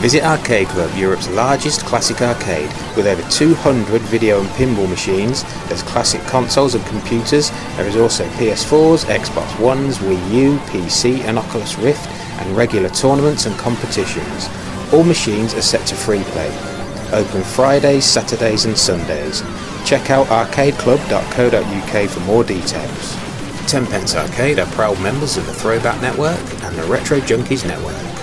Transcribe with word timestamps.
Visit 0.00 0.22
Arcade 0.22 0.68
Club, 0.68 0.96
Europe's 0.96 1.28
largest 1.30 1.84
classic 1.84 2.22
arcade, 2.22 2.70
with 2.96 3.08
over 3.08 3.20
200 3.30 4.00
video 4.02 4.38
and 4.38 4.48
pinball 4.50 4.88
machines. 4.88 5.42
There's 5.66 5.82
classic 5.82 6.22
consoles 6.22 6.76
and 6.76 6.86
computers. 6.86 7.50
There 7.76 7.88
is 7.88 7.96
also 7.96 8.24
PS4s, 8.38 9.06
Xbox 9.06 9.58
Ones, 9.58 9.98
Wii 9.98 10.30
U, 10.32 10.56
PC, 10.70 11.24
and 11.24 11.36
Oculus 11.36 11.76
Rift, 11.78 12.08
and 12.40 12.56
regular 12.56 12.90
tournaments 12.90 13.46
and 13.46 13.58
competitions. 13.58 14.48
All 14.92 15.02
machines 15.02 15.52
are 15.54 15.62
set 15.62 15.84
to 15.88 15.96
free 15.96 16.22
play. 16.22 16.56
Open 17.12 17.42
Fridays, 17.42 18.04
Saturdays, 18.04 18.66
and 18.66 18.78
Sundays. 18.78 19.42
Check 19.84 20.10
out 20.10 20.28
arcadeclub.co.uk 20.28 22.08
for 22.08 22.20
more 22.20 22.44
details. 22.44 23.16
Tenpence 23.66 24.14
Arcade 24.14 24.60
are 24.60 24.66
proud 24.72 25.00
members 25.02 25.36
of 25.36 25.44
the 25.46 25.52
Throwback 25.52 26.00
Network 26.00 26.38
and 26.62 26.78
the 26.78 26.84
Retro 26.84 27.18
Junkies 27.18 27.66
Network. 27.66 28.17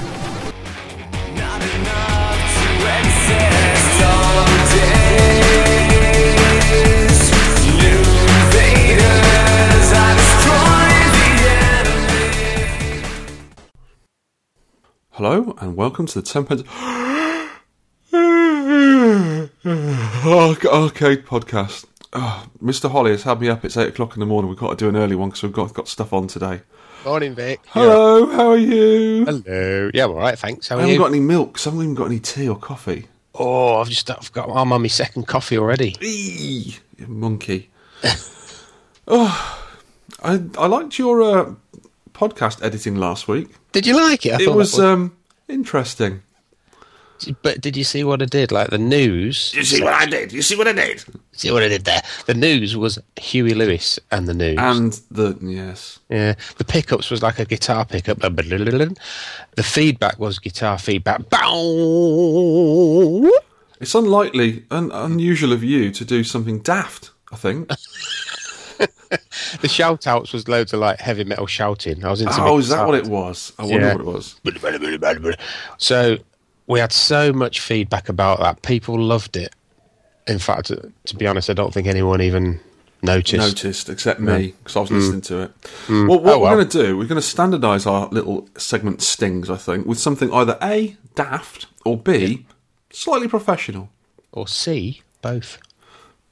Hello 15.28 15.56
and 15.60 15.76
welcome 15.76 16.06
to 16.06 16.22
the 16.22 16.28
Tenpence 16.28 16.62
Arcade 20.68 21.26
Podcast. 21.26 21.86
Oh, 22.14 22.46
Mr. 22.62 22.92
Holly 22.92 23.10
has 23.10 23.24
had 23.24 23.42
me 23.42 23.50
up. 23.50 23.66
It's 23.66 23.76
eight 23.76 23.88
o'clock 23.88 24.14
in 24.16 24.20
the 24.20 24.28
morning. 24.28 24.50
We've 24.50 24.60
got 24.60 24.70
to 24.70 24.76
do 24.76 24.88
an 24.88 24.96
early 24.96 25.16
one 25.16 25.30
because 25.30 25.42
we've 25.42 25.52
got 25.52 25.74
got 25.74 25.88
stuff 25.88 26.14
on 26.14 26.28
today. 26.28 26.62
Morning, 27.04 27.34
Vic. 27.34 27.60
Hello, 27.70 28.28
how 28.28 28.50
are 28.52 28.58
you? 28.58 29.26
Hello. 29.26 29.90
Yeah, 29.96 30.04
I'm 30.04 30.12
all 30.12 30.18
right, 30.18 30.38
thanks. 30.38 30.68
How 30.68 30.76
I 30.76 30.78
are 30.78 30.82
haven't 30.82 30.94
you? 30.94 31.00
got 31.00 31.08
any 31.08 31.22
milk. 31.22 31.58
So 31.58 31.72
I 31.72 31.74
haven't 31.74 31.86
even 31.86 31.96
got 31.96 32.06
any 32.06 32.20
tea 32.20 32.48
or 32.48 32.60
coffee. 32.60 33.08
oh, 33.34 33.78
I've 33.82 33.90
just 33.90 34.08
I've 34.12 34.32
got 34.32 34.48
I'm 34.52 34.72
on 34.72 34.84
my 34.84 34.88
second 34.88 35.26
coffee 35.26 35.58
already. 35.58 35.96
Eee, 36.04 36.78
you 37.00 37.08
monkey. 37.08 37.72
oh, 39.08 39.66
I 40.24 40.44
I 40.56 40.68
liked 40.68 41.00
your 41.00 41.24
uh, 41.24 41.56
podcast 42.16 42.64
editing 42.64 42.96
last 42.96 43.28
week. 43.28 43.50
Did 43.74 43.86
you 43.86 43.96
like 43.96 44.26
it? 44.26 44.34
I 44.34 44.42
It 44.42 44.46
thought 44.46 44.56
was 44.56 44.80
um, 44.80 45.16
interesting. 45.50 46.22
but 47.42 47.62
did 47.62 47.76
you 47.78 47.84
see 47.84 48.04
what 48.04 48.22
I 48.22 48.26
did? 48.26 48.52
Like 48.52 48.70
the 48.70 48.78
news. 48.78 49.54
You 49.54 49.64
see 49.64 49.84
what 49.84 49.94
I 49.94 50.06
did? 50.06 50.32
You 50.32 50.42
see 50.42 50.56
what 50.56 50.68
I 50.68 50.74
did? 50.74 51.04
See 51.34 51.52
what 51.52 51.64
I 51.64 51.68
did 51.68 51.86
there? 51.86 52.02
The 52.26 52.34
news 52.34 52.78
was 52.78 52.98
Huey 53.18 53.54
Lewis 53.54 54.00
and 54.12 54.28
the 54.28 54.34
news. 54.34 54.58
And 54.58 54.94
the 55.12 55.38
yes, 55.42 56.00
yeah, 56.10 56.36
the 56.58 56.64
pickups 56.64 57.12
was 57.12 57.22
like 57.22 57.40
a 57.40 57.46
guitar 57.46 57.86
pickup. 57.86 58.20
The 58.20 59.64
feedback 59.64 60.18
was 60.18 60.40
guitar 60.40 60.78
feedback. 60.78 61.30
Bow. 61.30 63.30
It's 63.82 63.94
unlikely 63.94 64.64
and 64.72 64.90
unusual 64.94 65.52
of 65.52 65.64
you 65.64 65.92
to 65.92 66.06
do 66.06 66.24
something 66.24 66.60
daft. 66.60 67.12
I 67.32 67.36
think. 67.36 67.70
The 69.62 69.68
shout 69.68 70.08
outs 70.08 70.34
was 70.34 70.48
loads 70.48 70.74
of 70.74 70.80
like 70.80 71.00
heavy 71.00 71.24
metal 71.24 71.46
shouting. 71.46 72.04
I 72.04 72.10
was 72.10 72.22
into 72.22 72.34
oh, 72.42 72.58
is 72.58 72.70
that 72.70 72.86
what 72.86 72.96
it 72.96 73.08
was? 73.08 73.54
I 73.60 73.64
wonder 73.64 73.80
Yeah. 73.80 73.92
what 73.94 74.02
it 74.02 74.06
was. 74.06 74.36
So 75.78 76.18
we 76.68 76.80
had 76.80 76.92
so 76.92 77.32
much 77.32 77.60
feedback 77.60 78.10
about 78.10 78.40
that. 78.40 78.62
People 78.62 79.00
loved 79.00 79.38
it. 79.38 79.54
In 80.28 80.40
fact, 80.40 80.68
to, 80.68 80.92
to 81.06 81.16
be 81.16 81.28
honest, 81.28 81.50
I 81.50 81.54
don't 81.54 81.74
think 81.74 81.88
anyone 81.88 82.22
even 82.22 82.60
noticed. 83.04 83.38
Noticed, 83.38 83.90
except 83.90 84.20
me, 84.20 84.54
because 84.64 84.76
I 84.76 84.80
was 84.82 84.90
mm. 84.90 84.96
listening 84.96 85.22
to 85.22 85.42
it. 85.44 85.62
Mm. 85.88 86.10
Well, 86.10 86.20
what 86.20 86.34
Oh, 86.34 86.40
we're 86.40 86.56
going 86.56 86.68
to 86.68 86.84
do, 86.84 86.98
we're 86.98 87.06
going 87.06 87.22
to 87.22 87.28
standardise 87.28 87.86
our 87.86 88.08
little 88.10 88.50
segment 88.58 89.02
stings. 89.02 89.50
I 89.50 89.58
think 89.58 89.86
with 89.86 90.00
something 90.00 90.34
either 90.34 90.58
a 90.62 90.98
daft 91.14 91.68
or 91.86 91.98
b 91.98 92.46
slightly 92.92 93.28
professional. 93.28 93.90
Or 94.32 94.48
C, 94.48 95.02
both. 95.22 95.60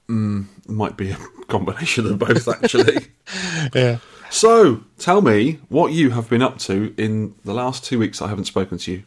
Mm, 0.10 0.48
might 0.68 0.98
be 0.98 1.12
a 1.12 1.18
combination 1.48 2.06
of 2.08 2.20
both, 2.20 2.48
actually. 2.48 3.08
Yeah. 3.74 4.00
so, 4.30 4.82
tell 5.00 5.22
me 5.22 5.60
what 5.70 5.94
you 5.94 6.10
have 6.12 6.30
been 6.30 6.42
up 6.42 6.58
to 6.60 6.94
in 6.98 7.34
the 7.46 7.54
last 7.54 7.84
two 7.86 7.98
weeks. 8.00 8.22
I 8.22 8.28
haven't 8.28 8.46
spoken 8.46 8.78
to 8.80 8.92
you. 8.92 9.04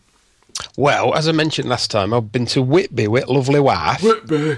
Well, 0.76 1.14
as 1.14 1.28
I 1.28 1.32
mentioned 1.32 1.68
last 1.68 1.90
time, 1.90 2.14
I've 2.14 2.32
been 2.32 2.46
to 2.46 2.62
Whitby 2.62 3.08
with 3.08 3.26
lovely 3.28 3.60
wife. 3.60 4.02
Whitby. 4.02 4.56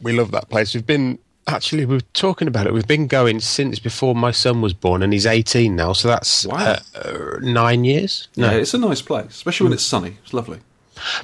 We 0.00 0.12
love 0.12 0.32
that 0.32 0.48
place. 0.50 0.74
We've 0.74 0.86
been 0.86 1.18
actually 1.46 1.84
we 1.84 1.94
were 1.96 2.00
talking 2.12 2.48
about 2.48 2.66
it. 2.66 2.72
We've 2.72 2.86
been 2.86 3.06
going 3.06 3.38
since 3.40 3.78
before 3.78 4.14
my 4.16 4.32
son 4.32 4.60
was 4.60 4.72
born, 4.74 5.02
and 5.02 5.12
he's 5.12 5.26
eighteen 5.26 5.76
now. 5.76 5.92
So 5.92 6.08
that's 6.08 6.44
Wow. 6.46 6.78
uh, 6.96 7.38
nine 7.40 7.84
years. 7.84 8.26
Yeah, 8.34 8.50
it's 8.52 8.74
a 8.74 8.78
nice 8.78 9.00
place, 9.02 9.26
especially 9.30 9.64
when 9.66 9.72
it's 9.74 9.84
sunny. 9.84 10.16
It's 10.24 10.34
lovely. 10.34 10.58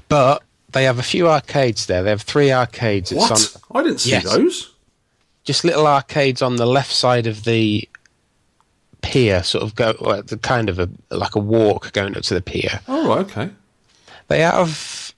But 0.08 0.42
they 0.72 0.84
have 0.84 0.98
a 1.00 1.02
few 1.02 1.28
arcades 1.28 1.86
there. 1.86 2.02
They 2.04 2.10
have 2.10 2.22
three 2.22 2.52
arcades. 2.52 3.12
What? 3.12 3.56
I 3.75 3.82
didn't 3.82 3.98
see 3.98 4.10
Yes. 4.10 4.25
those. 4.25 4.70
Just 5.48 5.64
little 5.64 5.86
arcades 5.86 6.42
on 6.42 6.56
the 6.56 6.66
left 6.66 6.92
side 6.92 7.26
of 7.26 7.44
the 7.44 7.88
pier, 9.00 9.42
sort 9.42 9.64
of 9.64 9.75
go 9.75 9.94
well, 10.00 10.22
the 10.22 10.36
kind 10.36 10.69
of 10.69 10.78
a 10.78 10.88
like 11.10 11.34
a 11.34 11.38
walk 11.41 11.91
going 11.92 12.14
up 12.16 12.22
to 12.25 12.34
the 12.34 12.42
pier. 12.42 12.81
Oh, 12.86 13.09
right, 13.09 13.19
okay. 13.20 13.50
They 14.28 14.41
have 14.41 15.14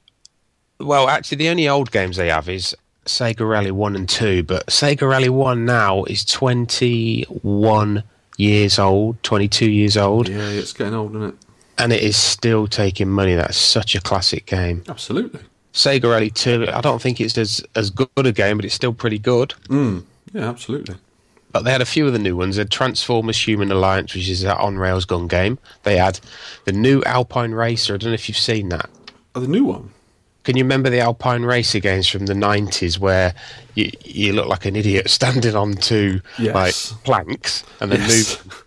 well, 0.79 1.09
actually, 1.09 1.39
the 1.39 1.49
only 1.49 1.69
old 1.69 1.91
games 1.91 2.17
they 2.17 2.29
have 2.29 2.49
is 2.49 2.77
Sega 3.07 3.47
Rally 3.49 3.73
One 3.73 3.97
and 3.97 4.09
Two, 4.09 4.45
but 4.45 4.67
Sega 4.69 5.09
Rally 5.11 5.29
One 5.29 5.65
now 5.65 6.05
is 6.05 6.25
twenty 6.25 7.25
one 7.43 8.05
years 8.39 8.79
old, 8.79 9.21
twenty 9.25 9.49
two 9.49 9.69
years 9.71 9.97
old, 9.97 10.29
Yeah, 10.29 10.49
it's 10.49 10.73
getting 10.73 10.95
old, 10.95 11.11
isn't 11.17 11.31
it? 11.31 11.35
and 11.79 11.93
it 11.93 12.03
is 12.03 12.17
still 12.17 12.67
taking 12.69 13.09
money. 13.09 13.35
That's 13.35 13.57
such 13.57 13.95
a 13.97 14.01
classic 14.01 14.47
game. 14.47 14.85
Absolutely. 14.89 15.41
Sega 15.73 16.05
Rally 16.11 16.31
Two, 16.31 16.67
I 16.73 16.81
don't 16.81 17.03
think 17.03 17.21
it's 17.21 17.37
as 17.37 17.65
as 17.75 17.91
good 17.91 18.09
a 18.17 18.33
game, 18.33 18.57
but 18.59 18.65
it's 18.65 18.75
still 18.75 18.93
pretty 18.95 19.19
good. 19.19 19.53
Hmm. 19.67 20.01
Yeah, 20.33 20.49
absolutely. 20.49 20.97
But 21.53 21.65
they 21.65 21.73
had 21.73 21.81
a 21.83 21.87
few 21.87 22.07
of 22.07 22.13
the 22.13 22.19
new 22.21 22.37
ones. 22.37 22.57
They 22.57 22.61
had 22.61 22.71
Transformers 22.71 23.47
Human 23.47 23.73
Alliance, 23.73 24.15
which 24.15 24.29
is 24.29 24.43
that 24.43 24.59
on 24.59 24.79
rails 24.79 25.05
gun 25.05 25.27
game. 25.27 25.59
They 25.83 25.97
had 25.97 26.21
the 26.65 26.73
new 26.73 27.03
Alpine 27.05 27.53
Racer. 27.53 27.95
I 27.95 27.97
don't 27.97 28.11
know 28.11 28.15
if 28.15 28.29
you've 28.29 28.39
seen 28.39 28.69
that. 28.69 28.89
Oh, 29.35 29.41
the 29.41 29.49
new 29.49 29.65
one. 29.65 29.91
Can 30.45 30.57
you 30.57 30.63
remember 30.65 30.89
the 30.91 31.01
Alpine 31.01 31.43
Racer 31.43 31.81
games 31.81 32.07
from 32.09 32.27
the 32.27 32.33
90s 32.35 32.99
where 32.99 33.35
you, 33.75 33.91
you 34.05 34.33
look 34.33 34.47
like 34.47 34.65
an 34.65 34.77
idiot 34.77 35.11
standing 35.11 35.55
on 35.57 35.75
two 35.75 36.21
Yes. 36.39 36.55
like 36.93 37.05
planks 37.05 37.65
and 37.81 37.91
then 37.93 38.01
Yes. 38.01 38.39
move? 38.45 38.65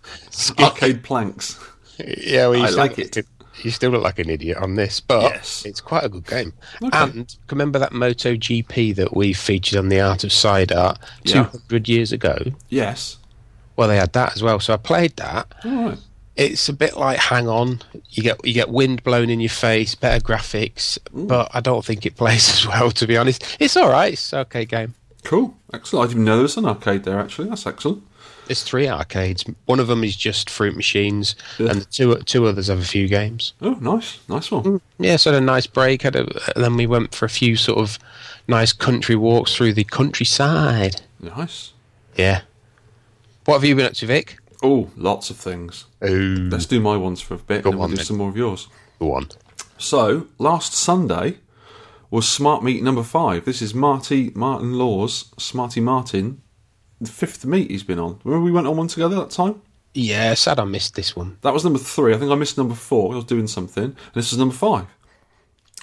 Arcade 0.60 1.02
planks. 1.02 1.58
Yeah, 1.98 2.48
well, 2.48 2.56
you 2.58 2.64
I 2.64 2.70
like 2.70 2.98
look 2.98 3.16
it. 3.16 3.26
You 3.62 3.70
still 3.70 3.90
look 3.90 4.02
like 4.02 4.18
an 4.18 4.28
idiot 4.30 4.58
on 4.58 4.74
this, 4.74 5.00
but 5.00 5.22
Yes. 5.22 5.64
it's 5.64 5.80
quite 5.80 6.04
a 6.04 6.08
good 6.08 6.26
game. 6.26 6.52
Okay. 6.82 6.98
And 6.98 7.36
remember 7.50 7.78
that 7.78 7.92
Moto 7.92 8.34
GP 8.34 8.94
that 8.96 9.14
we 9.16 9.32
featured 9.32 9.78
on 9.78 9.88
the 9.88 10.00
Art 10.00 10.24
of 10.24 10.32
Side 10.32 10.72
Art 10.72 10.98
Yeah. 11.24 11.44
200 11.44 11.88
years 11.88 12.10
ago? 12.12 12.36
Yes. 12.68 13.18
Well, 13.76 13.88
they 13.88 13.96
had 13.96 14.12
that 14.14 14.34
as 14.34 14.42
well. 14.42 14.60
So 14.60 14.74
I 14.74 14.76
played 14.76 15.16
that. 15.16 15.52
Right. 15.64 15.98
it's 16.36 16.68
a 16.68 16.72
bit 16.72 16.96
like 16.96 17.18
Hang 17.18 17.48
On. 17.48 17.80
You 18.10 18.22
get 18.24 18.44
you 18.44 18.52
get 18.54 18.68
wind 18.68 19.04
blown 19.04 19.30
in 19.30 19.38
your 19.38 19.50
face, 19.50 19.94
better 19.94 20.20
graphics, 20.24 20.98
but 21.12 21.48
I 21.54 21.60
don't 21.60 21.84
think 21.84 22.04
it 22.06 22.16
plays 22.16 22.48
as 22.54 22.66
well. 22.66 22.90
To 22.90 23.06
be 23.06 23.16
honest, 23.16 23.56
it's 23.60 23.76
all 23.76 23.88
right. 23.88 24.14
It's 24.14 24.32
an 24.32 24.40
okay 24.40 24.64
game. 24.64 24.94
Cool. 25.22 25.56
Excellent. 25.72 26.04
I 26.04 26.08
didn't 26.12 26.24
know 26.24 26.34
there 26.36 26.42
was 26.42 26.56
an 26.56 26.66
arcade 26.66 27.04
there, 27.04 27.20
actually. 27.20 27.48
That's 27.48 27.66
excellent. 27.66 28.02
There's 28.46 28.62
three 28.62 28.88
arcades. 28.88 29.44
One 29.66 29.80
of 29.80 29.86
them 29.86 30.04
is 30.04 30.16
just 30.16 30.50
fruit 30.50 30.76
machines, 30.76 31.34
Yeah. 31.58 31.70
and 31.70 31.80
the 31.80 31.84
two 31.86 32.14
two 32.26 32.46
others 32.46 32.66
have 32.68 32.80
a 32.80 32.84
few 32.84 33.08
games. 33.08 33.54
Oh, 33.62 33.76
nice. 33.80 34.18
Nice 34.28 34.50
one. 34.50 34.62
Mm, 34.64 34.80
yeah, 34.98 35.16
so 35.16 35.32
had 35.32 35.42
a 35.42 35.44
nice 35.44 35.66
break. 35.66 36.02
Had 36.02 36.16
a, 36.16 36.26
then 36.54 36.76
we 36.76 36.86
went 36.86 37.14
for 37.14 37.24
a 37.24 37.30
few 37.30 37.56
sort 37.56 37.78
of 37.78 37.98
nice 38.46 38.72
country 38.72 39.16
walks 39.16 39.54
through 39.54 39.72
the 39.72 39.84
countryside. 39.84 41.00
Nice. 41.20 41.72
Yeah. 42.16 42.42
What 43.46 43.54
have 43.54 43.64
you 43.64 43.74
been 43.76 43.86
up 43.86 43.92
to, 43.94 44.06
Vic? 44.06 44.36
Oh, 44.62 44.90
lots 44.96 45.30
of 45.30 45.36
things. 45.36 45.86
Oh, 46.02 46.06
Let's 46.08 46.66
do 46.66 46.80
my 46.80 46.96
ones 46.96 47.20
for 47.20 47.34
a 47.34 47.38
bit 47.38 47.62
Go 47.62 47.70
and 47.70 47.78
then 47.78 47.82
on, 47.82 47.88
we'll 47.88 47.88
do 47.90 47.96
then. 47.96 48.04
some 48.06 48.16
more 48.18 48.28
of 48.30 48.36
yours. 48.36 48.68
go 48.98 49.14
on. 49.14 49.28
So, 49.78 50.28
last 50.38 50.72
Sunday 50.74 51.38
was 52.10 52.28
Smart 52.28 52.62
Meet 52.62 52.82
number 52.82 53.02
five. 53.02 53.44
This 53.44 53.60
is 53.60 53.74
Marty 53.74 54.30
Martin 54.34 54.74
Law's 54.74 55.26
Smarty 55.38 55.80
Martin, 55.80 56.40
the 57.00 57.10
fifth 57.10 57.44
meet 57.44 57.70
he's 57.70 57.82
been 57.82 57.98
on. 57.98 58.20
Remember 58.24 58.44
we 58.44 58.52
went 58.52 58.66
on 58.66 58.76
one 58.76 58.88
together 58.88 59.16
that 59.16 59.30
time? 59.30 59.60
Yeah, 59.94 60.34
sad 60.34 60.58
I 60.58 60.64
missed 60.64 60.96
this 60.96 61.14
one. 61.14 61.38
That 61.42 61.52
was 61.52 61.64
number 61.64 61.78
three. 61.78 62.14
I 62.14 62.18
think 62.18 62.30
I 62.30 62.34
missed 62.34 62.58
number 62.58 62.74
four. 62.74 63.12
I 63.12 63.16
was 63.16 63.24
doing 63.24 63.46
something. 63.46 63.84
And 63.84 63.96
this 64.14 64.32
is 64.32 64.38
number 64.38 64.54
five. 64.54 64.86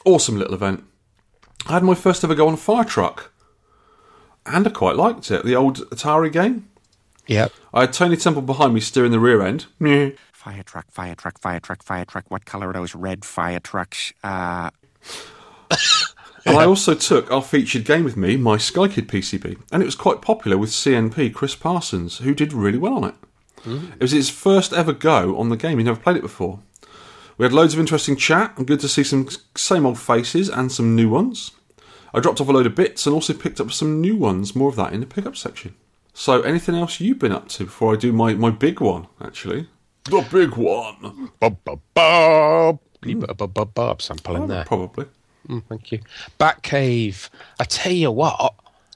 Awesome 0.05 0.37
little 0.37 0.53
event. 0.53 0.83
I 1.67 1.73
had 1.73 1.83
my 1.83 1.95
first 1.95 2.23
ever 2.23 2.35
go 2.35 2.47
on 2.47 2.55
a 2.55 2.57
fire 2.57 2.83
truck. 2.83 3.31
And 4.45 4.67
I 4.67 4.71
quite 4.71 4.95
liked 4.95 5.31
it. 5.31 5.45
The 5.45 5.55
old 5.55 5.77
Atari 5.91 6.31
game. 6.31 6.67
Yep. 7.27 7.53
I 7.73 7.81
had 7.81 7.93
Tony 7.93 8.17
Temple 8.17 8.41
behind 8.41 8.73
me 8.73 8.79
steering 8.81 9.11
the 9.11 9.19
rear 9.19 9.41
end. 9.41 9.67
Meh. 9.79 10.11
Fire 10.33 10.63
truck, 10.63 10.89
fire 10.91 11.15
truck, 11.15 11.39
fire 11.39 11.59
truck, 11.59 11.83
fire 11.83 12.03
truck. 12.03 12.25
What 12.29 12.45
color 12.45 12.69
are 12.69 12.73
those 12.73 12.95
red 12.95 13.23
fire 13.23 13.59
trucks? 13.59 14.11
Uh, 14.23 14.71
And 16.45 16.57
I 16.57 16.65
also 16.65 16.93
took 16.95 17.31
our 17.31 17.41
featured 17.41 17.85
game 17.85 18.03
with 18.03 18.17
me, 18.17 18.35
my 18.35 18.57
SkyKid 18.57 19.07
PCB, 19.07 19.61
and 19.71 19.81
it 19.83 19.85
was 19.85 19.95
quite 19.95 20.21
popular 20.21 20.57
with 20.57 20.71
CNP 20.71 21.33
Chris 21.33 21.55
Parsons, 21.55 22.19
who 22.19 22.33
did 22.33 22.51
really 22.51 22.77
well 22.77 22.95
on 22.95 23.03
it. 23.03 23.15
Mm. 23.63 23.93
It 23.93 24.01
was 24.01 24.11
his 24.11 24.29
first 24.29 24.73
ever 24.73 24.93
go 24.93 25.37
on 25.37 25.49
the 25.49 25.57
game. 25.57 25.77
he'd 25.77 25.85
never 25.85 25.99
played 25.99 26.17
it 26.17 26.23
before. 26.23 26.59
We 27.37 27.45
had 27.45 27.53
loads 27.53 27.73
of 27.73 27.79
interesting 27.79 28.15
chat 28.15 28.53
and 28.57 28.67
good 28.67 28.79
to 28.81 28.89
see 28.89 29.03
some 29.03 29.27
same 29.55 29.85
old 29.85 29.99
faces 29.99 30.49
and 30.49 30.71
some 30.71 30.95
new 30.95 31.09
ones. 31.09 31.51
I 32.13 32.19
dropped 32.19 32.41
off 32.41 32.49
a 32.49 32.51
load 32.51 32.65
of 32.65 32.75
bits 32.75 33.05
and 33.05 33.13
also 33.13 33.33
picked 33.33 33.61
up 33.61 33.71
some 33.71 34.01
new 34.01 34.15
ones. 34.15 34.55
More 34.55 34.69
of 34.69 34.75
that 34.75 34.93
in 34.93 34.99
the 34.99 35.05
pickup 35.05 35.37
section. 35.37 35.75
So, 36.13 36.41
anything 36.41 36.75
else 36.75 36.99
you've 36.99 37.19
been 37.19 37.31
up 37.31 37.47
to 37.49 37.65
before 37.65 37.93
I 37.93 37.97
do 37.97 38.11
my, 38.11 38.33
my 38.33 38.49
big 38.49 38.81
one, 38.81 39.07
actually? 39.21 39.69
The 40.03 40.27
big 40.29 40.55
one. 40.55 41.31
Bob, 41.39 41.57
bob, 41.63 41.79
bob. 41.93 42.79
Can 43.01 43.11
you 43.11 43.19
put 43.19 43.29
a 43.29 43.33
bob, 43.33 43.53
bob, 43.53 43.73
bob 43.73 44.01
sample 44.01 44.35
in 44.35 44.47
there? 44.47 44.65
Probably. 44.65 45.05
Mm, 45.51 45.63
thank 45.69 45.91
you. 45.91 45.99
Batcave. 46.39 47.29
I 47.59 47.63
tell 47.65 47.91
you 47.91 48.09
what, 48.11 48.53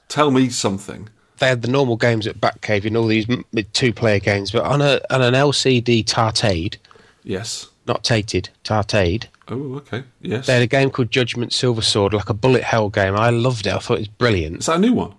Tell 0.08 0.30
me 0.30 0.48
something. 0.48 1.08
they 1.38 1.48
had 1.48 1.62
the 1.62 1.68
normal 1.68 1.96
games 1.96 2.26
at 2.26 2.40
Batcave 2.40 2.84
in 2.84 2.96
all 2.96 3.06
these 3.06 3.26
two-player 3.72 4.20
games, 4.20 4.50
but 4.52 4.62
on 4.64 4.80
a 4.80 5.00
on 5.10 5.20
an 5.22 5.34
LCD 5.34 6.02
Tartade, 6.04 6.76
Yes. 7.24 7.68
not 7.86 8.02
tated, 8.04 8.48
Tartade. 8.64 9.26
Oh, 9.48 9.74
okay. 9.76 10.02
Yes. 10.22 10.46
They 10.46 10.54
had 10.54 10.62
a 10.62 10.66
game 10.66 10.90
called 10.90 11.10
Judgment 11.12 11.52
Silver 11.52 11.82
Sword, 11.82 12.12
like 12.14 12.28
a 12.30 12.34
bullet 12.34 12.64
hell 12.64 12.88
game. 12.88 13.14
I 13.14 13.30
loved 13.30 13.66
it. 13.68 13.72
I 13.74 13.78
thought 13.78 13.98
it 13.98 14.00
was 14.00 14.08
brilliant. 14.08 14.58
Is 14.58 14.66
that 14.66 14.76
a 14.76 14.80
new 14.80 14.92
one? 14.92 15.14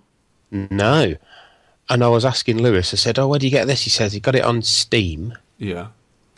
No. 0.50 1.14
And 1.88 2.04
I 2.04 2.08
was 2.08 2.24
asking 2.26 2.58
Lewis, 2.60 2.92
I 2.92 2.96
said, 2.98 3.18
Oh, 3.18 3.28
where 3.28 3.38
do 3.38 3.46
you 3.46 3.50
get 3.50 3.66
this? 3.66 3.82
He 3.84 3.90
says 3.90 4.12
he 4.12 4.20
got 4.20 4.34
it 4.34 4.44
on 4.44 4.60
Steam. 4.62 5.32
Yeah. 5.56 5.88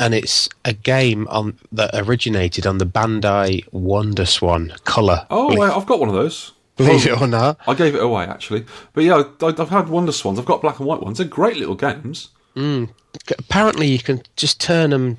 And 0.00 0.14
it's 0.14 0.48
a 0.64 0.72
game 0.72 1.28
on 1.28 1.58
that 1.72 1.90
originated 1.94 2.66
on 2.66 2.78
the 2.78 2.86
Bandai 2.86 3.70
Wonder 3.70 4.24
Swan 4.24 4.72
Color. 4.84 5.26
Oh, 5.30 5.50
believe, 5.54 5.70
I've 5.70 5.86
got 5.86 6.00
one 6.00 6.08
of 6.08 6.14
those. 6.14 6.52
believe 6.76 7.06
Oh, 7.06 7.12
it 7.12 7.20
or 7.20 7.26
not. 7.26 7.58
I 7.68 7.74
gave 7.74 7.94
it 7.94 8.02
away 8.02 8.24
actually, 8.24 8.64
but 8.94 9.04
yeah, 9.04 9.22
I, 9.42 9.46
I've 9.46 9.68
had 9.68 9.88
Wonder 9.88 10.12
Swans. 10.12 10.38
I've 10.38 10.46
got 10.46 10.62
black 10.62 10.78
and 10.78 10.88
white 10.88 11.02
ones. 11.02 11.18
They're 11.18 11.26
great 11.26 11.58
little 11.58 11.74
games. 11.74 12.30
Apparently, 13.38 13.86
you 13.88 13.98
can 13.98 14.22
just 14.36 14.60
turn 14.60 14.90
them. 14.90 15.18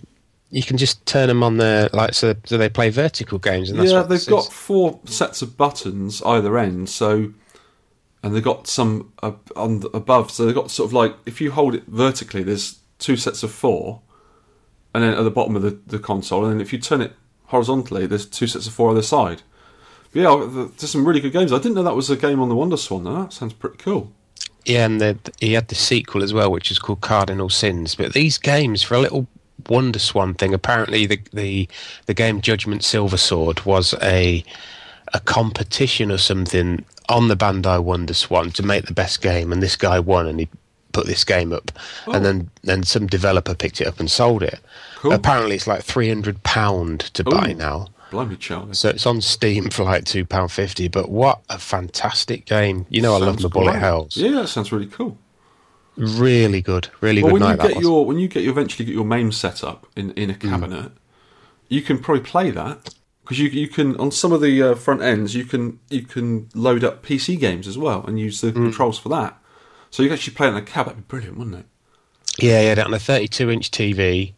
You 0.49 0.63
can 0.63 0.77
just 0.77 1.05
turn 1.05 1.27
them 1.27 1.43
on 1.43 1.57
the 1.57 1.89
like 1.93 2.13
so, 2.13 2.35
so 2.45 2.57
they 2.57 2.67
play 2.67 2.89
vertical 2.89 3.37
games. 3.39 3.69
And 3.69 3.79
that's 3.79 3.91
yeah, 3.91 4.01
they've 4.01 4.25
got 4.27 4.47
is. 4.47 4.53
four 4.53 4.99
sets 5.05 5.41
of 5.41 5.55
buttons 5.57 6.21
either 6.23 6.57
end. 6.57 6.89
So, 6.89 7.33
and 8.23 8.35
they've 8.35 8.43
got 8.43 8.67
some 8.67 9.13
uh, 9.21 9.33
on 9.55 9.81
the, 9.81 9.89
above. 9.89 10.31
So 10.31 10.45
they've 10.45 10.55
got 10.55 10.71
sort 10.71 10.89
of 10.89 10.93
like 10.93 11.15
if 11.25 11.39
you 11.39 11.51
hold 11.51 11.75
it 11.75 11.83
vertically, 11.87 12.43
there's 12.43 12.79
two 12.99 13.15
sets 13.15 13.43
of 13.43 13.51
four, 13.51 14.01
and 14.93 15.03
then 15.03 15.13
at 15.13 15.23
the 15.23 15.31
bottom 15.31 15.55
of 15.55 15.61
the, 15.61 15.77
the 15.87 15.99
console, 15.99 16.45
and 16.45 16.53
then 16.53 16.61
if 16.61 16.73
you 16.73 16.79
turn 16.79 17.01
it 17.01 17.13
horizontally, 17.45 18.05
there's 18.05 18.25
two 18.25 18.47
sets 18.47 18.67
of 18.67 18.73
four 18.73 18.91
either 18.91 19.01
side. 19.01 19.41
But 20.13 20.19
yeah, 20.21 20.47
there's 20.77 20.91
some 20.91 21.07
really 21.07 21.21
good 21.21 21.33
games. 21.33 21.53
I 21.53 21.57
didn't 21.57 21.75
know 21.75 21.83
that 21.83 21.95
was 21.95 22.09
a 22.09 22.17
game 22.17 22.41
on 22.41 22.49
the 22.49 22.55
Wonder 22.55 22.77
Swan. 22.77 23.03
Though. 23.03 23.21
That 23.21 23.33
sounds 23.33 23.53
pretty 23.53 23.77
cool. 23.77 24.11
Yeah, 24.65 24.85
and 24.85 25.01
the, 25.01 25.17
he 25.39 25.53
had 25.53 25.69
the 25.69 25.75
sequel 25.75 26.21
as 26.21 26.33
well, 26.33 26.51
which 26.51 26.69
is 26.69 26.79
called 26.79 27.01
Cardinal 27.01 27.49
Sins. 27.49 27.95
But 27.95 28.13
these 28.13 28.37
games, 28.37 28.83
for 28.83 28.95
a 28.95 28.99
little 28.99 29.27
Wonder 29.69 29.99
Swan 29.99 30.33
thing, 30.33 30.53
apparently 30.53 31.05
the 31.05 31.21
the, 31.31 31.69
the 32.05 32.13
game 32.13 32.41
Judgment 32.41 32.83
Silver 32.83 33.17
Sword 33.17 33.65
was 33.65 33.93
a 34.01 34.43
a 35.13 35.19
competition 35.19 36.11
or 36.11 36.17
something 36.17 36.85
on 37.09 37.27
the 37.27 37.35
Bandai 37.35 37.83
Wonder 37.83 38.13
Swan 38.13 38.51
to 38.51 38.63
make 38.63 38.85
the 38.85 38.93
best 38.93 39.21
game, 39.21 39.51
and 39.51 39.61
this 39.61 39.75
guy 39.75 39.99
won, 39.99 40.27
and 40.27 40.39
he 40.39 40.49
put 40.93 41.05
this 41.07 41.23
game 41.23 41.51
up, 41.53 41.71
and 42.07 42.23
then 42.25 42.49
then 42.63 42.83
some 42.83 43.07
developer 43.07 43.55
picked 43.55 43.81
it 43.81 43.87
up 43.87 43.99
and 43.99 44.09
sold 44.09 44.43
it. 44.43 44.59
Cool. 44.97 45.13
Apparently, 45.13 45.55
it's 45.55 45.67
like 45.67 45.83
three 45.83 46.07
hundred 46.09 46.43
pound 46.43 46.99
to 47.13 47.23
buy 47.23 47.53
now. 47.53 47.87
Blimey, 48.11 48.35
Charlie. 48.35 48.73
So 48.73 48.89
it's 48.89 49.05
on 49.05 49.21
Steam 49.21 49.69
for 49.69 49.83
like 49.83 50.03
two 50.03 50.25
pound 50.25 50.51
fifty. 50.51 50.87
But 50.89 51.09
what 51.09 51.41
a 51.49 51.57
fantastic 51.57 52.45
game! 52.45 52.85
You 52.89 53.01
know, 53.01 53.13
I 53.15 53.17
love 53.19 53.35
Sounds 53.39 53.43
my 53.43 53.49
bullet 53.49 53.71
great. 53.71 53.79
hells. 53.79 54.17
Yeah, 54.17 54.31
that 54.31 54.47
sounds 54.49 54.71
really 54.71 54.87
cool. 54.87 55.17
Really 55.97 56.61
good, 56.61 56.87
really 57.01 57.21
Well, 57.21 57.33
good 57.33 57.41
when 57.41 57.51
you 57.51 57.57
get 57.73 57.81
your 57.81 58.05
when 58.05 58.17
you 58.17 58.27
get 58.27 58.43
your 58.43 58.51
eventually 58.51 58.85
get 58.85 58.95
your 58.95 59.05
MAME 59.05 59.31
set 59.31 59.63
up 59.63 59.87
in 59.95 60.11
in 60.11 60.29
a 60.29 60.33
cabinet, 60.33 60.91
you 61.67 61.81
can 61.81 61.99
probably 61.99 62.23
play 62.23 62.49
that 62.51 62.93
because 63.23 63.39
you 63.39 63.49
you 63.49 63.67
can 63.67 63.95
on 63.97 64.09
some 64.11 64.31
of 64.31 64.41
the 64.41 64.63
uh, 64.63 64.75
front 64.75 65.01
ends 65.01 65.35
you 65.35 65.43
can 65.45 65.79
you 65.89 66.03
can 66.03 66.49
load 66.55 66.83
up 66.83 67.05
PC 67.05 67.37
games 67.39 67.67
as 67.67 67.77
well 67.77 68.03
and 68.05 68.19
use 68.19 68.39
the 68.41 68.51
controls 68.53 68.97
for 68.97 69.09
that. 69.09 69.37
So 69.91 70.01
you 70.03 70.09
can 70.09 70.17
actually 70.17 70.33
play 70.33 70.47
it 70.47 70.51
in 70.51 70.55
a 70.57 70.61
cab. 70.61 70.87
That'd 70.87 71.07
be 71.07 71.07
brilliant, 71.07 71.37
wouldn't 71.37 71.55
it? 71.57 71.65
Yeah, 72.39 72.61
yeah, 72.61 72.75
that 72.75 72.87
on 72.87 72.93
a 72.93 72.99
32 72.99 73.49
inch 73.51 73.71
TV 73.71 74.33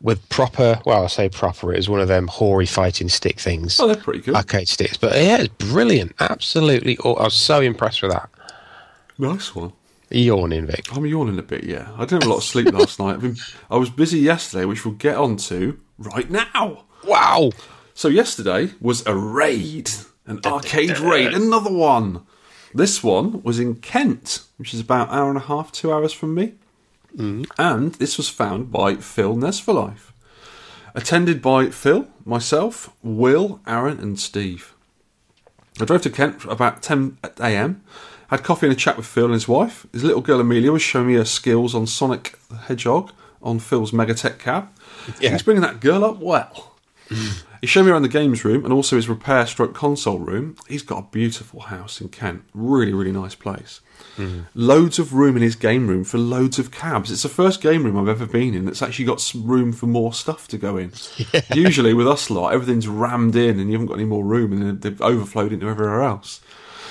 with 0.00 0.28
proper, 0.28 0.80
well, 0.84 1.04
I 1.04 1.06
say 1.06 1.28
proper, 1.28 1.72
it 1.72 1.76
was 1.76 1.88
one 1.88 2.00
of 2.00 2.08
them 2.08 2.26
hoary 2.26 2.66
fighting 2.66 3.08
stick 3.08 3.40
things. 3.40 3.78
Oh, 3.80 3.86
they're 3.86 3.96
pretty 3.96 4.20
good. 4.20 4.34
Arcade 4.34 4.68
sticks. 4.68 4.96
But 4.96 5.14
yeah, 5.16 5.38
it's 5.38 5.48
brilliant. 5.48 6.14
Absolutely. 6.20 6.98
aw- 6.98 7.14
I 7.14 7.24
was 7.24 7.34
so 7.34 7.60
impressed 7.60 8.02
with 8.02 8.10
that. 8.12 8.28
Nice 9.18 9.54
one. 9.54 9.72
Yawning, 10.10 10.66
Vic. 10.66 10.94
I'm 10.94 11.06
yawning 11.06 11.38
a 11.38 11.42
bit. 11.42 11.64
Yeah, 11.64 11.88
I 11.96 12.00
didn't 12.00 12.22
have 12.22 12.24
a 12.24 12.28
lot 12.30 12.38
of 12.38 12.44
sleep 12.44 12.70
last 12.72 12.98
night. 12.98 13.14
I've 13.14 13.22
been, 13.22 13.36
I 13.70 13.76
was 13.76 13.88
busy 13.88 14.18
yesterday, 14.18 14.66
which 14.66 14.84
we'll 14.84 14.94
get 14.94 15.16
on 15.16 15.36
to 15.38 15.78
right 15.96 16.30
now. 16.30 16.84
Wow. 17.04 17.52
So 17.94 18.08
yesterday 18.08 18.72
was 18.80 19.06
a 19.06 19.14
raid, 19.14 19.90
an 20.26 20.40
arcade 20.44 20.98
raid, 20.98 21.32
another 21.32 21.72
one. 21.72 22.26
This 22.74 23.02
one 23.02 23.42
was 23.42 23.58
in 23.58 23.76
Kent, 23.76 24.40
which 24.62 24.72
is 24.72 24.78
about 24.78 25.08
an 25.08 25.18
hour 25.18 25.28
and 25.28 25.38
a 25.38 25.40
half, 25.40 25.72
two 25.72 25.92
hours 25.92 26.12
from 26.12 26.36
me. 26.36 26.54
Mm-hmm. 27.16 27.50
And 27.58 27.94
this 27.94 28.16
was 28.16 28.28
found 28.28 28.70
by 28.70 28.94
Phil 28.94 29.34
Nesforlife. 29.34 30.12
Attended 30.94 31.42
by 31.42 31.70
Phil, 31.70 32.06
myself, 32.24 32.94
Will, 33.02 33.60
Aaron, 33.66 33.98
and 33.98 34.20
Steve. 34.20 34.72
I 35.80 35.84
drove 35.84 36.02
to 36.02 36.10
Kent 36.10 36.44
about 36.44 36.80
10 36.80 37.18
a.m. 37.40 37.82
Had 38.28 38.44
coffee 38.44 38.66
and 38.66 38.72
a 38.72 38.78
chat 38.78 38.96
with 38.96 39.04
Phil 39.04 39.24
and 39.24 39.34
his 39.34 39.48
wife. 39.48 39.84
His 39.92 40.04
little 40.04 40.22
girl 40.22 40.38
Amelia 40.38 40.70
was 40.70 40.80
showing 40.80 41.08
me 41.08 41.14
her 41.14 41.24
skills 41.24 41.74
on 41.74 41.88
Sonic 41.88 42.38
the 42.48 42.56
Hedgehog 42.56 43.10
on 43.42 43.58
Phil's 43.58 43.90
Megatech 43.90 44.38
cab. 44.38 44.68
Yeah. 45.18 45.30
He's 45.30 45.42
bringing 45.42 45.62
that 45.62 45.80
girl 45.80 46.04
up 46.04 46.18
well. 46.18 46.76
He 47.62 47.68
showed 47.68 47.84
me 47.84 47.92
around 47.92 48.02
the 48.02 48.08
games 48.08 48.44
room 48.44 48.64
and 48.64 48.74
also 48.74 48.96
his 48.96 49.08
repair 49.08 49.46
stroke 49.46 49.72
console 49.72 50.18
room. 50.18 50.56
He's 50.68 50.82
got 50.82 50.98
a 50.98 51.06
beautiful 51.12 51.60
house 51.60 52.00
in 52.00 52.08
Kent. 52.08 52.42
Really, 52.52 52.92
really 52.92 53.12
nice 53.12 53.36
place. 53.36 53.80
Mm-hmm. 54.16 54.40
Loads 54.54 54.98
of 54.98 55.14
room 55.14 55.36
in 55.36 55.42
his 55.42 55.56
game 55.56 55.86
room 55.86 56.04
for 56.04 56.18
loads 56.18 56.58
of 56.58 56.70
cabs. 56.70 57.10
It's 57.10 57.22
the 57.22 57.28
first 57.28 57.62
game 57.62 57.84
room 57.84 57.96
I've 57.96 58.08
ever 58.08 58.26
been 58.26 58.54
in 58.54 58.66
that's 58.66 58.82
actually 58.82 59.06
got 59.06 59.20
some 59.20 59.44
room 59.46 59.72
for 59.72 59.86
more 59.86 60.12
stuff 60.12 60.48
to 60.48 60.58
go 60.58 60.76
in. 60.76 60.92
Usually 61.54 61.94
with 61.94 62.06
us 62.06 62.30
lot, 62.30 62.52
everything's 62.52 62.88
rammed 62.88 63.36
in 63.36 63.58
and 63.58 63.68
you 63.70 63.72
haven't 63.72 63.86
got 63.86 63.94
any 63.94 64.04
more 64.04 64.24
room 64.24 64.52
and 64.52 64.82
they've 64.82 65.00
overflowed 65.00 65.52
into 65.52 65.68
everywhere 65.68 66.02
else. 66.02 66.40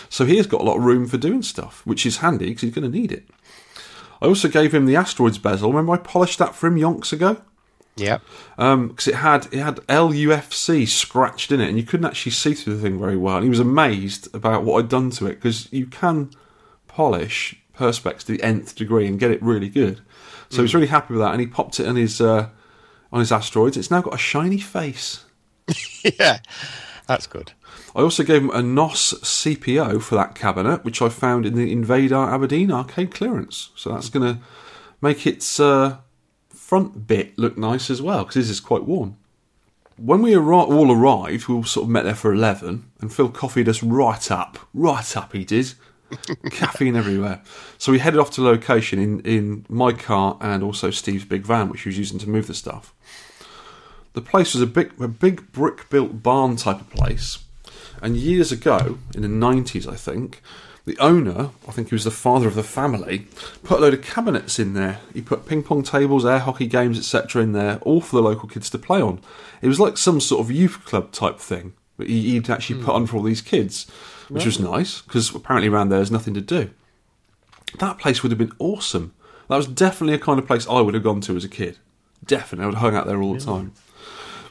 So 0.10 0.26
he 0.26 0.38
has 0.38 0.48
got 0.48 0.62
a 0.62 0.64
lot 0.66 0.78
of 0.78 0.84
room 0.84 1.08
for 1.08 1.18
doing 1.18 1.42
stuff, 1.42 1.86
which 1.86 2.06
is 2.06 2.18
handy 2.18 2.48
because 2.48 2.64
he's 2.64 2.74
going 2.74 2.92
to 2.92 2.98
need 2.98 3.12
it. 3.12 3.30
I 4.22 4.28
also 4.28 4.50
gave 4.50 4.74
him 4.74 4.86
the 4.86 4.96
asteroids 4.96 5.38
bezel. 5.38 5.70
Remember 5.70 5.94
I 5.94 5.98
polished 5.98 6.40
that 6.40 6.54
for 6.56 6.68
him 6.68 6.76
yonks 6.76 7.14
ago? 7.14 7.42
Yeah. 7.96 8.20
Um, 8.58 8.90
because 8.90 9.08
it 9.08 9.16
had 9.16 9.48
it 9.52 9.60
had 9.60 9.78
LUFC 9.88 10.88
scratched 10.88 11.52
in 11.52 11.60
it, 11.60 11.70
and 11.70 11.78
you 11.78 11.84
couldn't 11.84 12.06
actually 12.06 12.32
see 12.34 12.54
through 12.54 12.76
the 12.76 12.82
thing 12.82 13.00
very 13.00 13.18
well. 13.18 13.38
And 13.38 13.44
he 13.44 13.50
was 13.50 13.60
amazed 13.60 14.34
about 14.36 14.64
what 14.64 14.80
I'd 14.80 14.90
done 14.90 15.10
to 15.12 15.28
it 15.28 15.36
because 15.36 15.72
you 15.72 15.88
can 15.88 16.32
polish 16.94 17.56
perspex 17.76 18.20
to 18.20 18.34
the 18.34 18.44
nth 18.44 18.76
degree 18.76 19.08
and 19.08 19.20
get 19.20 19.32
it 19.32 19.42
really 19.42 19.70
good. 19.70 20.02
So 20.50 20.58
he 20.58 20.62
was 20.64 20.76
really 20.76 20.88
happy 20.88 21.14
with 21.14 21.22
that, 21.22 21.32
and 21.32 21.40
he 21.40 21.48
popped 21.48 21.80
it 21.80 21.88
on 21.88 21.96
his 21.96 22.20
uh, 22.20 22.50
on 23.12 23.20
his 23.20 23.32
asteroids. 23.32 23.78
It's 23.78 23.92
now 23.92 24.02
got 24.02 24.14
a 24.14 24.18
shiny 24.18 24.60
face. 24.60 25.26
yeah. 26.04 26.40
That's 27.08 27.28
good. 27.28 27.54
I 27.96 28.02
also 28.02 28.24
gave 28.24 28.42
him 28.42 28.52
a 28.52 28.62
NOS 28.62 29.14
CPO 29.16 30.02
for 30.02 30.16
that 30.16 30.36
cabinet, 30.36 30.86
which 30.86 31.02
I 31.02 31.10
found 31.10 31.46
in 31.46 31.56
the 31.56 31.72
Invader 31.72 32.16
Aberdeen 32.16 32.72
arcade 32.72 33.14
clearance. 33.14 33.72
So 33.76 33.92
that's 33.92 34.10
going 34.10 34.36
to 34.36 34.42
make 35.02 35.28
its 35.28 35.60
uh, 35.60 35.98
front 36.50 37.08
bit 37.08 37.38
look 37.38 37.58
nice 37.58 37.90
as 37.90 38.02
well, 38.02 38.20
because 38.20 38.36
this 38.36 38.50
is 38.50 38.60
quite 38.60 38.86
worn. 38.86 39.18
When 39.98 40.22
we 40.22 40.32
arri- 40.32 40.70
all 40.70 40.92
arrived, 40.92 41.48
we 41.48 41.56
all 41.56 41.64
sort 41.64 41.86
of 41.86 41.90
met 41.90 42.06
there 42.06 42.16
for 42.16 42.34
11, 42.34 42.90
and 43.02 43.14
Phil 43.14 43.30
coffeed 43.30 43.68
us 43.68 43.84
right 43.84 44.32
up. 44.32 44.58
Right 44.74 45.18
up, 45.18 45.34
he 45.34 45.44
did. 45.44 45.74
Caffeine 46.52 46.96
everywhere. 46.96 47.42
So 47.78 47.92
we 47.92 48.00
headed 48.00 48.20
off 48.20 48.32
to 48.32 48.44
location 48.44 49.00
in, 49.00 49.20
in 49.22 49.66
my 49.70 49.94
car 49.94 50.38
and 50.42 50.64
also 50.64 50.92
Steve's 50.92 51.26
big 51.26 51.44
van, 51.44 51.70
which 51.70 51.82
he 51.82 51.90
was 51.90 51.98
using 51.98 52.20
to 52.20 52.30
move 52.30 52.48
the 52.48 52.54
stuff. 52.54 52.94
The 54.14 54.22
place 54.22 54.54
was 54.54 54.62
a 54.62 54.68
big, 54.68 54.94
a 55.00 55.08
big 55.08 55.52
brick 55.52 55.90
built 55.90 56.22
barn 56.22 56.58
type 56.58 56.82
of 56.82 56.90
place. 56.90 57.40
And 58.02 58.18
years 58.18 58.52
ago, 58.52 58.98
in 59.16 59.22
the 59.22 59.28
90s, 59.28 59.88
I 59.88 59.96
think, 59.96 60.42
the 60.86 60.98
owner, 60.98 61.52
I 61.68 61.72
think 61.72 61.90
he 61.90 61.96
was 61.96 62.06
the 62.06 62.12
father 62.12 62.48
of 62.48 62.56
the 62.56 62.64
family, 62.64 63.28
put 63.64 63.80
a 63.80 63.82
load 63.82 63.94
of 63.94 64.02
cabinets 64.02 64.58
in 64.58 64.74
there. 64.74 65.00
He 65.14 65.22
put 65.22 65.46
ping 65.46 65.62
pong 65.62 65.84
tables, 65.84 66.26
air 66.26 66.40
hockey 66.40 66.66
games, 66.66 66.98
etc., 66.98 67.44
in 67.44 67.54
there, 67.54 67.78
all 67.84 68.02
for 68.02 68.16
the 68.16 68.24
local 68.24 68.50
kids 68.50 68.70
to 68.72 68.80
play 68.80 69.02
on. 69.02 69.22
It 69.62 69.68
was 69.68 69.80
like 69.80 69.98
some 69.98 70.20
sort 70.20 70.42
of 70.42 70.52
youth 70.52 70.84
club 70.86 71.12
type 71.12 71.40
thing 71.40 71.74
that 71.98 72.08
he- 72.08 72.32
he'd 72.32 72.50
actually 72.50 72.80
hmm. 72.80 72.86
put 72.86 72.96
on 72.96 73.06
for 73.06 73.18
all 73.18 73.24
these 73.24 73.42
kids, 73.42 73.86
which 74.32 74.46
was 74.46 74.60
nice 74.60 75.02
because 75.02 75.34
apparently 75.34 75.70
around 75.70 75.90
there 75.90 76.00
there's 76.00 76.12
nothing 76.12 76.34
to 76.34 76.42
do. 76.42 76.70
That 77.80 77.98
place 78.00 78.22
would 78.24 78.32
have 78.32 78.40
been 78.40 78.54
awesome. 78.60 79.14
That 79.50 79.58
was 79.58 79.68
definitely 79.68 80.16
a 80.16 80.20
kind 80.20 80.40
of 80.40 80.48
place 80.48 80.68
I 80.68 80.82
would 80.82 80.94
have 80.94 81.04
gone 81.04 81.22
to 81.22 81.36
as 81.36 81.44
a 81.44 81.50
kid. 81.50 81.78
Definitely, 82.26 82.64
I 82.64 82.68
would 82.68 82.76
have 82.76 82.82
hung 82.84 82.96
out 82.96 83.08
there 83.08 83.22
all 83.22 83.34
the 83.34 83.40
time. 83.40 83.74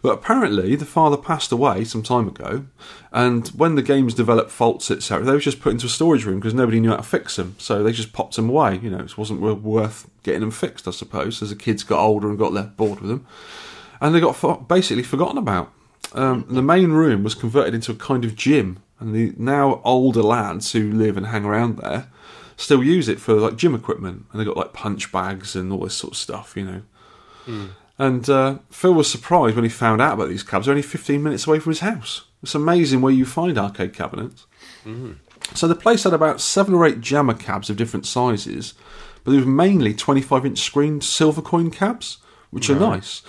But 0.02 0.12
apparently, 0.14 0.76
the 0.76 0.86
father 0.86 1.18
passed 1.18 1.52
away 1.52 1.84
some 1.84 2.02
time 2.02 2.26
ago, 2.26 2.64
and 3.12 3.46
when 3.48 3.74
the 3.74 3.82
games 3.82 4.14
developed 4.14 4.50
faults, 4.50 4.90
etc., 4.90 5.24
they 5.26 5.32
were 5.32 5.38
just 5.40 5.60
put 5.60 5.72
into 5.72 5.86
a 5.86 5.90
storage 5.90 6.24
room 6.24 6.40
because 6.40 6.54
nobody 6.54 6.80
knew 6.80 6.88
how 6.90 6.96
to 6.96 7.02
fix 7.02 7.36
them. 7.36 7.54
So 7.58 7.82
they 7.82 7.92
just 7.92 8.14
popped 8.14 8.36
them 8.36 8.48
away. 8.48 8.78
You 8.82 8.88
know, 8.90 9.00
it 9.00 9.18
wasn't 9.18 9.40
worth 9.40 10.08
getting 10.22 10.40
them 10.40 10.50
fixed, 10.50 10.88
I 10.88 10.92
suppose, 10.92 11.42
as 11.42 11.50
the 11.50 11.56
kids 11.56 11.82
got 11.82 12.00
older 12.02 12.30
and 12.30 12.38
got 12.38 12.52
left 12.54 12.76
bored 12.78 13.00
with 13.00 13.10
them. 13.10 13.26
and 14.00 14.14
they 14.14 14.20
got 14.20 14.68
basically 14.68 15.02
forgotten 15.02 15.36
about. 15.36 15.70
Um, 16.14 16.46
the 16.48 16.62
main 16.62 16.92
room 16.92 17.22
was 17.22 17.34
converted 17.34 17.74
into 17.74 17.92
a 17.92 17.94
kind 17.94 18.24
of 18.24 18.34
gym, 18.34 18.82
and 19.00 19.14
the 19.14 19.32
now 19.36 19.80
older 19.84 20.22
lads 20.22 20.72
who 20.72 20.92
live 20.92 21.16
and 21.16 21.26
hang 21.26 21.44
around 21.44 21.78
there 21.78 22.08
still 22.56 22.84
use 22.84 23.08
it 23.08 23.18
for 23.18 23.34
like 23.34 23.56
gym 23.56 23.74
equipment, 23.74 24.26
and 24.30 24.38
they've 24.40 24.46
got 24.46 24.56
like 24.56 24.72
punch 24.72 25.10
bags 25.10 25.56
and 25.56 25.72
all 25.72 25.80
this 25.80 25.94
sort 25.94 26.12
of 26.12 26.18
stuff, 26.18 26.54
you 26.56 26.64
know. 26.64 26.82
And 27.98 28.28
uh, 28.30 28.58
Phil 28.70 28.94
was 28.94 29.10
surprised 29.10 29.56
when 29.56 29.64
he 29.64 29.70
found 29.70 30.00
out 30.00 30.14
about 30.14 30.28
these 30.28 30.42
cabs. 30.42 30.66
They're 30.66 30.72
only 30.72 30.82
15 30.82 31.22
minutes 31.22 31.46
away 31.46 31.58
from 31.58 31.70
his 31.70 31.80
house. 31.80 32.24
It's 32.42 32.54
amazing 32.54 33.00
where 33.02 33.12
you 33.12 33.26
find 33.26 33.58
arcade 33.58 33.92
cabinets. 33.94 34.46
So 35.54 35.66
the 35.68 35.74
place 35.74 36.04
had 36.04 36.12
about 36.12 36.40
seven 36.40 36.74
or 36.74 36.86
eight 36.86 37.00
jammer 37.00 37.34
cabs 37.34 37.68
of 37.70 37.76
different 37.76 38.06
sizes, 38.06 38.74
but 39.24 39.32
there 39.32 39.40
was 39.40 39.46
mainly 39.48 39.92
25 39.94 40.46
inch 40.46 40.58
screen 40.60 41.00
silver 41.00 41.42
coin 41.42 41.70
cabs, 41.70 42.18
which 42.50 42.68
are 42.70 42.74
nice. 42.90 43.22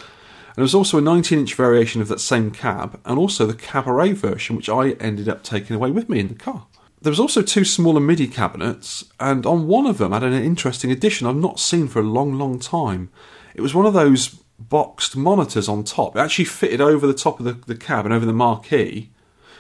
And 0.52 0.58
there 0.58 0.64
was 0.64 0.76
also 0.76 0.98
a 0.98 1.02
19 1.02 1.40
inch 1.40 1.56
variation 1.56 2.02
of 2.02 2.08
that 2.10 2.20
same 2.20 2.52
cab, 2.52 3.00
and 3.06 3.18
also 3.18 3.46
the 3.46 3.54
cabaret 3.54 4.12
version, 4.14 4.56
which 4.58 4.70
I 4.70 4.92
ended 4.92 5.30
up 5.30 5.44
taking 5.44 5.76
away 5.76 5.92
with 5.92 6.10
me 6.10 6.20
in 6.20 6.28
the 6.28 6.36
car. 6.36 6.66
There 7.02 7.10
was 7.12 7.20
also 7.20 7.42
two 7.42 7.64
smaller 7.66 8.00
MIDI 8.00 8.28
cabinets, 8.28 9.06
and 9.20 9.46
on 9.46 9.68
one 9.68 9.88
of 9.88 9.98
them 9.98 10.12
had 10.12 10.24
an 10.24 10.34
interesting 10.34 10.92
addition 10.92 11.26
I've 11.26 11.36
not 11.36 11.60
seen 11.60 11.88
for 11.88 12.00
a 12.00 12.04
long, 12.04 12.34
long 12.38 12.60
time. 12.60 13.10
It 13.56 13.62
was 13.62 13.74
one 13.74 13.86
of 13.86 13.94
those 13.94 14.28
boxed 14.60 15.16
monitors 15.16 15.68
on 15.68 15.84
top. 15.84 16.16
It 16.16 16.20
actually 16.20 16.46
fitted 16.46 16.80
over 16.82 17.08
the 17.08 17.14
top 17.16 17.40
of 17.40 17.46
the, 17.46 17.54
the 17.54 17.76
cab 17.76 18.06
and 18.06 18.14
over 18.14 18.26
the 18.26 18.34
marquee, 18.34 19.10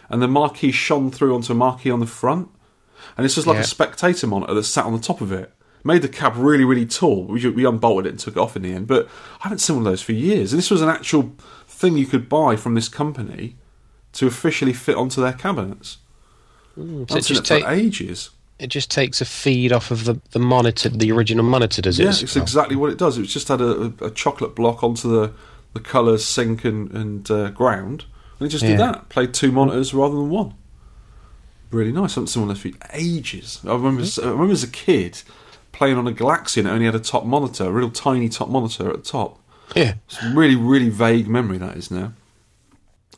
and 0.09 0.21
the 0.21 0.27
marquee 0.27 0.71
shone 0.71 1.09
through 1.09 1.33
onto 1.33 1.53
a 1.53 1.55
marquee 1.55 1.89
on 1.89 2.01
the 2.01 2.05
front. 2.05 2.49
And 3.17 3.25
this 3.25 3.37
was 3.37 3.47
like 3.47 3.55
Yeah. 3.55 3.61
a 3.61 3.65
spectator 3.65 4.27
monitor 4.27 4.53
that 4.53 4.63
sat 4.63 4.85
on 4.85 4.93
the 4.93 4.99
top 4.99 5.21
of 5.21 5.31
it. 5.31 5.51
Made 5.83 6.03
the 6.03 6.09
cab 6.09 6.35
really, 6.35 6.63
really 6.63 6.85
tall. 6.85 7.23
We, 7.25 7.49
we 7.49 7.65
unbolted 7.65 8.05
it 8.05 8.09
and 8.09 8.19
took 8.19 8.35
it 8.35 8.39
off 8.39 8.55
in 8.55 8.61
the 8.61 8.73
end, 8.73 8.87
but 8.87 9.07
I 9.39 9.43
haven't 9.43 9.59
seen 9.59 9.77
one 9.77 9.85
of 9.85 9.91
those 9.91 10.01
for 10.01 10.11
years. 10.11 10.53
And 10.53 10.59
this 10.59 10.69
was 10.69 10.81
an 10.81 10.89
actual 10.89 11.33
thing 11.67 11.97
you 11.97 12.05
could 12.05 12.29
buy 12.29 12.55
from 12.55 12.75
this 12.75 12.87
company 12.87 13.55
to 14.13 14.27
officially 14.27 14.73
fit 14.73 14.95
onto 14.95 15.21
their 15.21 15.33
cabinets. 15.33 15.97
So 16.75 16.81
I've 16.81 17.17
it 17.17 17.23
seen 17.23 17.35
just, 17.35 17.41
it 17.41 17.45
take, 17.45 17.63
for 17.63 17.71
ages. 17.71 18.29
it 18.59 18.67
just 18.67 18.91
takes 18.91 19.21
a 19.21 19.25
feed 19.25 19.71
off 19.71 19.91
of 19.91 20.05
the, 20.05 20.21
the 20.31 20.39
monitor, 20.39 20.89
the 20.89 21.11
original 21.11 21.43
monitor, 21.43 21.81
does 21.81 21.99
it? 21.99 22.03
Yeah, 22.03 22.09
it's 22.09 22.35
well? 22.35 22.43
exactly 22.43 22.75
what 22.75 22.91
it 22.91 22.97
does. 22.97 23.17
It's 23.17 23.33
just 23.33 23.47
had 23.47 23.61
a, 23.61 23.93
a, 24.01 24.11
chocolate 24.11 24.55
block 24.55 24.83
onto 24.83 25.09
the, 25.09 25.33
the 25.73 25.79
colour 25.79 26.17
sync 26.17 26.63
and, 26.63 26.91
and 26.91 27.31
uh, 27.31 27.49
ground, 27.49 28.05
and 28.39 28.47
it 28.47 28.49
just 28.49 28.65
did 28.65 28.79
that. 28.79 29.09
Played 29.09 29.33
two 29.33 29.51
monitors 29.51 29.93
rather 29.93 30.15
than 30.15 30.29
one. 30.29 30.53
Really 31.71 31.91
nice. 31.91 32.11
I 32.11 32.15
haven't 32.15 32.27
seen 32.27 32.43
one 32.43 32.51
of 32.51 32.61
those 32.61 32.73
for 32.73 32.77
ages. 32.93 33.61
I 33.65 33.73
remember, 33.73 34.03
I 34.21 34.25
remember 34.25 34.51
as 34.51 34.63
a 34.63 34.67
kid 34.67 35.21
playing 35.81 35.97
on 35.97 36.05
a 36.05 36.11
Galaxy 36.11 36.61
and 36.61 36.69
it 36.69 36.71
only 36.73 36.85
had 36.85 36.93
a 36.93 36.99
top 36.99 37.25
monitor, 37.25 37.63
a 37.63 37.71
real 37.71 37.89
tiny 37.89 38.29
top 38.29 38.47
monitor 38.49 38.87
at 38.91 38.97
the 38.97 39.01
top. 39.01 39.39
Yeah. 39.75 39.95
It's 40.05 40.21
a 40.21 40.29
really, 40.29 40.55
really 40.55 40.89
vague 40.89 41.27
memory 41.27 41.57
that 41.57 41.75
is 41.75 41.89
now. 41.89 42.13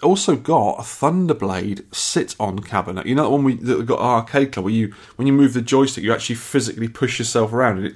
Also 0.02 0.38
got 0.38 0.80
a 0.80 0.82
Thunderblade 0.82 1.94
sit-on 1.94 2.60
cabinet. 2.60 3.06
You 3.06 3.16
know 3.16 3.24
that 3.24 3.32
one 3.32 3.44
we 3.44 3.56
that 3.56 3.80
we 3.80 3.84
got 3.84 4.00
at 4.00 4.06
Arcade 4.06 4.54
Club 4.54 4.64
where 4.64 4.74
you 4.74 4.96
when 5.18 5.28
you 5.28 5.34
move 5.34 5.52
the 5.52 5.62
joystick, 5.62 6.06
you 6.06 6.14
actually 6.14 6.38
physically 6.38 6.88
push 6.88 7.20
yourself 7.20 7.52
around 7.52 7.80
and 7.80 7.88
it 7.88 7.96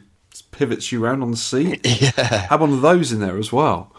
pivots 0.52 0.92
you 0.92 1.02
around 1.02 1.22
on 1.22 1.32
the 1.32 1.38
seat. 1.38 1.80
Yeah. 2.02 2.48
Had 2.50 2.60
one 2.60 2.74
of 2.74 2.82
those 2.82 3.14
in 3.14 3.22
there 3.22 3.38
as 3.38 3.54
well. 3.54 3.96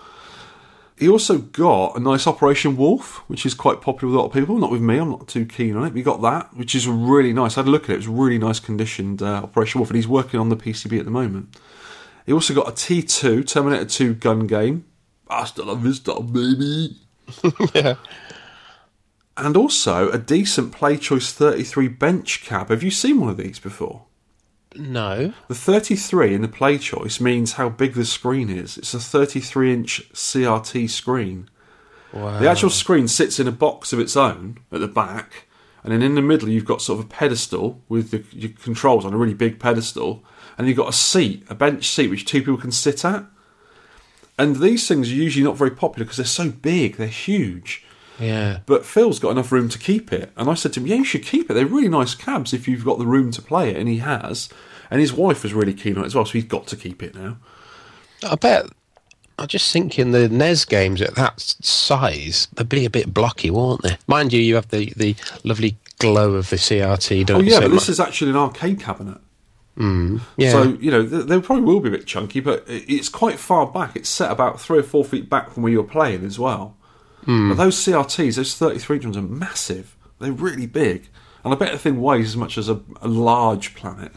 He 0.98 1.08
also 1.08 1.38
got 1.38 1.96
a 1.96 2.00
nice 2.00 2.26
Operation 2.26 2.76
Wolf, 2.76 3.18
which 3.28 3.46
is 3.46 3.54
quite 3.54 3.80
popular 3.80 4.10
with 4.10 4.16
a 4.16 4.20
lot 4.20 4.26
of 4.26 4.32
people. 4.32 4.58
Not 4.58 4.72
with 4.72 4.80
me, 4.80 4.98
I'm 4.98 5.10
not 5.10 5.28
too 5.28 5.46
keen 5.46 5.76
on 5.76 5.86
it. 5.86 5.94
He 5.94 6.02
got 6.02 6.22
that, 6.22 6.56
which 6.56 6.74
is 6.74 6.88
really 6.88 7.32
nice. 7.32 7.56
I 7.56 7.60
had 7.60 7.68
a 7.68 7.70
look 7.70 7.84
at 7.84 7.90
it. 7.90 7.94
It 7.94 7.96
was 7.98 8.08
really 8.08 8.38
nice 8.38 8.58
conditioned 8.58 9.22
uh, 9.22 9.42
Operation 9.44 9.78
Wolf, 9.78 9.90
and 9.90 9.96
he's 9.96 10.08
working 10.08 10.40
on 10.40 10.48
the 10.48 10.56
PCB 10.56 10.98
at 10.98 11.04
the 11.04 11.10
moment. 11.12 11.56
He 12.26 12.32
also 12.32 12.52
got 12.52 12.68
a 12.68 12.72
T2 12.72 13.46
Terminator 13.46 13.84
2 13.84 14.14
gun 14.14 14.46
game. 14.46 14.86
Hasta 15.30 15.62
la 15.62 15.74
vista, 15.74 16.20
baby. 16.20 16.96
yeah. 17.74 17.94
And 19.36 19.56
also 19.56 20.10
a 20.10 20.18
decent 20.18 20.74
PlayChoice 20.74 21.30
33 21.30 21.88
bench 21.88 22.44
cab. 22.44 22.70
Have 22.70 22.82
you 22.82 22.90
seen 22.90 23.20
one 23.20 23.30
of 23.30 23.36
these 23.36 23.60
before? 23.60 24.07
No. 24.78 25.32
The 25.48 25.54
33 25.54 26.34
in 26.34 26.42
the 26.42 26.48
play 26.48 26.78
choice 26.78 27.20
means 27.20 27.52
how 27.52 27.68
big 27.68 27.94
the 27.94 28.04
screen 28.04 28.48
is. 28.48 28.78
It's 28.78 28.94
a 28.94 29.00
33 29.00 29.72
inch 29.72 30.12
CRT 30.12 30.88
screen. 30.88 31.50
Wow. 32.12 32.38
The 32.38 32.48
actual 32.48 32.70
screen 32.70 33.08
sits 33.08 33.38
in 33.38 33.46
a 33.46 33.52
box 33.52 33.92
of 33.92 34.00
its 34.00 34.16
own 34.16 34.58
at 34.72 34.80
the 34.80 34.88
back, 34.88 35.46
and 35.82 35.92
then 35.92 36.02
in 36.02 36.14
the 36.14 36.22
middle 36.22 36.48
you've 36.48 36.64
got 36.64 36.80
sort 36.80 37.00
of 37.00 37.06
a 37.06 37.08
pedestal 37.08 37.82
with 37.88 38.10
the, 38.10 38.24
your 38.32 38.50
controls 38.52 39.04
on 39.04 39.12
a 39.12 39.18
really 39.18 39.34
big 39.34 39.58
pedestal, 39.58 40.24
and 40.56 40.66
you've 40.66 40.76
got 40.76 40.88
a 40.88 40.94
seat, 40.94 41.44
a 41.50 41.54
bench 41.54 41.88
seat, 41.88 42.08
which 42.08 42.24
two 42.24 42.40
people 42.40 42.56
can 42.56 42.72
sit 42.72 43.04
at. 43.04 43.24
And 44.38 44.56
these 44.56 44.86
things 44.86 45.10
are 45.10 45.14
usually 45.14 45.44
not 45.44 45.56
very 45.56 45.70
popular 45.70 46.04
because 46.04 46.16
they're 46.16 46.26
so 46.26 46.50
big, 46.50 46.96
they're 46.96 47.08
huge. 47.08 47.84
Yeah. 48.18 48.60
But 48.66 48.84
Phil's 48.84 49.18
got 49.18 49.30
enough 49.30 49.52
room 49.52 49.68
to 49.68 49.78
keep 49.78 50.12
it. 50.12 50.32
And 50.36 50.50
I 50.50 50.54
said 50.54 50.72
to 50.72 50.80
him, 50.80 50.86
Yeah, 50.86 50.96
you 50.96 51.04
should 51.04 51.24
keep 51.24 51.50
it. 51.50 51.54
They're 51.54 51.66
really 51.66 51.88
nice 51.88 52.14
cabs 52.14 52.52
if 52.52 52.66
you've 52.66 52.84
got 52.84 52.98
the 52.98 53.06
room 53.06 53.30
to 53.32 53.42
play 53.42 53.70
it. 53.70 53.76
And 53.76 53.88
he 53.88 53.98
has. 53.98 54.48
And 54.90 55.00
his 55.00 55.12
wife 55.12 55.42
was 55.42 55.52
really 55.54 55.74
keen 55.74 55.96
on 55.98 56.04
it 56.04 56.06
as 56.06 56.14
well, 56.14 56.24
so 56.24 56.32
he's 56.32 56.44
got 56.44 56.66
to 56.68 56.76
keep 56.76 57.02
it 57.02 57.14
now. 57.14 57.36
I 58.28 58.34
bet. 58.36 58.66
I 59.38 59.46
just 59.46 59.72
think 59.72 59.98
in 59.98 60.10
the 60.10 60.28
NES 60.28 60.64
games 60.64 61.00
at 61.00 61.14
that 61.14 61.40
size, 61.40 62.48
they'd 62.54 62.68
be 62.68 62.84
a 62.84 62.90
bit 62.90 63.14
blocky, 63.14 63.50
won't 63.50 63.82
they? 63.82 63.96
Mind 64.08 64.32
you, 64.32 64.40
you 64.40 64.56
have 64.56 64.68
the, 64.70 64.92
the 64.96 65.14
lovely 65.44 65.76
glow 66.00 66.34
of 66.34 66.50
the 66.50 66.56
CRT, 66.56 67.26
don't 67.26 67.36
Oh, 67.36 67.40
you? 67.44 67.50
yeah, 67.52 67.56
So 67.58 67.68
but 67.68 67.70
this 67.74 67.88
is 67.88 68.00
actually 68.00 68.30
an 68.32 68.36
arcade 68.36 68.80
cabinet. 68.80 69.18
Hmm, 69.76 70.18
yeah. 70.36 70.50
So, 70.50 70.62
you 70.80 70.90
know, 70.90 71.06
th- 71.06 71.26
they 71.26 71.40
probably 71.40 71.62
will 71.64 71.78
be 71.78 71.88
a 71.88 71.92
bit 71.92 72.04
chunky, 72.06 72.40
but 72.40 72.64
it's 72.66 73.08
quite 73.08 73.38
far 73.38 73.64
back. 73.66 73.94
It's 73.94 74.08
set 74.08 74.32
about 74.32 74.60
three 74.60 74.78
or 74.80 74.82
four 74.82 75.04
feet 75.04 75.30
back 75.30 75.50
from 75.52 75.62
where 75.62 75.70
you're 75.70 75.84
playing 75.84 76.24
as 76.24 76.36
well. 76.36 76.76
Hmm. 77.24 77.50
But 77.50 77.58
those 77.58 77.76
CRTs, 77.76 78.34
those 78.36 78.56
33 78.56 78.96
inch 78.96 79.04
ones, 79.04 79.16
are 79.16 79.22
massive. 79.22 79.96
They're 80.18 80.32
really 80.32 80.66
big. 80.66 81.08
And 81.44 81.54
I 81.54 81.56
bet 81.56 81.70
the 81.70 81.78
thing 81.78 82.00
weighs 82.02 82.26
as 82.30 82.36
much 82.36 82.58
as 82.58 82.68
a, 82.68 82.80
a 83.00 83.06
large 83.06 83.76
planet. 83.76 84.10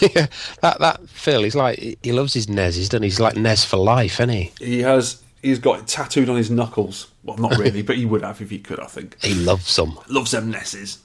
Yeah, 0.00 0.26
that 0.62 0.78
that 0.80 1.08
Phil, 1.08 1.42
he's 1.42 1.54
like 1.54 1.98
he 2.02 2.12
loves 2.12 2.34
his 2.34 2.48
NES. 2.48 2.76
He's 2.76 2.88
done. 2.88 3.02
He's 3.02 3.20
like 3.20 3.36
NES 3.36 3.64
for 3.64 3.76
life, 3.76 4.20
isn't 4.20 4.30
he? 4.30 4.52
He 4.58 4.80
has. 4.80 5.22
He's 5.42 5.58
got 5.58 5.80
it 5.80 5.86
tattooed 5.86 6.28
on 6.28 6.36
his 6.36 6.50
knuckles. 6.50 7.08
Well, 7.22 7.36
not 7.36 7.58
really, 7.58 7.82
but 7.82 7.96
he 7.96 8.06
would 8.06 8.22
have 8.22 8.40
if 8.40 8.50
he 8.50 8.58
could, 8.58 8.80
I 8.80 8.86
think. 8.86 9.22
He 9.22 9.34
loves 9.34 9.76
them. 9.76 9.98
loves 10.08 10.30
them 10.30 10.50
Nesses. 10.50 10.98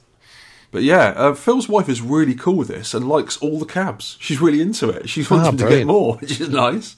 But 0.72 0.84
yeah, 0.84 1.14
uh, 1.16 1.34
Phil's 1.34 1.68
wife 1.68 1.90
is 1.90 2.02
really 2.02 2.36
cool 2.36 2.56
with 2.56 2.68
this 2.68 2.94
and 2.94 3.10
likes 3.10 3.38
all 3.38 3.60
the 3.60 3.66
cabs. 3.66 4.18
She's 4.20 4.40
really 4.40 4.62
into 4.62 4.90
it. 4.90 5.10
She's 5.10 5.30
wanting 5.30 5.58
to 5.58 5.68
get 5.68 5.88
more, 5.88 6.16
which 6.20 6.40
is 6.40 6.50
nice. 6.50 6.96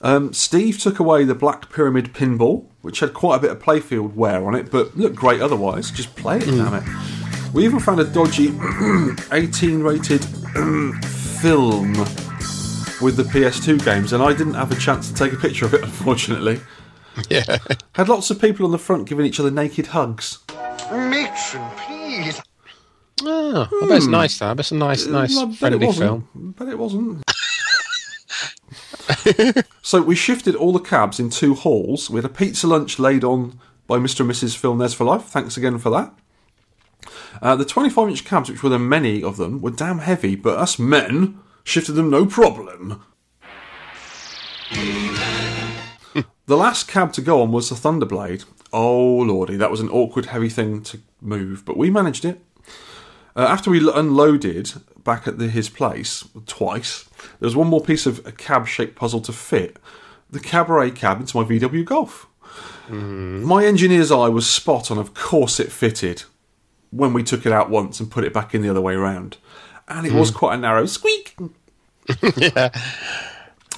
Um, 0.00 0.32
Steve 0.32 0.78
took 0.78 0.98
away 0.98 1.24
the 1.24 1.34
Black 1.34 1.70
Pyramid 1.70 2.12
pinball, 2.12 2.66
which 2.82 3.00
had 3.00 3.14
quite 3.14 3.36
a 3.36 3.40
bit 3.40 3.50
of 3.50 3.62
playfield 3.62 4.14
wear 4.14 4.46
on 4.46 4.54
it, 4.54 4.70
but 4.70 4.96
looked 4.96 5.16
great 5.16 5.40
otherwise. 5.40 5.90
Just 5.90 6.14
play 6.16 6.38
it, 6.38 6.46
damn 6.46 6.74
it. 6.74 6.84
We 7.54 7.64
even 7.64 7.78
found 7.78 8.00
a 8.00 8.04
dodgy 8.04 8.48
18 9.32 9.80
rated 9.82 10.24
film 11.40 11.92
with 13.00 13.16
the 13.16 13.22
PS2 13.22 13.84
games, 13.84 14.12
and 14.12 14.20
I 14.22 14.32
didn't 14.34 14.54
have 14.54 14.72
a 14.72 14.76
chance 14.76 15.08
to 15.08 15.14
take 15.14 15.32
a 15.32 15.36
picture 15.36 15.64
of 15.64 15.72
it, 15.74 15.82
unfortunately. 15.84 16.60
Yeah. 17.30 17.58
Had 17.92 18.08
lots 18.08 18.30
of 18.30 18.40
people 18.40 18.66
on 18.66 18.72
the 18.72 18.78
front 18.78 19.08
giving 19.08 19.24
each 19.24 19.38
other 19.38 19.52
naked 19.52 19.86
hugs. 19.88 20.38
Matron, 20.90 21.70
please. 21.76 22.40
Oh, 23.22 23.68
I 23.82 23.86
bet 23.86 23.98
it's 23.98 24.06
nice. 24.06 24.38
That. 24.40 24.50
I 24.50 24.54
bet 24.54 24.60
it's 24.64 24.72
a 24.72 24.74
nice, 24.74 25.06
nice, 25.06 25.32
Hmm. 25.34 25.38
I 25.38 25.44
bet 25.44 25.52
it 25.54 25.58
friendly 25.58 25.86
wasn't. 25.86 26.26
film. 26.32 26.54
But 26.58 26.68
it 26.68 26.78
wasn't. 26.78 27.22
so 29.82 30.02
we 30.02 30.16
shifted 30.16 30.56
all 30.56 30.72
the 30.72 30.80
cabs 30.80 31.20
in 31.20 31.30
two 31.30 31.54
halls. 31.54 32.10
We 32.10 32.16
had 32.18 32.24
a 32.24 32.34
pizza 32.34 32.66
lunch 32.66 32.98
laid 32.98 33.22
on 33.22 33.60
by 33.86 33.98
Mr. 33.98 34.20
and 34.20 34.30
Mrs. 34.30 34.56
Phil 34.56 34.74
Nes 34.74 34.92
for 34.92 35.04
life. 35.04 35.22
Thanks 35.26 35.56
again 35.56 35.78
for 35.78 35.90
that. 35.90 36.12
Uh, 37.42 37.56
the 37.56 37.64
25 37.64 38.08
inch 38.08 38.24
cabs, 38.24 38.50
which 38.50 38.62
were 38.62 38.70
the 38.70 38.78
many 38.78 39.22
of 39.22 39.36
them, 39.36 39.60
were 39.60 39.70
damn 39.70 39.98
heavy, 39.98 40.36
but 40.36 40.58
us 40.58 40.78
men 40.78 41.38
shifted 41.64 41.92
them 41.92 42.10
no 42.10 42.26
problem. 42.26 43.02
the 46.46 46.56
last 46.56 46.88
cab 46.88 47.12
to 47.12 47.20
go 47.20 47.42
on 47.42 47.52
was 47.52 47.68
the 47.68 47.74
Thunderblade. 47.74 48.44
Oh 48.72 49.16
lordy, 49.18 49.56
that 49.56 49.70
was 49.70 49.80
an 49.80 49.88
awkward, 49.88 50.26
heavy 50.26 50.48
thing 50.48 50.82
to 50.82 51.00
move, 51.20 51.64
but 51.64 51.76
we 51.76 51.90
managed 51.90 52.24
it. 52.24 52.40
Uh, 53.36 53.46
after 53.48 53.70
we 53.70 53.80
l- 53.80 53.96
unloaded 53.96 54.72
back 55.02 55.26
at 55.26 55.38
the, 55.38 55.48
his 55.48 55.68
place 55.68 56.24
twice, 56.46 57.04
there 57.38 57.46
was 57.46 57.56
one 57.56 57.66
more 57.68 57.80
piece 57.80 58.06
of 58.06 58.24
a 58.26 58.32
cab-shaped 58.32 58.94
puzzle 58.94 59.20
to 59.22 59.32
fit 59.32 59.76
the 60.30 60.40
cabaret 60.40 60.90
cab 60.92 61.20
into 61.20 61.36
my 61.36 61.44
VW 61.44 61.84
Golf. 61.84 62.28
My 62.88 63.64
engineer's 63.64 64.12
eye 64.12 64.28
was 64.28 64.46
spot 64.46 64.90
on. 64.90 64.98
Of 64.98 65.14
course, 65.14 65.58
it 65.58 65.72
fitted 65.72 66.24
when 66.94 67.12
we 67.12 67.22
took 67.22 67.44
it 67.46 67.52
out 67.52 67.70
once 67.70 67.98
and 68.00 68.10
put 68.10 68.24
it 68.24 68.32
back 68.32 68.54
in 68.54 68.62
the 68.62 68.68
other 68.70 68.80
way 68.80 68.94
around, 68.94 69.36
and 69.88 70.06
it 70.06 70.12
was 70.12 70.30
quite 70.30 70.54
a 70.54 70.58
narrow 70.58 70.86
squeak. 70.86 71.36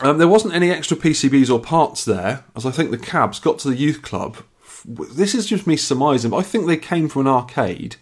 Um, 0.03 0.19
there 0.19 0.29
wasn't 0.29 0.55
any 0.55 0.71
extra 0.71 0.95
PCBs 0.95 1.51
or 1.51 1.59
parts 1.59 2.05
there, 2.05 2.45
as 2.55 2.67
I 2.67 2.71
think 2.71 2.91
the 2.91 2.99
cabs 2.99 3.39
got 3.41 3.59
to 3.61 3.69
the 3.71 3.77
youth 3.77 4.03
club. 4.03 4.37
This 4.85 5.35
is 5.35 5.47
just 5.47 5.67
me 5.67 5.77
surmising, 5.79 6.31
but 6.33 6.37
I 6.37 6.43
think 6.43 6.67
they 6.67 6.77
came 6.77 7.09
from 7.09 7.23
an 7.23 7.33
arcade. 7.33 7.97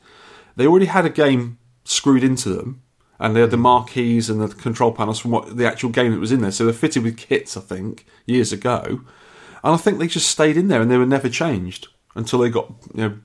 They 0.56 0.66
already 0.66 0.86
had 0.86 1.04
a 1.04 1.10
game 1.10 1.58
screwed 1.84 2.24
into 2.24 2.48
them, 2.48 2.82
and 3.20 3.36
they 3.36 3.40
had 3.40 3.52
the 3.52 3.56
marquees 3.56 4.28
and 4.28 4.40
the 4.40 4.48
control 4.48 4.90
panels 4.90 5.20
from 5.20 5.30
what 5.30 5.56
the 5.56 5.66
actual 5.66 5.90
game 5.90 6.10
that 6.10 6.18
was 6.18 6.32
in 6.32 6.40
there. 6.40 6.50
So 6.50 6.64
they're 6.64 6.74
fitted 6.74 7.04
with 7.04 7.16
kits, 7.16 7.56
I 7.56 7.60
think, 7.60 8.06
years 8.26 8.52
ago. 8.52 9.02
and 9.62 9.72
I 9.72 9.76
think 9.76 10.00
they 10.00 10.08
just 10.08 10.28
stayed 10.28 10.56
in 10.56 10.66
there 10.66 10.82
and 10.82 10.90
they 10.90 10.98
were 10.98 11.06
never 11.06 11.28
changed 11.28 11.86
until 12.16 12.40
they 12.40 12.48
got 12.50 12.72
you 12.92 13.02
know 13.08 13.18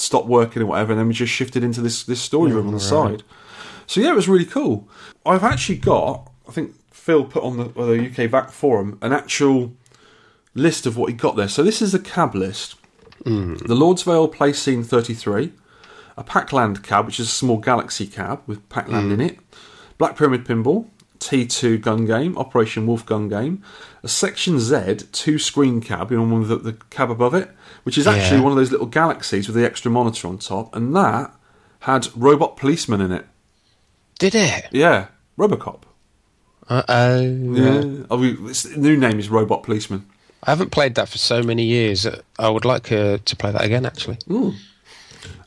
stopped 0.00 0.26
working 0.26 0.62
or 0.62 0.66
whatever, 0.66 0.92
and 0.92 1.00
then 1.00 1.08
we 1.08 1.14
just 1.14 1.32
shifted 1.32 1.64
into 1.64 1.80
this 1.80 2.04
this 2.04 2.20
story 2.20 2.52
room 2.52 2.68
on 2.68 2.74
the 2.74 2.80
side. 2.80 3.22
So 3.86 4.00
yeah, 4.00 4.10
it 4.10 4.16
was 4.16 4.28
really 4.28 4.44
cool. 4.44 4.88
I've 5.24 5.42
actually 5.42 5.78
got, 5.78 6.30
I 6.46 6.52
think 6.52 6.74
Phil 6.90 7.24
put 7.24 7.42
on 7.42 7.56
the, 7.56 7.64
the 7.64 8.06
UK 8.06 8.30
VAC 8.30 8.50
forum 8.50 8.98
an 9.00 9.12
actual 9.12 9.72
list 10.54 10.84
of 10.84 10.96
what 10.96 11.08
he 11.08 11.14
got 11.14 11.36
there. 11.36 11.48
So 11.48 11.62
this 11.62 11.80
is 11.80 11.92
the 11.92 11.98
cab 11.98 12.34
list. 12.34 12.76
Hmm. 13.24 13.56
The 13.56 13.74
Lord's 13.74 14.02
Vale 14.02 14.28
PlayChoice 14.28 14.86
33, 14.86 15.52
a 16.16 16.22
Pac-Land 16.22 16.82
cab, 16.82 17.06
which 17.06 17.18
is 17.18 17.28
a 17.28 17.30
small 17.30 17.56
Galaxy 17.56 18.06
cab 18.06 18.42
with 18.46 18.68
Pac-Land 18.68 19.06
hmm. 19.06 19.20
in 19.20 19.20
it, 19.22 19.38
Black 19.96 20.16
Pyramid 20.16 20.44
Pinball, 20.44 20.86
T2 21.18 21.80
gun 21.80 22.04
game, 22.04 22.36
Operation 22.36 22.86
Wolf 22.86 23.04
gun 23.04 23.28
game, 23.28 23.62
a 24.02 24.08
Section 24.08 24.60
Z 24.60 25.06
two 25.12 25.38
screen 25.38 25.80
cab, 25.80 26.10
you 26.10 26.18
know, 26.18 26.22
one 26.22 26.40
with 26.40 26.48
the, 26.48 26.56
the 26.56 26.72
cab 26.90 27.10
above 27.10 27.34
it, 27.34 27.50
which 27.88 27.96
is 27.96 28.06
actually 28.06 28.36
Yeah. 28.36 28.42
one 28.42 28.52
of 28.52 28.58
those 28.58 28.70
little 28.70 28.86
Galaxies 28.86 29.48
with 29.48 29.56
the 29.56 29.64
extra 29.64 29.90
monitor 29.90 30.28
on 30.28 30.36
top, 30.36 30.76
and 30.76 30.94
that 30.94 31.34
had 31.80 32.06
Robot 32.14 32.58
Policeman 32.58 33.00
in 33.00 33.12
it. 33.12 33.24
Did 34.18 34.34
it? 34.34 34.66
Yeah, 34.72 35.06
Robocop. 35.38 35.84
Uh 36.68 36.82
oh. 36.86 37.20
Yeah, 37.22 38.04
oh, 38.10 38.18
we, 38.18 38.32
its 38.50 38.76
new 38.76 38.94
name 38.98 39.18
is 39.18 39.30
Robot 39.30 39.62
Policeman. 39.62 40.04
I 40.42 40.50
haven't 40.50 40.70
played 40.70 40.96
that 40.96 41.08
for 41.08 41.16
so 41.16 41.42
many 41.42 41.62
years. 41.64 42.04
uh, 42.04 42.20
I 42.38 42.50
would 42.50 42.66
like 42.66 42.92
uh, 42.92 43.16
to 43.24 43.36
play 43.36 43.52
that 43.52 43.64
again, 43.64 43.86
actually. 43.86 44.18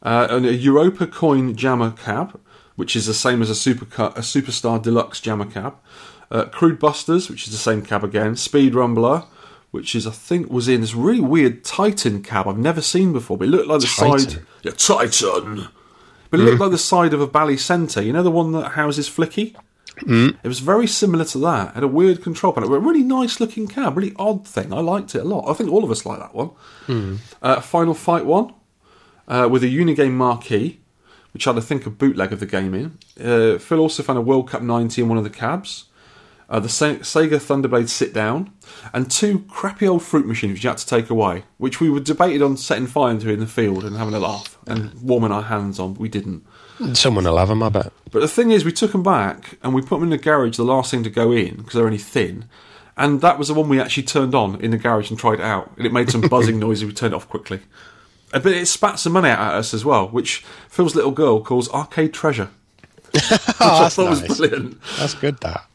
Uh, 0.02 0.28
and 0.32 0.44
a 0.48 0.54
Europa 0.56 1.06
Coin 1.06 1.56
Jammer 1.56 1.92
cab, 1.92 2.40
which 2.76 2.96
is 2.96 3.06
the 3.06 3.14
same 3.14 3.44
as 3.44 3.52
a 3.52 3.56
super 3.56 3.86
a 4.04 4.22
Superstar 4.22 4.82
Deluxe 4.82 5.20
Jammer 5.22 5.46
cab. 5.46 5.76
Uh, 6.32 6.46
Crude 6.46 6.80
Busters, 6.80 7.30
which 7.30 7.46
is 7.46 7.52
the 7.52 7.60
same 7.60 7.84
cab 7.84 8.04
again. 8.04 8.36
Speed 8.36 8.74
Rumbler, 8.74 9.26
which 9.72 9.96
is 9.96 10.06
I 10.06 10.12
think 10.12 10.50
was 10.50 10.68
in 10.68 10.82
this 10.82 10.94
really 10.94 11.22
weird 11.22 11.64
Titan 11.64 12.22
cab 12.22 12.48
I've 12.48 12.58
never 12.58 12.82
seen 12.82 13.14
before, 13.14 13.38
but 13.38 13.48
it 13.48 13.52
looked 13.52 13.68
like 13.68 13.82
the 13.82 13.88
side 13.88 14.20
Titan? 14.20 14.48
yeah 14.64 14.72
Titan, 14.72 15.68
but 16.30 16.40
it 16.40 16.44
looked 16.44 16.60
like 16.62 16.72
the 16.72 16.78
side 16.78 17.14
of 17.14 17.22
a 17.22 17.28
Bally 17.28 17.58
Centre. 17.58 18.02
You 18.02 18.14
know 18.14 18.24
the 18.24 18.32
one 18.32 18.52
that 18.54 18.72
houses 18.72 19.10
Flicky. 19.10 19.56
It 20.44 20.48
was 20.48 20.60
very 20.60 20.88
similar 20.88 21.26
to 21.26 21.38
that. 21.40 21.70
It 21.70 21.74
had 21.76 21.84
a 21.84 21.88
weird 21.88 22.24
control 22.24 22.54
panel, 22.54 22.70
but 22.70 22.76
a 22.76 22.80
really 22.80 23.04
nice 23.04 23.40
looking 23.40 23.68
cab, 23.68 23.98
really 23.98 24.14
odd 24.16 24.48
thing. 24.48 24.74
I 24.74 24.80
liked 24.80 25.14
it 25.16 25.20
a 25.22 25.26
lot. 25.26 25.50
I 25.50 25.54
think 25.54 25.70
all 25.72 25.84
of 25.84 25.92
us 25.92 26.06
like 26.06 26.20
that 26.20 26.34
one. 26.34 26.52
Uh, 27.42 27.62
Final 27.62 27.94
Fight 27.94 28.26
one 28.26 28.54
uh, 29.28 29.48
with 29.52 29.64
a 29.64 29.68
Unigame 29.68 30.14
marquee, 30.14 30.80
which 31.34 31.44
had 31.46 31.58
I 31.58 31.62
think 31.62 31.86
a 31.86 31.90
bootleg 31.92 32.34
of 32.34 32.40
the 32.40 32.46
game 32.46 32.74
in. 32.74 32.98
Uh, 33.24 33.60
Phil 33.60 33.80
also 33.80 34.02
found 34.02 34.18
a 34.18 34.22
World 34.22 34.50
Cup 34.50 34.62
90 34.64 35.02
in 35.04 35.08
one 35.10 35.18
of 35.18 35.24
the 35.24 35.30
cabs. 35.30 35.86
Uh, 36.52 36.60
the 36.60 36.68
Sega 36.68 37.38
Thunderblade 37.40 37.88
sit 37.88 38.14
down, 38.14 38.52
and 38.94 39.10
two 39.10 39.40
crappy 39.48 39.88
old 39.88 40.04
fruit 40.04 40.26
machines 40.28 40.52
which 40.52 40.64
you 40.66 40.70
had 40.70 40.78
to 40.80 40.86
take 40.86 41.10
away, 41.10 41.46
which 41.58 41.80
we 41.80 41.90
were 41.90 42.02
debated 42.02 42.42
on 42.42 42.58
setting 42.58 42.88
fire 42.88 43.18
to 43.18 43.30
in 43.30 43.40
the 43.40 43.48
field 43.48 43.86
and 43.86 43.96
having 43.96 44.14
a 44.14 44.20
laugh 44.20 44.58
and 44.68 44.94
warming 45.02 45.32
our 45.32 45.44
hands 45.44 45.80
on, 45.80 45.94
but 45.94 46.02
we 46.02 46.10
didn't. 46.10 46.46
Someone 46.94 47.24
will 47.24 47.38
have 47.38 47.48
them, 47.48 47.64
I 47.64 47.70
bet. 47.70 47.94
But 48.12 48.20
the 48.20 48.28
thing 48.28 48.52
is, 48.52 48.66
we 48.66 48.74
took 48.74 48.92
them 48.92 49.02
back 49.02 49.58
and 49.64 49.74
we 49.74 49.82
put 49.82 49.92
them 49.96 50.04
in 50.04 50.10
the 50.10 50.18
garage, 50.18 50.58
the 50.58 50.64
last 50.66 50.92
thing 50.92 51.04
to 51.04 51.10
go 51.10 51.32
in 51.32 51.56
because 51.56 51.74
they're 51.74 51.86
only 51.86 51.98
thin. 51.98 52.50
And 52.98 53.22
that 53.22 53.40
was 53.40 53.48
the 53.48 53.54
one 53.54 53.70
we 53.70 53.80
actually 53.80 54.04
turned 54.04 54.36
on 54.36 54.60
in 54.60 54.72
the 54.72 54.78
garage 54.78 55.10
and 55.10 55.18
tried 55.18 55.36
it 55.40 55.46
out. 55.46 55.72
And 55.78 55.86
it 55.86 55.94
made 55.94 56.10
some 56.10 56.22
buzzing 56.30 56.60
noises. 56.60 56.84
We 56.86 56.92
turned 56.92 57.14
it 57.14 57.16
off 57.16 57.30
quickly. 57.30 57.62
Uh, 58.34 58.40
But 58.40 58.52
it 58.52 58.66
spat 58.68 59.00
some 59.00 59.14
money 59.14 59.30
out 59.30 59.40
at 59.40 59.54
us 59.54 59.74
as 59.74 59.86
well, 59.86 60.10
which 60.10 60.44
Phil's 60.68 60.96
little 60.96 61.12
girl 61.12 61.42
calls 61.42 61.70
arcade 61.72 62.14
treasure. 62.14 62.50
which 63.12 63.24
I 63.32 63.38
that's 63.60 63.96
thought 63.96 64.10
nice. 64.10 64.28
was 64.28 64.38
brilliant. 64.38 64.82
That's 64.98 65.14
good, 65.14 65.38
that. 65.40 65.66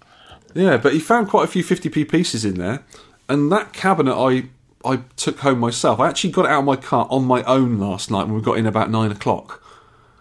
Yeah, 0.56 0.76
but 0.76 0.92
he 0.92 0.98
found 0.98 1.28
quite 1.28 1.44
a 1.44 1.46
few 1.46 1.62
50p 1.62 2.10
pieces 2.10 2.44
in 2.44 2.54
there. 2.54 2.84
And 3.28 3.50
that 3.52 3.72
cabinet 3.72 4.14
I 4.14 4.48
I 4.84 4.98
took 5.16 5.40
home 5.40 5.58
myself. 5.58 5.98
I 5.98 6.08
actually 6.08 6.30
got 6.30 6.44
it 6.44 6.50
out 6.50 6.60
of 6.60 6.64
my 6.64 6.76
car 6.76 7.06
on 7.10 7.24
my 7.24 7.42
own 7.42 7.78
last 7.78 8.10
night 8.10 8.24
when 8.24 8.34
we 8.34 8.40
got 8.40 8.56
in 8.56 8.66
about 8.66 8.90
nine 8.90 9.10
o'clock. 9.10 9.62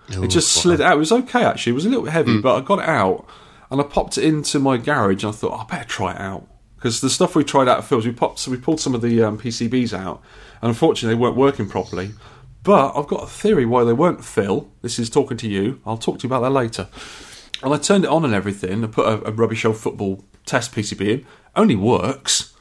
It 0.09 0.27
just 0.27 0.51
slid 0.51 0.81
out. 0.81 0.95
It 0.95 0.99
was 0.99 1.11
okay 1.11 1.43
actually. 1.43 1.71
It 1.71 1.75
was 1.75 1.85
a 1.85 1.89
little 1.89 2.03
bit 2.03 2.13
heavy, 2.13 2.39
but 2.41 2.55
I 2.55 2.61
got 2.61 2.79
it 2.79 2.89
out 2.89 3.25
and 3.69 3.79
I 3.79 3.83
popped 3.83 4.17
it 4.17 4.23
into 4.23 4.59
my 4.59 4.77
garage. 4.77 5.23
and 5.23 5.33
I 5.33 5.35
thought 5.35 5.51
oh, 5.51 5.57
I 5.57 5.65
better 5.65 5.87
try 5.87 6.11
it 6.13 6.19
out 6.19 6.47
because 6.75 7.01
the 7.01 7.09
stuff 7.09 7.35
we 7.35 7.43
tried 7.43 7.67
out 7.67 7.79
at 7.79 7.83
Phil's, 7.83 8.05
we 8.05 8.11
popped, 8.11 8.39
so 8.39 8.51
we 8.51 8.57
pulled 8.57 8.79
some 8.79 8.93
of 8.93 9.01
the 9.01 9.23
um, 9.23 9.39
PCBs 9.39 9.91
out, 9.91 10.21
and 10.61 10.69
unfortunately 10.69 11.15
they 11.15 11.19
weren't 11.19 11.35
working 11.35 11.67
properly. 11.67 12.11
But 12.61 12.95
I've 12.95 13.07
got 13.07 13.23
a 13.23 13.27
theory 13.27 13.65
why 13.65 13.83
they 13.83 13.93
weren't. 13.93 14.23
Phil, 14.23 14.69
this 14.81 14.99
is 14.99 15.09
talking 15.09 15.37
to 15.37 15.47
you. 15.47 15.81
I'll 15.85 15.97
talk 15.97 16.19
to 16.19 16.27
you 16.27 16.29
about 16.33 16.41
that 16.41 16.51
later. 16.51 16.87
And 17.63 17.73
I 17.73 17.77
turned 17.77 18.03
it 18.03 18.09
on 18.09 18.25
and 18.25 18.33
everything, 18.33 18.83
and 18.83 18.91
put 18.91 19.05
a, 19.07 19.27
a 19.27 19.31
rubbish 19.31 19.63
old 19.65 19.77
football 19.77 20.23
test 20.45 20.73
PCB 20.73 21.01
in. 21.01 21.25
Only 21.55 21.75
works. 21.75 22.53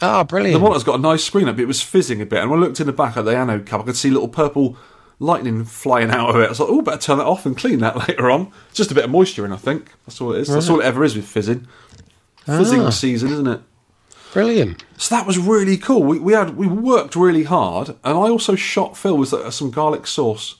Ah, 0.00 0.22
The 0.22 0.26
brilliant. 0.26 0.54
The 0.54 0.60
monitor's 0.60 0.84
got 0.84 0.98
a 0.98 1.02
nice 1.02 1.24
screen 1.24 1.48
up. 1.48 1.58
It 1.58 1.64
was 1.66 1.82
fizzing 1.82 2.20
a 2.20 2.26
bit, 2.26 2.40
and 2.40 2.50
when 2.50 2.60
I 2.60 2.62
looked 2.62 2.78
in 2.80 2.86
the 2.86 2.92
back 2.92 3.16
at 3.16 3.24
the 3.24 3.36
anode 3.36 3.66
cap, 3.66 3.80
I 3.80 3.84
could 3.84 3.96
see 3.96 4.10
little 4.10 4.28
purple 4.28 4.76
lightning 5.18 5.64
flying 5.64 6.10
out 6.10 6.30
of 6.30 6.36
it. 6.36 6.44
I 6.46 6.48
was 6.50 6.60
like, 6.60 6.68
"Oh, 6.68 6.82
better 6.82 6.98
turn 7.00 7.18
that 7.18 7.26
off 7.26 7.44
and 7.46 7.56
clean 7.56 7.80
that 7.80 7.96
later 8.08 8.30
on." 8.30 8.52
It's 8.68 8.76
just 8.76 8.92
a 8.92 8.94
bit 8.94 9.04
of 9.04 9.10
moisture 9.10 9.44
in, 9.44 9.52
I 9.52 9.56
think. 9.56 9.90
That's 10.06 10.20
all 10.20 10.32
it 10.34 10.40
is. 10.42 10.48
That's 10.48 10.68
all 10.68 10.80
it 10.80 10.84
ever 10.86 11.02
is 11.04 11.16
with 11.16 11.26
fizzing. 11.26 11.66
Fizzing 12.46 12.82
Ah. 12.82 12.90
season, 12.90 13.32
isn't 13.32 13.46
it? 13.48 13.60
Brilliant. 14.32 14.84
So 14.98 15.14
that 15.16 15.26
was 15.26 15.38
really 15.38 15.76
cool. 15.78 16.02
We, 16.04 16.18
we 16.18 16.32
had 16.34 16.56
we 16.56 16.66
worked 16.66 17.16
really 17.16 17.44
hard, 17.44 17.88
and 17.88 17.96
I 18.16 18.28
also 18.28 18.54
shot 18.54 18.96
Phil 18.96 19.16
with 19.16 19.32
uh, 19.32 19.50
some 19.50 19.70
garlic 19.70 20.06
sauce. 20.06 20.57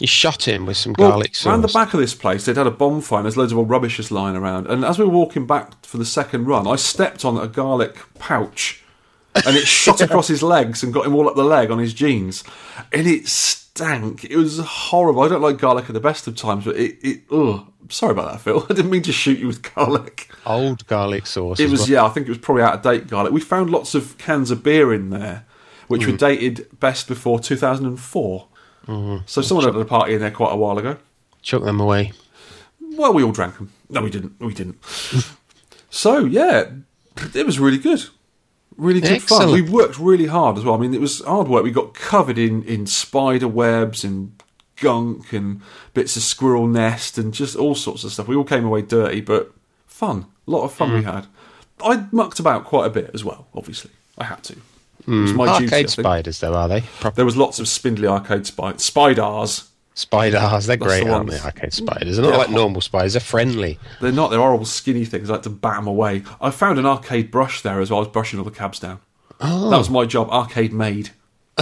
You 0.00 0.06
shot 0.06 0.46
him 0.46 0.64
with 0.66 0.76
some 0.76 0.94
Well, 0.96 1.10
garlic 1.10 1.34
sauce. 1.34 1.46
Around 1.46 1.62
the 1.62 1.68
back 1.68 1.92
of 1.94 2.00
this 2.00 2.14
place, 2.14 2.44
they'd 2.44 2.56
had 2.56 2.66
a 2.68 2.70
bonfire 2.70 3.18
and 3.18 3.24
there's 3.26 3.36
loads 3.36 3.50
of 3.52 3.58
old 3.58 3.68
rubbish 3.70 3.96
just 3.96 4.10
lying 4.12 4.36
around. 4.36 4.66
And 4.68 4.84
as 4.84 4.98
we 4.98 5.04
were 5.04 5.10
walking 5.10 5.46
back 5.46 5.84
for 5.84 5.98
the 5.98 6.04
second 6.04 6.46
run, 6.46 6.66
I 6.68 6.76
stepped 6.76 7.24
on 7.24 7.36
a 7.36 7.48
garlic 7.48 7.96
pouch 8.18 8.82
and 9.34 9.56
it 9.56 9.66
shot 9.66 10.00
across 10.00 10.28
his 10.28 10.42
legs 10.42 10.82
and 10.84 10.92
got 10.94 11.04
him 11.06 11.14
all 11.16 11.28
up 11.28 11.34
the 11.34 11.42
leg 11.44 11.70
on 11.72 11.78
his 11.78 11.94
jeans. 11.94 12.44
And 12.92 13.06
it 13.08 13.26
stank. 13.26 14.24
It 14.24 14.36
was 14.36 14.58
horrible. 14.60 15.22
I 15.22 15.28
don't 15.28 15.42
like 15.42 15.58
garlic 15.58 15.86
at 15.88 15.94
the 15.94 16.00
best 16.00 16.28
of 16.28 16.36
times, 16.36 16.64
but 16.64 16.76
it, 16.76 16.98
it 17.02 17.20
ugh. 17.32 17.66
Sorry 17.90 18.12
about 18.12 18.30
that, 18.32 18.40
Phil. 18.40 18.64
I 18.70 18.74
didn't 18.74 18.90
mean 18.90 19.02
to 19.02 19.12
shoot 19.12 19.38
you 19.38 19.46
with 19.48 19.74
garlic. 19.74 20.30
Old 20.46 20.86
garlic 20.86 21.26
sauce. 21.26 21.58
It 21.58 21.70
was, 21.70 21.80
well. 21.80 21.88
yeah, 21.88 22.04
I 22.04 22.10
think 22.10 22.26
it 22.26 22.30
was 22.30 22.38
probably 22.38 22.62
out 22.62 22.74
of 22.74 22.82
date 22.82 23.08
garlic. 23.08 23.32
We 23.32 23.40
found 23.40 23.70
lots 23.70 23.94
of 23.96 24.16
cans 24.18 24.50
of 24.52 24.62
beer 24.62 24.92
in 24.94 25.10
there, 25.10 25.44
which 25.88 26.04
Hmm. 26.04 26.12
were 26.12 26.16
dated 26.18 26.68
best 26.78 27.08
before 27.08 27.40
2004. 27.40 28.46
Mm-hmm. 28.88 29.22
So 29.26 29.42
someone 29.42 29.66
had 29.66 29.76
a 29.76 29.84
party 29.84 30.14
in 30.14 30.20
there 30.20 30.30
quite 30.30 30.52
a 30.52 30.56
while 30.56 30.78
ago. 30.78 30.96
Chuck 31.42 31.62
them 31.62 31.78
away. 31.80 32.12
Well, 32.80 33.12
we 33.12 33.22
all 33.22 33.32
drank 33.32 33.56
them. 33.58 33.70
No, 33.90 34.02
we 34.02 34.10
didn't. 34.10 34.40
We 34.40 34.54
didn't. 34.54 34.78
so 35.90 36.24
yeah, 36.24 36.64
it 37.34 37.46
was 37.46 37.58
really 37.60 37.78
good. 37.78 38.04
Really 38.76 39.00
good 39.00 39.22
fun. 39.22 39.50
We 39.50 39.62
worked 39.62 39.98
really 39.98 40.26
hard 40.26 40.56
as 40.56 40.64
well. 40.64 40.74
I 40.74 40.78
mean, 40.78 40.94
it 40.94 41.00
was 41.00 41.20
hard 41.24 41.48
work. 41.48 41.64
We 41.64 41.70
got 41.70 41.94
covered 41.94 42.38
in 42.38 42.62
in 42.64 42.86
spider 42.86 43.48
webs 43.48 44.04
and 44.04 44.40
gunk 44.80 45.32
and 45.32 45.60
bits 45.94 46.16
of 46.16 46.22
squirrel 46.22 46.68
nest 46.68 47.18
and 47.18 47.34
just 47.34 47.56
all 47.56 47.74
sorts 47.74 48.04
of 48.04 48.12
stuff. 48.12 48.28
We 48.28 48.36
all 48.36 48.44
came 48.44 48.64
away 48.64 48.82
dirty, 48.82 49.20
but 49.20 49.52
fun. 49.86 50.26
A 50.46 50.50
lot 50.50 50.62
of 50.62 50.72
fun 50.72 50.90
Mm. 50.90 50.94
we 50.98 51.02
had. 51.02 51.26
I 51.84 52.06
mucked 52.12 52.38
about 52.38 52.64
quite 52.64 52.86
a 52.86 52.90
bit 52.90 53.10
as 53.14 53.24
well. 53.24 53.48
Obviously, 53.54 53.90
I 54.16 54.24
had 54.24 54.42
to. 54.44 54.56
Mm. 55.08 55.48
Arcade 55.48 55.68
think. 55.70 55.88
spiders, 55.90 56.40
though, 56.40 56.54
are 56.54 56.68
they? 56.68 56.82
Proper 57.00 57.16
There 57.16 57.24
was 57.24 57.36
lots 57.36 57.58
of 57.58 57.66
spindly 57.68 58.06
arcade 58.06 58.46
spi- 58.46 58.76
spiders. 58.76 59.68
spiders. 59.94 60.66
They're 60.66 60.76
great, 60.76 61.04
the 61.04 61.10
aren't 61.12 61.30
they? 61.30 61.38
Arcade 61.40 61.72
spiders. 61.72 62.16
They're 62.16 62.24
not 62.26 62.32
Yeah. 62.32 62.38
like 62.38 62.50
normal 62.50 62.80
spiders. 62.82 63.14
They're 63.14 63.20
friendly. 63.20 63.78
They're 64.00 64.12
not. 64.12 64.30
They're 64.30 64.38
horrible, 64.38 64.66
skinny 64.66 65.04
things. 65.04 65.30
I 65.30 65.34
like 65.34 65.42
to 65.42 65.50
bat 65.50 65.76
them 65.76 65.86
away. 65.86 66.22
I 66.40 66.50
found 66.50 66.78
an 66.78 66.86
arcade 66.86 67.30
brush 67.30 67.62
there 67.62 67.80
as 67.80 67.90
well. 67.90 67.98
I 67.98 68.02
was 68.02 68.08
brushing 68.08 68.38
all 68.38 68.44
the 68.44 68.50
cabs 68.50 68.78
down. 68.78 69.00
Oh. 69.40 69.70
That 69.70 69.78
was 69.78 69.88
my 69.90 70.04
job. 70.04 70.28
Arcade 70.30 70.72
made. 70.72 71.10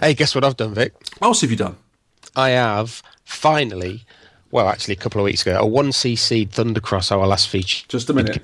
Hey, 0.00 0.14
guess 0.14 0.34
what 0.34 0.42
I've 0.44 0.56
done, 0.56 0.74
Vic? 0.74 0.92
What 1.18 1.28
else 1.28 1.40
have 1.42 1.50
you 1.50 1.56
done? 1.56 1.76
I 2.34 2.50
have 2.50 3.02
finally, 3.24 4.04
well, 4.50 4.68
actually, 4.68 4.94
a 4.94 4.96
couple 4.96 5.20
of 5.20 5.24
weeks 5.24 5.42
ago, 5.42 5.56
a 5.60 5.64
1cc 5.64 6.48
Thundercross, 6.50 7.12
our 7.12 7.24
last 7.26 7.48
feature. 7.48 7.84
Just 7.88 8.10
a 8.10 8.12
minute. 8.12 8.42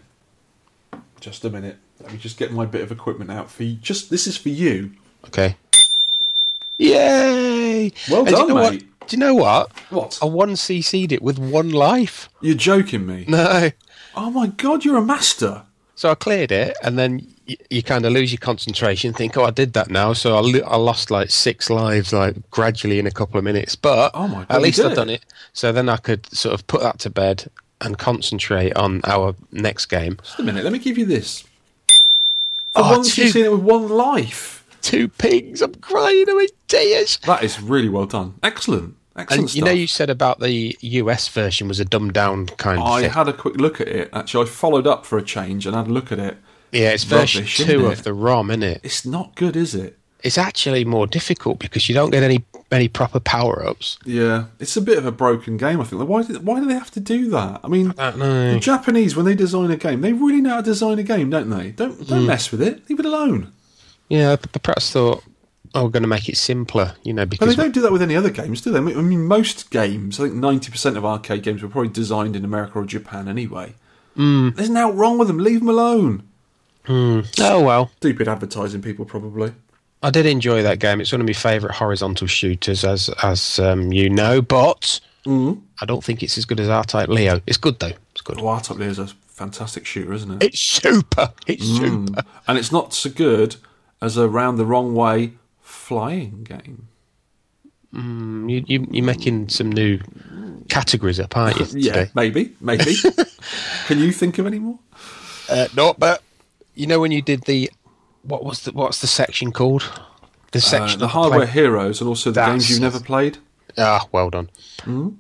Just 1.21 1.45
a 1.45 1.51
minute. 1.51 1.77
Let 2.01 2.13
me 2.13 2.19
just 2.19 2.39
get 2.39 2.53
my 2.53 2.65
bit 2.65 2.81
of 2.83 2.93
equipment 2.93 3.31
out 3.31 3.51
for 3.51 3.65
you. 3.65 3.75
Just 3.77 4.11
this 4.11 4.27
is 4.27 4.37
for 4.37 4.49
you. 4.51 4.93
Okay. 5.27 5.57
Yay! 6.79 7.93
Well 8.11 8.21
And 8.21 8.29
do 8.29 8.33
you 8.33 8.37
done, 8.39 8.49
know 8.49 8.55
what? 8.55 8.73
mate. 8.73 8.85
Do 9.09 9.17
you 9.17 9.21
know 9.21 9.35
what? 9.35 9.71
What? 9.91 10.19
I 10.23 10.27
1cc'd 10.27 11.13
it 11.13 11.23
with 11.23 11.39
one 11.39 11.71
life. 11.71 12.29
You're 12.41 12.55
joking 12.55 13.07
me. 13.07 13.25
No. 13.27 13.71
Oh 14.15 14.31
my 14.31 14.49
god, 14.49 14.85
you're 14.85 14.97
a 14.97 15.03
master. 15.05 15.63
So 15.95 16.11
I 16.11 16.15
cleared 16.15 16.53
it, 16.53 16.77
and 16.83 16.97
then 16.99 17.27
you, 17.47 17.57
you 17.71 17.83
kind 17.83 18.05
of 18.05 18.13
lose 18.13 18.31
your 18.31 18.39
concentration. 18.39 19.13
Think, 19.13 19.37
oh, 19.37 19.45
I 19.45 19.51
did 19.51 19.73
that 19.73 19.91
now. 19.91 20.13
So 20.13 20.37
I, 20.37 20.41
lo- 20.41 20.67
I 20.67 20.77
lost 20.77 21.11
like 21.11 21.31
six 21.31 21.69
lives, 21.71 22.13
like 22.13 22.37
gradually 22.51 22.99
in 23.01 23.07
a 23.07 23.11
couple 23.11 23.39
of 23.39 23.45
minutes. 23.45 23.75
But 23.75 24.13
Oh 24.15 24.29
my 24.29 24.45
God, 24.45 24.51
at 24.51 24.63
least 24.63 24.79
I've 24.79 24.95
done 24.95 25.11
it. 25.11 25.25
So 25.53 25.73
then 25.73 25.89
I 25.89 25.97
could 25.97 26.33
sort 26.33 26.55
of 26.55 26.67
put 26.69 26.83
that 26.83 26.99
to 27.01 27.11
bed 27.11 27.51
and 27.81 27.99
concentrate 27.99 28.77
on 28.77 29.01
our 29.05 29.35
next 29.51 29.87
game. 29.87 30.19
Just 30.23 30.39
a 30.39 30.43
minute. 30.45 30.63
Let 30.63 30.73
me 30.73 30.79
give 30.79 30.99
you 30.99 31.07
this. 31.07 31.45
For 32.73 32.81
ah, 32.83 32.89
Oh, 32.93 32.97
once, 32.99 33.17
you've 33.19 33.33
seen 33.33 33.45
it 33.47 33.53
with 33.53 33.61
one 33.63 33.89
life. 33.89 34.65
Two 34.83 35.09
pigs. 35.09 35.61
I'm 35.63 35.75
crying. 35.77 36.25
I'm 36.29 36.39
in 36.39 36.47
tears. 36.69 37.19
That 37.27 37.43
is 37.43 37.61
really 37.61 37.89
well 37.89 38.07
done. 38.07 38.35
Excellent. 38.43 38.95
Excellent 39.17 39.51
And 39.51 39.55
you 39.57 39.63
know, 39.65 39.71
you 39.73 39.89
said 39.89 40.11
about 40.11 40.39
the 40.39 40.77
US 40.81 41.27
version 41.29 41.67
was 41.67 41.81
a 41.81 41.85
dumbed 41.85 42.13
down 42.15 42.47
kind 42.47 42.79
of 42.79 42.87
I 42.87 43.01
thing. 43.03 43.11
had 43.11 43.27
a 43.29 43.33
quick 43.33 43.57
look 43.57 43.81
at 43.81 43.89
it. 43.89 44.11
Actually, 44.13 44.47
I 44.47 44.49
followed 44.49 44.87
up 44.87 45.05
for 45.05 45.19
a 45.19 45.23
change 45.23 45.67
and 45.67 45.75
had 45.75 45.89
a 45.89 45.91
look 45.91 46.13
at 46.13 46.21
it. 46.21 46.37
Yeah, 46.71 46.91
it's 46.91 47.03
version 47.05 47.41
rubbish, 47.43 47.57
two 47.57 47.63
isn't 47.63 47.85
of 47.85 47.99
it? 48.01 48.05
the 48.05 48.13
ROM, 48.15 48.51
isn't 48.51 48.63
it? 48.63 48.81
It's 48.85 49.05
not 49.05 49.35
good, 49.35 49.57
is 49.57 49.75
it? 49.75 49.99
It's 50.25 50.39
actually 50.39 50.85
more 50.85 51.07
difficult 51.07 51.61
because 51.61 51.89
you 51.89 51.95
don't 51.95 52.11
get 52.11 52.23
any 52.23 52.45
any 52.73 52.89
proper 52.89 53.21
power 53.21 53.65
ups. 53.65 53.99
Yeah, 54.05 54.47
it's 54.59 54.77
a 54.77 54.83
bit 54.83 54.99
of 54.99 55.07
a 55.07 55.13
broken 55.13 55.57
game. 55.57 55.81
I 55.81 55.85
think. 55.85 56.01
Like, 56.01 56.09
why 56.09 56.23
did 56.23 56.45
why 56.45 56.61
do 56.61 56.67
they 56.67 56.75
have 56.75 56.91
to 56.93 57.01
do 57.01 57.31
that? 57.31 57.61
I 57.63 57.69
mean, 57.69 57.95
know. 57.97 58.53
the 58.53 58.59
Japanese 58.61 59.15
when 59.15 59.27
they 59.27 59.35
design 59.35 59.71
a 59.71 59.77
game, 59.77 60.01
they 60.01 60.13
really 60.13 60.41
know 60.41 60.51
how 60.51 60.57
to 60.57 60.63
design 60.63 60.99
a 60.99 61.03
game, 61.03 61.31
don't 61.31 61.51
they? 61.51 61.71
Don't 61.71 62.07
don't 62.07 62.27
mess 62.27 62.51
with 62.51 62.63
it. 62.63 62.89
Leave 62.89 62.99
it 62.99 63.07
alone. 63.07 63.53
Yeah, 64.09 64.37
but 64.37 64.51
but 64.53 64.63
perhaps 64.63 64.91
thought, 64.91 65.23
oh, 65.75 65.85
we're 65.85 65.91
going 65.91 66.03
to 66.03 66.09
make 66.09 66.29
it 66.29 66.37
simpler, 66.37 66.95
you 67.03 67.13
know, 67.13 67.23
But 67.23 67.31
because 67.31 67.57
they 67.57 67.63
don't 67.63 67.75
do 67.75 67.83
that 67.83 67.93
with 67.93 68.03
any 68.03 68.17
other 68.17 68.31
games, 68.31 68.61
do 68.61 68.73
they? 68.73 68.79
I 68.79 68.81
mean, 68.81 69.27
most 69.27 69.71
games, 69.71 70.19
I 70.19 70.25
think 70.25 70.35
ninety 70.35 70.71
percent 70.71 70.97
of 70.97 71.05
arcade 71.05 71.43
games 71.43 71.63
were 71.63 71.69
probably 71.69 71.91
designed 71.91 72.35
in 72.35 72.45
America 72.45 72.79
or 72.79 72.85
Japan 72.85 73.29
anyway. 73.29 73.75
Mm. 74.17 74.57
There's 74.57 74.71
nothing 74.71 74.97
wrong 74.97 75.19
with 75.19 75.29
them. 75.29 75.39
Leave 75.39 75.61
them 75.61 75.69
alone. 75.69 76.25
oh 76.89 77.63
well. 77.63 77.91
Stupid 77.99 78.27
advertising 78.27 78.83
people, 78.83 79.05
probably. 79.05 79.53
I 80.03 80.11
did 80.11 80.27
enjoy 80.27 80.63
that 80.63 80.79
game. 80.79 81.01
It's 81.01 81.11
one 81.13 81.21
of 81.21 81.27
my 81.27 81.33
favourite 81.33 81.75
horizontal 81.75 82.27
shooters, 82.27 82.85
as 82.85 83.09
as 83.23 83.59
um, 83.59 83.93
you 83.93 84.09
know. 84.09 84.41
But 84.43 85.01
I 85.27 85.85
don't 85.87 86.03
think 86.05 86.23
it's 86.23 86.39
as 86.39 86.45
good 86.45 86.61
as 86.61 86.69
R-Type 86.69 87.09
Leo. 87.09 87.41
It's 87.47 87.57
good 87.59 87.79
though. 87.81 87.93
It's 88.13 88.21
good. 88.23 88.41
Oh, 88.41 88.49
R-Type 88.49 88.81
is 88.81 88.99
a 88.99 89.09
fantastic 89.09 89.85
shooter, 89.87 90.13
isn't 90.13 90.31
it? 90.43 90.47
It's 90.47 90.61
super. 90.61 91.33
It's 91.47 91.65
super. 91.65 92.23
and 92.47 92.59
it's 92.59 92.73
not 92.73 92.95
so 92.95 93.11
good 93.11 93.57
as 94.01 94.17
a 94.17 94.29
round 94.29 94.59
the 94.59 94.65
wrong 94.67 94.95
way 94.95 95.33
flying 95.61 96.45
game. 96.45 96.89
You, 97.93 98.63
you, 98.67 98.87
you're 98.91 99.05
making 99.05 99.49
some 99.49 99.73
new 99.73 99.99
categories 100.69 101.19
up, 101.19 101.37
aren't 101.37 101.59
you? 101.59 101.67
Yeah, 101.81 101.93
Today? 101.93 102.11
maybe, 102.15 102.55
maybe. 102.61 102.95
Can 103.87 103.99
you 103.99 104.13
think 104.13 104.39
of 104.39 104.47
any 104.47 104.59
more? 104.59 104.79
Uh, 105.49 105.69
no, 105.75 105.95
but 105.95 106.23
you 106.75 106.87
know 106.87 107.01
when 107.01 107.11
you 107.13 107.23
did 107.23 107.43
the 107.45 107.71
what 108.29 108.45
was 108.45 108.63
the 108.63 108.73
what's 108.73 109.01
the 109.01 109.07
section 109.07 109.53
called? 109.53 109.83
The 110.53 110.59
Uh, 110.59 110.63
section 110.63 111.01
the 111.01 111.09
hardware 111.09 111.41
play- 111.47 111.53
heroes 111.63 112.01
and 112.01 112.09
also 112.09 112.31
the 112.31 112.35
That's- 112.35 112.53
games 112.55 112.71
you've 112.71 112.81
never 112.81 113.01
played. 113.01 113.39
Ah, 113.77 114.07
well 114.13 114.31
done. 114.31 114.49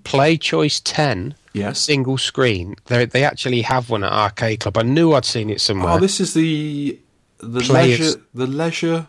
Play 0.04 0.36
Choice 0.36 0.80
Ten. 0.80 1.34
Yes. 1.52 1.80
Single 1.80 2.18
screen. 2.18 2.76
They 2.86 3.04
they 3.04 3.24
actually 3.24 3.62
have 3.62 3.90
one 3.90 4.04
at 4.04 4.12
Arcade 4.12 4.60
Club. 4.60 4.78
I 4.78 4.82
knew 4.82 5.12
I'd 5.12 5.24
seen 5.24 5.50
it 5.50 5.60
somewhere. 5.60 5.94
Oh, 5.94 5.98
this 5.98 6.20
is 6.20 6.34
the 6.34 6.98
the 7.38 7.60
Players- 7.60 8.00
leisure 8.00 8.20
the 8.34 8.46
leisure. 8.46 9.06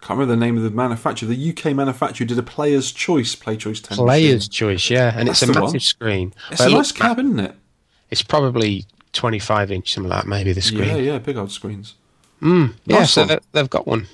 Can't 0.00 0.18
remember 0.18 0.34
the 0.34 0.40
name 0.46 0.56
of 0.58 0.62
the 0.62 0.70
manufacturer. 0.70 1.28
The 1.28 1.36
UK 1.50 1.72
manufacturer 1.74 2.26
did 2.26 2.38
a 2.38 2.42
Player's 2.42 2.92
Choice 2.92 3.34
Play 3.34 3.56
Choice 3.56 3.80
Ten. 3.80 3.96
Player's 3.96 4.48
machine. 4.48 4.50
Choice, 4.50 4.90
yeah, 4.90 5.14
and 5.16 5.28
That's 5.28 5.42
it's 5.42 5.50
a 5.50 5.52
massive 5.54 5.72
one. 5.72 5.80
screen. 5.80 6.34
It's 6.50 6.60
But 6.60 6.70
a 6.72 6.74
nice 6.74 6.92
cab, 6.92 7.18
isn't 7.18 7.38
it? 7.40 7.54
It's 8.10 8.22
probably 8.22 8.84
25 9.14 9.70
inch, 9.72 9.94
something 9.94 10.10
like 10.10 10.22
that, 10.24 10.28
maybe 10.28 10.52
the 10.52 10.60
screen. 10.60 10.88
Yeah, 10.88 10.96
yeah, 10.96 11.18
big 11.18 11.36
old 11.38 11.50
screens. 11.52 11.94
Nice 12.44 13.12
so 13.12 13.22
one. 13.22 13.28
they- 13.28 13.38
they've 13.52 13.70
got 13.70 13.86
one. 13.86 14.06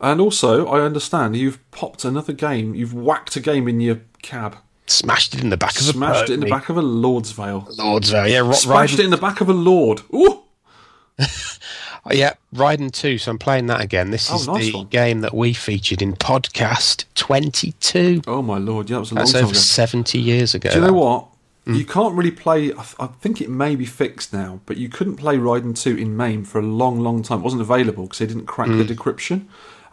And 0.00 0.20
also, 0.20 0.66
I 0.66 0.80
understand 0.80 1.36
you've 1.36 1.58
popped 1.70 2.04
another 2.04 2.32
game. 2.32 2.74
You've 2.74 2.94
whacked 2.94 3.34
a 3.36 3.40
game 3.40 3.66
in 3.68 3.80
your 3.80 4.00
cab, 4.22 4.56
Smashed 4.86 5.34
it 5.34 5.42
in 5.42 5.50
the 5.50 5.56
back 5.58 5.72
of 5.72 5.88
a 5.88 5.92
smashed 5.92 6.30
it 6.30 6.34
in 6.34 6.40
the 6.40 6.46
back 6.48 6.68
of 6.70 6.76
a 6.78 6.82
Lord's 6.82 7.32
Vale, 7.32 7.68
Lords, 7.76 8.14
uh, 8.14 8.22
yeah, 8.22 8.38
ri- 8.38 8.54
smashed 8.54 8.66
riding, 8.92 8.98
it 9.00 9.04
in 9.04 9.10
the 9.10 9.16
back 9.18 9.40
of 9.42 9.48
a 9.50 9.52
Lord. 9.52 10.00
Ooh, 10.14 10.44
oh, 11.20 11.26
yeah, 12.10 12.32
Raiden 12.54 12.90
2, 12.90 13.18
so 13.18 13.32
I'm 13.32 13.38
playing 13.38 13.66
that 13.66 13.82
again. 13.82 14.10
This 14.12 14.30
Oh, 14.30 14.36
is 14.36 14.46
nice 14.46 14.66
the 14.72 14.76
one. 14.78 14.86
game 14.86 15.20
that 15.20 15.34
we 15.34 15.52
featured 15.52 16.00
in 16.00 16.14
podcast 16.14 17.04
22. 17.16 18.22
oh 18.26 18.40
my 18.40 18.56
lord! 18.56 18.88
Yeah, 18.88 18.96
that 18.96 19.00
was 19.00 19.10
a 19.10 19.14
long 19.16 19.22
That's 19.22 19.32
time 19.32 19.42
over 19.44 19.50
ago. 19.50 19.58
70 19.58 20.18
years 20.18 20.54
ago. 20.54 20.70
Do 20.70 20.76
you 20.80 20.86
know 20.86 20.92
what? 20.94 21.26
Mm. 21.68 21.76
You 21.78 21.84
can't 21.84 22.14
really 22.14 22.30
play. 22.30 22.70
I, 22.72 22.82
th- 22.82 22.94
I 22.98 23.06
think 23.06 23.40
it 23.40 23.50
may 23.50 23.76
be 23.76 23.84
fixed 23.84 24.32
now, 24.32 24.60
but 24.66 24.78
you 24.78 24.88
couldn't 24.88 25.16
play 25.16 25.36
Raiden 25.36 25.78
2 25.78 25.96
in 25.96 26.16
MAME 26.16 26.44
for 26.44 26.58
a 26.58 26.62
long, 26.62 26.98
long 27.00 27.22
time. 27.22 27.40
It 27.40 27.42
wasn't 27.44 27.60
available 27.62 28.04
because 28.04 28.18
they 28.18 28.26
didn't 28.26 28.46
crack 28.46 28.68
Mm. 28.68 28.86
the 28.86 28.94
decryption. 28.94 29.46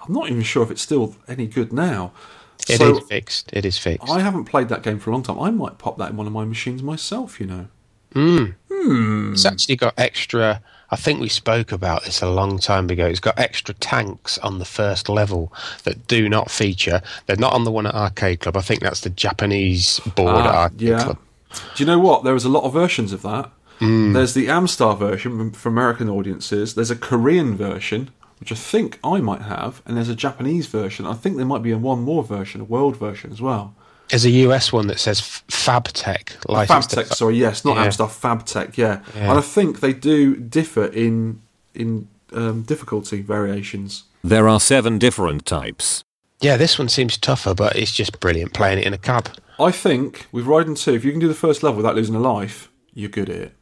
I'm 0.08 0.14
not 0.14 0.30
even 0.30 0.42
sure 0.44 0.64
if 0.64 0.72
it's 0.72 0.82
still 0.82 1.16
any 1.28 1.48
good 1.48 1.74
now. 1.74 2.14
It 2.62 2.70
is 2.70 2.78
so 2.78 3.00
fixed. 3.02 3.50
It 3.52 3.66
is 3.66 3.78
fixed. 3.78 4.10
I 4.10 4.22
haven't 4.22 4.46
played 4.46 4.70
that 4.70 4.82
game 4.84 5.00
for 5.00 5.10
a 5.10 5.14
long 5.14 5.24
time. 5.24 5.40
I 5.40 5.50
might 5.52 5.78
pop 5.78 5.98
that 5.98 6.12
in 6.12 6.18
one 6.18 6.28
of 6.28 6.34
my 6.34 6.46
machines 6.46 6.82
myself. 6.82 7.40
You 7.42 7.48
know. 7.48 7.68
Hmm. 8.14 9.34
It's 9.34 9.46
actually 9.46 9.76
got 9.76 9.94
extra. 9.98 10.62
I 10.92 10.96
think 10.96 11.20
we 11.20 11.28
spoke 11.28 11.72
about 11.74 12.06
this 12.06 12.22
a 12.22 12.30
long 12.30 12.60
time 12.60 12.90
ago. 12.90 13.06
It's 13.08 13.20
got 13.20 13.38
extra 13.38 13.74
tanks 13.74 14.38
on 14.38 14.60
the 14.60 14.66
first 14.66 15.10
level 15.10 15.52
that 15.84 16.08
do 16.08 16.30
not 16.30 16.50
feature. 16.50 17.02
They're 17.26 17.36
not 17.36 17.54
on 17.54 17.64
the 17.66 17.72
one 17.72 17.86
at 17.88 17.96
Arcade 17.96 18.40
Club. 18.42 18.56
I 18.56 18.62
think 18.62 18.82
that's 18.82 19.02
the 19.02 19.10
Japanese 19.10 20.00
board 20.16 20.36
at 20.46 20.46
Ah, 20.46 20.62
Arcade 20.64 20.82
yeah. 20.82 21.04
Club. 21.04 21.18
Do 21.52 21.84
you 21.84 21.86
know 21.86 22.00
what? 22.00 22.24
There 22.24 22.34
was 22.34 22.46
a 22.46 22.50
lot 22.50 22.64
of 22.64 22.74
versions 22.74 23.14
of 23.14 23.22
that. 23.24 23.52
Mm. 23.80 24.14
There's 24.14 24.34
the 24.34 24.48
Amstar 24.48 24.98
version 24.98 25.52
for 25.52 25.70
American 25.70 26.10
audiences. 26.10 26.76
There's 26.76 26.92
a 26.92 26.96
Korean 26.96 27.56
version, 27.58 28.10
which 28.40 28.52
I 28.52 28.56
think 28.56 29.00
I 29.04 29.20
might 29.20 29.42
have, 29.42 29.82
and 29.86 29.98
there's 29.98 30.10
a 30.10 30.16
Japanese 30.16 30.68
version. 30.68 31.06
I 31.06 31.14
think 31.14 31.36
there 31.38 31.46
might 31.46 31.62
be 31.64 31.72
a 31.72 31.78
one 31.78 32.02
more 32.02 32.24
version, 32.24 32.62
a 32.62 32.66
world 32.66 32.96
version 32.98 33.32
as 33.32 33.42
well. 33.42 33.74
There's 34.10 34.24
a 34.26 34.30
US 34.30 34.72
one 34.72 34.88
that 34.88 35.00
says 35.00 35.20
F- 35.20 35.44
Fabtek. 35.50 36.48
licensed 36.48 36.92
to 36.92 36.96
Fabtek, 36.98 37.08
Fa- 37.08 37.16
sorry, 37.16 37.38
yes, 37.38 37.66
not 37.66 37.76
Yeah. 37.76 37.88
Amstar, 37.88 38.08
Fabtek, 38.08 38.78
yeah. 38.78 39.02
Yeah. 39.16 39.30
And 39.32 39.40
I 39.40 39.42
think 39.42 39.80
they 39.82 39.94
do 39.94 40.36
differ 40.36 40.86
in 40.86 41.42
in 41.74 42.08
um, 42.32 42.62
difficulty 42.62 43.22
variations. 43.22 44.04
There 44.24 44.48
are 44.48 44.60
seven 44.62 44.98
different 45.00 45.46
types. 45.46 46.05
Yeah, 46.42 46.58
this 46.58 46.78
one 46.78 46.90
seems 46.90 47.18
tougher, 47.18 47.54
but 47.54 47.76
it's 47.76 47.92
just 47.94 48.20
brilliant 48.20 48.54
playing 48.54 48.80
it 48.80 48.86
in 48.88 48.94
a 48.94 48.98
cab. 48.98 49.30
I 49.60 49.72
think 49.72 50.28
with 50.32 50.46
Raiden 50.46 50.78
2, 50.78 50.94
if 50.94 51.06
you 51.06 51.12
can 51.12 51.20
do 51.20 51.28
the 51.30 51.34
first 51.34 51.64
level 51.64 51.78
without 51.78 51.96
losing 51.96 52.16
a 52.16 52.20
life, 52.20 52.70
you're 52.94 53.10
good 53.10 53.30
at 53.30 53.36
it. 53.38 53.54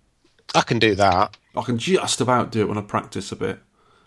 I 0.55 0.62
can 0.62 0.79
do 0.79 0.95
that. 0.95 1.38
I 1.55 1.62
can 1.62 1.77
just 1.77 2.19
about 2.19 2.51
do 2.51 2.62
it 2.62 2.67
when 2.67 2.77
I 2.77 2.81
practice 2.81 3.31
a 3.31 3.36
bit. 3.36 3.59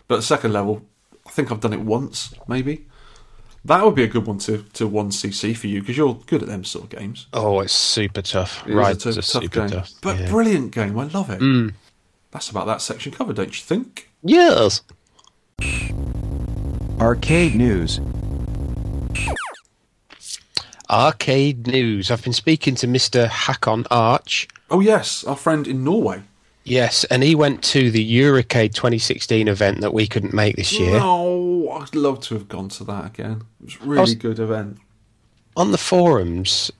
But 0.07 0.17
the 0.17 0.21
second 0.21 0.51
level, 0.53 0.85
I 1.25 1.29
think 1.31 1.51
I've 1.51 1.61
done 1.61 1.73
it 1.73 1.79
once, 1.81 2.33
maybe. 2.47 2.87
That 3.65 3.83
would 3.83 3.95
be 3.95 4.03
a 4.03 4.07
good 4.07 4.25
one 4.27 4.37
to, 4.39 4.63
to 4.73 4.89
1cc 4.89 5.55
for 5.57 5.67
you 5.67 5.81
because 5.81 5.97
you're 5.97 6.15
good 6.27 6.41
at 6.43 6.47
them 6.47 6.63
sort 6.63 6.85
of 6.85 6.89
games. 6.99 7.27
Oh, 7.33 7.59
it's 7.61 7.73
super 7.73 8.21
tough. 8.21 8.63
It 8.65 8.71
is 8.71 8.75
Right, 8.75 8.89
a 8.89 8.91
it's 8.91 9.03
tough, 9.03 9.13
a 9.13 9.15
tough 9.15 9.43
super 9.43 9.59
game. 9.61 9.69
tough. 9.69 9.91
But 10.01 10.19
yeah. 10.19 10.25
Mm. 10.27 10.29
brilliant 10.29 10.71
game. 10.71 10.99
I 10.99 11.05
love 11.05 11.29
it. 11.29 11.73
That's 12.31 12.49
about 12.49 12.65
that 12.67 12.81
section 12.81 13.11
covered, 13.13 13.37
don't 13.37 13.47
you 13.57 13.63
think? 13.65 14.09
yes. 14.23 14.81
Arcade 16.99 17.55
news. 17.55 17.99
Arcade 20.89 21.67
news. 21.67 22.09
I've 22.11 22.23
been 22.23 22.33
speaking 22.33 22.75
to 22.75 22.87
Mr. 22.87 23.27
Hakon 23.27 23.85
Arch. 23.91 24.47
Oh, 24.69 24.79
yes, 24.79 25.23
our 25.25 25.35
friend 25.35 25.67
in 25.67 25.83
Norway. 25.83 26.21
Yes, 26.63 27.03
and 27.05 27.23
he 27.23 27.35
went 27.35 27.63
to 27.65 27.91
the 27.91 28.19
Eurocade 28.19 28.73
2016 28.73 29.47
event 29.47 29.81
that 29.81 29.93
we 29.93 30.07
couldn't 30.07 30.33
make 30.33 30.55
this 30.57 30.77
year. 30.77 30.99
Oh, 31.01 31.69
I'd 31.69 31.95
love 31.95 32.19
to 32.21 32.33
have 32.35 32.47
gone 32.49 32.67
to 32.69 32.83
that 32.85 33.05
again. 33.05 33.43
It 33.61 33.65
was 33.65 33.75
a 33.75 33.85
really 33.85 34.01
was- 34.01 34.15
good 34.15 34.39
event. 34.39 34.77
On 35.55 35.71
the 35.71 35.77
forums, 35.77 36.71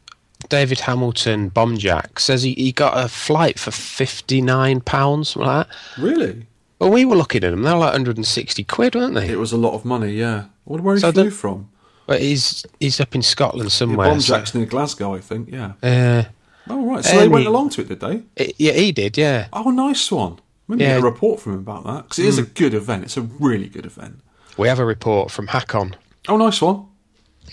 David 0.49 0.81
Hamilton 0.81 1.49
Bombjack 1.49 2.19
says 2.19 2.43
he, 2.43 2.53
he 2.53 2.71
got 2.71 2.95
a 3.03 3.07
flight 3.07 3.57
for 3.57 3.71
£59, 3.71 5.25
something 5.25 5.41
like 5.47 5.67
that. 5.67 5.75
Really? 5.97 6.45
Well, 6.79 6.91
we 6.91 7.03
were 7.03 7.15
looking 7.15 7.43
at 7.43 7.49
them. 7.51 7.63
They 7.63 7.71
were 7.71 7.79
like 7.79 7.93
160 7.93 8.63
quid, 8.65 8.93
weren't 8.93 9.15
they? 9.15 9.29
It 9.29 9.39
was 9.39 9.51
a 9.51 9.57
lot 9.57 9.73
of 9.73 9.83
money, 9.83 10.11
yeah. 10.11 10.41
I 10.45 10.47
wonder 10.65 10.83
where 10.83 10.95
he 10.95 11.01
So 11.01 11.11
flew 11.11 11.23
the- 11.25 11.31
from. 11.31 11.69
But 12.07 12.21
he's 12.21 12.65
he's 12.79 12.99
up 12.99 13.13
in 13.13 13.21
Scotland 13.21 13.65
Yeah, 13.69 13.73
somewhere. 13.75 14.07
Bomb 14.09 14.21
so- 14.21 14.35
Jack's 14.37 14.55
near 14.55 14.65
Glasgow, 14.65 15.13
I 15.13 15.19
think, 15.19 15.49
yeah. 15.51 15.73
uh, 15.83 16.23
Oh, 16.69 16.85
right. 16.85 17.03
So 17.05 17.17
they 17.17 17.27
went 17.29 17.45
along 17.45 17.69
to 17.71 17.81
it, 17.81 17.87
did 17.87 17.99
they? 18.01 18.23
it- 18.35 18.55
yeah, 18.57 18.73
he 18.73 18.91
did, 18.91 19.17
yeah. 19.17 19.47
Oh, 19.53 19.69
nice 19.69 20.11
one. 20.11 20.39
Maybe 20.67 20.83
Yeah. 20.83 20.95
get 20.95 21.01
a 21.01 21.05
report 21.05 21.39
from 21.39 21.53
him 21.53 21.59
about 21.59 21.85
that 21.85 22.03
because 22.03 22.19
it 22.19 22.25
is 22.25 22.37
a 22.37 22.43
good 22.43 22.73
event. 22.73 23.03
It's 23.05 23.15
a 23.17 23.21
really 23.21 23.69
good 23.69 23.85
event. 23.85 24.19
We 24.57 24.67
have 24.67 24.79
a 24.79 24.85
report 24.85 25.31
from 25.31 25.47
Hakon. 25.47 25.95
Oh, 26.27 26.35
nice 26.37 26.61
one. 26.61 26.85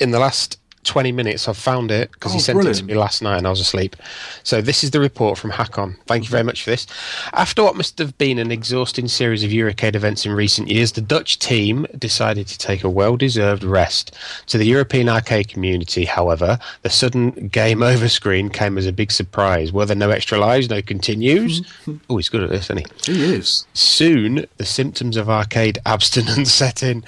in 0.00 0.10
the 0.10 0.18
last 0.18 0.58
20 0.84 1.12
minutes 1.12 1.48
I've 1.48 1.56
found 1.56 1.90
it 1.90 2.10
because 2.12 2.32
he 2.32 2.38
Oh, 2.38 2.40
sent 2.40 2.64
it 2.66 2.74
to 2.74 2.84
me 2.84 2.94
last 2.94 3.22
night 3.22 3.38
and 3.38 3.46
I 3.46 3.50
was 3.50 3.60
asleep. 3.60 3.96
So 4.42 4.60
this 4.60 4.84
is 4.84 4.90
the 4.90 5.00
report 5.00 5.38
from 5.38 5.50
Hakon. 5.50 5.96
Thank 6.06 6.24
you 6.24 6.30
very 6.30 6.42
much 6.44 6.62
for 6.62 6.70
this. 6.70 6.86
After 7.32 7.62
what 7.62 7.76
must 7.76 7.98
have 7.98 8.16
been 8.18 8.38
an 8.38 8.50
exhausting 8.50 9.08
series 9.08 9.42
of 9.42 9.50
Eurocade 9.50 9.94
events 9.94 10.24
in 10.26 10.32
recent 10.32 10.68
years, 10.68 10.92
the 10.92 11.00
Dutch 11.00 11.38
team 11.38 11.86
decided 11.98 12.46
to 12.48 12.58
take 12.58 12.84
a 12.84 12.90
well-deserved 12.90 13.64
rest. 13.64 14.14
To 14.46 14.58
the 14.58 14.64
European 14.66 15.08
arcade 15.08 15.48
community, 15.48 16.04
however, 16.04 16.58
the 16.82 16.90
sudden 16.90 17.30
game 17.48 17.82
over 17.82 18.08
screen 18.08 18.48
came 18.50 18.78
as 18.78 18.86
a 18.86 18.92
big 18.92 19.10
surprise. 19.12 19.72
Were 19.72 19.86
there 19.86 19.96
no 19.96 20.10
extra 20.10 20.38
lives, 20.38 20.68
no 20.70 20.82
continues? 20.82 21.62
oh, 22.10 22.16
he's 22.16 22.28
good 22.28 22.42
at 22.42 22.50
this, 22.50 22.66
isn't 22.66 22.78
he? 23.06 23.12
He 23.12 23.34
is. 23.34 23.66
Soon, 23.74 24.46
the 24.58 24.64
symptoms 24.64 25.16
of 25.16 25.28
arcade 25.30 25.78
abstinence 25.86 26.52
set 26.64 26.82
in. 26.82 27.04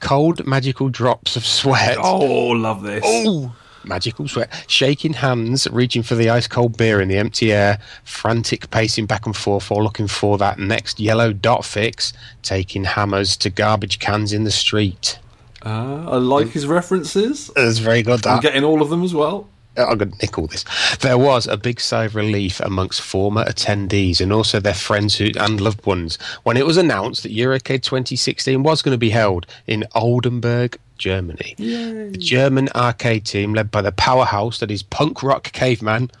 Cold, 0.00 0.46
magical 0.46 0.88
drops 0.88 1.34
of 1.34 1.44
sweat. 1.44 1.96
Oh, 2.00 2.48
love 2.50 2.82
this. 2.84 3.02
Oh, 3.04 3.17
Ooh, 3.26 3.52
magical 3.84 4.28
sweat. 4.28 4.64
Shaking 4.66 5.14
hands, 5.14 5.66
reaching 5.70 6.02
for 6.02 6.14
the 6.14 6.30
ice 6.30 6.46
cold 6.46 6.76
beer 6.76 7.00
in 7.00 7.08
the 7.08 7.16
empty 7.16 7.52
air, 7.52 7.78
frantic 8.04 8.70
pacing 8.70 9.06
back 9.06 9.26
and 9.26 9.36
forth 9.36 9.70
or 9.70 9.82
looking 9.82 10.08
for 10.08 10.38
that 10.38 10.58
next 10.58 11.00
yellow 11.00 11.32
dot 11.32 11.64
fix, 11.64 12.12
taking 12.42 12.84
hammers 12.84 13.36
to 13.38 13.50
garbage 13.50 13.98
cans 13.98 14.32
in 14.32 14.44
the 14.44 14.50
street. 14.50 15.18
Uh, 15.64 16.08
I 16.08 16.16
like 16.16 16.48
his 16.48 16.66
references. 16.66 17.50
That's 17.56 17.78
very 17.78 18.02
good, 18.02 18.26
I'm 18.26 18.40
getting 18.40 18.64
all 18.64 18.80
of 18.82 18.90
them 18.90 19.02
as 19.02 19.14
well. 19.14 19.48
I'm 19.76 19.98
going 19.98 20.10
to 20.10 20.18
nick 20.18 20.38
all 20.38 20.46
this. 20.46 20.64
There 21.00 21.18
was 21.18 21.46
a 21.46 21.56
big 21.56 21.80
sigh 21.80 22.04
of 22.04 22.16
relief 22.16 22.58
amongst 22.60 23.00
former 23.00 23.44
attendees 23.44 24.20
and 24.20 24.32
also 24.32 24.58
their 24.60 24.74
friends 24.74 25.16
who, 25.16 25.28
and 25.38 25.60
loved 25.60 25.86
ones 25.86 26.16
when 26.42 26.56
it 26.56 26.66
was 26.66 26.76
announced 26.76 27.22
that 27.22 27.32
Eurocade 27.32 27.82
2016 27.82 28.62
was 28.62 28.82
going 28.82 28.94
to 28.94 28.98
be 28.98 29.10
held 29.10 29.46
in 29.66 29.84
Oldenburg, 29.94 30.78
Germany. 30.98 31.54
The 31.56 32.16
German 32.18 32.68
arcade 32.74 33.24
team, 33.24 33.54
led 33.54 33.70
by 33.70 33.82
the 33.82 33.92
powerhouse 33.92 34.58
that 34.60 34.70
is 34.70 34.82
Punk 34.82 35.22
Rock 35.22 35.44
Caveman. 35.52 36.06
Do 36.06 36.12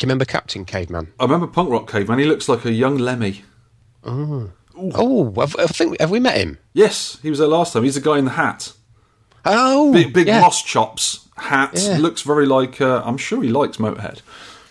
you 0.00 0.06
remember 0.06 0.24
Captain 0.24 0.64
Caveman? 0.64 1.12
I 1.20 1.24
remember 1.24 1.46
Punk 1.46 1.70
Rock 1.70 1.90
Caveman. 1.90 2.18
He 2.18 2.24
looks 2.24 2.48
like 2.48 2.64
a 2.64 2.72
young 2.72 2.96
Lemmy. 2.98 3.42
Oh, 4.06 5.32
have, 5.38 5.56
I 5.58 5.66
think 5.66 6.00
have 6.00 6.10
we 6.10 6.20
met 6.20 6.36
him? 6.36 6.58
Yes, 6.72 7.18
he 7.22 7.30
was 7.30 7.38
there 7.38 7.48
last 7.48 7.72
time. 7.72 7.84
He's 7.84 7.94
the 7.94 8.00
guy 8.00 8.18
in 8.18 8.24
the 8.24 8.32
hat. 8.32 8.72
Oh, 9.44 9.92
Big, 9.92 10.12
big 10.12 10.26
yeah. 10.26 10.40
lost 10.40 10.66
chops, 10.66 11.28
hat. 11.36 11.72
Yeah. 11.74 11.98
Looks 11.98 12.22
very 12.22 12.46
like. 12.46 12.80
Uh, 12.80 13.02
I'm 13.04 13.18
sure 13.18 13.42
he 13.42 13.50
likes 13.50 13.76
Motorhead. 13.76 14.20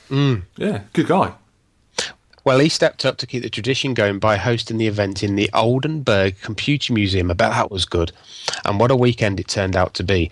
Mm. 0.10 0.44
Yeah, 0.58 0.82
good 0.94 1.08
guy. 1.08 1.34
Well, 2.45 2.60
he 2.60 2.69
stepped 2.69 3.06
up 3.06 3.17
to 3.17 3.27
keep 3.27 3.41
the 3.43 3.49
tradition 3.49 3.93
going 3.93 4.19
by 4.19 4.36
hosting 4.38 4.77
the 4.77 4.88
event 4.88 5.23
in 5.23 5.36
the 5.36 5.49
Oldenburg 5.53 6.39
Computer 6.41 6.91
Museum. 6.91 7.32
I 7.32 7.36
bet 7.36 7.51
that 7.51 7.71
was 7.71 7.86
good. 7.86 8.12
And 8.65 8.79
what 8.79 8.91
a 8.91 8.95
weekend 8.95 9.39
it 9.39 9.47
turned 9.47 9.75
out 9.75 9.93
to 9.95 10.03
be. 10.03 10.29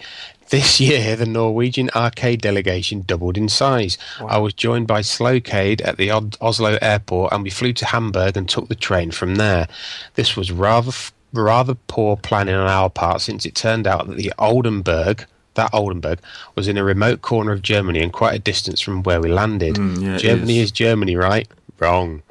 This 0.50 0.82
year, 0.82 1.16
the 1.16 1.26
Norwegian 1.26 1.90
arcade 1.96 2.42
delegation 2.42 3.04
doubled 3.08 3.38
in 3.38 3.48
size. 3.48 3.98
I 4.20 4.38
was 4.38 4.54
joined 4.54 4.88
by 4.88 5.00
Slowcade 5.00 5.82
at 5.86 5.96
the 5.96 6.12
Oslo 6.12 6.78
airport, 6.82 7.32
and 7.32 7.44
we 7.44 7.50
flew 7.50 7.72
to 7.72 7.86
Hamburg 7.86 8.36
and 8.36 8.50
took 8.50 8.68
the 8.68 8.76
train 8.76 9.12
from 9.12 9.36
there. 9.36 9.70
This 10.16 10.36
was 10.36 10.52
rather 10.52 10.90
f- 10.90 11.14
rather 11.32 11.76
poor 11.88 12.18
planning 12.18 12.56
on 12.56 12.68
our 12.68 12.90
part, 12.90 13.22
since 13.22 13.46
it 13.46 13.56
turned 13.56 13.88
out 13.88 14.08
that 14.08 14.18
the 14.18 14.34
Oldenburg 14.38 15.26
that 15.56 15.74
Oldenburg 15.74 16.20
was 16.56 16.68
in 16.68 16.78
a 16.78 16.84
remote 16.84 17.22
corner 17.22 17.52
of 17.52 17.62
Germany 17.62 18.00
and 18.00 18.14
quite 18.14 18.34
a 18.36 18.40
distance 18.40 18.80
from 18.80 19.04
where 19.04 19.20
we 19.20 19.30
landed. 19.30 19.76
Mm, 19.76 20.02
yeah, 20.02 20.18
Germany 20.18 20.60
is. 20.60 20.66
is 20.66 20.72
Germany, 20.72 21.16
right? 21.16 21.48
Wrong. 21.82 22.22